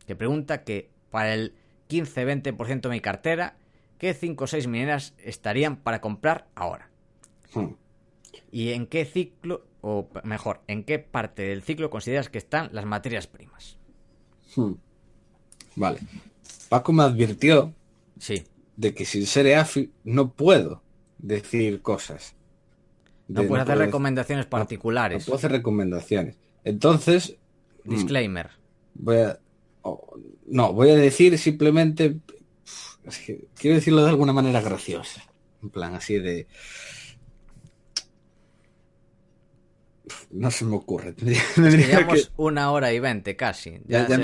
Que 0.07 0.15
pregunta 0.15 0.63
que 0.63 0.91
para 1.11 1.35
el 1.35 1.55
15-20% 1.89 2.83
de 2.83 2.89
mi 2.89 3.01
cartera, 3.01 3.57
¿qué 3.99 4.15
5 4.15 4.45
o 4.45 4.47
6 4.47 4.67
mineras 4.67 5.15
estarían 5.19 5.77
para 5.77 6.01
comprar 6.01 6.47
ahora? 6.55 6.91
Hmm. 7.55 7.75
¿Y 8.53 8.73
en 8.73 8.87
qué 8.87 9.05
ciclo, 9.05 9.67
o 9.89 10.09
mejor, 10.25 10.63
en 10.67 10.83
qué 10.83 10.99
parte 10.99 11.43
del 11.43 11.63
ciclo 11.63 11.91
consideras 11.91 12.29
que 12.29 12.39
están 12.39 12.71
las 12.73 12.85
materias 12.87 13.29
primas? 13.29 13.77
Hmm. 14.57 14.73
Vale. 15.77 16.01
Paco 16.69 16.93
me 16.93 17.05
advirtió 17.05 17.73
Sí, 18.19 18.43
de 18.77 18.95
que 18.95 19.05
sin 19.05 19.27
ser 19.27 19.47
EAFI 19.47 19.93
no 20.05 20.33
puedo 20.33 20.83
decir 21.19 21.83
cosas. 21.83 22.35
no 23.29 23.43
De- 23.43 23.47
puedes 23.49 23.63
hacer 23.63 23.75
puedo 23.75 23.85
dec- 23.85 23.87
recomendaciones 23.87 24.47
No 24.47 24.51
particulares. 24.51 25.25
puedo 25.25 25.37
hacer 25.39 25.53
recomendaciones. 25.53 26.37
Entonces, 26.65 27.37
mm, 27.85 27.91
Disclaimer. 27.91 28.51
voy 28.95 29.19
a... 29.19 29.39
no, 30.47 30.73
voy 30.73 30.91
a 30.91 30.97
decir 30.97 31.39
simplemente... 31.39 32.17
es 33.05 33.19
que 33.19 33.47
quiero 33.55 33.77
decirlo 33.77 34.03
de 34.03 34.09
alguna 34.11 34.33
manera 34.33 34.61
graciosa. 34.61 35.23
En 35.63 35.71
plan, 35.71 35.95
así 35.95 36.19
de... 36.19 36.49
No 40.39 40.51
se 40.51 40.65
me 40.65 40.77
ocurre. 40.77 41.15
Llevamos 41.57 42.15
que- 42.27 42.29
una 42.37 42.71
hora 42.71 42.93
y 42.93 43.01
veinte 43.01 43.37
casi. 43.37 43.73
Ya, 43.87 44.07
Ya 44.07 44.09
ya 44.09 44.09
se- 44.09 44.19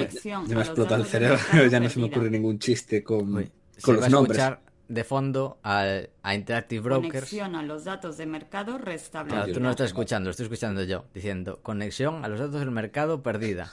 me, 0.54 0.56
a 0.56 0.60
explota 0.60 0.96
el 0.96 1.04
cerebro, 1.06 1.38
ya 1.70 1.80
no 1.80 1.88
se 1.88 1.98
me 2.00 2.06
ocurre 2.06 2.30
ningún 2.30 2.58
chiste 2.58 3.02
con, 3.02 3.34
Uy, 3.36 3.50
se 3.76 3.82
con 3.82 3.94
va 3.94 3.98
los 3.98 4.06
a 4.06 4.10
nombres. 4.10 4.38
escuchar 4.38 4.60
de 4.88 5.04
fondo 5.04 5.58
al- 5.62 6.10
a 6.22 6.34
Interactive 6.34 6.82
Brokers. 6.82 7.12
Conexión 7.12 7.54
a 7.56 7.62
los 7.62 7.84
datos 7.84 8.16
de 8.18 8.26
mercado 8.26 8.72
Claro, 8.76 8.84
restablecida. 8.84 9.52
tú 9.54 9.60
no 9.60 9.66
lo 9.66 9.70
estás 9.70 9.86
escuchando, 9.86 10.26
lo 10.28 10.30
estoy 10.32 10.44
escuchando 10.44 10.84
yo, 10.84 11.06
diciendo 11.14 11.60
conexión 11.62 12.24
a 12.24 12.28
los 12.28 12.38
datos 12.40 12.60
del 12.60 12.70
mercado 12.70 13.22
perdida. 13.22 13.72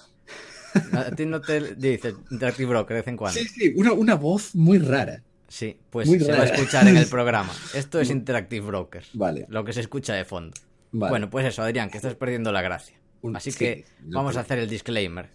A 0.93 1.11
ti 1.15 1.25
no 1.25 1.41
te 1.41 1.75
dice 1.75 2.13
Interactive 2.29 2.69
Broker 2.69 2.95
de 2.95 3.01
vez 3.01 3.07
en 3.07 3.17
cuando. 3.17 3.39
Sí, 3.39 3.47
sí, 3.47 3.73
una, 3.75 3.91
una 3.91 4.15
voz 4.15 4.53
muy 4.55 4.77
rara. 4.77 5.23
Sí, 5.47 5.75
pues 5.89 6.07
Muy 6.07 6.19
se 6.19 6.27
va 6.31 6.35
a 6.35 6.41
rara. 6.45 6.55
escuchar 6.55 6.87
en 6.87 6.95
el 6.95 7.07
programa. 7.07 7.51
Esto 7.73 7.99
es 7.99 8.11
Interactive 8.11 8.67
Broker. 8.67 9.03
Vale. 9.13 9.47
Lo 9.49 9.63
que 9.65 9.73
se 9.73 9.79
escucha 9.81 10.13
de 10.13 10.23
fondo. 10.25 10.55
Vale. 10.91 11.09
Bueno, 11.11 11.29
pues 11.29 11.45
eso, 11.45 11.61
Adrián, 11.61 11.89
que 11.89 11.97
estás 11.97 12.15
perdiendo 12.15 12.51
la 12.51 12.61
gracia. 12.61 12.95
Un- 13.21 13.35
Así 13.35 13.51
sí, 13.51 13.59
que 13.59 13.85
vamos 13.99 14.37
a 14.37 14.41
hacer 14.41 14.59
el 14.59 14.69
disclaimer. 14.69 15.29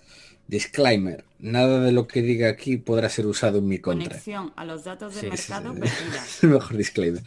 Disclaimer. 0.46 1.24
Nada 1.38 1.80
de 1.80 1.92
lo 1.92 2.06
que 2.06 2.20
diga 2.20 2.50
aquí 2.50 2.76
podrá 2.76 3.08
ser 3.08 3.26
usado 3.26 3.58
en 3.58 3.66
mi 3.68 3.78
contra. 3.78 4.08
Conexión 4.08 4.52
a 4.56 4.64
los 4.66 4.84
datos 4.84 5.14
de 5.14 5.20
Sí, 5.20 5.28
mercado. 5.28 5.74
Es 6.14 6.44
el 6.44 6.50
mejor 6.50 6.76
disclaimer. 6.76 7.22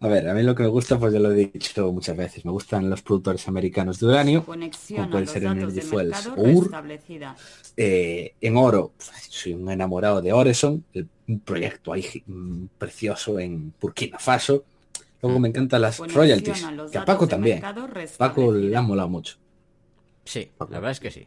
A 0.00 0.08
ver, 0.08 0.28
a 0.28 0.34
mí 0.34 0.42
lo 0.42 0.54
que 0.54 0.62
me 0.62 0.68
gusta, 0.70 0.98
pues 0.98 1.12
ya 1.12 1.20
lo 1.20 1.30
he 1.32 1.34
dicho 1.52 1.92
muchas 1.92 2.16
veces, 2.16 2.44
me 2.44 2.50
gustan 2.52 2.88
los 2.88 3.02
productores 3.02 3.46
americanos 3.48 4.00
de 4.00 4.06
uranio. 4.06 4.44
Conexión 4.44 4.96
Como 4.96 5.08
a 5.08 5.10
pueden 5.10 5.24
los 5.24 5.32
ser 5.32 5.42
datos 5.42 5.58
Energy 5.62 5.74
de 5.74 5.82
Fuels 5.82 6.10
mercado 6.26 6.34
o 6.36 6.42
UR. 6.42 6.70
Eh, 7.76 8.34
en 8.40 8.56
oro, 8.56 8.92
pues, 8.96 9.10
soy 9.28 9.54
un 9.54 9.70
enamorado 9.70 10.22
de 10.22 10.32
Oreson, 10.32 10.84
un 11.28 11.40
proyecto 11.40 11.92
ahí 11.92 12.06
mm, 12.26 12.66
precioso 12.78 13.38
en 13.38 13.74
Burkina 13.80 14.18
Faso. 14.18 14.64
Luego 15.24 15.40
me 15.40 15.48
encantan 15.48 15.80
las 15.80 15.96
Conexión 15.96 16.22
royalties, 16.22 16.64
a 16.64 16.72
los 16.72 16.90
que 16.90 16.98
a 16.98 17.04
Paco 17.04 17.26
también. 17.26 17.62
Paco 18.18 18.52
le 18.52 18.76
ha 18.76 18.82
molado 18.82 19.08
mucho. 19.08 19.36
Sí, 20.24 20.50
la 20.58 20.66
verdad 20.66 20.90
es 20.90 21.00
que 21.00 21.10
sí. 21.10 21.26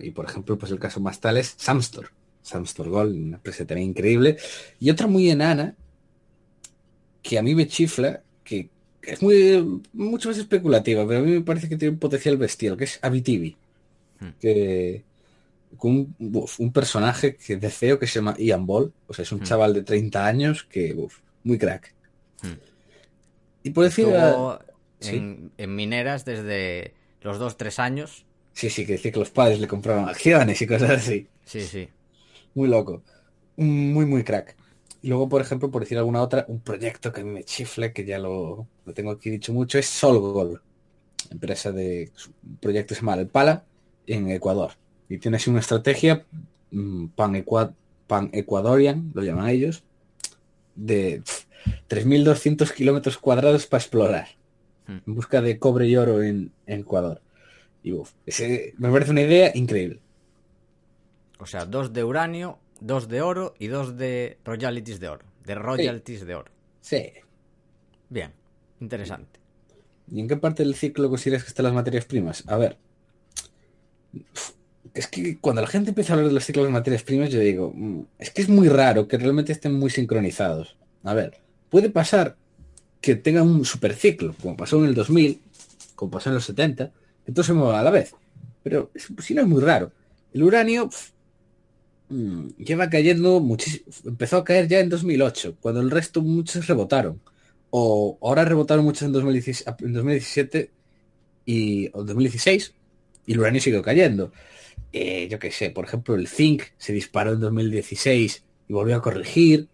Y 0.00 0.10
por 0.10 0.24
ejemplo, 0.24 0.58
pues 0.58 0.72
el 0.72 0.78
caso 0.78 1.00
más 1.00 1.20
tal 1.20 1.36
es 1.36 1.54
Samstor. 1.56 2.10
Samstor 2.42 2.88
Gold, 2.88 3.14
una 3.14 3.36
empresa 3.36 3.66
también 3.66 3.90
increíble. 3.90 4.36
Y 4.80 4.90
otra 4.90 5.06
muy 5.06 5.30
enana, 5.30 5.74
que 7.22 7.38
a 7.38 7.42
mí 7.42 7.54
me 7.54 7.66
chifla, 7.66 8.22
que 8.44 8.70
es 9.02 9.22
muy 9.22 9.82
mucho 9.92 10.28
más 10.28 10.38
especulativa, 10.38 11.06
pero 11.06 11.20
a 11.20 11.22
mí 11.22 11.32
me 11.32 11.40
parece 11.42 11.68
que 11.68 11.76
tiene 11.76 11.92
un 11.92 11.98
potencial 11.98 12.36
bestial, 12.36 12.76
que 12.76 12.84
es 12.84 12.98
Abitibi. 13.02 13.56
Hmm. 14.20 14.28
Que 14.40 15.04
con 15.76 15.90
un, 16.18 16.30
uf, 16.34 16.60
un 16.60 16.72
personaje 16.72 17.36
que 17.36 17.56
de 17.56 17.70
feo 17.70 17.98
que 17.98 18.06
se 18.06 18.20
llama 18.20 18.36
Ian 18.38 18.64
Ball, 18.64 18.92
o 19.06 19.12
sea, 19.12 19.22
es 19.24 19.32
un 19.32 19.40
Hmm. 19.40 19.44
chaval 19.44 19.74
de 19.74 19.82
30 19.82 20.26
años 20.26 20.64
que, 20.64 20.94
uf, 20.94 21.18
muy 21.44 21.58
crack. 21.58 21.92
Hmm. 22.42 22.52
Y 23.66 23.70
por 23.70 23.84
decir, 23.84 24.06
Estuvo 24.06 24.50
ah, 24.52 24.64
sí. 25.00 25.16
en, 25.16 25.50
en 25.58 25.74
mineras 25.74 26.24
desde 26.24 26.94
los 27.20 27.38
2-3 27.40 27.78
años. 27.80 28.24
sí, 28.52 28.70
sí, 28.70 28.86
que 28.86 28.92
decía 28.92 29.10
que 29.12 29.18
los 29.18 29.30
padres 29.30 29.58
le 29.60 29.66
compraban 29.66 30.08
acciones 30.08 30.62
y 30.62 30.66
cosas 30.66 30.90
así. 30.90 31.26
Sí, 31.44 31.60
sí. 31.62 31.88
Muy 32.54 32.68
loco. 32.68 33.02
Muy, 33.56 34.06
muy 34.06 34.22
crack. 34.22 34.56
Y 35.02 35.08
luego, 35.08 35.28
por 35.28 35.40
ejemplo, 35.40 35.70
por 35.70 35.82
decir 35.82 35.98
alguna 35.98 36.22
otra, 36.22 36.44
un 36.48 36.60
proyecto 36.60 37.12
que 37.12 37.20
a 37.22 37.24
mí 37.24 37.30
me 37.30 37.44
chifle, 37.44 37.92
que 37.92 38.04
ya 38.04 38.18
lo, 38.18 38.66
lo 38.84 38.94
tengo 38.94 39.10
aquí 39.10 39.30
dicho 39.30 39.52
mucho, 39.52 39.78
es 39.78 39.86
Solgol. 39.86 40.62
Empresa 41.30 41.72
de 41.72 42.12
un 42.44 42.56
proyecto 42.58 42.90
que 42.90 42.94
se 42.94 43.00
llama 43.00 43.14
Alpala 43.14 43.64
en 44.06 44.30
Ecuador. 44.30 44.72
Y 45.08 45.18
tiene 45.18 45.38
así 45.38 45.50
una 45.50 45.60
estrategia 45.60 46.24
mm, 46.70 47.06
pan-ecua- 47.16 47.74
pan-ecuadorian, 48.06 49.10
lo 49.14 49.22
llaman 49.22 49.48
ellos, 49.48 49.82
de 50.74 51.22
3.200 51.88 52.72
kilómetros 52.72 53.18
cuadrados 53.18 53.66
para 53.66 53.82
explorar. 53.82 54.28
Hmm. 54.86 54.98
En 55.06 55.14
busca 55.14 55.40
de 55.40 55.58
cobre 55.58 55.88
y 55.88 55.96
oro 55.96 56.22
en, 56.22 56.52
en 56.66 56.80
Ecuador. 56.80 57.20
Y 57.82 57.92
uf, 57.92 58.12
ese, 58.26 58.74
me 58.78 58.90
parece 58.90 59.12
una 59.12 59.22
idea 59.22 59.52
increíble. 59.54 60.00
O 61.38 61.46
sea, 61.46 61.66
dos 61.66 61.92
de 61.92 62.04
uranio, 62.04 62.58
dos 62.80 63.08
de 63.08 63.20
oro 63.22 63.54
y 63.58 63.66
dos 63.68 63.96
de 63.96 64.38
royalties 64.44 65.00
de 65.00 65.08
oro. 65.08 65.24
De 65.44 65.54
royalties 65.54 66.26
de 66.26 66.34
oro. 66.34 66.50
Sí. 66.80 67.12
Bien, 68.08 68.32
interesante. 68.80 69.40
¿Y 70.10 70.20
en 70.20 70.28
qué 70.28 70.36
parte 70.36 70.62
del 70.62 70.74
ciclo 70.74 71.08
consideras 71.08 71.42
que 71.42 71.48
están 71.48 71.64
las 71.64 71.74
materias 71.74 72.04
primas? 72.04 72.44
A 72.46 72.56
ver, 72.56 72.78
es 74.94 75.06
que 75.08 75.38
cuando 75.38 75.62
la 75.62 75.68
gente 75.68 75.90
empieza 75.90 76.12
a 76.12 76.14
hablar 76.14 76.28
de 76.28 76.34
los 76.34 76.44
ciclos 76.44 76.66
de 76.66 76.72
materias 76.72 77.02
primas, 77.02 77.30
yo 77.30 77.40
digo, 77.40 77.72
mm, 77.74 78.00
es 78.18 78.30
que 78.30 78.42
es 78.42 78.48
muy 78.48 78.68
raro 78.68 79.08
que 79.08 79.18
realmente 79.18 79.52
estén 79.52 79.74
muy 79.74 79.90
sincronizados. 79.90 80.76
A 81.04 81.14
ver, 81.14 81.38
puede 81.76 81.90
pasar 81.90 82.38
que 83.02 83.16
tengan 83.16 83.46
un 83.46 83.66
superciclo, 83.66 84.34
como 84.40 84.56
pasó 84.56 84.78
en 84.78 84.86
el 84.86 84.94
2000, 84.94 85.38
como 85.94 86.10
pasó 86.10 86.30
en 86.30 86.36
los 86.36 86.46
70, 86.46 86.90
que 87.26 87.32
todo 87.32 87.44
se 87.44 87.52
mueva 87.52 87.78
a 87.78 87.82
la 87.82 87.90
vez. 87.90 88.14
Pero 88.62 88.90
si 89.18 89.34
no 89.34 89.42
es 89.42 89.46
muy 89.46 89.60
raro. 89.60 89.92
El 90.32 90.42
uranio 90.42 90.88
mm, 92.08 92.46
lleva 92.56 92.88
cayendo 92.88 93.40
muchísimo. 93.40 93.84
Empezó 94.06 94.38
a 94.38 94.44
caer 94.44 94.68
ya 94.68 94.80
en 94.80 94.88
2008, 94.88 95.58
cuando 95.60 95.82
el 95.82 95.90
resto 95.90 96.22
muchos 96.22 96.66
rebotaron. 96.66 97.20
O 97.68 98.16
ahora 98.22 98.46
rebotaron 98.46 98.82
muchos 98.82 99.02
en 99.02 99.12
2017, 99.12 99.84
en 99.84 99.92
2017 99.92 100.70
y 101.44 101.90
o 101.92 102.04
2016 102.04 102.72
y 103.26 103.32
el 103.34 103.40
uranio 103.40 103.60
siguió 103.60 103.82
cayendo. 103.82 104.32
Eh, 104.94 105.28
yo 105.30 105.38
qué 105.38 105.50
sé, 105.50 105.68
por 105.68 105.84
ejemplo, 105.84 106.14
el 106.14 106.26
zinc 106.26 106.62
se 106.78 106.94
disparó 106.94 107.34
en 107.34 107.40
2016 107.40 108.44
y 108.66 108.72
volvió 108.72 108.96
a 108.96 109.02
corregir. 109.02 109.68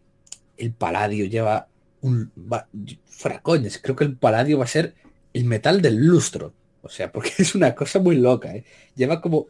El 0.57 0.73
paladio 0.73 1.27
lleva 1.27 1.69
un... 2.03 2.33
va- 2.37 2.69
fuera 3.07 3.41
coñas, 3.43 3.79
creo 3.83 3.97
que 3.97 4.05
el 4.05 4.17
paladio 4.17 4.59
va 4.59 4.65
a 4.65 4.69
ser 4.69 4.95
el 5.33 5.45
metal 5.45 5.81
del 5.83 5.97
lustro. 5.97 6.55
O 6.83 6.89
sea, 6.89 7.11
porque 7.13 7.31
es 7.39 7.55
una 7.55 7.75
cosa 7.75 7.99
muy 8.01 8.17
loca, 8.17 8.55
¿eh? 8.55 8.65
Lleva 8.95 9.21
como 9.21 9.47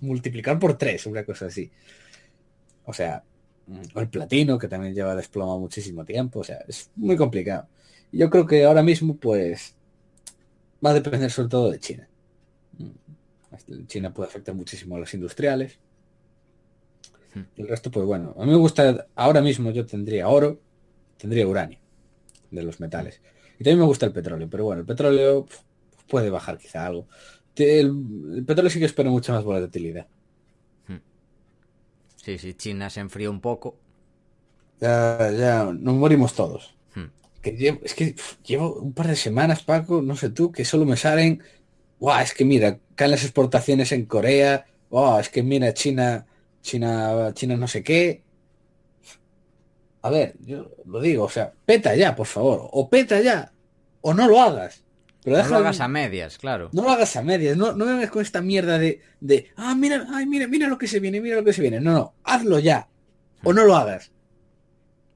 multiplicar 0.00 0.58
por 0.58 0.76
tres, 0.76 1.06
una 1.06 1.24
cosa 1.24 1.46
así. 1.46 1.70
O 2.84 2.92
sea, 2.92 3.22
mm, 3.66 3.82
o 3.94 4.00
el 4.00 4.08
platino, 4.08 4.58
que 4.58 4.68
también 4.68 4.94
lleva 4.94 5.14
desplomado 5.16 5.58
muchísimo 5.58 6.04
tiempo. 6.04 6.40
O 6.40 6.44
sea, 6.44 6.58
es 6.68 6.90
muy 6.96 7.16
complicado. 7.16 7.68
Yo 8.12 8.30
creo 8.30 8.46
que 8.46 8.64
ahora 8.64 8.82
mismo, 8.82 9.16
pues, 9.16 9.74
va 10.84 10.90
a 10.90 10.94
depender 10.94 11.30
sobre 11.30 11.48
todo 11.48 11.70
de 11.70 11.78
China. 11.80 12.08
Mm, 12.78 13.86
China 13.86 14.12
puede 14.12 14.28
afectar 14.28 14.54
muchísimo 14.54 14.96
a 14.96 15.00
los 15.00 15.14
industriales. 15.14 15.78
Hmm. 17.34 17.42
El 17.56 17.68
resto, 17.68 17.90
pues 17.90 18.06
bueno, 18.06 18.34
a 18.38 18.44
mí 18.44 18.50
me 18.50 18.56
gusta, 18.56 19.06
ahora 19.14 19.40
mismo 19.40 19.70
yo 19.70 19.84
tendría 19.86 20.28
oro, 20.28 20.60
tendría 21.18 21.46
uranio 21.46 21.78
de 22.54 22.62
los 22.62 22.80
metales. 22.80 23.20
Y 23.58 23.64
también 23.64 23.80
me 23.80 23.86
gusta 23.86 24.06
el 24.06 24.12
petróleo, 24.12 24.48
pero 24.50 24.64
bueno, 24.64 24.80
el 24.82 24.86
petróleo 24.86 25.46
pf, 25.46 25.62
puede 26.08 26.30
bajar 26.30 26.58
quizá 26.58 26.86
algo. 26.86 27.08
El, 27.56 27.92
el 28.36 28.44
petróleo 28.44 28.70
sí 28.70 28.78
que 28.80 28.86
espera 28.86 29.10
mucha 29.10 29.32
más 29.32 29.44
volatilidad. 29.44 30.08
Sí, 32.16 32.38
sí, 32.38 32.54
China 32.54 32.90
se 32.90 33.00
enfrió 33.00 33.30
un 33.30 33.40
poco. 33.40 33.76
Ya, 34.80 35.30
ya, 35.32 35.64
nos 35.72 35.94
morimos 35.94 36.34
todos. 36.34 36.76
Hmm. 36.94 37.06
Que 37.42 37.52
llevo- 37.56 37.80
es 37.84 37.94
que 37.94 38.06
pf, 38.14 38.36
llevo 38.44 38.74
un 38.80 38.92
par 38.94 39.08
de 39.08 39.16
semanas, 39.16 39.62
Paco, 39.62 40.02
no 40.02 40.16
sé 40.16 40.30
tú, 40.30 40.52
que 40.52 40.64
solo 40.64 40.84
me 40.86 40.96
salen. 40.96 41.42
Guau, 42.00 42.20
es 42.22 42.34
que 42.34 42.46
mira, 42.46 42.80
caen 42.96 43.12
las 43.12 43.24
exportaciones 43.24 43.92
en 43.92 44.06
Corea. 44.06 44.66
Guau, 44.90 45.20
es 45.20 45.30
que 45.30 45.42
mira, 45.44 45.74
China, 45.74 46.26
China, 46.62 47.32
China 47.34 47.56
no 47.58 47.68
sé 47.68 47.84
qué. 47.84 48.23
A 50.04 50.10
ver, 50.10 50.34
yo 50.40 50.70
lo 50.84 51.00
digo, 51.00 51.24
o 51.24 51.28
sea, 51.30 51.54
peta 51.64 51.96
ya, 51.96 52.14
por 52.14 52.26
favor. 52.26 52.68
O 52.72 52.90
peta 52.90 53.20
ya, 53.22 53.52
o 54.02 54.12
no 54.12 54.28
lo 54.28 54.38
hagas. 54.40 54.84
Pero 55.22 55.38
No 55.38 55.48
lo 55.48 55.56
hagas 55.56 55.80
a 55.80 55.88
medias, 55.88 56.36
claro. 56.36 56.68
no 56.74 56.82
lo 56.82 56.90
hagas 56.90 57.16
a 57.16 57.22
medias, 57.22 57.56
no, 57.56 57.72
no 57.72 57.86
me 57.86 57.92
vengas 57.94 58.10
con 58.10 58.20
esta 58.20 58.42
mierda 58.42 58.78
de, 58.78 59.00
de, 59.20 59.48
ah, 59.56 59.74
mira, 59.74 60.06
ay, 60.12 60.26
mira, 60.26 60.46
mira 60.46 60.68
lo 60.68 60.76
que 60.76 60.86
se 60.86 61.00
viene, 61.00 61.22
mira 61.22 61.36
lo 61.36 61.44
que 61.44 61.54
se 61.54 61.62
viene. 61.62 61.80
No, 61.80 61.92
no, 61.94 62.14
hazlo 62.22 62.58
ya. 62.58 62.88
O 63.42 63.54
no 63.54 63.64
lo 63.64 63.74
hagas. 63.74 64.12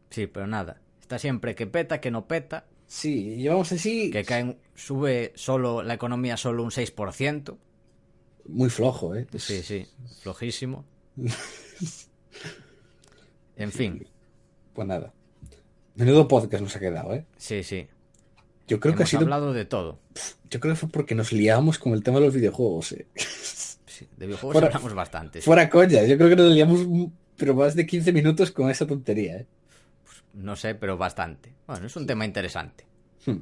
Sí, 0.09 0.27
pero 0.27 0.47
nada. 0.47 0.81
Está 1.03 1.19
siempre 1.19 1.55
que 1.55 1.67
peta, 1.67 2.01
que 2.01 2.11
no 2.11 2.27
peta, 2.27 2.67
Sí, 2.87 3.37
llevamos 3.37 3.71
así 3.73 4.11
que 4.11 4.25
caen, 4.25 4.57
sube 4.75 5.33
solo 5.37 5.83
la 5.83 5.93
economía 5.93 6.39
solo 6.39 6.63
un 6.63 6.71
6%. 6.71 7.59
muy 8.47 8.71
flojo, 8.71 9.15
¿eh? 9.15 9.27
Sí, 9.37 9.63
sí, 9.63 9.87
flojísimo. 10.23 10.87
En 13.57 13.73
fin, 13.73 14.07
Pues 14.79 14.87
nada. 14.87 15.13
Menudo 15.97 16.29
podcast 16.29 16.63
nos 16.63 16.77
ha 16.77 16.79
quedado, 16.79 17.13
¿eh? 17.13 17.27
sí, 17.37 17.65
sí. 17.65 17.89
Yo 18.69 18.79
creo 18.79 18.95
que 18.95 19.03
ha 19.03 19.07
sido, 19.07 19.23
hablado 19.23 19.53
de 19.53 19.65
todo. 19.65 19.99
yo 20.49 20.61
creo 20.61 20.75
que 20.75 20.79
fue 20.79 20.89
porque 20.89 21.17
nos 21.17 21.33
liamos 21.33 21.81
con 21.81 21.95
el 21.95 22.05
tema 22.05 22.21
de 22.21 22.27
los 22.27 22.35
videojuegos, 22.35 22.93
¿eh? 22.93 23.09
Sí, 23.17 24.07
de 24.17 24.27
videojuegos 24.27 24.53
Fuera- 24.53 24.69
hablamos 24.69 24.95
bastante. 24.95 25.41
sí. 25.41 25.45
Fuera 25.45 25.69
coña, 25.69 26.05
yo 26.05 26.17
creo 26.17 26.29
que 26.29 26.37
nos 26.37 26.53
liamos 26.53 26.87
mm, 26.87 27.07
pero 27.37 27.55
más 27.57 27.75
de 27.75 27.87
15 27.87 28.13
minutos 28.13 28.53
con 28.53 28.71
esa 28.71 28.87
tontería, 28.87 29.39
¿eh? 29.39 29.47
No 30.35 30.55
sé, 30.55 30.77
pero 30.77 30.97
bastante. 30.97 31.53
Bueno, 31.67 31.89
es 31.89 31.97
un 31.97 32.07
tema 32.07 32.25
interesante. 32.25 32.87
Hmm. 33.27 33.39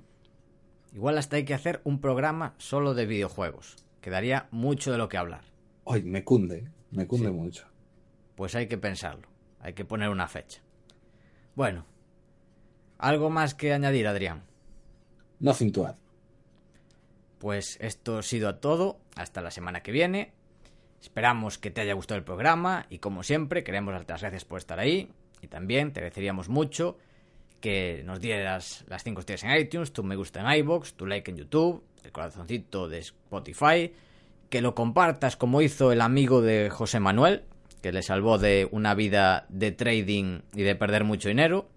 Igual 0.94 1.18
hasta 1.18 1.36
hay 1.36 1.44
que 1.44 1.52
hacer 1.52 1.82
un 1.84 2.00
programa 2.00 2.54
solo 2.56 2.94
de 2.94 3.04
videojuegos. 3.04 3.76
Quedaría 4.00 4.48
mucho 4.52 4.90
de 4.90 4.96
lo 4.96 5.10
que 5.10 5.18
hablar. 5.18 5.42
Ay, 5.84 6.02
me 6.02 6.24
cunde, 6.24 6.70
me 6.92 7.06
cunde 7.06 7.26
Sí. 7.28 7.32
mucho. 7.34 7.66
Pues 8.36 8.54
hay 8.54 8.68
que 8.68 8.78
pensarlo. 8.78 9.28
Hay 9.60 9.74
que 9.74 9.84
poner 9.84 10.08
una 10.08 10.28
fecha. 10.28 10.62
Bueno. 11.56 11.84
¿Algo 12.98 13.30
más 13.30 13.54
que 13.54 13.72
añadir, 13.72 14.06
Adrián? 14.06 14.44
Nothing 15.40 15.72
to 15.72 15.86
add. 15.86 15.96
Pues 17.38 17.78
esto 17.80 18.18
ha 18.18 18.22
sido 18.22 18.54
todo. 18.56 19.00
Hasta 19.16 19.42
la 19.42 19.50
semana 19.50 19.82
que 19.82 19.90
viene. 19.90 20.32
Esperamos 21.00 21.58
que 21.58 21.70
te 21.70 21.80
haya 21.80 21.94
gustado 21.94 22.18
el 22.18 22.24
programa 22.24 22.86
y 22.90 22.98
como 22.98 23.22
siempre 23.22 23.64
queremos 23.64 23.92
darte 23.92 24.12
las 24.12 24.22
gracias 24.22 24.44
por 24.44 24.58
estar 24.58 24.78
ahí 24.78 25.10
y 25.42 25.46
también 25.46 25.92
te 25.92 26.00
agradeceríamos 26.00 26.48
mucho 26.48 26.96
que 27.60 28.02
nos 28.04 28.20
dieras 28.20 28.84
las 28.88 29.04
5 29.04 29.20
estrellas 29.20 29.44
en 29.44 29.60
iTunes, 29.60 29.92
tu 29.92 30.02
me 30.02 30.16
gusta 30.16 30.40
en 30.40 30.58
iBox, 30.60 30.94
tu 30.94 31.06
like 31.06 31.30
en 31.30 31.36
YouTube, 31.36 31.84
el 32.02 32.12
corazoncito 32.12 32.88
de 32.88 32.98
Spotify, 32.98 33.92
que 34.50 34.60
lo 34.60 34.74
compartas 34.74 35.36
como 35.36 35.62
hizo 35.62 35.92
el 35.92 36.00
amigo 36.00 36.42
de 36.42 36.70
José 36.70 36.98
Manuel, 36.98 37.44
que 37.86 37.92
le 37.92 38.02
salvó 38.02 38.36
de 38.36 38.66
una 38.72 38.96
vida 38.96 39.46
de 39.48 39.70
trading 39.70 40.40
y 40.56 40.64
de 40.64 40.74
perder 40.74 41.04
mucho 41.04 41.28
dinero, 41.28 41.68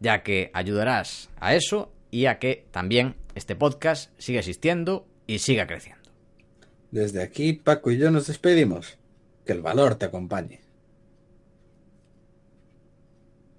ya 0.00 0.24
que 0.24 0.50
ayudarás 0.52 1.30
a 1.38 1.54
eso 1.54 1.92
y 2.10 2.26
a 2.26 2.40
que 2.40 2.66
también 2.72 3.14
este 3.36 3.54
podcast 3.54 4.10
siga 4.18 4.40
existiendo 4.40 5.06
y 5.28 5.38
siga 5.38 5.68
creciendo. 5.68 6.02
Desde 6.90 7.22
aquí, 7.22 7.52
Paco 7.52 7.92
y 7.92 7.98
yo 7.98 8.10
nos 8.10 8.26
despedimos. 8.26 8.98
Que 9.46 9.52
el 9.52 9.62
valor 9.62 9.94
te 9.94 10.06
acompañe. 10.06 10.63